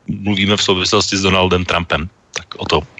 mluvíme 0.08 0.56
v 0.56 0.62
souvislosti 0.62 1.16
s 1.16 1.22
Donaldem 1.22 1.64
Trumpem. 1.64 2.08
Tak 2.32 2.46
o 2.56 2.64
to. 2.64 2.97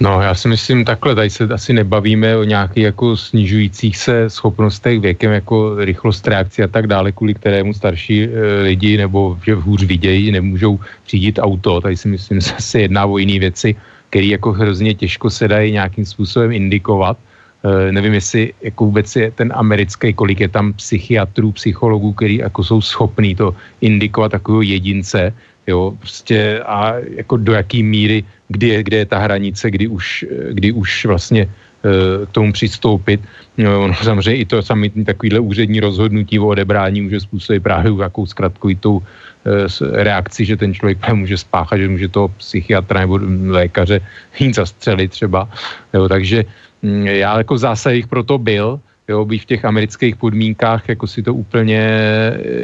No, 0.00 0.20
já 0.20 0.34
si 0.34 0.48
myslím 0.48 0.84
takhle, 0.84 1.14
tady 1.14 1.30
se 1.30 1.44
asi 1.44 1.72
nebavíme 1.72 2.36
o 2.36 2.44
nějakých 2.44 2.84
jako 2.84 3.16
snižujících 3.16 3.96
se 3.96 4.30
schopnostech 4.30 5.00
věkem, 5.00 5.32
jako 5.32 5.74
rychlost 5.84 6.26
reakce 6.26 6.62
a 6.62 6.68
tak 6.68 6.86
dále, 6.86 7.12
kvůli 7.12 7.34
kterému 7.34 7.74
starší 7.74 8.24
e, 8.24 8.28
lidi 8.62 8.96
nebo 8.96 9.38
že 9.46 9.54
hůř 9.54 9.82
vidějí, 9.84 10.32
nemůžou 10.32 10.80
řídit 11.08 11.38
auto. 11.38 11.80
Tady 11.80 11.96
si 11.96 12.08
myslím, 12.08 12.40
že 12.44 12.52
se 12.58 12.80
jedná 12.80 13.06
o 13.06 13.18
jiné 13.18 13.38
věci, 13.38 13.76
které 14.10 14.26
jako 14.26 14.52
hrozně 14.52 14.94
těžko 14.94 15.30
se 15.30 15.48
dají 15.48 15.72
nějakým 15.72 16.04
způsobem 16.04 16.52
indikovat. 16.52 17.16
E, 17.62 17.92
nevím, 17.92 18.14
jestli 18.14 18.52
jako 18.62 18.84
vůbec 18.84 19.16
je 19.16 19.30
ten 19.30 19.52
americký, 19.54 20.12
kolik 20.12 20.40
je 20.40 20.48
tam 20.48 20.72
psychiatrů, 20.72 21.52
psychologů, 21.52 22.12
který 22.12 22.36
jako 22.36 22.64
jsou 22.64 22.80
schopní 22.80 23.34
to 23.34 23.54
indikovat 23.80 24.32
takového 24.32 24.62
jedince, 24.62 25.34
jo, 25.66 25.94
prostě 25.98 26.60
a 26.66 26.94
jako 27.16 27.36
do 27.36 27.52
jaký 27.52 27.82
míry, 27.82 28.24
kdy 28.48 28.68
je, 28.68 28.82
kde 28.82 28.96
je 28.96 29.06
ta 29.06 29.18
hranice, 29.18 29.70
kdy 29.70 29.86
už, 29.88 30.24
kdy 30.50 30.72
už 30.72 31.06
vlastně 31.06 31.42
e, 31.42 32.26
k 32.26 32.30
tomu 32.30 32.52
přistoupit. 32.52 33.20
No, 33.58 33.88
no, 33.88 33.94
samozřejmě 33.94 34.40
i 34.40 34.44
to 34.44 34.62
samotný 34.62 35.04
takovýhle 35.04 35.40
úřední 35.40 35.80
rozhodnutí 35.80 36.38
o 36.38 36.46
odebrání 36.46 37.00
může 37.00 37.20
způsobit 37.20 37.62
právě 37.62 37.92
jakou 38.00 38.26
zkratkovitou 38.26 39.00
e, 39.00 40.02
reakci, 40.02 40.44
že 40.44 40.56
ten 40.56 40.74
člověk 40.74 40.98
může 41.12 41.38
spáchat, 41.38 41.78
že 41.78 41.88
může 41.88 42.08
toho 42.08 42.28
psychiatra 42.28 43.00
nebo 43.00 43.20
lékaře 43.46 44.00
jít 44.38 44.54
zastřelit 44.54 45.10
třeba. 45.10 45.48
Jo, 45.94 46.08
takže 46.08 46.44
mm, 46.82 47.06
já 47.06 47.38
jako 47.38 47.54
v 47.54 47.58
zásadě 47.58 48.02
proto 48.08 48.38
byl, 48.38 48.80
jo, 49.08 49.24
být 49.24 49.38
v 49.38 49.44
těch 49.44 49.64
amerických 49.64 50.16
podmínkách, 50.16 50.88
jako 50.88 51.06
si 51.06 51.22
to 51.22 51.34
úplně, 51.34 51.82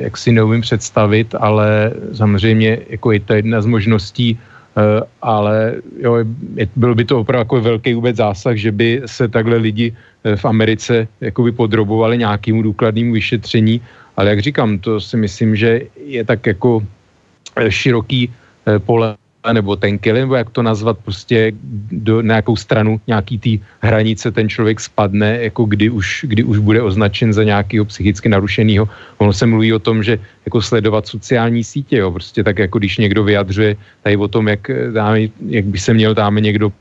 jak 0.08 0.16
si 0.16 0.32
neumím 0.32 0.60
představit, 0.60 1.34
ale 1.38 1.92
samozřejmě 2.12 2.78
jako 2.88 3.12
je 3.12 3.20
to 3.20 3.32
jedna 3.34 3.60
z 3.60 3.66
možností, 3.66 4.28
uh, 4.34 5.04
ale 5.22 5.74
jo, 6.00 6.24
byl 6.76 6.94
by 6.94 7.04
to 7.04 7.20
opravdu 7.20 7.40
jako 7.40 7.60
velký 7.60 7.94
vůbec 7.94 8.16
zásah, 8.16 8.56
že 8.56 8.72
by 8.72 9.02
se 9.06 9.28
takhle 9.28 9.56
lidi 9.56 9.92
eh, 10.24 10.36
v 10.36 10.44
Americe 10.44 11.08
jakoby 11.20 11.52
podrobovali 11.52 12.18
nějakému 12.18 12.62
důkladnému 12.62 13.12
vyšetření, 13.12 13.80
ale 14.16 14.30
jak 14.30 14.40
říkám, 14.40 14.78
to 14.78 15.00
si 15.00 15.16
myslím, 15.16 15.56
že 15.56 15.80
je 15.96 16.24
tak 16.24 16.46
jako 16.46 16.82
eh, 17.56 17.70
široký 17.70 18.32
pole 18.78 19.16
nebo 19.52 19.76
ten 19.76 19.98
kill, 19.98 20.14
nebo 20.14 20.34
jak 20.34 20.50
to 20.50 20.62
nazvat, 20.62 20.98
prostě 20.98 21.52
do 21.92 22.20
nějakou 22.20 22.56
stranu 22.56 23.00
nějaký 23.06 23.38
té 23.38 23.52
hranice 23.80 24.30
ten 24.30 24.48
člověk 24.48 24.80
spadne, 24.80 25.38
jako 25.40 25.64
kdy 25.64 25.90
už, 25.90 26.24
kdy 26.28 26.44
už 26.44 26.58
bude 26.58 26.82
označen 26.82 27.32
za 27.32 27.44
nějakého 27.44 27.84
psychicky 27.84 28.28
narušeného. 28.28 28.88
Ono 29.18 29.32
se 29.32 29.46
mluví 29.46 29.72
o 29.72 29.78
tom, 29.78 30.02
že 30.02 30.18
jako 30.44 30.62
sledovat 30.62 31.06
sociální 31.06 31.64
sítě, 31.64 31.96
jo, 31.96 32.12
prostě 32.12 32.44
tak 32.44 32.58
jako 32.58 32.78
když 32.78 32.98
někdo 32.98 33.24
vyjadřuje 33.24 33.76
tady 34.02 34.16
o 34.16 34.28
tom, 34.28 34.48
jak, 34.48 34.70
dáme, 34.92 35.20
jak 35.48 35.64
by 35.64 35.78
se 35.78 35.94
měl 35.94 36.14
dáme 36.14 36.40
někdo 36.40 36.72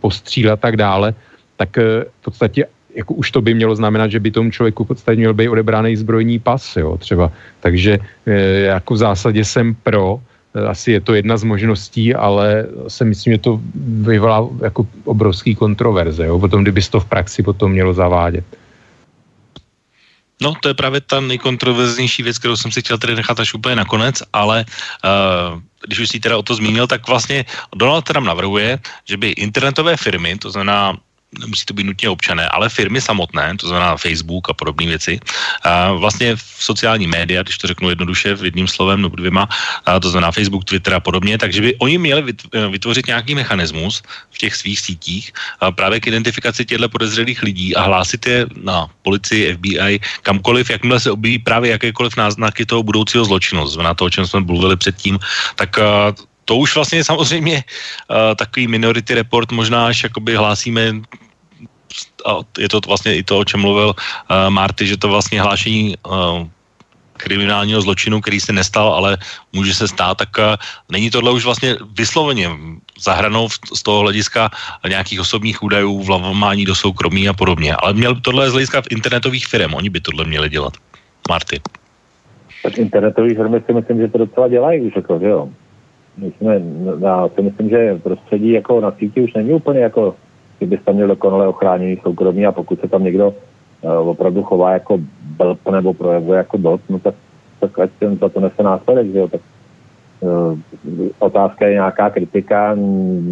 postřílet 0.00 0.52
a 0.52 0.56
tak 0.56 0.76
dále, 0.76 1.14
tak 1.56 1.78
eh, 1.78 2.04
v 2.20 2.24
podstatě 2.24 2.66
jako 2.94 3.14
už 3.14 3.30
to 3.30 3.40
by 3.40 3.54
mělo 3.54 3.76
znamenat, 3.76 4.10
že 4.10 4.20
by 4.20 4.30
tomu 4.30 4.50
člověku 4.50 4.84
podstatě 4.84 5.16
měl 5.16 5.34
být 5.34 5.48
odebráný 5.48 5.96
zbrojní 5.96 6.38
pas, 6.38 6.76
jo, 6.76 6.98
třeba. 6.98 7.32
Takže 7.60 7.98
e, 8.26 8.32
jako 8.76 8.94
v 8.94 8.96
zásadě 8.96 9.44
jsem 9.44 9.74
pro, 9.74 10.20
Eh, 10.20 10.31
asi 10.68 10.92
je 10.92 11.00
to 11.00 11.14
jedna 11.14 11.36
z 11.36 11.44
možností, 11.44 12.14
ale 12.14 12.66
se 12.88 13.04
myslím, 13.04 13.32
že 13.32 13.38
to 13.38 13.60
vyvolá 14.04 14.48
jako 14.62 14.86
obrovský 15.04 15.54
kontroverze, 15.54 16.26
jo? 16.26 16.38
potom 16.38 16.62
kdyby 16.62 16.82
to 16.82 17.00
v 17.00 17.08
praxi 17.08 17.42
potom 17.42 17.72
mělo 17.72 17.94
zavádět. 17.94 18.44
No, 20.42 20.54
to 20.60 20.68
je 20.68 20.74
právě 20.74 21.00
ta 21.00 21.20
nejkontroverznější 21.20 22.22
věc, 22.22 22.38
kterou 22.38 22.56
jsem 22.56 22.70
si 22.70 22.82
chtěl 22.82 22.98
tady 22.98 23.14
nechat 23.14 23.40
až 23.40 23.54
úplně 23.54 23.76
nakonec, 23.76 24.22
ale 24.32 24.64
uh, 24.66 25.60
když 25.86 25.98
už 25.98 26.08
si 26.08 26.20
teda 26.20 26.38
o 26.38 26.42
to 26.42 26.54
zmínil, 26.54 26.86
tak 26.86 27.06
vlastně 27.06 27.44
Donald 27.76 28.02
Trump 28.02 28.26
navrhuje, 28.26 28.78
že 29.04 29.16
by 29.16 29.28
internetové 29.38 29.96
firmy, 29.96 30.38
to 30.38 30.50
znamená 30.50 30.98
nemusí 31.38 31.64
to 31.64 31.74
být 31.74 31.84
nutně 31.84 32.08
občané, 32.08 32.48
ale 32.48 32.68
firmy 32.68 33.00
samotné, 33.00 33.56
to 33.56 33.68
znamená 33.68 33.96
Facebook 33.96 34.50
a 34.50 34.54
podobné 34.54 34.86
věci, 34.86 35.20
a 35.62 35.92
vlastně 35.92 36.36
v 36.36 36.42
sociální 36.60 37.06
média, 37.06 37.42
když 37.42 37.58
to 37.58 37.66
řeknu 37.66 37.88
jednoduše 37.88 38.34
v 38.34 38.44
jedním 38.44 38.68
slovem 38.68 39.02
nebo 39.02 39.16
dvěma, 39.16 39.48
a 39.86 40.00
to 40.00 40.10
znamená 40.10 40.32
Facebook, 40.32 40.64
Twitter 40.64 40.94
a 40.94 41.00
podobně, 41.00 41.38
takže 41.38 41.60
by 41.60 41.76
oni 41.76 41.98
měli 41.98 42.34
vytvořit 42.70 43.06
nějaký 43.06 43.34
mechanismus 43.34 44.02
v 44.30 44.38
těch 44.38 44.56
svých 44.56 44.80
sítích 44.80 45.32
a 45.60 45.72
právě 45.72 46.00
k 46.00 46.06
identifikaci 46.06 46.64
těchto 46.64 46.88
podezřelých 46.88 47.42
lidí 47.42 47.76
a 47.76 47.82
hlásit 47.82 48.26
je 48.26 48.46
na 48.62 48.88
policii, 49.02 49.54
FBI, 49.54 50.00
kamkoliv, 50.22 50.70
jakmile 50.70 51.00
se 51.00 51.10
objeví 51.10 51.38
právě 51.38 51.70
jakékoliv 51.70 52.16
náznaky 52.16 52.66
toho 52.66 52.82
budoucího 52.82 53.24
zločinu, 53.24 53.66
znamená 53.66 53.94
to, 53.94 54.04
o 54.04 54.10
čem 54.10 54.26
jsme 54.26 54.40
mluvili 54.40 54.76
předtím, 54.76 55.18
tak 55.56 55.78
to 56.52 56.60
už 56.60 56.74
vlastně 56.74 57.00
samozřejmě 57.04 57.64
uh, 57.64 58.36
takový 58.36 58.68
minority 58.68 59.14
report 59.14 59.52
možná 59.52 59.88
až 59.88 60.12
jakoby 60.12 60.36
hlásíme 60.36 61.00
a 62.28 62.44
je 62.58 62.68
to 62.68 62.80
vlastně 62.84 63.16
i 63.16 63.22
to, 63.24 63.40
o 63.40 63.44
čem 63.44 63.60
mluvil 63.60 63.96
uh, 63.96 64.52
Marty, 64.52 64.84
že 64.84 65.00
to 65.00 65.08
vlastně 65.08 65.40
hlášení 65.40 65.96
uh, 66.04 66.44
kriminálního 67.16 67.80
zločinu, 67.80 68.20
který 68.20 68.40
se 68.40 68.52
nestal, 68.52 68.92
ale 68.92 69.16
může 69.52 69.72
se 69.72 69.88
stát, 69.88 70.20
tak 70.20 70.28
uh, 70.36 70.60
není 70.92 71.08
tohle 71.08 71.32
už 71.32 71.44
vlastně 71.44 71.80
vysloveně 71.96 72.52
zahranou 73.00 73.48
z 73.48 73.80
toho 73.82 74.04
hlediska 74.04 74.52
nějakých 74.84 75.24
osobních 75.24 75.62
údajů, 75.62 76.04
vlavování 76.04 76.68
do 76.68 76.76
soukromí 76.76 77.28
a 77.28 77.32
podobně. 77.32 77.72
Ale 77.80 77.96
měl 77.96 78.20
tohle 78.20 78.50
z 78.50 78.52
hlediska 78.52 78.82
internetových 78.92 79.46
firm, 79.46 79.72
oni 79.72 79.88
by 79.88 80.00
tohle 80.00 80.28
měli 80.28 80.52
dělat. 80.52 80.76
Marty. 81.32 81.60
Tak 82.62 82.76
internetové 82.78 83.34
firmy 83.34 83.58
si 83.64 83.72
myslím, 83.72 83.98
že 84.04 84.08
to 84.08 84.18
docela 84.28 84.48
dělají 84.48 84.80
už, 84.80 84.92
jako, 84.96 85.18
že 85.18 85.28
jo. 85.32 85.48
My 86.22 86.32
jsme, 86.32 86.62
já 87.00 87.28
si 87.28 87.42
myslím, 87.42 87.68
že 87.68 87.98
prostředí 88.02 88.50
jako 88.50 88.80
na 88.80 88.90
síti 88.90 89.20
už 89.20 89.34
není 89.34 89.52
úplně 89.52 89.80
jako, 89.80 90.14
kdyby 90.58 90.76
tam 90.76 90.94
měl 90.94 91.08
dokonale 91.08 91.48
ochráněný 91.48 91.96
soukromí 92.02 92.46
a 92.46 92.52
pokud 92.52 92.80
se 92.80 92.88
tam 92.88 93.04
někdo 93.04 93.34
uh, 93.82 94.08
opravdu 94.08 94.42
chová 94.42 94.72
jako 94.72 94.98
blb 95.36 95.58
nebo 95.70 95.94
projevuje 95.94 96.36
jako 96.36 96.58
blb, 96.58 96.80
no 96.88 96.98
tak, 96.98 97.14
tak 97.60 97.78
ať 97.78 97.90
ten 97.98 98.16
za 98.16 98.28
to 98.28 98.40
nese 98.40 98.62
následek, 98.62 99.12
že 99.12 99.18
jo. 99.18 99.28
Tak 99.28 99.40
uh, 100.20 100.58
otázka 101.18 101.66
je 101.66 101.72
nějaká 101.72 102.10
kritika, 102.10 102.76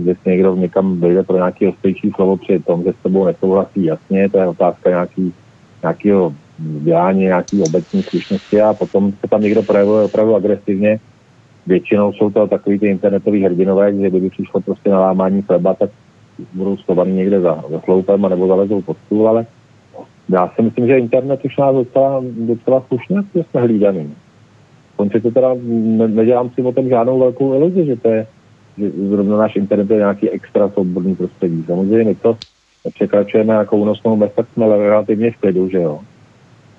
jestli 0.05 0.31
někdo 0.31 0.57
někam 0.57 1.01
vyjde 1.01 1.23
pro 1.23 1.37
nějaký 1.37 1.67
ostřejší 1.67 2.11
slovo 2.15 2.37
při 2.37 2.59
tom, 2.59 2.83
že 2.83 2.93
s 2.93 3.03
tebou 3.03 3.25
nesouhlasí, 3.25 3.85
jasně, 3.85 4.29
to 4.29 4.39
je 4.39 4.47
otázka 4.47 4.91
nějaký, 4.91 5.35
nějakého 5.83 6.35
vzdělání, 6.59 7.21
nějaký 7.21 7.63
obecní 7.63 8.03
slušnosti 8.03 8.61
a 8.61 8.75
potom 8.75 9.13
se 9.13 9.29
tam 9.31 9.41
někdo 9.41 9.63
projevuje 9.63 10.05
opravdu 10.05 10.35
agresivně. 10.35 11.01
Většinou 11.67 12.13
jsou 12.13 12.31
to 12.31 12.47
takový 12.47 12.79
ty 12.79 12.87
internetový 12.87 13.45
hrdinové, 13.45 13.93
že 13.93 14.11
kdyby 14.11 14.31
přišlo 14.31 14.61
prostě 14.61 14.91
na 14.91 15.01
lámání 15.01 15.43
chleba, 15.43 15.75
tak 15.75 15.91
budou 16.55 16.77
schovaný 16.77 17.13
někde 17.13 17.41
za, 17.41 17.65
za 17.71 17.81
sloupem 17.81 18.23
nebo 18.23 18.47
zalezou 18.47 18.83
pod 18.83 18.97
stůl, 19.07 19.29
ale 19.29 19.47
já 20.29 20.49
si 20.49 20.63
myslím, 20.63 20.87
že 20.87 20.99
internet 20.99 21.45
už 21.45 21.57
nás 21.57 21.75
docela, 21.75 22.23
docela 22.39 22.83
slušně 22.89 23.17
jsme 23.51 23.61
hlídaný. 23.61 24.15
Konče 24.97 25.21
to 25.21 25.31
teda, 25.31 25.55
ne, 25.63 26.09
nedělám 26.09 26.51
si 26.51 26.63
o 26.63 26.73
tom 26.73 26.89
žádnou 26.89 27.19
velkou 27.19 27.55
iluzi, 27.55 27.87
že 27.87 27.97
to 27.97 28.09
je, 28.09 28.27
že 28.79 28.91
zrovna 29.09 29.37
náš 29.37 29.57
internet 29.57 29.91
je 29.91 29.97
nějaký 29.97 30.31
extra 30.31 30.69
svobodný 30.69 31.17
prostředí. 31.17 31.65
Samozřejmě 31.67 32.15
to 32.15 32.37
překračujeme 32.95 33.55
jako 33.55 33.77
únosnou 33.77 34.17
bez, 34.17 34.33
tak 34.35 34.47
jsme 34.53 34.69
relativně 34.69 35.31
v 35.31 35.37
klidu, 35.37 35.69
že 35.69 35.79
jo 35.79 36.01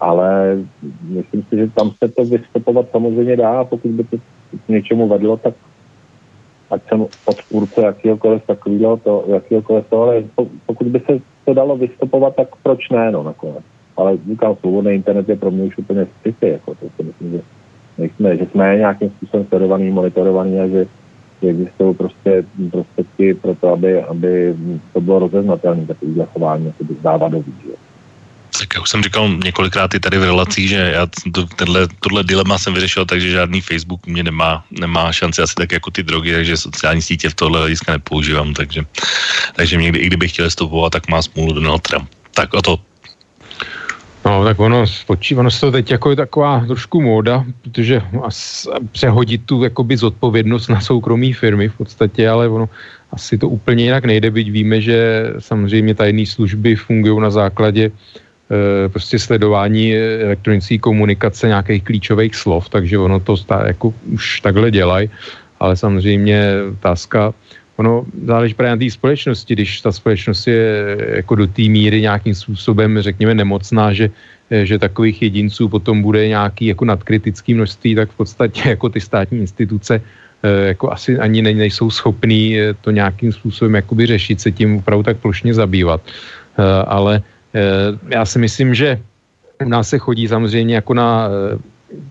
ale 0.02 0.58
myslím 1.04 1.44
si, 1.44 1.58
že 1.58 1.68
tam 1.68 1.92
se 2.04 2.10
to 2.10 2.26
vystupovat 2.26 2.86
samozřejmě 2.92 3.38
dá 3.38 3.64
pokud 3.64 3.92
by 3.92 4.04
to 4.04 4.18
k 4.66 4.70
něčemu 4.70 5.08
vedlo, 5.08 5.38
tak 5.38 5.54
ať 6.72 6.82
jsem 6.88 7.06
odpůrce 7.26 7.82
jakýhokoliv 7.82 8.42
takového, 8.48 8.98
to, 8.98 9.24
jakýhokoliv 9.28 9.86
toho, 9.90 10.04
ale 10.04 10.24
pokud 10.66 10.88
by 10.88 11.00
se 11.00 11.20
to 11.46 11.54
dalo 11.54 11.78
vystupovat, 11.78 12.36
tak 12.36 12.48
proč 12.64 12.90
ne, 12.90 13.12
no 13.12 13.24
nakonec. 13.24 13.64
Ale 13.98 14.18
říkám, 14.30 14.56
svobodný 14.56 14.92
internet 14.92 15.30
je 15.30 15.36
pro 15.36 15.52
mě 15.52 15.64
už 15.64 15.78
úplně 15.78 16.08
skrytý, 16.20 16.48
jako 16.48 16.76
to 16.76 16.86
si 16.96 17.04
myslím, 17.04 17.32
že 17.32 17.42
nejsme, 17.98 18.38
že 18.38 18.46
jsme 18.46 18.78
nějakým 18.78 19.10
způsobem 19.10 19.46
sledovaný, 19.50 19.92
monitorovaný 19.92 20.60
a 20.60 20.68
že, 20.68 20.86
že 21.42 21.48
existují 21.50 21.96
prostě 21.96 22.44
prostředky 22.72 23.34
pro 23.34 23.56
to, 23.56 23.68
aby, 23.68 24.04
aby 24.04 24.56
to 24.94 25.02
bylo 25.02 25.20
rozeznatelné, 25.20 25.86
takové 25.86 26.26
chování, 26.26 26.66
jako 26.66 26.84
by 26.84 26.96
do 27.30 27.40
víc. 27.40 27.91
Tak 28.60 28.76
já 28.76 28.82
už 28.82 28.90
jsem 28.90 29.04
říkal 29.04 29.30
několikrát 29.44 29.94
i 29.94 30.00
tady 30.00 30.18
v 30.18 30.24
relacích, 30.24 30.70
že 30.70 30.92
já 30.96 31.08
to, 31.34 31.46
tenhle, 31.46 31.88
tohle 32.00 32.24
dilema 32.24 32.58
jsem 32.58 32.74
vyřešil, 32.74 33.06
takže 33.06 33.32
žádný 33.32 33.62
Facebook 33.62 34.08
mě 34.08 34.24
nemá, 34.24 34.64
nemá 34.72 35.12
šanci 35.12 35.42
asi 35.42 35.56
tak 35.56 35.72
jako 35.72 35.92
ty 35.92 36.04
drogy, 36.04 36.34
takže 36.34 36.58
sociální 36.58 37.02
sítě 37.02 37.30
v 37.30 37.36
tohle 37.36 37.60
hlediska 37.60 37.92
nepoužívám, 37.92 38.54
takže, 38.54 38.82
takže 39.56 39.78
mě, 39.78 39.90
i 39.90 40.08
kdybych 40.08 40.32
chtěl 40.32 40.50
stopovat, 40.50 40.94
tak 40.94 41.10
má 41.10 41.22
smůlu 41.22 41.54
Donald 41.54 41.82
Trump. 41.82 42.10
Tak 42.34 42.54
o 42.54 42.62
to. 42.62 42.80
No, 44.26 44.44
tak 44.44 44.60
ono 44.60 44.88
spočí, 44.88 45.36
ono 45.36 45.52
se 45.52 45.60
to 45.60 45.72
teď 45.72 45.92
jako 45.92 46.10
je 46.10 46.16
taková 46.16 46.66
trošku 46.66 47.02
móda, 47.02 47.46
protože 47.62 48.02
přehodit 48.92 49.42
tu 49.46 49.64
jakoby 49.64 49.98
zodpovědnost 49.98 50.68
na 50.68 50.82
soukromí 50.82 51.34
firmy 51.34 51.70
v 51.70 51.78
podstatě, 51.78 52.30
ale 52.30 52.50
ono 52.50 52.70
asi 53.12 53.38
to 53.38 53.50
úplně 53.50 53.84
jinak 53.84 54.06
nejde, 54.06 54.32
byť 54.32 54.52
víme, 54.52 54.82
že 54.82 54.98
samozřejmě 55.40 55.96
tajné 55.96 56.26
služby 56.26 56.76
fungují 56.76 57.22
na 57.22 57.30
základě 57.30 57.92
prostě 58.88 59.20
sledování 59.20 59.96
elektronické 59.98 60.78
komunikace 60.78 61.48
nějakých 61.48 61.84
klíčových 61.84 62.36
slov, 62.36 62.70
takže 62.70 62.98
ono 62.98 63.20
to 63.20 63.38
stá, 63.38 63.68
jako 63.68 63.94
už 64.12 64.42
takhle 64.42 64.72
dělají, 64.72 65.10
ale 65.60 65.76
samozřejmě 65.76 66.44
otázka, 66.72 67.34
ono 67.78 68.06
záleží 68.26 68.54
právě 68.54 68.72
na 68.72 68.78
té 68.78 68.92
společnosti, 68.92 69.54
když 69.54 69.82
ta 69.82 69.92
společnost 69.92 70.48
je 70.48 70.98
jako 71.24 71.36
do 71.36 71.48
té 71.48 71.62
míry 71.62 72.02
nějakým 72.02 72.36
způsobem, 72.36 73.02
řekněme, 73.02 73.34
nemocná, 73.36 73.94
že, 73.94 74.10
eh, 74.52 74.66
že 74.66 74.80
takových 74.80 75.22
jedinců 75.22 75.70
potom 75.70 76.02
bude 76.02 76.28
nějaký 76.28 76.76
jako 76.76 76.86
nadkritický 76.86 77.54
množství, 77.54 77.96
tak 77.96 78.10
v 78.12 78.18
podstatě 78.18 78.62
jako 78.76 78.90
ty 78.90 79.00
státní 79.02 79.40
instituce 79.40 79.98
eh, 79.98 80.68
jako 80.76 80.92
asi 80.92 81.18
ani 81.18 81.42
nejsou 81.42 81.90
schopný 81.90 82.58
to 82.82 82.92
nějakým 82.92 83.32
způsobem 83.32 83.76
jakoby 83.76 84.06
řešit, 84.06 84.42
se 84.42 84.52
tím 84.52 84.84
opravdu 84.84 85.04
tak 85.04 85.18
plošně 85.18 85.54
zabývat. 85.54 86.02
Ale 86.86 87.24
Eh, 87.24 87.24
já 88.10 88.26
si 88.26 88.40
myslím, 88.40 88.76
že 88.76 89.00
u 89.66 89.70
nás 89.70 89.90
se 89.90 89.98
chodí 89.98 90.28
samozřejmě 90.28 90.76
jako 90.76 90.94
na 90.94 91.28
eh, 91.28 91.58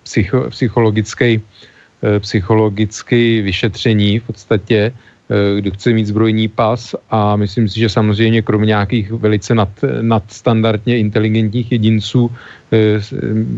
psycho, 0.03 0.51
psychologické 0.51 1.37
eh, 1.37 2.21
psychologické 2.21 3.43
vyšetření 3.43 4.19
v 4.19 4.25
podstatě, 4.25 4.93
kdo 5.57 5.71
chce 5.71 5.95
mít 5.95 6.11
zbrojní 6.11 6.49
pas 6.49 6.95
a 7.11 7.37
myslím 7.39 7.69
si, 7.71 7.81
že 7.81 7.89
samozřejmě 7.89 8.43
kromě 8.43 8.75
nějakých 8.75 9.13
velice 9.13 9.55
nad, 9.55 9.71
nadstandardně 10.03 10.99
inteligentních 10.99 11.73
jedinců 11.73 12.31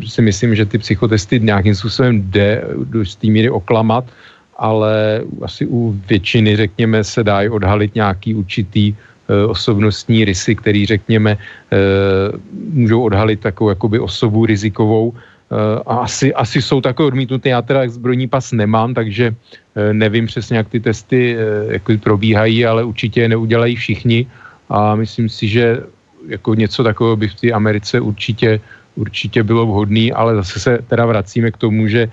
si 0.05 0.23
myslím, 0.23 0.53
že 0.55 0.69
ty 0.69 0.79
psychotesty 0.79 1.41
nějakým 1.41 1.75
způsobem 1.75 2.23
jde 2.29 2.65
do 2.93 3.05
té 3.17 3.27
míry 3.33 3.49
oklamat, 3.49 4.05
ale 4.61 5.25
asi 5.43 5.65
u 5.65 5.97
většiny, 6.09 6.57
řekněme, 6.57 7.05
se 7.05 7.25
dají 7.25 7.49
odhalit 7.49 7.95
nějaký 7.95 8.35
určitý 8.35 8.93
Eh, 8.93 8.97
osobnostní 9.28 10.24
rysy, 10.24 10.55
který 10.55 10.86
řekněme 10.86 11.39
eh, 11.39 11.77
můžou 12.73 13.03
odhalit 13.03 13.40
takovou 13.40 13.69
jakoby 13.70 13.99
osobu 13.99 14.47
rizikovou 14.47 15.12
eh, 15.12 15.82
a 15.86 15.94
asi, 16.07 16.35
asi 16.35 16.62
jsou 16.62 16.81
takové 16.81 17.07
odmítnuté. 17.07 17.49
Já 17.49 17.62
teda 17.62 17.89
zbrojní 17.89 18.28
pas 18.28 18.53
nemám, 18.53 18.94
takže 18.94 19.35
nevím 19.93 20.27
přesně, 20.27 20.57
jak 20.57 20.69
ty 20.69 20.81
testy 20.81 21.36
jako 21.69 21.93
probíhají, 21.97 22.66
ale 22.66 22.85
určitě 22.85 23.20
je 23.20 23.28
neudělají 23.28 23.77
všichni 23.77 24.27
a 24.69 24.94
myslím 24.94 25.28
si, 25.28 25.49
že 25.49 25.81
jako 26.28 26.55
něco 26.55 26.85
takového 26.85 27.16
by 27.16 27.28
v 27.28 27.35
té 27.35 27.49
Americe 27.53 28.01
určitě, 28.01 28.61
určitě 29.01 29.43
bylo 29.43 29.66
vhodné, 29.66 30.12
ale 30.12 30.36
zase 30.44 30.61
se 30.61 30.73
teda 30.89 31.07
vracíme 31.07 31.51
k 31.51 31.57
tomu, 31.57 31.89
že 31.89 32.09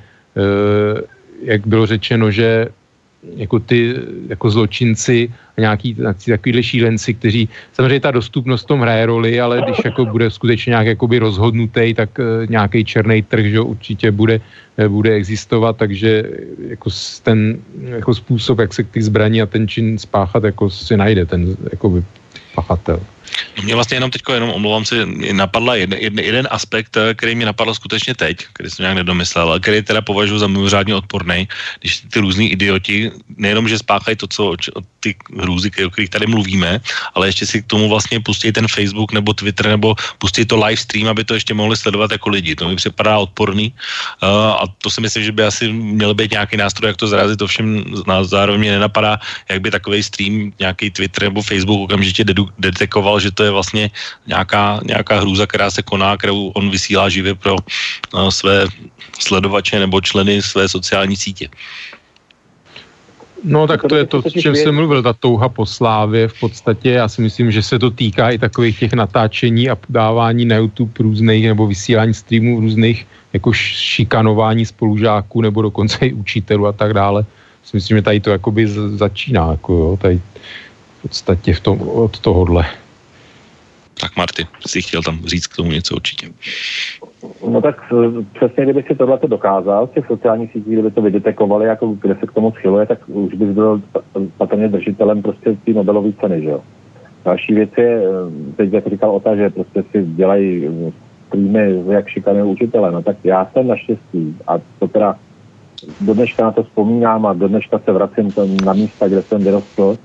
jak 1.44 1.68
bylo 1.68 1.86
řečeno, 1.86 2.32
že 2.32 2.72
jako 3.24 3.60
ty 3.60 3.96
jako 4.30 4.50
zločinci 4.50 5.32
a 5.58 5.62
nějaký, 5.62 5.98
takovýhle 6.26 6.64
šílenci, 6.64 7.14
kteří, 7.14 7.50
samozřejmě 7.74 8.00
ta 8.00 8.12
dostupnost 8.12 8.66
tom 8.66 8.80
hraje 8.80 9.06
roli, 9.06 9.42
ale 9.42 9.62
když 9.62 9.78
jako 9.86 10.06
bude 10.06 10.32
skutečně 10.32 10.70
nějak 10.70 10.88
jakoby 10.88 11.20
rozhodnutý, 11.20 11.94
tak 11.94 12.10
uh, 12.20 12.26
nějaký 12.50 12.86
černý 12.86 13.22
trh, 13.22 13.46
že 13.46 13.60
určitě 13.60 14.12
bude, 14.12 14.40
uh, 14.80 14.88
bude 14.88 15.14
existovat, 15.14 15.78
takže 15.78 16.24
jako 16.68 16.90
ten 17.24 17.60
jako 17.84 18.16
způsob, 18.16 18.60
jak 18.60 18.74
se 18.74 18.84
ty 18.84 19.02
zbraní 19.02 19.42
a 19.42 19.46
ten 19.46 19.68
čin 19.68 19.98
spáchat, 19.98 20.44
jako 20.44 20.70
si 20.70 20.98
najde 20.98 21.26
ten 21.26 21.56
jakoby 21.72 22.04
pachatel. 22.56 23.00
No 23.58 23.64
mě 23.64 23.76
vlastně 23.76 23.98
jenom 23.98 24.12
teď, 24.12 24.22
jenom 24.34 24.50
omlouvám 24.50 24.86
se, 24.86 25.06
napadla 25.32 25.76
jeden, 25.76 26.00
jeden, 26.00 26.26
jeden 26.26 26.48
aspekt, 26.52 26.98
eh, 26.98 27.14
který 27.14 27.36
mi 27.36 27.46
napadl 27.46 27.74
skutečně 27.74 28.16
teď, 28.16 28.46
který 28.54 28.70
jsem 28.70 28.84
nějak 28.84 28.96
nedomyslel, 28.96 29.50
ale 29.50 29.60
který 29.60 29.82
teda 29.82 30.02
považuji 30.02 30.40
za 30.40 30.48
mimořádně 30.48 30.96
odporný, 30.96 31.48
když 31.80 32.04
ty 32.10 32.20
různí 32.20 32.52
idioti 32.52 33.12
nejenom, 33.38 33.70
že 33.70 33.80
spáchají 33.80 34.18
to, 34.18 34.28
co 34.28 34.56
ty 35.00 35.16
hrůzy, 35.40 35.72
o 35.86 35.90
kterých 35.90 36.10
tady 36.10 36.28
mluvíme, 36.28 36.80
ale 37.16 37.28
ještě 37.28 37.46
si 37.46 37.62
k 37.62 37.66
tomu 37.66 37.90
vlastně 37.90 38.20
pustí 38.20 38.52
ten 38.52 38.68
Facebook 38.68 39.12
nebo 39.12 39.34
Twitter 39.34 39.68
nebo 39.68 39.96
pustí 40.18 40.46
to 40.46 40.60
live 40.60 40.78
stream, 40.78 41.08
aby 41.08 41.24
to 41.24 41.34
ještě 41.34 41.54
mohli 41.54 41.78
sledovat 41.78 42.12
jako 42.12 42.30
lidi. 42.30 42.56
To 42.56 42.70
mi 42.70 42.76
připadá 42.76 43.18
odporný 43.18 43.74
uh, 44.24 44.30
a 44.60 44.64
to 44.82 44.90
si 44.90 45.02
myslím, 45.02 45.24
že 45.24 45.32
by 45.32 45.44
asi 45.44 45.72
měl 45.72 46.14
být 46.14 46.32
nějaký 46.32 46.58
nástroj, 46.58 46.90
jak 46.90 46.98
to 46.98 47.08
zarazit, 47.08 47.42
ovšem 47.42 47.84
nás 48.08 48.28
zároveň 48.28 48.60
mě 48.60 48.72
nenapadá, 48.72 49.20
jak 49.50 49.62
by 49.62 49.72
takový 49.72 50.04
stream, 50.04 50.54
nějaký 50.60 50.92
Twitter 50.92 51.24
nebo 51.24 51.42
Facebook 51.42 51.82
okamžitě 51.82 52.24
detekoval, 52.60 53.19
že 53.20 53.32
to 53.32 53.44
je 53.44 53.52
vlastně 53.52 53.92
nějaká, 54.28 54.80
nějaká 54.84 55.20
hrůza, 55.20 55.48
která 55.48 55.72
se 55.72 55.82
koná, 55.84 56.18
kterou 56.18 56.48
on 56.48 56.70
vysílá 56.70 57.10
živě 57.10 57.36
pro 57.36 57.56
uh, 57.56 58.30
své 58.30 58.66
sledovače 59.20 59.80
nebo 59.80 60.02
členy 60.02 60.42
své 60.42 60.70
sociální 60.70 61.16
sítě. 61.16 61.50
No 63.44 63.68
tak 63.68 63.82
to 63.88 63.96
je 63.96 64.06
to, 64.06 64.20
o 64.20 64.30
čem 64.30 64.56
jsem 64.56 64.76
mluvil, 64.76 65.04
ta 65.04 65.14
touha 65.14 65.50
po 65.50 65.66
slávě 65.66 66.28
v 66.28 66.40
podstatě, 66.40 66.90
já 66.92 67.08
si 67.08 67.22
myslím, 67.22 67.52
že 67.52 67.64
se 67.64 67.80
to 67.80 67.92
týká 67.92 68.30
i 68.30 68.38
takových 68.38 68.80
těch 68.80 68.94
natáčení 68.94 69.70
a 69.70 69.78
dávání 69.90 70.46
na 70.46 70.56
YouTube 70.56 70.92
různých 71.00 71.46
nebo 71.48 71.68
vysílání 71.68 72.14
streamů 72.14 72.60
různých 72.60 73.08
jako 73.34 73.54
šikanování 73.54 74.66
spolužáků 74.66 75.42
nebo 75.42 75.62
dokonce 75.62 76.06
i 76.06 76.14
učitelů 76.14 76.68
a 76.68 76.72
tak 76.72 76.94
dále. 76.94 77.26
si 77.64 77.78
myslím, 77.78 77.98
že 77.98 78.02
tady 78.02 78.20
to 78.20 78.30
jakoby 78.30 78.68
začíná, 78.98 79.52
jako 79.52 79.74
jo, 79.74 79.98
tady 80.02 80.22
v 81.00 81.02
podstatě 81.02 81.54
v 81.54 81.60
tom, 81.60 81.82
od 81.82 82.20
tohohle. 82.20 82.66
Tak 84.02 84.18
Marty, 84.18 84.48
jsi 84.68 84.82
chtěl 84.82 85.02
tam 85.02 85.20
říct 85.26 85.48
k 85.48 85.56
tomu 85.56 85.72
něco 85.72 85.96
určitě. 85.96 86.28
No 87.50 87.62
tak 87.62 87.84
eh, 87.92 88.26
přesně, 88.34 88.64
kdyby 88.64 88.84
si 88.84 88.96
tohle 88.96 89.20
dokázal 89.28 89.88
těch 89.88 90.08
sociálních 90.08 90.52
sítích, 90.52 90.74
kdyby 90.74 90.92
to 90.92 91.02
vydetekovali, 91.02 91.66
jako 91.66 91.88
kde 92.02 92.16
se 92.16 92.28
k 92.28 92.32
tomu 92.32 92.52
schyluje, 92.52 92.86
tak 92.86 93.00
už 93.08 93.34
bys 93.34 93.50
byl 93.50 93.82
patrně 94.38 94.68
držitelem 94.68 95.22
prostě 95.22 95.58
té 95.66 95.72
Nobelové 95.72 96.14
ceny, 96.14 96.42
že 96.42 96.50
jo. 96.50 96.62
Další 97.26 97.54
věc 97.54 97.70
je, 97.78 98.04
eh, 98.04 98.56
teď 98.56 98.74
jak 98.74 98.88
říkal 98.88 99.16
Ota, 99.16 99.36
že 99.36 99.50
prostě 99.50 99.84
si 99.92 100.06
dělají 100.06 100.68
eh, 100.68 100.92
streamy, 101.28 101.84
jak 101.90 102.08
šikanují 102.08 102.52
učitele, 102.52 102.92
no 102.92 103.02
tak 103.02 103.18
já 103.24 103.46
jsem 103.46 103.68
naštěstí 103.68 104.38
a 104.48 104.54
to 104.80 104.88
teda 104.88 105.16
do 106.02 106.14
dneška 106.14 106.44
na 106.44 106.52
to 106.52 106.64
vzpomínám 106.64 107.26
a 107.26 107.34
do 107.34 107.48
dneška 107.48 107.80
se 107.80 107.92
vracím 107.92 108.34
na 108.66 108.74
místa, 108.74 109.08
kde 109.08 109.22
jsem 109.22 109.44
vyrostl, 109.44 109.98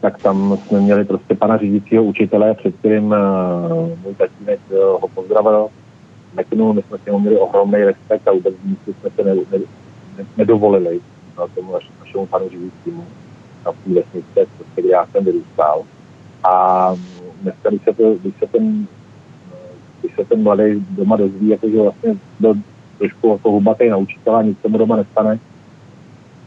tak 0.00 0.22
tam 0.22 0.56
jsme 0.56 0.80
měli 0.80 1.04
prostě 1.04 1.34
pana 1.34 1.56
řídícího 1.56 2.04
učitele, 2.04 2.54
před 2.54 2.76
kterým 2.76 3.04
uh, 3.04 3.88
můj 4.04 4.14
tatínek 4.14 4.60
uh, 4.70 4.78
ho 4.78 5.08
pozdravil, 5.14 5.68
Meknu, 6.34 6.72
my 6.72 6.82
jsme 6.82 6.98
s 6.98 7.06
ním 7.06 7.20
měli 7.20 7.38
ohromný 7.38 7.84
respekt 7.84 8.28
a 8.28 8.32
vůbec 8.32 8.54
nic 8.64 8.78
jsme 8.82 9.10
se 9.10 9.24
ne, 9.24 9.34
ne, 9.34 9.58
ne, 10.18 10.24
nedovolili 10.36 11.00
no, 11.38 11.48
tomu 11.48 11.72
naš, 11.72 11.90
našemu 12.00 12.26
panu 12.26 12.48
řídícímu 12.48 13.04
na 13.66 13.72
té 13.72 13.94
vesnice, 13.94 14.46
prostě, 14.56 14.82
kde 14.82 14.88
já 14.90 15.06
jsem 15.06 15.24
vyrůstal. 15.24 15.82
A 16.44 16.94
dneska, 17.42 17.68
když 17.68 17.82
se, 17.82 17.92
to, 17.92 18.14
když 18.14 18.34
se 18.38 18.46
ten 18.46 18.86
když 20.00 20.14
se 20.14 20.24
ten 20.24 20.42
mladý 20.42 20.86
doma 20.90 21.16
dozví, 21.16 21.48
jako, 21.48 21.68
že 21.68 21.82
vlastně 21.82 22.14
byl 22.40 22.54
trošku 22.98 23.28
jako 23.28 23.50
hubatý 23.50 23.88
na 23.88 23.96
učitele 23.96 24.38
a 24.38 24.42
nic 24.42 24.60
se 24.60 24.68
mu 24.68 24.78
doma 24.78 24.96
nestane, 24.96 25.38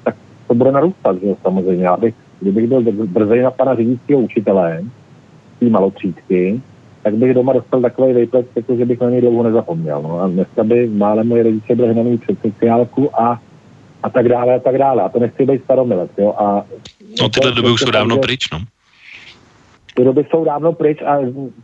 tak 0.04 0.16
to 0.48 0.54
bude 0.54 0.72
narůstat, 0.72 1.16
že 1.22 1.36
samozřejmě. 1.42 1.86
Já 1.86 1.98
bych, 1.98 2.16
kdybych 2.44 2.68
byl 2.68 2.82
brzej 2.92 3.42
na 3.42 3.52
pana 3.52 3.76
řídícího 3.76 4.20
učitele, 4.20 4.84
té 5.60 5.70
malotřídky, 5.70 6.62
tak 7.04 7.16
bych 7.16 7.34
doma 7.34 7.54
dostal 7.54 7.82
takový 7.82 8.14
výplet, 8.14 8.46
jako 8.56 8.76
že 8.76 8.86
bych 8.86 9.00
na 9.00 9.10
něj 9.10 9.22
dlouho 9.22 9.44
nezapomněl. 9.44 10.02
No. 10.02 10.20
A 10.20 10.28
dneska 10.28 10.64
by 10.64 10.88
málem 10.88 11.28
moje 11.28 11.44
rodiče 11.44 11.76
byli 11.76 11.94
hnaný 11.94 12.18
před 12.18 12.42
sociálku 12.42 13.22
a, 13.22 13.42
a 14.04 14.10
tak 14.10 14.30
dále 14.30 14.56
a 14.56 14.60
tak 14.60 14.78
dále. 14.78 15.04
A 15.04 15.10
to 15.10 15.20
nechci 15.20 15.46
být 15.46 15.64
staromilec. 15.64 16.12
Jo. 16.18 16.34
A 16.38 16.66
no 17.22 17.30
tyhle 17.30 17.52
doby 17.52 17.72
už 17.72 17.80
jsou 17.80 17.92
dávno 17.92 18.18
pryč, 18.18 18.52
no. 18.52 18.60
Ty 19.96 20.04
doby 20.04 20.26
jsou 20.30 20.46
dávno 20.46 20.74
pryč 20.74 21.02
a 21.02 21.18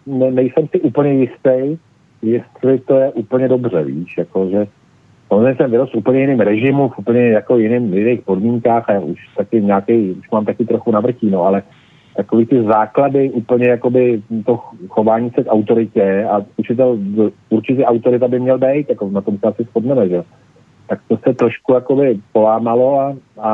ne, 0.05 0.31
nejsem 0.31 0.67
si 0.67 0.79
úplně 0.79 1.13
jistý, 1.13 1.77
jestli 2.21 2.79
to 2.79 2.95
je 2.95 3.11
úplně 3.11 3.47
dobře, 3.47 3.83
víš, 3.83 4.17
jako, 4.17 4.49
že 4.49 4.67
Samozřejmě 5.29 5.55
jsem 5.55 5.71
vyrostl 5.71 5.97
v 5.97 5.99
úplně 5.99 6.19
jiným 6.19 6.39
režimu, 6.39 6.89
v 6.89 6.99
úplně 6.99 7.29
jako 7.29 7.57
jiným, 7.57 7.93
jiných 7.93 8.21
podmínkách 8.21 8.89
a 8.89 8.99
už 8.99 9.19
taky 9.37 9.61
nějaký, 9.61 10.11
už 10.11 10.29
mám 10.31 10.45
taky 10.45 10.65
trochu 10.65 10.91
navrtí, 10.91 11.29
no, 11.29 11.43
ale 11.43 11.63
takový 12.17 12.45
ty 12.45 12.63
základy 12.63 13.29
úplně 13.29 13.67
jakoby 13.67 14.21
to 14.45 14.59
chování 14.89 15.29
se 15.29 15.43
k 15.43 15.51
autoritě 15.51 16.25
a 16.31 16.41
učitel, 16.57 16.97
určitě 17.49 17.85
autorita 17.85 18.27
by 18.27 18.39
měl 18.39 18.57
být, 18.57 18.89
jako 18.89 19.09
na 19.09 19.21
tom 19.21 19.37
se 19.37 19.47
asi 19.47 19.63
shodneme, 19.63 20.09
že 20.09 20.23
tak 20.89 20.99
to 21.07 21.17
se 21.17 21.33
trošku 21.33 21.73
jakoby 21.73 22.19
polámalo 22.33 22.99
a, 22.99 23.15
a 23.41 23.51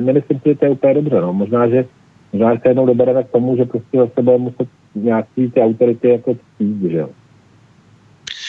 nemyslím 0.00 0.40
si, 0.40 0.48
že 0.48 0.54
to 0.54 0.64
je 0.64 0.70
úplně 0.70 0.94
dobře, 0.94 1.20
no. 1.20 1.32
Možná, 1.32 1.68
že 1.68 1.84
možná, 2.32 2.54
že 2.54 2.60
se 2.62 2.68
jednou 2.68 2.86
dobereme 2.86 3.22
k 3.22 3.30
tomu, 3.30 3.56
že 3.56 3.64
prostě 3.64 3.98
zase 3.98 4.22
bude 4.22 4.38
muset 4.38 4.68
nějaký 4.94 5.50
ty 5.50 5.62
autority 5.62 6.08
jako 6.08 6.34
ctít, 6.34 6.90
že 6.90 6.96
jo. 6.96 7.08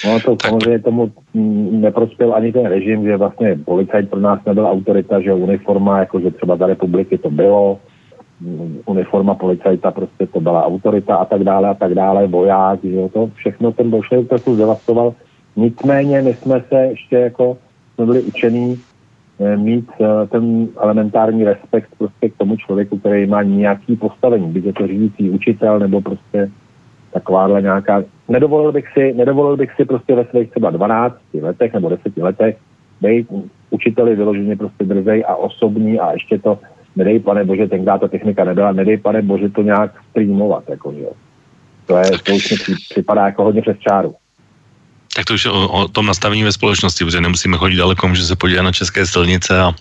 No 0.05 0.19
to 0.19 0.35
tak. 0.35 0.49
samozřejmě 0.49 0.79
tomu 0.79 1.11
neprospěl 1.71 2.35
ani 2.35 2.51
ten 2.51 2.65
režim, 2.65 3.03
že 3.05 3.17
vlastně 3.17 3.59
policajt 3.65 4.09
pro 4.09 4.19
nás 4.19 4.39
nebyl 4.45 4.67
autorita, 4.67 5.21
že 5.21 5.33
uniforma, 5.33 5.99
jakože 5.99 6.31
třeba 6.31 6.55
za 6.55 6.67
republiky 6.67 7.17
to 7.17 7.29
bylo, 7.29 7.79
uniforma 8.85 9.35
policajta, 9.35 9.91
prostě 9.91 10.27
to 10.27 10.39
byla 10.39 10.65
autorita 10.65 11.15
a 11.15 11.25
tak 11.25 11.43
dále 11.43 11.69
a 11.69 11.73
tak 11.73 11.93
dále, 11.93 12.27
voják, 12.27 12.79
že 12.83 12.95
jo, 12.95 13.09
to 13.09 13.29
všechno 13.35 13.71
ten 13.71 13.89
bolševik 13.89 14.29
trochu 14.29 14.55
zdevastoval. 14.55 15.13
Nicméně 15.55 16.21
my 16.21 16.33
jsme 16.33 16.63
se 16.69 16.75
ještě 16.75 17.15
jako, 17.15 17.57
jsme 17.95 18.05
byli 18.05 18.21
učení 18.21 18.79
eh, 19.39 19.57
mít 19.57 19.89
eh, 20.01 20.27
ten 20.27 20.67
elementární 20.77 21.43
respekt 21.43 21.89
prostě 21.97 22.29
k 22.29 22.37
tomu 22.37 22.55
člověku, 22.55 22.97
který 22.97 23.27
má 23.27 23.43
nějaký 23.43 23.95
postavení, 23.95 24.51
byť 24.51 24.65
je 24.65 24.73
to 24.73 24.87
řídící 24.87 25.29
učitel 25.29 25.79
nebo 25.79 26.01
prostě 26.01 26.51
takováhle 27.13 27.61
nějaká, 27.61 28.03
nedovolil 28.31 28.71
bych 28.71 28.85
si, 28.93 29.13
nedovolil 29.13 29.57
bych 29.57 29.71
si 29.75 29.85
prostě 29.85 30.15
ve 30.15 30.25
svých 30.25 30.49
třeba 30.49 30.69
12 30.69 31.15
letech 31.41 31.73
nebo 31.73 31.89
10 31.89 32.17
letech 32.17 32.57
být 33.01 33.27
učiteli 33.69 34.15
vyloženě 34.15 34.55
prostě 34.55 34.83
drzej 34.83 35.23
a 35.27 35.35
osobní 35.35 35.99
a 35.99 36.11
ještě 36.11 36.39
to 36.39 36.59
nedej 36.95 37.19
pane 37.19 37.43
bože, 37.43 37.67
tenkrát 37.67 38.01
ta 38.01 38.07
technika 38.07 38.43
nebyla, 38.43 38.71
nedej 38.71 38.97
pane 38.97 39.21
bože 39.21 39.49
to 39.49 39.61
nějak 39.61 39.91
streamovat, 40.09 40.63
jako, 40.69 40.93
že 40.93 41.01
jo. 41.01 41.11
To, 41.85 41.97
je, 41.97 42.11
to 42.23 42.35
už 42.35 42.51
mi 42.51 42.75
připadá 42.89 43.25
jako 43.25 43.43
hodně 43.43 43.61
přes 43.61 43.77
čáru. 43.79 44.15
Tak 45.15 45.25
to 45.25 45.33
už 45.33 45.45
o, 45.45 45.67
o 45.67 45.87
tom 45.87 46.05
nastavení 46.05 46.43
ve 46.43 46.51
společnosti, 46.51 47.05
protože 47.05 47.21
nemusíme 47.21 47.57
chodit 47.57 47.75
daleko, 47.75 48.07
může 48.07 48.23
se 48.23 48.35
podívat 48.35 48.61
na 48.61 48.71
české 48.71 49.05
silnice 49.05 49.59
a 49.59 49.71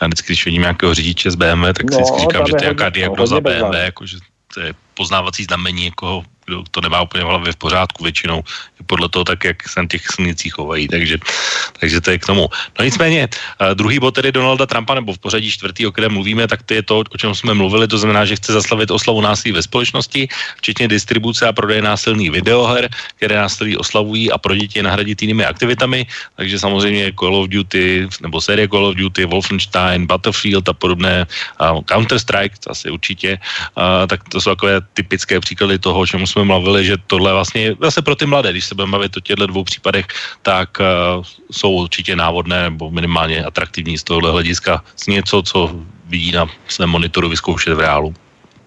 já 0.00 0.06
vždycky, 0.06 0.26
když 0.26 0.44
vidím 0.44 0.62
nějakého 0.62 0.94
řidiče 0.94 1.30
z 1.30 1.34
BMW, 1.34 1.72
tak 1.72 1.90
no, 1.90 1.92
si 1.92 2.02
vždycky 2.02 2.20
říkám, 2.20 2.46
že 2.46 2.52
to 2.52 2.64
je 2.64 2.68
jaká 2.68 2.88
diagnoza 2.88 3.40
BMW, 3.40 3.74
jako, 3.74 4.06
že 4.06 4.16
to 4.54 4.60
je 4.60 4.72
poznávací 4.94 5.44
znamení 5.44 5.84
jako 5.84 6.22
to 6.70 6.80
nemá 6.80 7.02
úplně 7.02 7.24
v 7.24 7.26
hlavě 7.26 7.52
v 7.52 7.56
pořádku 7.56 8.04
většinou, 8.04 8.44
podle 8.86 9.08
toho 9.08 9.24
tak, 9.24 9.44
jak 9.44 9.68
se 9.68 9.80
na 9.80 9.86
těch 9.86 10.02
silnicích 10.08 10.52
chovají, 10.52 10.88
takže, 10.88 11.18
takže 11.80 12.00
to 12.00 12.10
je 12.10 12.18
k 12.18 12.26
tomu. 12.26 12.48
No 12.78 12.84
nicméně, 12.84 13.28
uh, 13.60 13.74
druhý 13.74 13.98
bod 13.98 14.14
tedy 14.14 14.32
Donalda 14.32 14.66
Trumpa, 14.66 14.94
nebo 14.94 15.12
v 15.12 15.18
pořadí 15.18 15.50
čtvrtý, 15.50 15.86
o 15.86 15.92
kterém 15.92 16.12
mluvíme, 16.12 16.48
tak 16.48 16.62
to 16.62 16.74
je 16.74 16.82
to, 16.82 16.98
o 16.98 17.16
čem 17.18 17.34
jsme 17.34 17.54
mluvili, 17.54 17.88
to 17.88 17.98
znamená, 17.98 18.24
že 18.24 18.36
chce 18.36 18.52
zaslavit 18.52 18.90
oslavu 18.90 19.20
násilí 19.20 19.52
ve 19.52 19.62
společnosti, 19.62 20.28
včetně 20.56 20.88
distribuce 20.88 21.48
a 21.48 21.52
prodeje 21.52 21.82
násilných 21.82 22.30
videoher, 22.30 22.88
které 23.16 23.36
násilí 23.36 23.76
oslavují 23.76 24.32
a 24.32 24.38
pro 24.38 24.54
děti 24.54 24.82
nahradit 24.82 25.22
jinými 25.22 25.44
aktivitami, 25.44 26.06
takže 26.36 26.58
samozřejmě 26.58 27.12
Call 27.18 27.36
of 27.36 27.48
Duty, 27.48 28.08
nebo 28.20 28.40
série 28.40 28.68
Call 28.68 28.86
of 28.86 28.96
Duty, 28.96 29.24
Wolfenstein, 29.24 30.06
Battlefield 30.06 30.68
a 30.68 30.72
podobné, 30.72 31.26
uh, 31.60 31.80
Counter-Strike, 31.84 32.56
asi 32.70 32.90
určitě, 32.90 33.38
uh, 33.76 34.06
tak 34.06 34.28
to 34.28 34.40
jsou 34.40 34.50
takové 34.50 34.80
typické 34.94 35.40
příklady 35.40 35.78
toho, 35.78 36.00
o 36.00 36.06
čem 36.06 36.26
jsme 36.26 36.37
jsme 36.38 36.46
mluvili, 36.46 36.86
že 36.86 36.96
tohle 37.10 37.32
vlastně 37.34 37.74
zase 37.82 37.98
pro 38.02 38.14
ty 38.14 38.26
mladé, 38.26 38.54
když 38.54 38.64
se 38.70 38.74
budeme 38.74 38.94
bavit 38.94 39.16
o 39.16 39.20
těchto 39.20 39.46
dvou 39.46 39.64
případech, 39.64 40.06
tak 40.42 40.78
uh, 40.78 41.24
jsou 41.50 41.70
určitě 41.82 42.14
návodné 42.14 42.70
nebo 42.70 42.94
minimálně 42.94 43.42
atraktivní 43.42 43.98
z 43.98 44.06
tohohle 44.06 44.30
hlediska 44.30 44.86
z 44.94 45.18
něco, 45.18 45.42
co 45.42 45.58
vidí 46.06 46.30
na 46.30 46.46
svém 46.68 46.88
monitoru 46.94 47.28
vyzkoušet 47.28 47.74
v 47.74 47.80
reálu. 47.80 48.14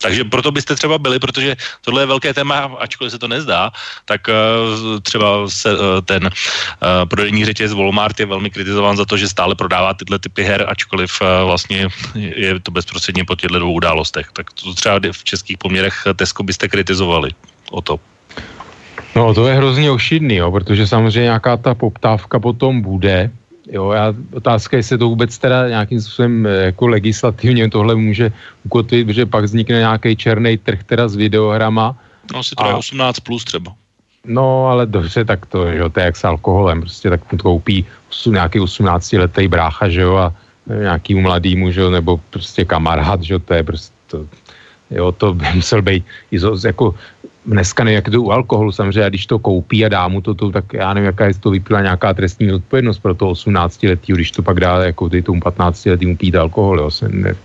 Takže 0.01 0.23
proto 0.33 0.51
byste 0.51 0.75
třeba 0.75 0.97
byli, 0.97 1.19
protože 1.19 1.55
tohle 1.85 2.01
je 2.01 2.05
velké 2.11 2.33
téma, 2.33 2.75
ačkoliv 2.79 3.13
se 3.13 3.19
to 3.21 3.27
nezdá, 3.27 3.71
tak 4.05 4.27
uh, 4.27 4.99
třeba 4.99 5.47
se, 5.47 5.71
uh, 5.71 6.03
ten 6.03 6.27
prodejní 7.07 7.45
řetěz 7.45 7.71
Walmart 7.71 8.19
je 8.19 8.25
velmi 8.25 8.49
kritizován 8.49 8.97
za 8.97 9.05
to, 9.05 9.15
že 9.15 9.29
stále 9.29 9.55
prodává 9.55 9.93
tyhle 9.93 10.19
typy 10.19 10.43
her, 10.43 10.65
ačkoliv 10.67 11.21
vlastně 11.45 11.87
je 12.15 12.59
to 12.59 12.71
bezprostředně 12.71 13.23
po 13.23 13.35
těchto 13.35 13.59
dvou 13.59 13.73
událostech. 13.79 14.27
Tak 14.33 14.51
to 14.57 14.73
třeba 14.73 14.99
v 14.99 15.23
českých 15.23 15.57
poměrech 15.57 16.17
Tesco 16.17 16.43
byste 16.43 16.67
kritizovali 16.67 17.31
o 17.71 17.81
to. 17.81 17.99
No 19.15 19.33
to 19.33 19.47
je 19.47 19.55
hrozně 19.55 19.91
ošidný, 19.91 20.35
jo, 20.35 20.51
protože 20.51 20.87
samozřejmě 20.87 21.35
nějaká 21.35 21.57
ta 21.57 21.75
poptávka 21.75 22.39
potom 22.39 22.81
bude, 22.81 23.31
Jo, 23.71 23.91
já, 23.91 24.13
otázka 24.33 24.77
je, 24.77 24.79
jestli 24.79 24.97
to 24.97 25.09
vůbec 25.09 25.37
teda 25.37 25.69
nějakým 25.69 26.01
způsobem 26.01 26.45
eh, 26.45 26.49
jako 26.49 26.87
legislativně 26.87 27.69
tohle 27.69 27.95
může 27.95 28.31
ukotvit, 28.65 29.07
protože 29.07 29.25
pak 29.25 29.43
vznikne 29.43 29.77
nějaký 29.77 30.15
černý 30.15 30.57
trh 30.57 30.83
teda 30.83 31.07
s 31.07 31.15
videohrama. 31.15 31.95
No 32.33 32.43
si 32.43 32.55
to 32.55 32.63
a, 32.63 32.67
je 32.67 32.73
18 32.73 33.19
plus 33.19 33.43
třeba. 33.43 33.73
No, 34.25 34.67
ale 34.67 34.85
dobře, 34.85 35.25
tak 35.25 35.45
to, 35.45 35.65
jo, 35.67 35.89
to 35.89 35.99
je 35.99 36.05
jak 36.05 36.17
s 36.17 36.23
alkoholem, 36.23 36.81
prostě 36.81 37.09
tak 37.09 37.21
to 37.29 37.37
koupí 37.37 37.85
nějaký 38.27 38.59
18 38.59 39.13
letý 39.13 39.47
brácha, 39.47 39.89
že 39.89 40.01
jo, 40.01 40.15
a 40.15 40.33
nějaký 40.67 41.15
mladýmu, 41.15 41.71
že 41.71 41.81
jo, 41.81 41.89
nebo 41.89 42.19
prostě 42.29 42.65
kamarád, 42.65 43.23
že 43.23 43.33
jo, 43.33 43.39
to 43.39 43.53
je 43.53 43.63
prostě, 43.63 43.95
to, 44.07 44.25
jo, 44.91 45.11
to 45.11 45.33
by 45.33 45.45
musel 45.53 45.81
být, 45.81 46.05
jako 46.65 46.95
dneska 47.45 47.83
nevím, 47.83 47.95
jak 47.95 48.09
to 48.09 48.21
u 48.21 48.31
alkoholu, 48.31 48.71
samozřejmě, 48.71 49.09
když 49.09 49.25
to 49.25 49.39
koupí 49.39 49.85
a 49.85 49.89
dá 49.89 50.07
mu 50.07 50.21
to, 50.21 50.33
to 50.33 50.51
tak 50.51 50.73
já 50.73 50.93
nevím, 50.93 51.05
jaká 51.05 51.25
je 51.25 51.33
to 51.33 51.49
vyplývá 51.49 51.81
nějaká 51.81 52.13
trestní 52.13 52.53
odpovědnost 52.53 52.99
pro 52.99 53.13
to 53.13 53.29
18 53.29 53.83
letý, 53.83 54.13
když 54.13 54.31
to 54.31 54.41
pak 54.41 54.59
dá 54.59 54.83
jako 54.83 55.09
ty 55.09 55.21
tomu 55.21 55.41
15 55.41 55.85
letýmu 55.85 56.17
pít 56.17 56.35
alkohol, 56.35 56.79
jo, 56.79 56.91
se 56.91 57.09
ne, 57.09 57.35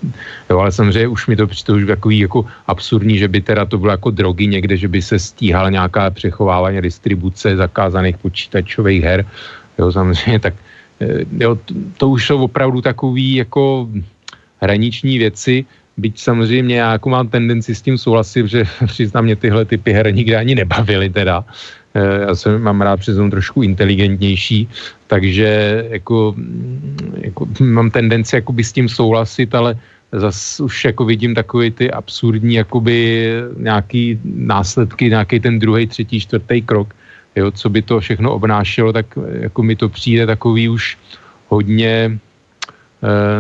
jo, 0.51 0.59
ale 0.59 0.73
samozřejmě 0.73 1.09
už 1.09 1.27
mi 1.27 1.37
to 1.37 1.47
přijde 1.47 1.73
už 1.73 1.87
takový 1.87 2.19
jako 2.19 2.45
absurdní, 2.67 3.19
že 3.19 3.29
by 3.29 3.41
teda 3.41 3.65
to 3.65 3.79
bylo 3.79 3.91
jako 3.93 4.11
drogy 4.11 4.47
někde, 4.47 4.77
že 4.77 4.89
by 4.89 5.03
se 5.03 5.19
stíhala 5.19 5.71
nějaká 5.71 6.11
přechovávání 6.11 6.81
distribuce 6.81 7.57
zakázaných 7.57 8.19
počítačových 8.19 9.03
her, 9.03 9.25
jo, 9.79 9.93
samozřejmě, 9.93 10.39
tak 10.41 10.55
eh, 11.01 11.25
jo, 11.41 11.55
to, 11.57 11.75
to 11.97 12.09
už 12.09 12.27
jsou 12.27 12.45
opravdu 12.45 12.81
takový 12.81 13.35
jako 13.35 13.89
hraniční 14.61 15.19
věci, 15.19 15.65
Byť 15.97 16.21
samozřejmě 16.21 16.77
já 16.77 16.93
jako 16.93 17.09
mám 17.09 17.29
tendenci 17.29 17.75
s 17.75 17.83
tím 17.83 17.99
souhlasit, 17.99 18.47
že 18.47 18.65
přiznám 18.87 19.25
mě 19.25 19.37
tyhle 19.37 19.65
typy 19.65 19.93
her 19.93 20.15
nikdy 20.15 20.37
ani 20.37 20.55
nebavily 20.55 21.11
teda. 21.11 21.45
já 22.29 22.35
jsem 22.35 22.63
mám 22.63 22.81
rád 22.81 23.01
přiznám 23.01 23.31
trošku 23.31 23.63
inteligentnější, 23.63 24.69
takže 25.07 25.85
jako, 25.91 26.35
jako 27.21 27.47
mám 27.61 27.91
tendenci 27.91 28.37
jakoby 28.37 28.65
s 28.65 28.73
tím 28.73 28.89
souhlasit, 28.89 29.55
ale 29.55 29.79
zase 30.13 30.63
už 30.63 30.85
jako 30.85 31.05
vidím 31.05 31.35
takový 31.35 31.71
ty 31.71 31.91
absurdní 31.91 32.55
jakoby 32.55 33.33
nějaký 33.57 34.21
následky, 34.25 35.09
nějaký 35.09 35.41
ten 35.41 35.59
druhý, 35.59 35.87
třetí, 35.87 36.21
čtvrtý 36.21 36.63
krok, 36.63 36.95
jo, 37.37 37.51
co 37.51 37.67
by 37.71 37.83
to 37.83 38.01
všechno 38.01 38.35
obnášelo, 38.35 38.93
tak 38.93 39.07
jako 39.41 39.63
mi 39.63 39.77
to 39.77 39.89
přijde 39.89 40.27
takový 40.27 40.69
už 40.69 40.99
hodně 41.49 42.11
eh, 42.13 42.26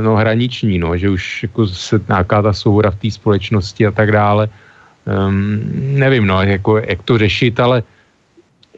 no, 0.02 0.16
hraniční, 0.16 0.78
no, 0.78 0.96
že 0.96 1.10
už 1.10 1.42
jako 1.42 1.66
se 1.66 2.00
nějaká 2.08 2.42
ta 2.42 2.52
souhra 2.52 2.90
v 2.90 2.96
té 2.96 3.10
společnosti 3.10 3.86
a 3.86 3.90
tak 3.90 4.12
dále. 4.12 4.48
Um, 5.06 5.60
nevím, 5.98 6.26
no, 6.26 6.42
jako, 6.42 6.78
jak 6.78 7.02
to 7.02 7.18
řešit, 7.18 7.60
ale 7.60 7.82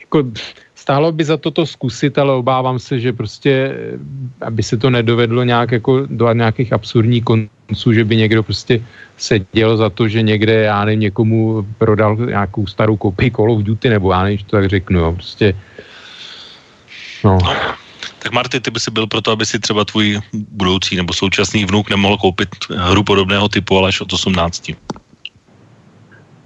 jako 0.01 0.25
stálo 0.75 1.13
by 1.13 1.25
za 1.25 1.37
to 1.37 1.51
to 1.51 1.67
zkusit, 1.67 2.19
ale 2.19 2.33
obávám 2.33 2.79
se, 2.79 3.01
že 3.01 3.13
prostě, 3.13 3.77
aby 4.41 4.63
se 4.63 4.77
to 4.77 4.91
nedovedlo 4.91 5.45
nějak 5.45 5.73
jako 5.73 6.07
do 6.09 6.33
nějakých 6.33 6.73
absurdních 6.73 7.25
konců, 7.25 7.93
že 7.93 8.05
by 8.05 8.17
někdo 8.17 8.43
prostě 8.43 8.81
seděl 9.17 9.77
za 9.77 9.91
to, 9.91 10.09
že 10.09 10.23
někde, 10.23 10.53
já 10.65 10.85
nevím, 10.85 11.01
někomu 11.01 11.67
prodal 11.79 12.17
nějakou 12.17 12.67
starou 12.67 12.97
kopii 12.97 13.31
Call 13.31 13.53
of 13.53 13.63
Duty, 13.63 13.89
nebo 13.89 14.13
já 14.13 14.23
nevím, 14.23 14.39
to 14.39 14.57
tak 14.57 14.69
řeknu, 14.69 15.01
jo, 15.01 15.13
prostě, 15.13 15.55
no. 17.25 17.39
Tak 18.19 18.33
Marty, 18.33 18.61
ty 18.61 18.71
by 18.71 18.81
si 18.81 18.91
byl 18.91 19.07
proto, 19.07 19.31
aby 19.31 19.47
si 19.47 19.59
třeba 19.59 19.85
tvůj 19.85 20.21
budoucí 20.51 20.97
nebo 20.97 21.13
současný 21.13 21.65
vnuk 21.65 21.91
nemohl 21.91 22.17
koupit 22.17 22.49
hru 22.71 23.03
podobného 23.03 23.49
typu, 23.49 23.79
ale 23.79 23.89
až 23.89 24.01
od 24.01 24.13
18 24.13 24.71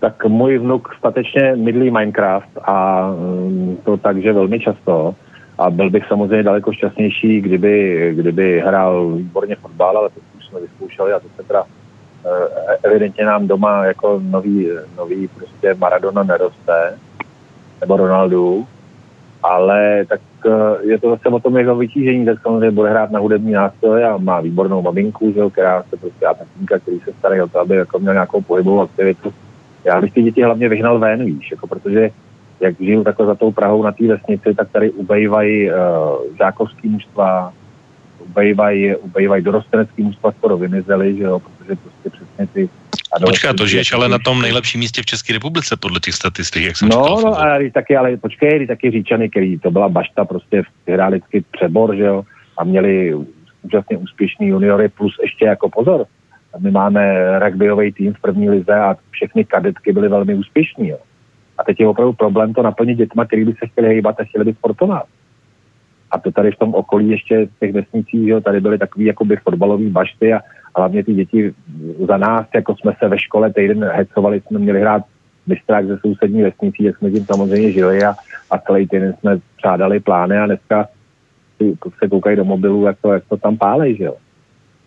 tak 0.03 0.25
můj 0.25 0.59
vnuk 0.59 0.95
statečně 0.99 1.57
mydlí 1.57 1.91
Minecraft 1.91 2.59
a 2.65 3.07
mm, 3.11 3.79
to 3.85 3.97
takže 3.97 4.33
velmi 4.33 4.61
často. 4.61 5.15
A 5.59 5.71
byl 5.71 5.91
bych 5.91 6.07
samozřejmě 6.09 6.43
daleko 6.43 6.73
šťastnější, 6.73 7.41
kdyby, 7.41 8.11
kdyby 8.15 8.61
hrál 8.61 9.13
výborně 9.13 9.57
fotbal, 9.57 9.99
ale 9.99 10.09
to 10.09 10.21
už 10.39 10.47
jsme 10.47 10.61
vyzkoušeli 10.61 11.13
a 11.13 11.21
to 11.21 11.27
se 11.37 11.43
teda 11.43 11.65
eh, 12.27 12.79
evidentně 12.83 13.25
nám 13.25 13.47
doma 13.47 13.85
jako 13.85 14.21
nový, 14.25 14.69
nový 14.97 15.29
prostě 15.29 15.75
Maradona 15.75 16.23
neroste, 16.23 16.99
nebo 17.81 17.97
Ronaldu, 17.97 18.67
ale 19.43 20.05
tak 20.09 20.21
je 20.83 20.99
to 20.99 21.11
zase 21.11 21.29
o 21.29 21.41
tom 21.41 21.57
jeho 21.57 21.77
vytížení, 21.77 22.27
tak 22.27 22.43
samozřejmě 22.43 22.71
bude 22.71 22.91
hrát 22.91 23.11
na 23.11 23.21
hudební 23.21 23.53
nástroje 23.53 24.09
a 24.09 24.17
má 24.17 24.41
výbornou 24.41 24.83
maminku, 24.83 25.33
že, 25.33 25.41
která 25.51 25.83
se 25.83 25.97
prostě 25.97 26.27
a 26.27 26.35
tatínka, 26.35 26.79
který 26.79 27.01
se 27.01 27.13
starají 27.19 27.41
o 27.41 27.49
to, 27.49 27.61
aby 27.61 27.77
jako 27.77 27.99
měl 27.99 28.13
nějakou 28.13 28.41
pohybovou 28.41 28.81
aktivitu. 28.81 29.35
Já 29.85 30.01
bych 30.01 30.13
ty 30.13 30.23
děti 30.23 30.43
hlavně 30.43 30.69
vyhnal 30.69 30.99
ven, 30.99 31.25
víš, 31.25 31.51
jako 31.51 31.67
protože 31.67 32.11
jak 32.61 32.81
žiju 32.81 33.05
takhle 33.05 33.27
za 33.27 33.35
tou 33.35 33.53
Prahou 33.53 33.83
na 33.83 33.93
té 33.93 34.07
vesnici, 34.07 34.55
tak 34.55 34.71
tady 34.73 34.91
ubejvají 34.91 35.71
uh, 35.71 35.77
žákovský 36.39 36.89
mužstva, 36.89 37.53
ubejvají, 38.31 38.97
ubejvají 38.97 39.45
dorostenecký 39.45 40.03
mužstva 40.03 40.33
skoro 40.33 40.57
vymizely, 40.57 41.17
že 41.17 41.23
jo, 41.23 41.41
protože 41.63 41.77
prostě 41.77 42.11
přesně 42.11 42.47
ty 42.47 42.69
Počkej, 43.27 43.55
to 43.55 43.67
žiješ 43.67 43.93
ale 43.93 44.09
na 44.09 44.19
tom 44.19 44.43
nejlepším 44.43 44.81
místě 44.81 45.03
v 45.03 45.07
České 45.07 45.33
republice 45.33 45.77
podle 45.77 46.01
těch 46.01 46.15
statistik, 46.15 46.63
jak 46.65 46.77
jsem 46.77 46.89
no. 46.89 46.97
No, 46.97 47.41
ale 47.41 47.71
taky, 47.71 47.97
ale 47.97 48.17
počkej, 48.17 48.67
taky 48.67 48.91
říčany, 48.91 49.31
který 49.31 49.59
to 49.59 49.71
byla 49.71 49.89
bašta, 49.89 50.25
prostě 50.25 50.63
hráli 50.89 51.19
vždycky 51.19 51.45
přebor, 51.51 51.97
že 51.97 52.03
jo, 52.03 52.23
a 52.59 52.65
měli 52.65 53.15
úžasně 53.63 53.97
úspěšný 53.99 54.49
juniory, 54.49 54.89
plus 54.89 55.17
ještě 55.23 55.45
jako 55.45 55.69
pozor, 55.69 56.07
my 56.59 56.71
máme 56.71 57.39
rugbyový 57.39 57.93
tým 57.93 58.15
v 58.15 58.21
první 58.21 58.51
lize 58.51 58.75
a 58.75 58.97
všechny 59.11 59.45
kadetky 59.45 59.93
byly 59.93 60.09
velmi 60.09 60.35
úspěšní. 60.35 60.89
Jo. 60.89 60.99
A 61.59 61.65
teď 61.65 61.81
je 61.81 61.89
opravdu 61.89 62.13
problém 62.13 62.55
to 62.55 62.63
naplnit 62.63 62.99
dětma, 62.99 63.25
který 63.25 63.45
by 63.45 63.53
se 63.53 63.67
chtěli 63.67 63.95
hýbat 63.95 64.21
a 64.21 64.25
chtěli 64.25 64.45
by 64.45 64.55
sportovat. 64.55 65.05
A 66.11 66.19
to 66.19 66.33
tady 66.33 66.51
v 66.51 66.59
tom 66.59 66.75
okolí 66.75 67.09
ještě 67.09 67.47
v 67.47 67.61
těch 67.61 67.73
vesnicích, 67.73 68.29
jo, 68.29 68.41
tady 68.41 68.61
byly 68.61 68.79
takový 68.79 69.05
jakoby 69.05 69.37
fotbalový 69.37 69.91
bašty 69.91 70.33
a 70.33 70.41
hlavně 70.77 71.05
ty 71.05 71.15
děti 71.15 71.53
za 72.09 72.17
nás, 72.17 72.47
jako 72.55 72.77
jsme 72.77 72.93
se 72.99 73.09
ve 73.09 73.19
škole 73.19 73.53
týden 73.53 73.85
hecovali, 73.85 74.41
jsme 74.41 74.59
měli 74.59 74.81
hrát 74.81 75.03
mistrák 75.47 75.87
ze 75.87 75.99
sousední 75.99 76.43
vesnicí, 76.43 76.85
jak 76.85 76.97
jsme 76.97 77.11
tím 77.11 77.25
samozřejmě 77.25 77.73
žili 77.73 78.05
a, 78.05 78.15
a 78.51 78.59
celý 78.59 78.89
týden 78.89 79.15
jsme 79.21 79.39
přádali 79.57 80.01
plány 80.01 80.39
a 80.39 80.47
dneska 80.47 80.89
se 81.99 82.09
koukají 82.09 82.37
do 82.37 82.45
mobilu, 82.45 82.87
jak 82.87 82.97
to, 83.03 83.13
jak 83.13 83.23
to 83.29 83.37
tam 83.37 83.57
pálej, 83.57 83.97
že 83.97 84.05
jo. 84.05 84.15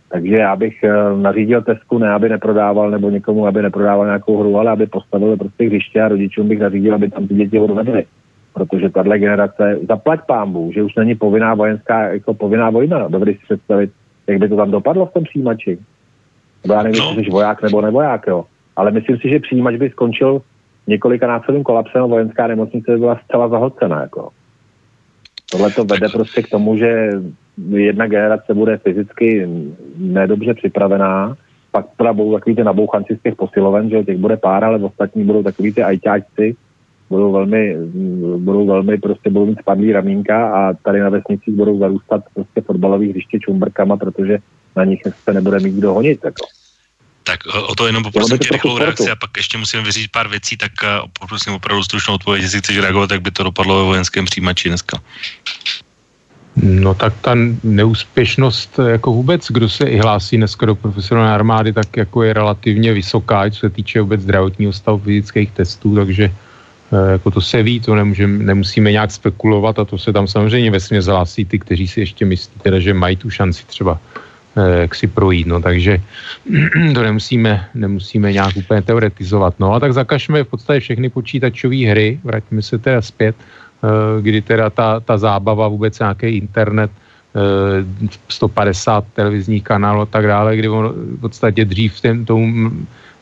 Takže 0.09 0.35
já 0.35 0.55
bych 0.55 0.83
eh, 0.83 0.93
nařídil 1.21 1.61
Tesku 1.61 1.97
ne, 1.97 2.09
aby 2.09 2.29
neprodával, 2.29 2.91
nebo 2.91 3.09
někomu, 3.09 3.47
aby 3.47 3.61
neprodával 3.61 4.05
nějakou 4.05 4.39
hru, 4.39 4.59
ale 4.59 4.71
aby 4.71 4.87
postavil 4.87 5.37
prostě 5.37 5.65
hřiště 5.65 6.01
a 6.01 6.07
rodičům 6.07 6.47
bych 6.47 6.59
nařídil, 6.59 6.95
aby 6.95 7.09
tam 7.09 7.27
ty 7.27 7.33
děti 7.33 7.59
odvedli. 7.59 8.05
Protože 8.53 8.89
tahle 8.89 9.19
generace, 9.19 9.79
zaplať 9.89 10.19
pámbu, 10.27 10.71
že 10.73 10.83
už 10.83 10.95
není 10.95 11.15
povinná 11.15 11.53
vojenská, 11.53 12.01
jako 12.01 12.33
povinná 12.33 12.69
vojna. 12.69 13.07
Dovedli 13.07 13.33
si 13.33 13.39
představit, 13.43 13.91
jak 14.27 14.39
by 14.39 14.49
to 14.49 14.55
tam 14.55 14.71
dopadlo 14.71 15.05
v 15.05 15.13
tom 15.13 15.23
přijímači. 15.23 15.77
Nebo 16.63 16.73
já 16.73 16.83
nevím, 16.83 17.03
jestli 17.03 17.23
jsi 17.23 17.31
voják 17.31 17.61
nebo 17.61 17.81
nevoják, 17.81 18.27
jo. 18.27 18.45
Ale 18.75 18.91
myslím 18.91 19.17
si, 19.17 19.29
že 19.29 19.39
přijímač 19.39 19.75
by 19.75 19.89
skončil 19.89 20.41
několika 20.87 21.27
násobným 21.27 21.63
kolapsem 21.63 22.03
a 22.03 22.05
vojenská 22.05 22.47
nemocnice 22.47 22.91
by 22.91 22.97
byla 22.97 23.19
zcela 23.25 23.49
zahodcená, 23.49 24.01
jako. 24.01 24.29
Tohle 25.51 25.71
to 25.71 25.85
vede 25.85 26.09
prostě 26.09 26.41
k 26.41 26.49
tomu, 26.49 26.77
že 26.77 27.09
jedna 27.71 28.07
generace 28.07 28.53
bude 28.53 28.77
fyzicky 28.77 29.49
nedobře 29.97 30.53
připravená, 30.53 31.35
pak 31.71 31.85
teda 31.97 32.13
budou 32.13 32.33
takový 32.33 32.55
ty 32.55 32.63
nabouchanci 32.63 33.15
z 33.15 33.23
těch 33.23 33.35
posiloven, 33.35 33.89
že 33.89 34.03
těch 34.03 34.17
bude 34.17 34.37
pár, 34.37 34.63
ale 34.63 34.79
ostatní 34.79 35.23
budou 35.23 35.43
takový 35.43 35.73
ty 35.73 35.83
ajťáčci, 35.83 36.55
budou 37.09 37.31
velmi, 37.31 37.75
budou 38.37 38.67
velmi 38.67 38.97
prostě 38.97 39.29
budou 39.29 39.45
mít 39.45 39.59
spadlý 39.59 39.91
ramínka 39.91 40.49
a 40.49 40.73
tady 40.73 40.99
na 40.99 41.09
vesnicích 41.09 41.53
budou 41.53 41.79
zarůstat 41.79 42.21
prostě 42.33 42.61
fotbalových 42.61 43.09
hřiště 43.09 43.39
čumbrkama, 43.39 43.97
protože 43.97 44.37
na 44.75 44.85
nich 44.85 45.01
se 45.23 45.33
nebude 45.33 45.59
mít 45.59 45.75
kdo 45.75 45.93
honit. 45.93 46.19
Jako. 46.23 46.45
Tak 47.23 47.39
o 47.69 47.75
to 47.75 47.87
jenom 47.87 48.03
poprosím 48.03 48.37
tě 48.37 48.49
rychlou 48.51 48.77
reakci 48.77 49.11
a 49.11 49.15
pak 49.15 49.29
ještě 49.37 49.57
musím 49.57 49.83
vyříct 49.83 50.11
pár 50.11 50.27
věcí, 50.27 50.57
tak 50.57 50.71
poprosím 51.19 51.53
opravdu 51.53 51.83
stručnou 51.83 52.15
odpověď, 52.15 52.43
jestli 52.43 52.59
chceš 52.59 52.77
reagovat, 52.79 53.11
jak 53.11 53.21
by 53.21 53.31
to 53.31 53.43
dopadlo 53.43 53.77
ve 53.77 53.83
vojenském 53.83 54.25
přijímači 54.25 54.69
dneska. 54.69 55.01
No 56.55 56.93
tak 56.93 57.13
ta 57.21 57.35
neúspěšnost 57.63 58.79
jako 58.87 59.13
vůbec, 59.13 59.51
kdo 59.51 59.69
se 59.69 59.85
i 59.85 59.97
hlásí 59.97 60.37
dneska 60.37 60.65
do 60.65 60.75
profesionální 60.75 61.33
armády, 61.33 61.73
tak 61.73 61.97
jako 61.97 62.23
je 62.23 62.33
relativně 62.33 62.93
vysoká, 62.93 63.49
co 63.49 63.59
se 63.59 63.69
týče 63.69 64.01
vůbec 64.01 64.21
zdravotního 64.21 64.73
stavu 64.73 64.97
fyzických 64.97 65.51
testů, 65.51 65.95
takže 65.95 66.23
eh, 66.23 66.54
jako 67.11 67.31
to 67.31 67.41
se 67.41 67.63
ví, 67.63 67.79
to 67.79 67.95
nemůžem, 67.95 68.45
nemusíme 68.45 68.91
nějak 68.91 69.11
spekulovat 69.11 69.79
a 69.79 69.85
to 69.85 69.97
se 69.97 70.13
tam 70.13 70.27
samozřejmě 70.27 70.71
vesmě 70.71 71.01
zhlásí 71.01 71.45
ty, 71.45 71.59
kteří 71.59 71.87
si 71.87 71.99
ještě 71.99 72.25
myslí, 72.25 72.53
teda, 72.61 72.79
že 72.79 72.93
mají 72.93 73.15
tu 73.15 73.29
šanci 73.29 73.65
třeba 73.65 73.99
eh, 74.57 74.81
jak 74.81 74.95
si 74.95 75.07
projít, 75.07 75.47
no 75.47 75.61
takže 75.61 76.01
to 76.93 77.03
nemusíme, 77.03 77.67
nemusíme 77.73 78.33
nějak 78.33 78.57
úplně 78.57 78.81
teoretizovat. 78.81 79.53
No 79.59 79.73
a 79.73 79.79
tak 79.79 79.93
zakažme 79.93 80.43
v 80.43 80.47
podstatě 80.47 80.79
všechny 80.79 81.09
počítačové 81.09 81.87
hry, 81.87 82.19
vrátíme 82.23 82.61
se 82.61 82.77
teda 82.77 83.01
zpět, 83.01 83.35
Eh, 83.85 84.21
kdy 84.21 84.41
teda 84.41 84.69
ta, 84.69 84.99
ta 84.99 85.17
zábava, 85.17 85.67
vůbec 85.67 85.99
nějaký 85.99 86.27
internet, 86.27 86.91
150 88.29 89.03
eh, 89.03 89.07
televizních 89.13 89.63
kanálů 89.63 90.01
a 90.01 90.05
tak 90.05 90.27
dále, 90.27 90.57
kdy 90.57 90.67
on 90.69 90.93
v 90.95 91.19
podstatě 91.19 91.65
dřív 91.65 92.01
ten, 92.01 92.25
tomu 92.25 92.71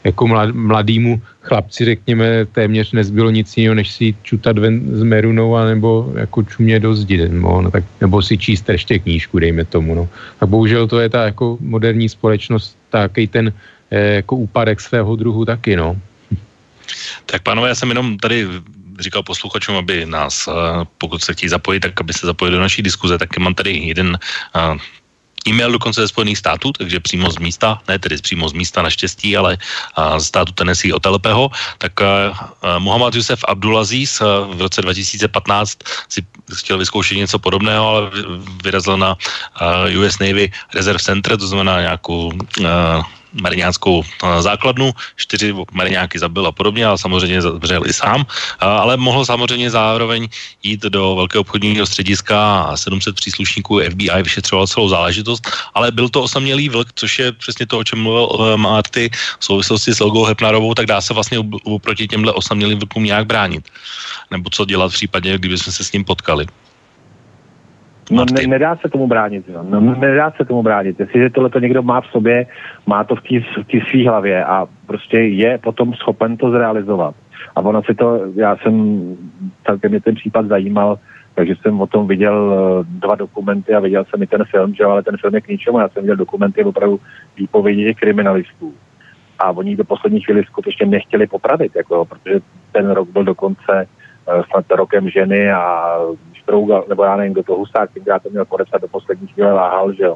jako 0.04 0.28
mladýmu 0.54 1.22
chlapci, 1.42 1.86
řekněme, 1.86 2.46
téměř 2.46 2.92
nezbylo 2.92 3.30
nic 3.30 3.58
jiného, 3.58 3.76
než 3.76 3.92
si 3.92 4.16
čutat 4.24 4.58
ven 4.58 4.82
z 4.98 5.04
Merunou, 5.04 5.56
nebo 5.66 6.14
jako 6.16 6.44
čumě 6.44 6.80
do 6.80 6.96
zdi, 6.96 7.30
no, 7.30 7.62
no, 7.62 7.72
tak, 7.72 7.84
nebo 8.02 8.22
si 8.22 8.38
číst 8.38 8.70
ještě 8.70 9.00
knížku, 9.00 9.40
dejme 9.40 9.66
tomu. 9.66 9.96
No. 9.96 10.10
A 10.42 10.46
bohužel 10.46 10.88
to 10.88 11.00
je 11.00 11.10
ta 11.10 11.26
jako 11.26 11.58
moderní 11.60 12.10
společnost, 12.10 12.78
taký 12.90 13.28
ten 13.28 13.54
eh, 13.92 14.24
jako 14.24 14.36
úpadek 14.36 14.82
svého 14.82 15.16
druhu 15.16 15.46
taky, 15.46 15.76
no. 15.76 15.96
Tak 17.26 17.42
pánové, 17.44 17.70
já 17.70 17.76
jsem 17.76 17.90
jenom 17.90 18.18
tady 18.18 18.48
říkal 19.00 19.24
posluchačům, 19.24 19.76
aby 19.76 20.06
nás, 20.06 20.48
eh, 20.48 20.52
pokud 20.98 21.24
se 21.24 21.34
chtějí 21.34 21.50
zapojit, 21.50 21.80
tak 21.80 22.02
aby 22.02 22.14
se 22.14 22.26
zapojili 22.28 22.58
do 22.58 22.62
naší 22.62 22.82
diskuze, 22.82 23.18
tak 23.18 23.38
mám 23.38 23.54
tady 23.54 23.72
jeden 23.72 24.18
eh, 24.56 24.78
e-mail 25.48 25.72
dokonce 25.72 26.02
ze 26.02 26.08
Spojených 26.08 26.38
států, 26.38 26.72
takže 26.72 27.00
přímo 27.00 27.32
z 27.32 27.38
místa, 27.38 27.80
ne 27.88 28.00
tedy 28.00 28.18
přímo 28.18 28.50
z 28.50 28.54
místa 28.54 28.82
naštěstí, 28.82 29.38
ale 29.38 29.58
z 30.18 30.24
státu 30.24 30.52
Tennessee 30.52 30.94
od 30.94 31.04
Telepeho, 31.04 31.50
tak 31.78 31.92
Muhammad 32.80 33.16
Yusef 33.16 33.44
Abdulaziz 33.48 34.20
v 34.54 34.62
roce 34.62 34.82
2015 34.82 35.78
si 36.10 36.26
chtěl 36.56 36.78
vyzkoušet 36.78 37.16
něco 37.16 37.40
podobného, 37.40 37.88
ale 37.88 38.02
vyrazil 38.64 38.98
na 38.98 39.18
US 40.00 40.20
Navy 40.20 40.52
Reserve 40.74 41.00
Center, 41.00 41.38
to 41.38 41.48
znamená 41.48 41.82
nějakou 41.82 42.32
mariňáckou 43.34 44.04
základnu, 44.40 44.92
čtyři 45.16 45.54
mariňáky 45.72 46.20
zabil 46.20 46.48
a 46.48 46.52
podobně, 46.52 46.86
ale 46.86 46.98
samozřejmě 46.98 47.42
zavřel 47.42 47.88
i 47.88 47.94
sám, 47.94 48.26
ale 48.60 48.98
mohl 48.98 49.26
samozřejmě 49.26 49.72
zároveň 49.72 50.28
jít 50.64 50.82
do 50.82 51.16
velkého 51.16 51.42
obchodního 51.42 51.86
střediska 51.86 52.62
a 52.62 52.78
700 52.78 53.16
příslušníků 53.16 53.80
FBI 53.90 54.24
vyšetřoval 54.24 54.68
celou 54.68 54.90
záležitost, 54.90 55.48
ale 55.74 55.92
byl 55.92 56.10
to 56.10 56.24
osamělý 56.24 56.70
vlk, 56.70 56.88
což 56.96 57.20
je 57.20 57.32
přesně 57.32 57.66
to, 57.66 57.80
o 57.80 57.84
čem 57.84 58.00
mluvil 58.00 58.24
uh, 58.24 58.58
Marty 58.58 59.10
v 59.40 59.46
souvislosti 59.46 59.94
s 59.94 60.02
Olgou 60.02 60.26
Hepnarovou, 60.26 60.74
tak 60.74 60.86
dá 60.86 61.02
se 61.02 61.14
vlastně 61.14 61.40
oproti 61.64 62.08
těmhle 62.08 62.32
osamělým 62.32 62.80
vlkům 62.80 63.04
nějak 63.04 63.26
bránit. 63.26 63.70
Nebo 64.32 64.50
co 64.50 64.66
dělat 64.66 64.92
v 64.92 64.94
případě, 64.94 65.38
kdyby 65.38 65.58
jsme 65.58 65.72
se 65.74 65.84
s 65.84 65.92
ním 65.92 66.04
potkali. 66.04 66.46
No, 68.12 68.26
ne, 68.26 68.48
nedá 68.48 68.76
se 68.76 68.90
tomu 68.90 69.08
bránit. 69.08 69.46
Jo. 69.50 69.66
No, 69.70 69.80
nedá 69.80 70.32
se 70.32 70.46
tomu 70.46 70.64
bránit. 70.64 71.00
Jestliže 71.00 71.30
tohle 71.30 71.50
to 71.50 71.60
někdo 71.60 71.82
má 71.82 72.02
v 72.02 72.08
sobě, 72.08 72.46
má 72.86 73.04
to 73.04 73.16
v 73.16 73.22
té 73.72 73.80
svý 73.90 74.08
hlavě 74.08 74.46
a 74.46 74.68
prostě 74.86 75.18
je 75.18 75.58
potom 75.58 75.94
schopen 75.94 76.38
to 76.38 76.52
zrealizovat. 76.52 77.16
A 77.56 77.62
ono 77.62 77.84
si 77.84 77.96
to, 77.96 78.22
já 78.36 78.58
jsem, 78.58 79.04
celkem 79.66 79.92
mě 79.92 80.02
ten 80.02 80.16
případ 80.16 80.46
zajímal, 80.46 81.00
takže 81.36 81.56
jsem 81.56 81.82
o 81.82 81.88
tom 81.88 82.08
viděl 82.08 82.54
eh, 82.54 82.86
dva 82.88 83.16
dokumenty 83.16 83.74
a 83.74 83.80
viděl 83.80 84.06
jsem 84.06 84.24
i 84.24 84.28
ten 84.28 84.44
film, 84.44 84.74
že 84.74 84.84
ale 84.84 85.04
ten 85.04 85.18
film 85.18 85.36
je 85.36 85.42
k 85.42 85.48
ničemu. 85.48 85.80
Já 85.80 85.90
jsem 85.90 86.04
viděl 86.04 86.16
dokumenty 86.16 86.64
opravdu 86.64 87.00
výpovědi 87.38 87.96
kriminalistů. 87.96 88.74
A 89.40 89.52
oni 89.52 89.76
do 89.76 89.84
poslední 89.84 90.22
chvíli 90.22 90.44
skutečně 90.44 90.86
nechtěli 90.86 91.28
popravit, 91.28 91.76
jako, 91.76 92.06
protože 92.06 92.40
ten 92.72 92.92
rok 92.92 93.10
byl 93.10 93.24
dokonce 93.24 93.88
uh, 94.28 94.44
snad 94.52 94.66
rokem 94.72 95.10
ženy 95.10 95.52
a 95.52 95.98
Strougal, 96.44 96.86
nebo 96.90 97.04
já 97.04 97.16
nevím, 97.16 97.34
kdo 97.34 97.44
to 97.44 97.56
Husák, 97.56 97.90
já 98.08 98.20
to 98.20 98.30
měl 98.30 98.46
podepsat 98.46 98.82
do 98.82 98.88
poslední 98.88 99.28
chvíle 99.28 99.54
váhal, 99.54 99.94
že 99.94 100.04
jo. 100.04 100.16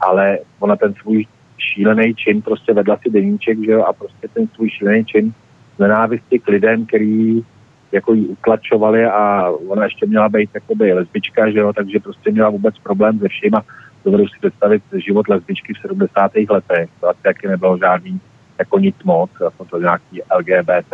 Ale 0.00 0.38
ona 0.60 0.76
ten 0.76 0.94
svůj 0.94 1.26
šílený 1.58 2.14
čin 2.14 2.42
prostě 2.42 2.72
vedla 2.72 2.98
si 3.02 3.10
deníček, 3.10 3.64
že 3.64 3.70
jo, 3.72 3.82
a 3.82 3.92
prostě 3.92 4.28
ten 4.28 4.48
svůj 4.48 4.70
šílený 4.70 5.04
čin 5.04 5.32
nenávisti 5.78 6.38
k 6.38 6.48
lidem, 6.48 6.86
který 6.86 7.44
jako 7.92 8.14
jí 8.14 8.26
utlačovali 8.26 9.06
a 9.06 9.50
ona 9.68 9.84
ještě 9.84 10.06
měla 10.06 10.28
být 10.28 10.50
jakoby 10.54 10.92
lesbička, 10.92 11.50
že 11.50 11.58
jo, 11.58 11.72
takže 11.72 12.00
prostě 12.00 12.30
měla 12.30 12.50
vůbec 12.50 12.78
problém 12.78 13.18
se 13.18 13.28
vším 13.28 13.54
a 13.54 13.64
dovedu 14.04 14.28
si 14.28 14.38
představit 14.38 14.82
život 14.94 15.28
lesbičky 15.28 15.74
v 15.74 15.80
70. 15.80 16.32
letech, 16.50 16.90
to 17.00 17.08
asi 17.08 17.22
taky 17.22 17.48
nebylo 17.48 17.78
žádný 17.78 18.20
jako 18.58 18.78
nic 18.78 18.96
moc, 19.04 19.30
jako 19.44 19.64
to 19.64 19.78
nějaký 19.78 20.22
LGBT, 20.38 20.92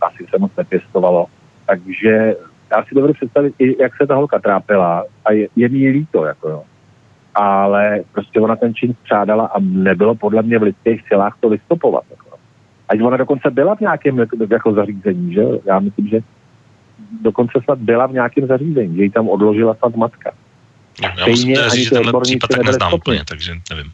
asi 0.00 0.26
se 0.30 0.38
moc 0.38 0.52
nepěstovalo. 0.56 1.26
Takže 1.66 2.36
já 2.70 2.84
si 2.84 2.94
dovedu 2.94 3.14
představit, 3.14 3.54
i 3.58 3.82
jak 3.82 3.96
se 3.96 4.06
ta 4.06 4.14
holka 4.14 4.38
trápila 4.38 5.04
a 5.24 5.32
je, 5.32 5.48
je 5.56 5.68
mi 5.68 5.88
líto, 5.88 6.24
jako 6.24 6.48
jo. 6.48 6.62
Ale 7.34 8.00
prostě 8.12 8.40
ona 8.40 8.56
ten 8.56 8.74
čin 8.74 8.94
střádala 8.94 9.46
a 9.46 9.60
nebylo 9.60 10.14
podle 10.14 10.42
mě 10.42 10.58
v 10.58 10.62
lidských 10.62 11.08
silách 11.08 11.36
to 11.40 11.48
vystupovat. 11.48 12.04
Jako. 12.10 12.36
Ať 12.88 13.02
ona 13.02 13.16
dokonce 13.16 13.50
byla 13.50 13.76
v 13.76 13.80
nějakém 13.80 14.26
jako 14.50 14.72
zařízení, 14.72 15.34
že? 15.34 15.42
Já 15.64 15.78
myslím, 15.78 16.08
že 16.08 16.20
dokonce 17.22 17.60
snad 17.64 17.78
byla 17.78 18.06
v 18.06 18.12
nějakém 18.12 18.46
zařízení, 18.46 18.96
že 18.96 19.02
ji 19.02 19.10
tam 19.10 19.28
odložila 19.28 19.74
snad 19.74 19.96
matka. 19.96 20.32
No, 21.02 21.08
já 21.18 21.26
musím 21.26 21.54
teda 21.54 21.68
říct, 21.68 21.88
že 21.88 21.90
tenhle 21.90 22.20
případ 22.20 22.50
tak 22.50 22.66
neznám 22.66 22.94
úplně, 22.94 23.20
takže 23.28 23.52
nevím. 23.70 23.92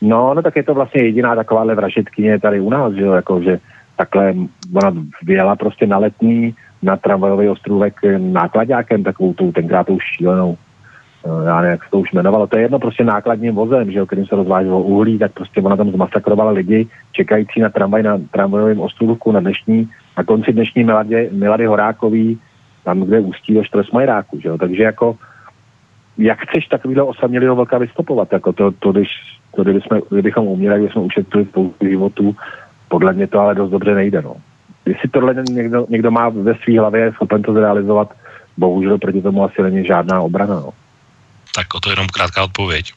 No, 0.00 0.34
no 0.34 0.42
tak 0.42 0.56
je 0.56 0.62
to 0.62 0.74
vlastně 0.74 1.02
jediná 1.02 1.34
takováhle 1.34 1.74
vražetkyně 1.74 2.40
tady 2.40 2.60
u 2.60 2.70
nás, 2.70 2.92
že 2.92 3.00
jo, 3.00 3.12
jako, 3.12 3.42
že 3.42 3.58
takhle 3.96 4.34
ona 4.74 4.92
vyjela 5.22 5.56
prostě 5.56 5.86
na 5.86 5.98
letní 5.98 6.54
na 6.82 6.96
tramvajový 6.96 7.48
ostrůvek 7.48 7.94
nákladňákem, 8.18 9.02
takovou 9.02 9.34
tou 9.34 9.52
tenkrát 9.52 9.86
tou 9.86 9.98
šílenou, 10.00 10.56
eh, 11.24 11.46
já 11.46 11.60
nevím, 11.60 11.70
jak 11.70 11.84
se 11.84 11.90
to 11.90 12.00
už 12.00 12.12
jmenovalo, 12.12 12.46
to 12.46 12.56
je 12.56 12.62
jedno 12.62 12.78
prostě 12.78 13.04
nákladním 13.04 13.54
vozem, 13.54 13.90
že 13.90 13.98
jo, 13.98 14.06
kterým 14.06 14.26
se 14.26 14.36
rozváželo 14.36 14.82
uhlí, 14.82 15.18
tak 15.18 15.32
prostě 15.32 15.60
ona 15.60 15.76
tam 15.76 15.90
zmasakrovala 15.90 16.50
lidi, 16.50 16.86
čekající 17.12 17.60
na 17.60 17.68
tramvaj 17.68 18.02
na 18.02 18.18
tramvajovém 18.30 18.80
ostrůvku 18.80 19.32
na 19.32 19.40
dnešní, 19.40 19.90
na 20.18 20.24
konci 20.24 20.52
dnešní 20.52 20.84
Milady, 20.84 21.30
Milady 21.32 21.66
Horákový, 21.66 22.38
tam, 22.84 23.00
kde 23.00 23.20
ústí 23.20 23.54
do 23.54 23.64
Štresmajráku, 23.64 24.40
že 24.40 24.48
jo, 24.48 24.58
takže 24.58 24.82
jako 24.82 25.16
jak 26.18 26.38
chceš 26.48 26.66
takovýhle 26.66 27.02
osamělého 27.02 27.56
vlka 27.56 27.78
vystopovat, 27.78 28.32
jako 28.32 28.52
to, 28.52 28.70
to 28.70 28.92
když, 28.92 29.08
to, 29.56 29.62
kdybychom, 29.62 30.00
kdybychom 30.10 30.46
uměli, 30.46 30.78
kdybychom 30.78 31.04
ušetřili 31.04 31.44
spoustu 31.44 31.88
životů, 31.88 32.36
podle 32.88 33.12
mě 33.12 33.26
to 33.26 33.40
ale 33.40 33.54
dost 33.54 33.70
dobře 33.70 33.94
nejde, 33.94 34.22
no 34.22 34.36
jestli 34.86 35.08
tohle 35.08 35.34
někdo, 35.50 35.86
někdo 35.88 36.10
má 36.10 36.28
ve 36.28 36.54
své 36.54 36.78
hlavě, 36.78 37.00
je 37.00 37.12
schopen 37.12 37.42
to 37.42 37.52
zrealizovat, 37.52 38.14
bohužel 38.56 38.98
proti 38.98 39.22
tomu 39.22 39.44
asi 39.44 39.62
není 39.62 39.86
žádná 39.86 40.20
obrana. 40.20 40.54
No. 40.54 40.70
Tak 41.54 41.74
o 41.74 41.80
to 41.80 41.90
jenom 41.90 42.06
krátká 42.06 42.44
odpověď. 42.44 42.92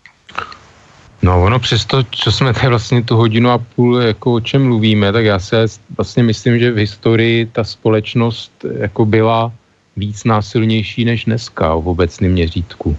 No 1.21 1.43
ono 1.43 1.59
přesto, 1.59 2.03
co 2.11 2.31
jsme 2.31 2.53
tady 2.53 2.67
vlastně 2.67 3.03
tu 3.03 3.15
hodinu 3.15 3.49
a 3.49 3.57
půl 3.57 3.97
jako 3.97 4.33
o 4.33 4.39
čem 4.39 4.63
mluvíme, 4.63 5.11
tak 5.11 5.25
já 5.25 5.39
si 5.39 5.55
vlastně 5.97 6.23
myslím, 6.23 6.59
že 6.59 6.71
v 6.71 6.77
historii 6.77 7.45
ta 7.45 7.63
společnost 7.63 8.65
jako 8.77 9.05
byla 9.05 9.51
víc 9.97 10.23
násilnější 10.23 11.05
než 11.05 11.25
dneska 11.25 11.75
v 11.75 11.87
obecném 11.87 12.31
měřítku. 12.31 12.97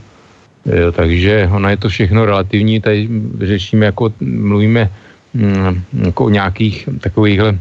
Jo, 0.67 0.93
takže 0.93 1.49
ono 1.53 1.69
je 1.69 1.77
to 1.77 1.89
všechno 1.89 2.27
relativní, 2.27 2.81
tady 2.81 3.09
řešíme 3.41 3.87
jako, 3.87 4.13
mluvíme 4.21 4.91
mm, 5.35 5.83
jako 6.03 6.25
o 6.25 6.29
nějakých 6.29 6.89
takovýchhle 7.01 7.59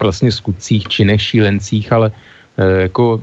vlastně 0.00 0.32
skutcích, 0.32 0.88
činech, 0.88 1.22
šílencích, 1.22 1.92
ale 1.92 2.12
e, 2.58 2.80
jako, 2.90 3.20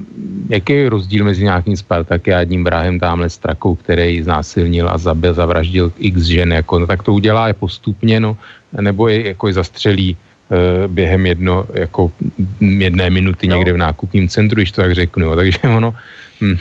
jaký 0.50 0.74
je 0.74 0.90
rozdíl 0.90 1.26
mezi 1.26 1.44
nějakým 1.44 1.78
Spartakiádním 1.78 2.64
Brahem 2.64 3.00
tamhle 3.00 3.30
Strakou, 3.30 3.76
který 3.76 4.24
znásilnil 4.24 4.90
a 4.90 4.98
zabil, 4.98 5.34
zavraždil 5.34 5.92
x 5.98 6.22
žen, 6.22 6.54
jako, 6.54 6.80
no, 6.80 6.88
tak 6.88 7.04
to 7.04 7.14
udělá 7.14 7.48
je 7.48 7.54
postupně, 7.54 8.20
no, 8.20 8.38
nebo 8.82 9.08
je, 9.08 9.28
jako 9.28 9.48
je 9.48 9.54
zastřelí 9.54 10.10
e, 10.12 10.88
během 10.88 11.26
jedno, 11.26 11.66
jako 11.74 12.12
jedné 12.60 13.10
minuty 13.10 13.48
no. 13.48 13.56
někde 13.56 13.74
v 13.74 13.78
nákupním 13.78 14.30
centru, 14.30 14.56
když 14.56 14.72
to 14.72 14.82
tak 14.82 14.96
řeknu, 14.96 15.26
no, 15.26 15.36
takže 15.36 15.60
ono, 15.76 15.96
hm, 16.42 16.58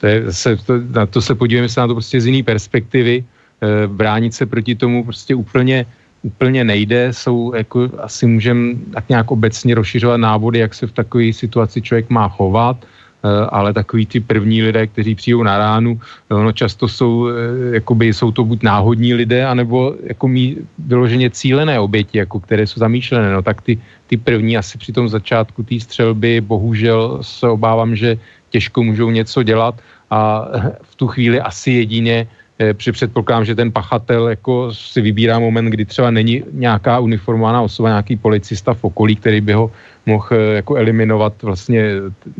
to 0.00 0.06
je, 0.06 0.32
se, 0.32 0.56
to, 0.56 0.74
na 0.92 1.06
to 1.06 1.22
se 1.22 1.34
podívejme 1.34 1.68
se 1.68 1.80
na 1.80 1.86
to 1.86 1.94
prostě 1.94 2.20
z 2.20 2.26
jiné 2.26 2.42
perspektivy, 2.42 3.24
e, 3.24 3.86
bránit 3.86 4.34
se 4.34 4.46
proti 4.46 4.74
tomu 4.74 5.04
prostě 5.04 5.34
úplně 5.34 5.86
úplně 6.24 6.64
nejde, 6.64 7.12
jsou 7.12 7.52
jako 7.54 7.88
asi 8.00 8.26
můžeme 8.26 8.74
tak 8.92 9.08
nějak 9.08 9.30
obecně 9.30 9.74
rozšiřovat 9.74 10.20
návody, 10.20 10.58
jak 10.58 10.74
se 10.74 10.86
v 10.86 10.92
takové 10.92 11.32
situaci 11.32 11.82
člověk 11.82 12.10
má 12.10 12.28
chovat, 12.28 12.80
eh, 12.80 13.28
ale 13.52 13.76
takový 13.76 14.06
ty 14.06 14.18
první 14.20 14.62
lidé, 14.62 14.86
kteří 14.88 15.14
přijdou 15.14 15.42
na 15.44 15.58
ránu, 15.58 16.00
no 16.30 16.52
často 16.52 16.88
jsou, 16.88 17.28
eh, 17.28 17.34
jakoby 17.76 18.12
jsou 18.16 18.32
to 18.32 18.44
buď 18.44 18.62
náhodní 18.62 19.14
lidé, 19.14 19.44
anebo 19.44 19.94
jako 20.02 20.28
mý 20.28 20.56
vyloženě 20.80 21.30
cílené 21.30 21.76
oběti, 21.76 22.18
jako 22.24 22.40
které 22.40 22.66
jsou 22.66 22.80
zamýšlené. 22.80 23.28
No 23.32 23.44
tak 23.44 23.60
ty, 23.60 23.76
ty 24.08 24.16
první 24.16 24.56
asi 24.56 24.80
při 24.80 24.92
tom 24.92 25.08
začátku 25.08 25.62
té 25.62 25.76
střelby 25.80 26.40
bohužel 26.40 27.20
se 27.20 27.48
obávám, 27.48 27.92
že 27.96 28.16
těžko 28.50 28.80
můžou 28.82 29.10
něco 29.12 29.42
dělat 29.44 29.76
a 30.08 30.48
v 30.82 30.92
tu 30.96 31.06
chvíli 31.06 31.36
asi 31.36 31.84
jedině 31.84 32.26
Eh, 32.26 32.43
při 32.74 32.92
předpokládám, 32.92 33.44
že 33.44 33.54
ten 33.54 33.72
pachatel 33.72 34.28
jako 34.28 34.74
si 34.74 35.00
vybírá 35.00 35.38
moment, 35.38 35.70
kdy 35.70 35.84
třeba 35.84 36.10
není 36.10 36.42
nějaká 36.52 36.98
uniformovaná 36.98 37.62
osoba, 37.62 37.88
nějaký 37.88 38.16
policista 38.16 38.74
v 38.74 38.84
okolí, 38.84 39.16
který 39.16 39.40
by 39.40 39.52
ho 39.52 39.70
mohl 40.06 40.26
eh, 40.30 40.54
jako 40.54 40.74
eliminovat 40.76 41.42
vlastně 41.42 41.90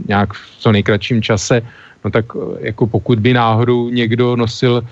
nějak 0.09 0.33
v 0.33 0.57
co 0.59 0.73
nejkratším 0.73 1.23
čase, 1.23 1.63
no 2.05 2.11
tak 2.11 2.25
eh, 2.37 2.71
jako 2.71 2.87
pokud 2.87 3.19
by 3.19 3.35
náhodou 3.35 3.91
někdo 3.91 4.37
nosil, 4.37 4.83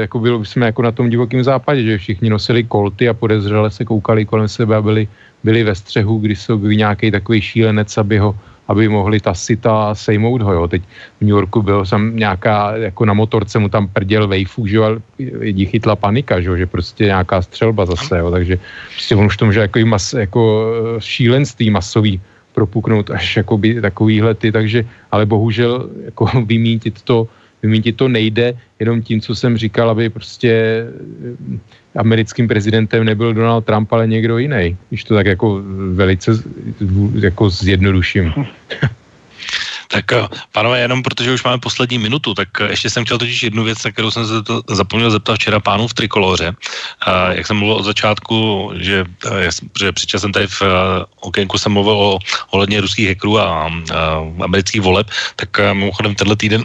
jako 0.00 0.18
bylo 0.18 0.44
jsme 0.44 0.66
jako 0.66 0.82
na 0.82 0.92
tom 0.92 1.10
divokém 1.10 1.44
západě, 1.44 1.82
že 1.82 1.98
všichni 1.98 2.30
nosili 2.30 2.64
kolty 2.64 3.08
a 3.08 3.14
podezřele 3.14 3.70
se 3.70 3.84
koukali 3.84 4.24
kolem 4.24 4.48
sebe 4.48 4.76
a 4.76 4.82
byli, 4.82 5.08
byli 5.44 5.62
ve 5.62 5.74
střehu, 5.74 6.18
kdy 6.18 6.36
se 6.36 6.52
objeví 6.52 6.76
nějaký 6.76 7.10
takový 7.10 7.40
šílenec, 7.40 7.98
aby 7.98 8.18
ho 8.18 8.36
aby 8.70 8.86
mohli 8.88 9.18
ta 9.18 9.34
sita 9.34 9.94
sejmout 9.94 10.42
ho, 10.42 10.52
jo. 10.52 10.68
Teď 10.68 10.82
v 11.18 11.22
New 11.26 11.34
Yorku 11.34 11.62
byl 11.62 11.82
sam 11.82 12.16
nějaká, 12.16 12.76
jako 12.76 13.04
na 13.04 13.12
motorce 13.12 13.58
mu 13.58 13.68
tam 13.68 13.88
prděl 13.90 14.30
vejfu, 14.30 14.66
že 14.66 14.76
jo, 14.76 15.02
lidi 15.18 15.66
chytla 15.66 15.96
panika, 15.96 16.40
že 16.40 16.50
že 16.56 16.66
prostě 16.66 17.04
nějaká 17.04 17.42
střelba 17.42 17.86
zase, 17.86 18.18
jo, 18.18 18.30
takže 18.30 18.58
prostě 18.94 19.16
on 19.16 19.26
už 19.26 19.36
to 19.36 19.46
může 19.46 19.60
jako, 19.60 19.78
mas, 19.86 20.12
jako 20.12 20.40
eh, 20.70 21.00
šílenství 21.00 21.70
masový 21.70 22.20
propuknout 22.54 23.10
až 23.10 23.36
jakoby 23.36 23.80
takovýhle 23.80 24.34
ty, 24.34 24.52
takže, 24.52 24.84
ale 25.10 25.26
bohužel 25.26 25.90
jako 26.04 26.30
vymítit 26.46 27.02
to, 27.02 27.26
vymítit 27.62 27.96
to 27.96 28.08
nejde 28.08 28.54
jenom 28.78 29.02
tím, 29.02 29.20
co 29.20 29.34
jsem 29.34 29.56
říkal, 29.56 29.90
aby 29.90 30.10
prostě 30.10 30.50
eh, 31.94 31.98
americkým 31.98 32.48
prezidentem 32.48 33.04
nebyl 33.04 33.34
Donald 33.34 33.64
Trump, 33.64 33.92
ale 33.92 34.06
někdo 34.06 34.38
jiný, 34.38 34.76
když 34.88 35.04
to 35.04 35.14
tak 35.14 35.26
jako 35.26 35.62
velice 35.92 36.32
jako 37.20 37.50
zjednoduším. 37.50 38.34
Tak 39.92 40.12
eh, 40.12 40.28
pánové, 40.52 40.80
jenom 40.80 41.02
protože 41.02 41.32
už 41.32 41.44
máme 41.44 41.58
poslední 41.58 41.98
minutu, 41.98 42.34
tak 42.34 42.48
eh, 42.60 42.70
ještě 42.70 42.90
jsem 42.90 43.04
chtěl 43.04 43.18
totiž 43.18 43.42
jednu 43.42 43.64
věc, 43.64 43.84
na 43.84 43.90
kterou 43.90 44.10
jsem 44.10 44.26
se 44.26 44.42
to 44.42 44.62
zapomněl 44.70 45.10
zeptat 45.10 45.34
včera 45.34 45.60
pánů 45.60 45.88
v 45.88 45.94
Trikoloře. 45.94 46.54
Jak 47.30 47.46
jsem 47.46 47.56
mluvil 47.56 47.76
od 47.76 47.82
začátku, 47.82 48.70
že, 48.74 49.04
že 49.78 49.92
před 49.92 50.06
časem 50.06 50.32
tady 50.32 50.46
v 50.46 50.62
okénku 51.20 51.58
jsem 51.58 51.72
mluvil 51.72 51.92
o 51.92 52.18
ohledně 52.50 52.80
ruských 52.80 53.08
hackerů 53.08 53.38
a, 53.38 53.44
a 53.44 53.70
amerických 54.42 54.80
voleb, 54.80 55.10
tak 55.36 55.58
mimochodem 55.72 56.14
tenhle 56.14 56.36
týden 56.36 56.62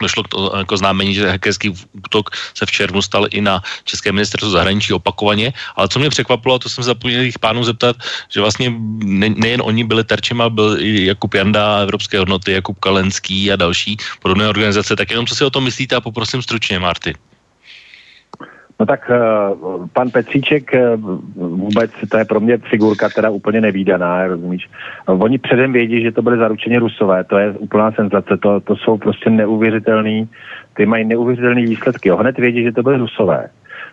došlo 0.00 0.22
k 0.22 0.28
to, 0.28 0.52
jako 0.56 0.76
známení, 0.76 1.14
že 1.14 1.30
hackerský 1.30 1.70
útok 1.92 2.30
se 2.54 2.66
v 2.66 2.70
červnu 2.70 3.02
stal 3.02 3.26
i 3.30 3.40
na 3.40 3.62
České 3.84 4.12
ministerstvo 4.12 4.50
zahraničí 4.50 4.92
opakovaně, 4.92 5.52
ale 5.76 5.88
co 5.88 5.98
mě 5.98 6.10
překvapilo, 6.10 6.54
a 6.54 6.58
to 6.58 6.68
jsem 6.68 6.84
zapomněl 6.84 7.22
jich 7.22 7.38
pánů 7.38 7.64
zeptat, 7.64 7.96
že 8.28 8.40
vlastně 8.40 8.74
ne, 9.04 9.28
nejen 9.28 9.62
oni 9.64 9.84
byli 9.84 10.04
terčem, 10.04 10.40
ale 10.40 10.50
byl 10.50 10.76
i 10.80 11.06
Jakub 11.06 11.34
Janda, 11.34 11.78
Evropské 11.78 12.18
hodnoty, 12.18 12.52
Jakub 12.52 12.78
Kalenský 12.78 13.52
a 13.52 13.56
další 13.56 13.96
podobné 14.22 14.48
organizace, 14.48 14.96
tak 14.96 15.10
jenom 15.10 15.26
co 15.26 15.34
si 15.34 15.44
o 15.44 15.50
tom 15.50 15.64
myslíte 15.64 15.96
a 15.96 16.00
poprosím 16.00 16.42
stručně, 16.42 16.78
Marty. 16.78 17.14
No 18.80 18.86
tak 18.86 19.10
eh, 19.10 19.18
pan 19.92 20.10
Petříček 20.10 20.74
eh, 20.74 20.96
vůbec, 21.36 21.90
to 22.10 22.18
je 22.18 22.24
pro 22.24 22.40
mě 22.40 22.58
figurka 22.58 23.08
teda 23.08 23.30
úplně 23.30 23.60
nevýdaná, 23.60 24.26
rozumíš? 24.26 24.68
Oni 25.06 25.38
předem 25.38 25.72
vědí, 25.72 26.02
že 26.02 26.12
to 26.12 26.22
byly 26.22 26.38
zaručeně 26.38 26.78
rusové, 26.78 27.24
to 27.24 27.38
je 27.38 27.50
úplná 27.50 27.92
senzace, 27.92 28.36
to, 28.36 28.60
to 28.60 28.76
jsou 28.76 28.98
prostě 28.98 29.30
neuvěřitelný, 29.30 30.28
ty 30.76 30.86
mají 30.86 31.04
neuvěřitelné 31.04 31.60
výsledky, 31.60 32.08
jo. 32.08 32.16
hned 32.16 32.38
vědí, 32.38 32.62
že 32.62 32.72
to 32.72 32.82
byly 32.82 32.98
rusové. 32.98 33.46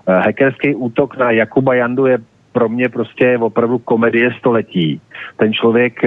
Eh, 0.07 0.13
hackerský 0.13 0.75
útok 0.75 1.17
na 1.17 1.31
Jakuba 1.31 1.73
Jandu 1.73 2.05
je 2.05 2.17
pro 2.53 2.69
mě 2.69 2.89
prostě 2.89 3.37
opravdu 3.37 3.79
komedie 3.79 4.31
století. 4.39 5.01
Ten 5.37 5.53
člověk 5.53 5.99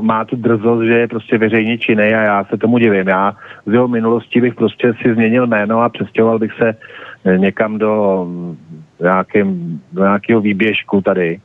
má 0.00 0.24
tu 0.24 0.36
drzost, 0.36 0.82
že 0.82 0.98
je 0.98 1.08
prostě 1.08 1.38
veřejně 1.38 1.78
činný 1.78 2.04
a 2.04 2.22
já 2.22 2.44
se 2.44 2.56
tomu 2.56 2.78
divím. 2.78 3.08
Já 3.08 3.36
z 3.66 3.72
jeho 3.72 3.88
minulosti 3.88 4.40
bych 4.40 4.54
prostě 4.54 4.92
si 5.02 5.14
změnil 5.14 5.46
jméno 5.46 5.80
a 5.80 5.88
přestěhoval 5.88 6.38
bych 6.38 6.52
se 6.52 6.76
někam 7.36 7.78
do, 7.78 8.24
mm, 8.28 8.56
do 9.92 10.02
nějakého 10.02 10.40
výběžku 10.40 11.00
tady 11.00 11.40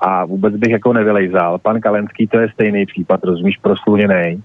a 0.00 0.24
vůbec 0.24 0.56
bych 0.56 0.70
jako 0.70 0.92
nevylejzal. 0.92 1.58
Pan 1.58 1.80
Kalenský 1.80 2.26
to 2.26 2.38
je 2.38 2.48
stejný 2.48 2.86
případ, 2.86 3.24
rozumíš, 3.24 3.56
prosluněný. 3.56 4.42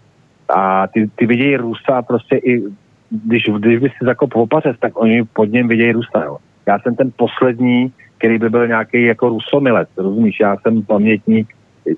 A 0.49 0.87
ty, 0.87 1.09
ty 1.15 1.25
vidějí 1.25 1.57
Rusa 1.57 2.01
prostě 2.01 2.35
i, 2.35 2.63
když, 3.09 3.43
když 3.59 3.79
by 3.79 3.89
si 3.89 4.05
zakop 4.05 4.35
opařec, 4.35 4.77
tak 4.79 4.99
oni 4.99 5.23
pod 5.23 5.51
něm 5.51 5.67
vidějí 5.67 5.91
Rusa, 5.91 6.23
jo. 6.25 6.37
Já 6.67 6.79
jsem 6.79 6.95
ten 6.95 7.11
poslední, 7.15 7.93
který 8.17 8.37
by 8.37 8.49
byl 8.49 8.67
nějaký 8.67 9.03
jako 9.03 9.29
rusomilec, 9.29 9.89
rozumíš, 9.97 10.39
já 10.39 10.57
jsem 10.57 10.81
pamětník, 10.81 11.53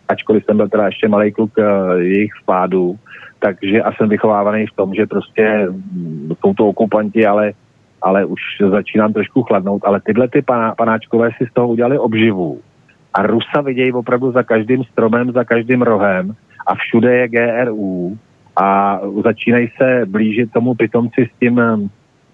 ačkoliv 0.07 0.45
jsem 0.45 0.57
byl 0.57 0.69
teda 0.69 0.85
ještě 0.85 1.07
malý 1.07 1.31
kluk 1.31 1.51
uh, 1.57 1.65
jejich 2.01 2.31
vpádů, 2.41 2.95
takže 3.39 3.81
a 3.81 3.91
jsem 3.93 4.09
vychovávaný 4.09 4.65
v 4.68 4.76
tom, 4.76 4.93
že 4.93 5.05
prostě 5.05 5.68
jsou 6.39 6.53
to 6.53 6.68
okupanti, 6.68 7.26
ale 7.26 7.53
ale 8.02 8.26
už 8.26 8.41
začínám 8.69 9.14
trošku 9.14 9.44
chladnout, 9.44 9.82
ale 9.86 10.02
tyhle 10.02 10.28
ty 10.28 10.41
paná, 10.41 10.76
panáčkové 10.76 11.30
si 11.38 11.45
z 11.45 11.53
toho 11.53 11.68
udělali 11.68 11.99
obživu. 11.99 12.61
A 13.14 13.22
Rusa 13.22 13.61
vidějí 13.61 13.91
opravdu 13.91 14.32
za 14.32 14.44
každým 14.44 14.84
stromem, 14.84 15.32
za 15.32 15.44
každým 15.44 15.82
rohem 15.82 16.36
a 16.68 16.76
všude 16.76 17.18
je 17.18 17.28
GRU 17.28 18.18
a 18.61 18.99
začínají 19.24 19.72
se 19.78 20.06
blížit 20.06 20.52
tomu 20.52 20.76
pitomci 20.76 21.30
s 21.36 21.40
tím, 21.40 21.61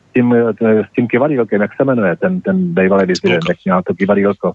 s 0.09 0.13
tím, 0.13 0.35
s 0.61 0.93
tím 0.95 1.07
kivadílkem, 1.07 1.61
jak 1.61 1.75
se 1.75 1.83
jmenuje 1.83 2.15
ten, 2.15 2.41
ten 2.41 2.73
bývalý 2.73 3.07
dizident, 3.07 3.43
jak 3.49 3.57
měl 3.65 3.81
to 3.83 3.93
kivadílko. 3.93 4.53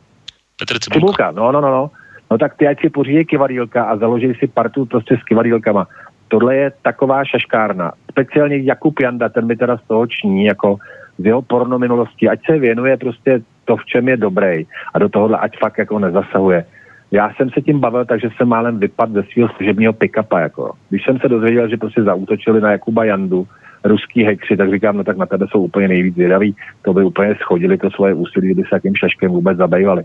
Petr 0.59 0.79
Cibulka. 0.79 0.95
Cibulka. 0.95 1.31
No, 1.31 1.53
no, 1.53 1.61
no, 1.61 1.71
no. 1.71 1.91
No 2.31 2.39
tak 2.39 2.57
ty 2.57 2.69
ať 2.69 2.81
si 2.81 2.91
pořídí 2.91 3.25
kivadílka 3.25 3.85
a 3.85 3.97
založí 3.97 4.35
si 4.35 4.47
partu 4.47 4.87
prostě 4.87 5.17
s 5.17 5.25
kivadílkama. 5.25 5.87
Tohle 6.29 6.57
je 6.57 6.73
taková 6.83 7.25
šaškárna. 7.25 7.93
Speciálně 8.11 8.57
Jakub 8.57 9.01
Janda, 9.01 9.29
ten 9.29 9.47
mi 9.47 9.57
teda 9.57 9.77
z 9.77 9.83
toho 9.89 10.07
ční, 10.07 10.45
jako 10.45 10.77
z 11.19 11.25
jeho 11.25 11.43
porno 11.43 11.79
minulosti, 11.79 12.29
ať 12.29 12.41
se 12.47 12.59
věnuje 12.59 12.97
prostě 12.97 13.41
to, 13.65 13.77
v 13.77 13.87
čem 13.87 14.09
je 14.09 14.17
dobrý 14.17 14.67
a 14.95 14.99
do 14.99 15.09
tohohle 15.09 15.39
ať 15.39 15.59
fakt 15.59 15.79
jako 15.79 15.99
nezasahuje. 15.99 16.65
Já 17.11 17.35
jsem 17.35 17.51
se 17.51 17.61
tím 17.61 17.81
bavil, 17.81 18.05
takže 18.05 18.29
jsem 18.37 18.49
málem 18.49 18.79
vypadl 18.79 19.13
ze 19.13 19.23
svého 19.23 19.49
služebního 19.49 19.93
pick-upa. 19.93 20.41
Jako. 20.41 20.73
Když 20.89 21.05
jsem 21.05 21.19
se 21.19 21.29
dozvěděl, 21.29 21.69
že 21.69 21.77
prostě 21.77 22.03
zautočili 22.03 22.61
na 22.61 22.73
Jakuba 22.73 23.05
Jandu, 23.05 23.47
ruský 23.85 24.25
hekři, 24.25 24.57
tak 24.57 24.71
říkám, 24.71 24.97
no 24.97 25.05
tak 25.05 25.17
na 25.17 25.27
tebe 25.27 25.47
jsou 25.51 25.63
úplně 25.63 25.89
nejvíc 25.89 26.15
zvědaví, 26.15 26.57
to 26.83 26.93
by 26.93 27.05
úplně 27.05 27.35
schodili 27.35 27.79
to 27.79 27.91
svoje 27.91 28.15
úsilí, 28.15 28.47
kdyby 28.47 28.63
se 28.63 28.77
jakým 28.77 28.95
šaškem 28.95 29.31
vůbec 29.31 29.59
zabývali. 29.59 30.03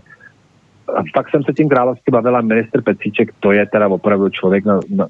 A 0.96 1.02
pak 1.14 1.30
jsem 1.30 1.42
se 1.42 1.52
tím 1.52 1.68
královsky 1.68 2.10
bavil 2.10 2.36
a 2.36 2.40
minister 2.40 2.82
Petříček, 2.82 3.32
to 3.40 3.52
je 3.52 3.66
teda 3.66 3.88
opravdu 3.88 4.28
člověk 4.28 4.64
na, 4.64 4.80
na, 4.90 5.06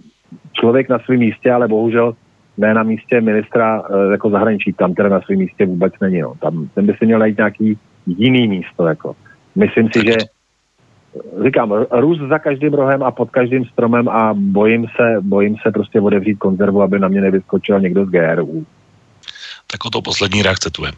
člověk 0.52 0.88
na 0.88 0.98
svém 0.98 1.18
místě, 1.18 1.52
ale 1.52 1.68
bohužel 1.68 2.14
ne 2.58 2.74
na 2.74 2.82
místě 2.82 3.20
ministra 3.20 3.82
e, 3.82 4.12
jako 4.12 4.30
zahraničí, 4.30 4.72
tam 4.72 4.94
teda 4.94 5.08
na 5.08 5.20
svém 5.20 5.38
místě 5.38 5.66
vůbec 5.66 5.92
není. 6.00 6.20
No. 6.20 6.34
Tam 6.40 6.68
ten 6.74 6.86
by 6.86 6.94
si 6.98 7.06
měl 7.06 7.18
najít 7.18 7.38
nějaký 7.38 7.78
jiný 8.06 8.48
místo. 8.48 8.86
Jako. 8.86 9.16
Myslím 9.54 9.88
si, 9.92 10.00
že 10.06 10.16
říkám, 11.44 11.72
růst 11.90 12.20
za 12.28 12.38
každým 12.38 12.74
rohem 12.74 13.02
a 13.02 13.10
pod 13.10 13.30
každým 13.30 13.64
stromem 13.64 14.08
a 14.08 14.34
bojím 14.34 14.86
se, 14.96 15.16
bojím 15.20 15.56
se 15.62 15.70
prostě 15.72 16.00
odevřít 16.00 16.38
konzervu, 16.38 16.82
aby 16.82 16.98
na 16.98 17.08
mě 17.08 17.20
nevyskočil 17.20 17.80
někdo 17.80 18.06
z 18.06 18.08
GRU. 18.08 18.66
Tak 19.70 19.84
o 19.84 19.90
to 19.90 20.02
poslední 20.02 20.42
reakce 20.42 20.70
tu 20.70 20.84
je. 20.84 20.92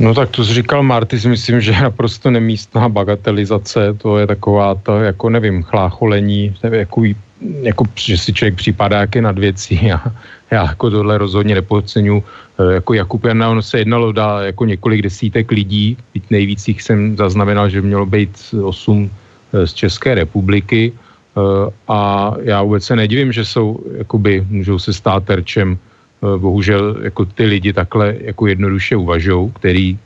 No 0.00 0.14
tak 0.14 0.30
to 0.30 0.44
říkal 0.44 0.82
Marty, 0.82 1.20
si 1.20 1.28
myslím, 1.28 1.60
že 1.60 1.70
je 1.70 1.80
naprosto 1.80 2.30
nemístná 2.30 2.88
bagatelizace, 2.88 3.94
to 3.94 4.18
je 4.18 4.26
taková 4.26 4.74
to, 4.74 5.00
jako 5.00 5.30
nevím, 5.30 5.62
chlácholení, 5.62 6.54
jako, 6.70 7.02
jako, 7.40 7.84
že 7.94 8.18
si 8.18 8.32
člověk 8.32 8.54
připadá 8.54 9.00
jaké 9.00 9.22
nad 9.22 9.38
věcí. 9.38 9.80
Já, 9.86 10.02
já 10.50 10.66
jako 10.66 10.90
tohle 10.90 11.18
rozhodně 11.18 11.54
nepodceňu. 11.54 12.24
E, 12.58 12.74
jako 12.74 12.94
Jakub 12.94 13.24
Jana, 13.24 13.50
ono 13.50 13.62
se 13.62 13.78
jednalo 13.78 14.12
dá 14.12 14.42
jako 14.42 14.64
několik 14.64 15.02
desítek 15.02 15.50
lidí, 15.50 15.96
teď 16.12 16.22
nejvíc 16.30 16.68
jich 16.68 16.82
jsem 16.82 17.16
zaznamenal, 17.16 17.70
že 17.70 17.82
mělo 17.82 18.06
být 18.06 18.54
osm 18.62 19.10
e, 19.52 19.66
z 19.66 19.72
České 19.74 20.14
republiky 20.14 20.92
e, 20.92 21.40
a 21.88 22.32
já 22.42 22.62
vůbec 22.62 22.84
se 22.84 22.96
nedivím, 22.96 23.32
že 23.32 23.44
jsou, 23.44 23.78
jakoby, 23.98 24.46
můžou 24.50 24.78
se 24.78 24.92
stát 24.92 25.24
terčem 25.24 25.78
Eh, 26.20 26.38
bohužel 26.38 26.96
jako 27.02 27.24
ty 27.24 27.44
lidi 27.44 27.72
takhle 27.72 28.16
jako 28.20 28.46
jednoduše 28.46 28.96
uvažou, 28.96 29.48
který 29.50 29.96
eh, 29.96 29.98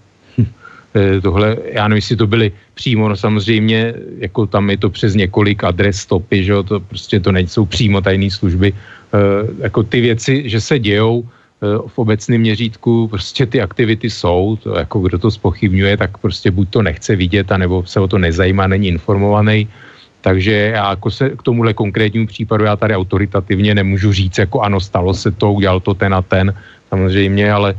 tohle, 1.23 1.57
já 1.73 1.89
nevím, 1.89 1.99
jestli 1.99 2.16
to 2.16 2.27
byly 2.27 2.53
přímo, 2.75 3.09
no 3.09 3.16
samozřejmě, 3.16 3.95
jako 4.19 4.47
tam 4.47 4.71
je 4.71 4.79
to 4.79 4.91
přes 4.91 5.15
několik 5.15 5.65
adres 5.65 5.97
stopy, 5.97 6.45
že 6.45 6.53
jo, 6.53 6.62
to 6.62 6.81
prostě 6.81 7.21
to 7.21 7.33
nejsou 7.33 7.66
přímo 7.66 8.01
tajné 8.01 8.31
služby, 8.31 8.71
e, 8.71 8.77
jako 9.62 9.83
ty 9.83 10.01
věci, 10.01 10.43
že 10.47 10.61
se 10.61 10.79
dějou 10.79 11.23
e, 11.23 11.27
v 11.89 11.99
obecném 11.99 12.41
měřítku, 12.41 13.09
prostě 13.09 13.47
ty 13.47 13.61
aktivity 13.61 14.11
jsou, 14.11 14.57
to 14.62 14.79
jako 14.79 15.01
kdo 15.01 15.19
to 15.19 15.31
spochybňuje, 15.31 15.97
tak 15.97 16.19
prostě 16.19 16.51
buď 16.51 16.69
to 16.71 16.83
nechce 16.83 17.16
vidět, 17.16 17.53
anebo 17.53 17.83
se 17.87 18.01
o 18.01 18.07
to 18.07 18.19
nezajímá, 18.19 18.66
není 18.66 18.89
informovaný, 18.89 19.69
takže 20.21 20.79
já 20.79 20.91
jako 20.91 21.11
se 21.11 21.31
k 21.31 21.43
tomuhle 21.43 21.75
konkrétnímu 21.75 22.27
případu 22.27 22.65
já 22.65 22.77
tady 22.77 22.95
autoritativně 22.95 23.75
nemůžu 23.75 24.12
říct, 24.12 24.39
jako 24.39 24.62
ano, 24.62 24.81
stalo 24.81 25.15
se 25.15 25.31
to, 25.31 25.53
udělal 25.53 25.81
to 25.81 25.95
ten 25.95 26.15
a 26.15 26.23
ten, 26.23 26.55
samozřejmě, 26.89 27.53
ale 27.53 27.75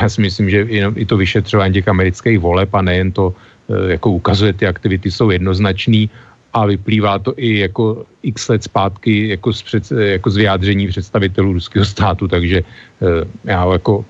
já 0.00 0.08
si 0.08 0.20
myslím, 0.20 0.50
že 0.50 0.66
i 0.96 1.06
to 1.06 1.16
vyšetřování 1.16 1.74
těch 1.74 1.88
amerických 1.88 2.38
voleb 2.38 2.74
a 2.74 2.82
nejen 2.82 3.12
to, 3.12 3.34
eh, 3.70 3.92
jako 3.98 4.10
ukazuje, 4.10 4.52
ty 4.52 4.66
aktivity 4.66 5.10
jsou 5.10 5.30
jednoznačný 5.30 6.10
a 6.52 6.66
vyplývá 6.66 7.18
to 7.18 7.34
i 7.36 7.58
jako 7.58 8.06
x 8.22 8.48
let 8.48 8.64
zpátky 8.64 9.28
jako 9.28 9.52
z, 9.52 9.62
před, 9.62 9.84
jako 9.92 10.30
z 10.30 10.36
vyjádření 10.36 10.88
představitelů 10.88 11.52
ruského 11.52 11.84
státu, 11.84 12.28
takže 12.28 12.62
eh, 12.64 13.24
já 13.44 13.72
jako 13.72 14.04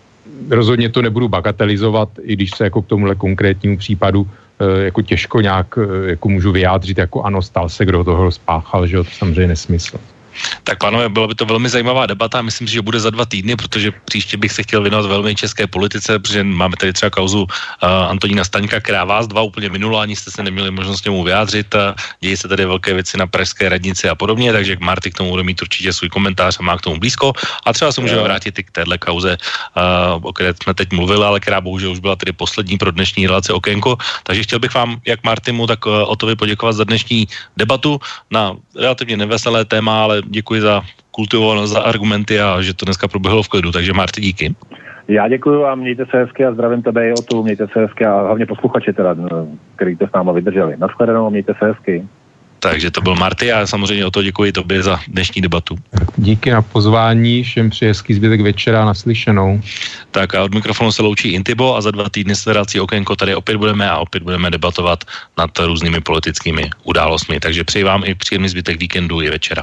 rozhodně 0.50 0.88
to 0.88 1.02
nebudu 1.02 1.28
bagatelizovat, 1.28 2.08
i 2.22 2.32
když 2.36 2.50
se 2.50 2.64
jako 2.64 2.82
k 2.82 2.86
tomuhle 2.86 3.14
konkrétnímu 3.14 3.76
případu 3.76 4.26
Eh, 4.58 4.84
jako 4.84 5.02
těžko 5.02 5.40
nějak 5.40 5.78
eh, 5.78 6.10
jako 6.10 6.28
můžu 6.28 6.52
vyjádřit, 6.52 6.98
jako 6.98 7.22
ano, 7.22 7.42
stal 7.42 7.68
se, 7.68 7.84
kdo 7.84 8.04
toho 8.04 8.30
spáchal, 8.30 8.86
že 8.86 8.96
to 8.96 9.04
samozřejmě 9.04 9.46
nesmysl. 9.46 9.98
Tak 10.64 10.78
pánové, 10.78 11.08
byla 11.08 11.26
by 11.26 11.34
to 11.34 11.46
velmi 11.46 11.68
zajímavá 11.68 12.06
debata. 12.06 12.42
Myslím 12.42 12.68
si, 12.68 12.74
že 12.74 12.82
bude 12.82 13.00
za 13.00 13.10
dva 13.10 13.26
týdny, 13.26 13.56
protože 13.56 13.90
příště 14.04 14.36
bych 14.36 14.52
se 14.52 14.62
chtěl 14.62 14.82
věnovat 14.82 15.06
velmi 15.06 15.34
české 15.34 15.66
politice, 15.66 16.18
protože 16.18 16.44
máme 16.44 16.76
tady 16.76 16.92
třeba 16.92 17.10
kauzu 17.10 17.42
uh, 17.42 17.48
Antonína 17.88 18.44
Staňka, 18.44 18.80
která 18.80 19.04
vás 19.04 19.26
dva 19.26 19.42
úplně 19.42 19.68
minula, 19.68 20.02
ani 20.02 20.16
jste 20.16 20.30
se 20.30 20.42
neměli 20.42 20.70
možnost 20.70 21.04
němu 21.04 21.24
vyjádřit. 21.24 21.74
Uh, 21.74 21.80
dějí 22.20 22.36
se 22.36 22.48
tady 22.48 22.64
velké 22.64 22.94
věci 22.94 23.18
na 23.18 23.26
pražské 23.26 23.68
radnici 23.68 24.08
a 24.08 24.14
podobně, 24.14 24.52
takže 24.52 24.76
Marty 24.80 25.10
k 25.10 25.16
tomu 25.16 25.30
bude 25.30 25.42
mít 25.42 25.62
určitě 25.62 25.92
svůj 25.92 26.08
komentář 26.08 26.56
a 26.60 26.62
má 26.62 26.76
k 26.76 26.80
tomu 26.80 26.98
blízko. 26.98 27.32
A 27.66 27.72
třeba 27.72 27.92
se 27.92 28.00
můžeme 28.00 28.22
vrátit 28.22 28.58
i 28.58 28.62
k 28.62 28.70
téhle 28.70 28.98
kauze, 28.98 29.36
uh, 29.36 30.26
o 30.26 30.32
které 30.32 30.54
jsme 30.62 30.74
teď 30.74 30.92
mluvili, 30.92 31.24
ale 31.24 31.40
která 31.40 31.60
bohužel 31.60 31.92
už 31.92 31.98
byla 31.98 32.16
tedy 32.16 32.32
poslední 32.32 32.78
pro 32.78 32.90
dnešní 32.90 33.26
relace 33.26 33.52
Okénko. 33.52 33.96
Takže 34.22 34.42
chtěl 34.42 34.58
bych 34.58 34.74
vám, 34.74 35.00
jak 35.06 35.24
Martimu, 35.24 35.66
tak 35.66 35.86
uh, 35.86 35.92
Otovi 36.06 36.36
poděkovat 36.36 36.72
za 36.72 36.84
dnešní 36.84 37.28
debatu 37.56 38.00
na 38.30 38.56
relativně 38.76 39.16
neveselé 39.16 39.64
téma, 39.64 40.02
ale 40.02 40.22
děkuji 40.30 40.60
za 40.60 40.82
kultivovanost, 41.10 41.72
za 41.72 41.80
argumenty 41.80 42.40
a 42.40 42.62
že 42.62 42.74
to 42.74 42.84
dneska 42.84 43.08
proběhlo 43.08 43.42
v 43.42 43.48
klidu. 43.48 43.72
Takže 43.72 43.92
Marty, 43.92 44.20
díky. 44.20 44.54
Já 45.08 45.28
děkuji 45.28 45.64
a 45.64 45.74
mějte 45.74 46.06
se 46.10 46.18
hezky 46.18 46.44
a 46.44 46.52
zdravím 46.52 46.82
tebe 46.82 47.08
i 47.08 47.12
o 47.12 47.22
tu, 47.22 47.42
mějte 47.42 47.66
se 47.72 47.80
hezky 47.80 48.04
a 48.04 48.20
hlavně 48.20 48.46
posluchači 48.46 48.92
teda, 48.92 49.16
který 49.76 49.96
to 49.96 50.06
s 50.06 50.12
náma 50.14 50.32
vydrželi. 50.32 50.76
Naschledanou, 50.76 51.30
mějte 51.30 51.54
se 51.58 51.66
hezky. 51.66 52.08
Takže 52.58 52.90
to 52.90 53.00
byl 53.00 53.14
Marty 53.14 53.52
a 53.52 53.66
samozřejmě 53.66 54.06
o 54.06 54.10
to 54.10 54.22
děkuji 54.22 54.52
tobě 54.52 54.82
za 54.82 55.00
dnešní 55.08 55.42
debatu. 55.42 55.78
Díky 56.16 56.50
na 56.50 56.62
pozvání, 56.62 57.42
všem 57.42 57.70
přeji 57.70 57.88
hezký 57.88 58.14
zbytek 58.14 58.40
večera 58.40 58.84
naslyšenou. 58.84 59.60
Tak 60.10 60.34
a 60.34 60.42
od 60.42 60.54
mikrofonu 60.54 60.92
se 60.92 61.02
loučí 61.02 61.28
Intibo 61.28 61.76
a 61.76 61.80
za 61.80 61.90
dva 61.90 62.08
týdny 62.08 62.36
se 62.36 62.50
vrací 62.50 62.80
okénko 62.80 63.16
tady 63.16 63.34
opět 63.34 63.56
budeme 63.56 63.90
a 63.90 63.98
opět 63.98 64.22
budeme 64.22 64.50
debatovat 64.50 65.04
nad 65.38 65.58
různými 65.58 66.00
politickými 66.00 66.70
událostmi. 66.84 67.40
Takže 67.40 67.64
přeji 67.64 67.84
vám 67.84 68.02
i 68.04 68.14
příjemný 68.14 68.48
zbytek 68.48 68.80
víkendu 68.80 69.22
i 69.22 69.30
večera. 69.30 69.62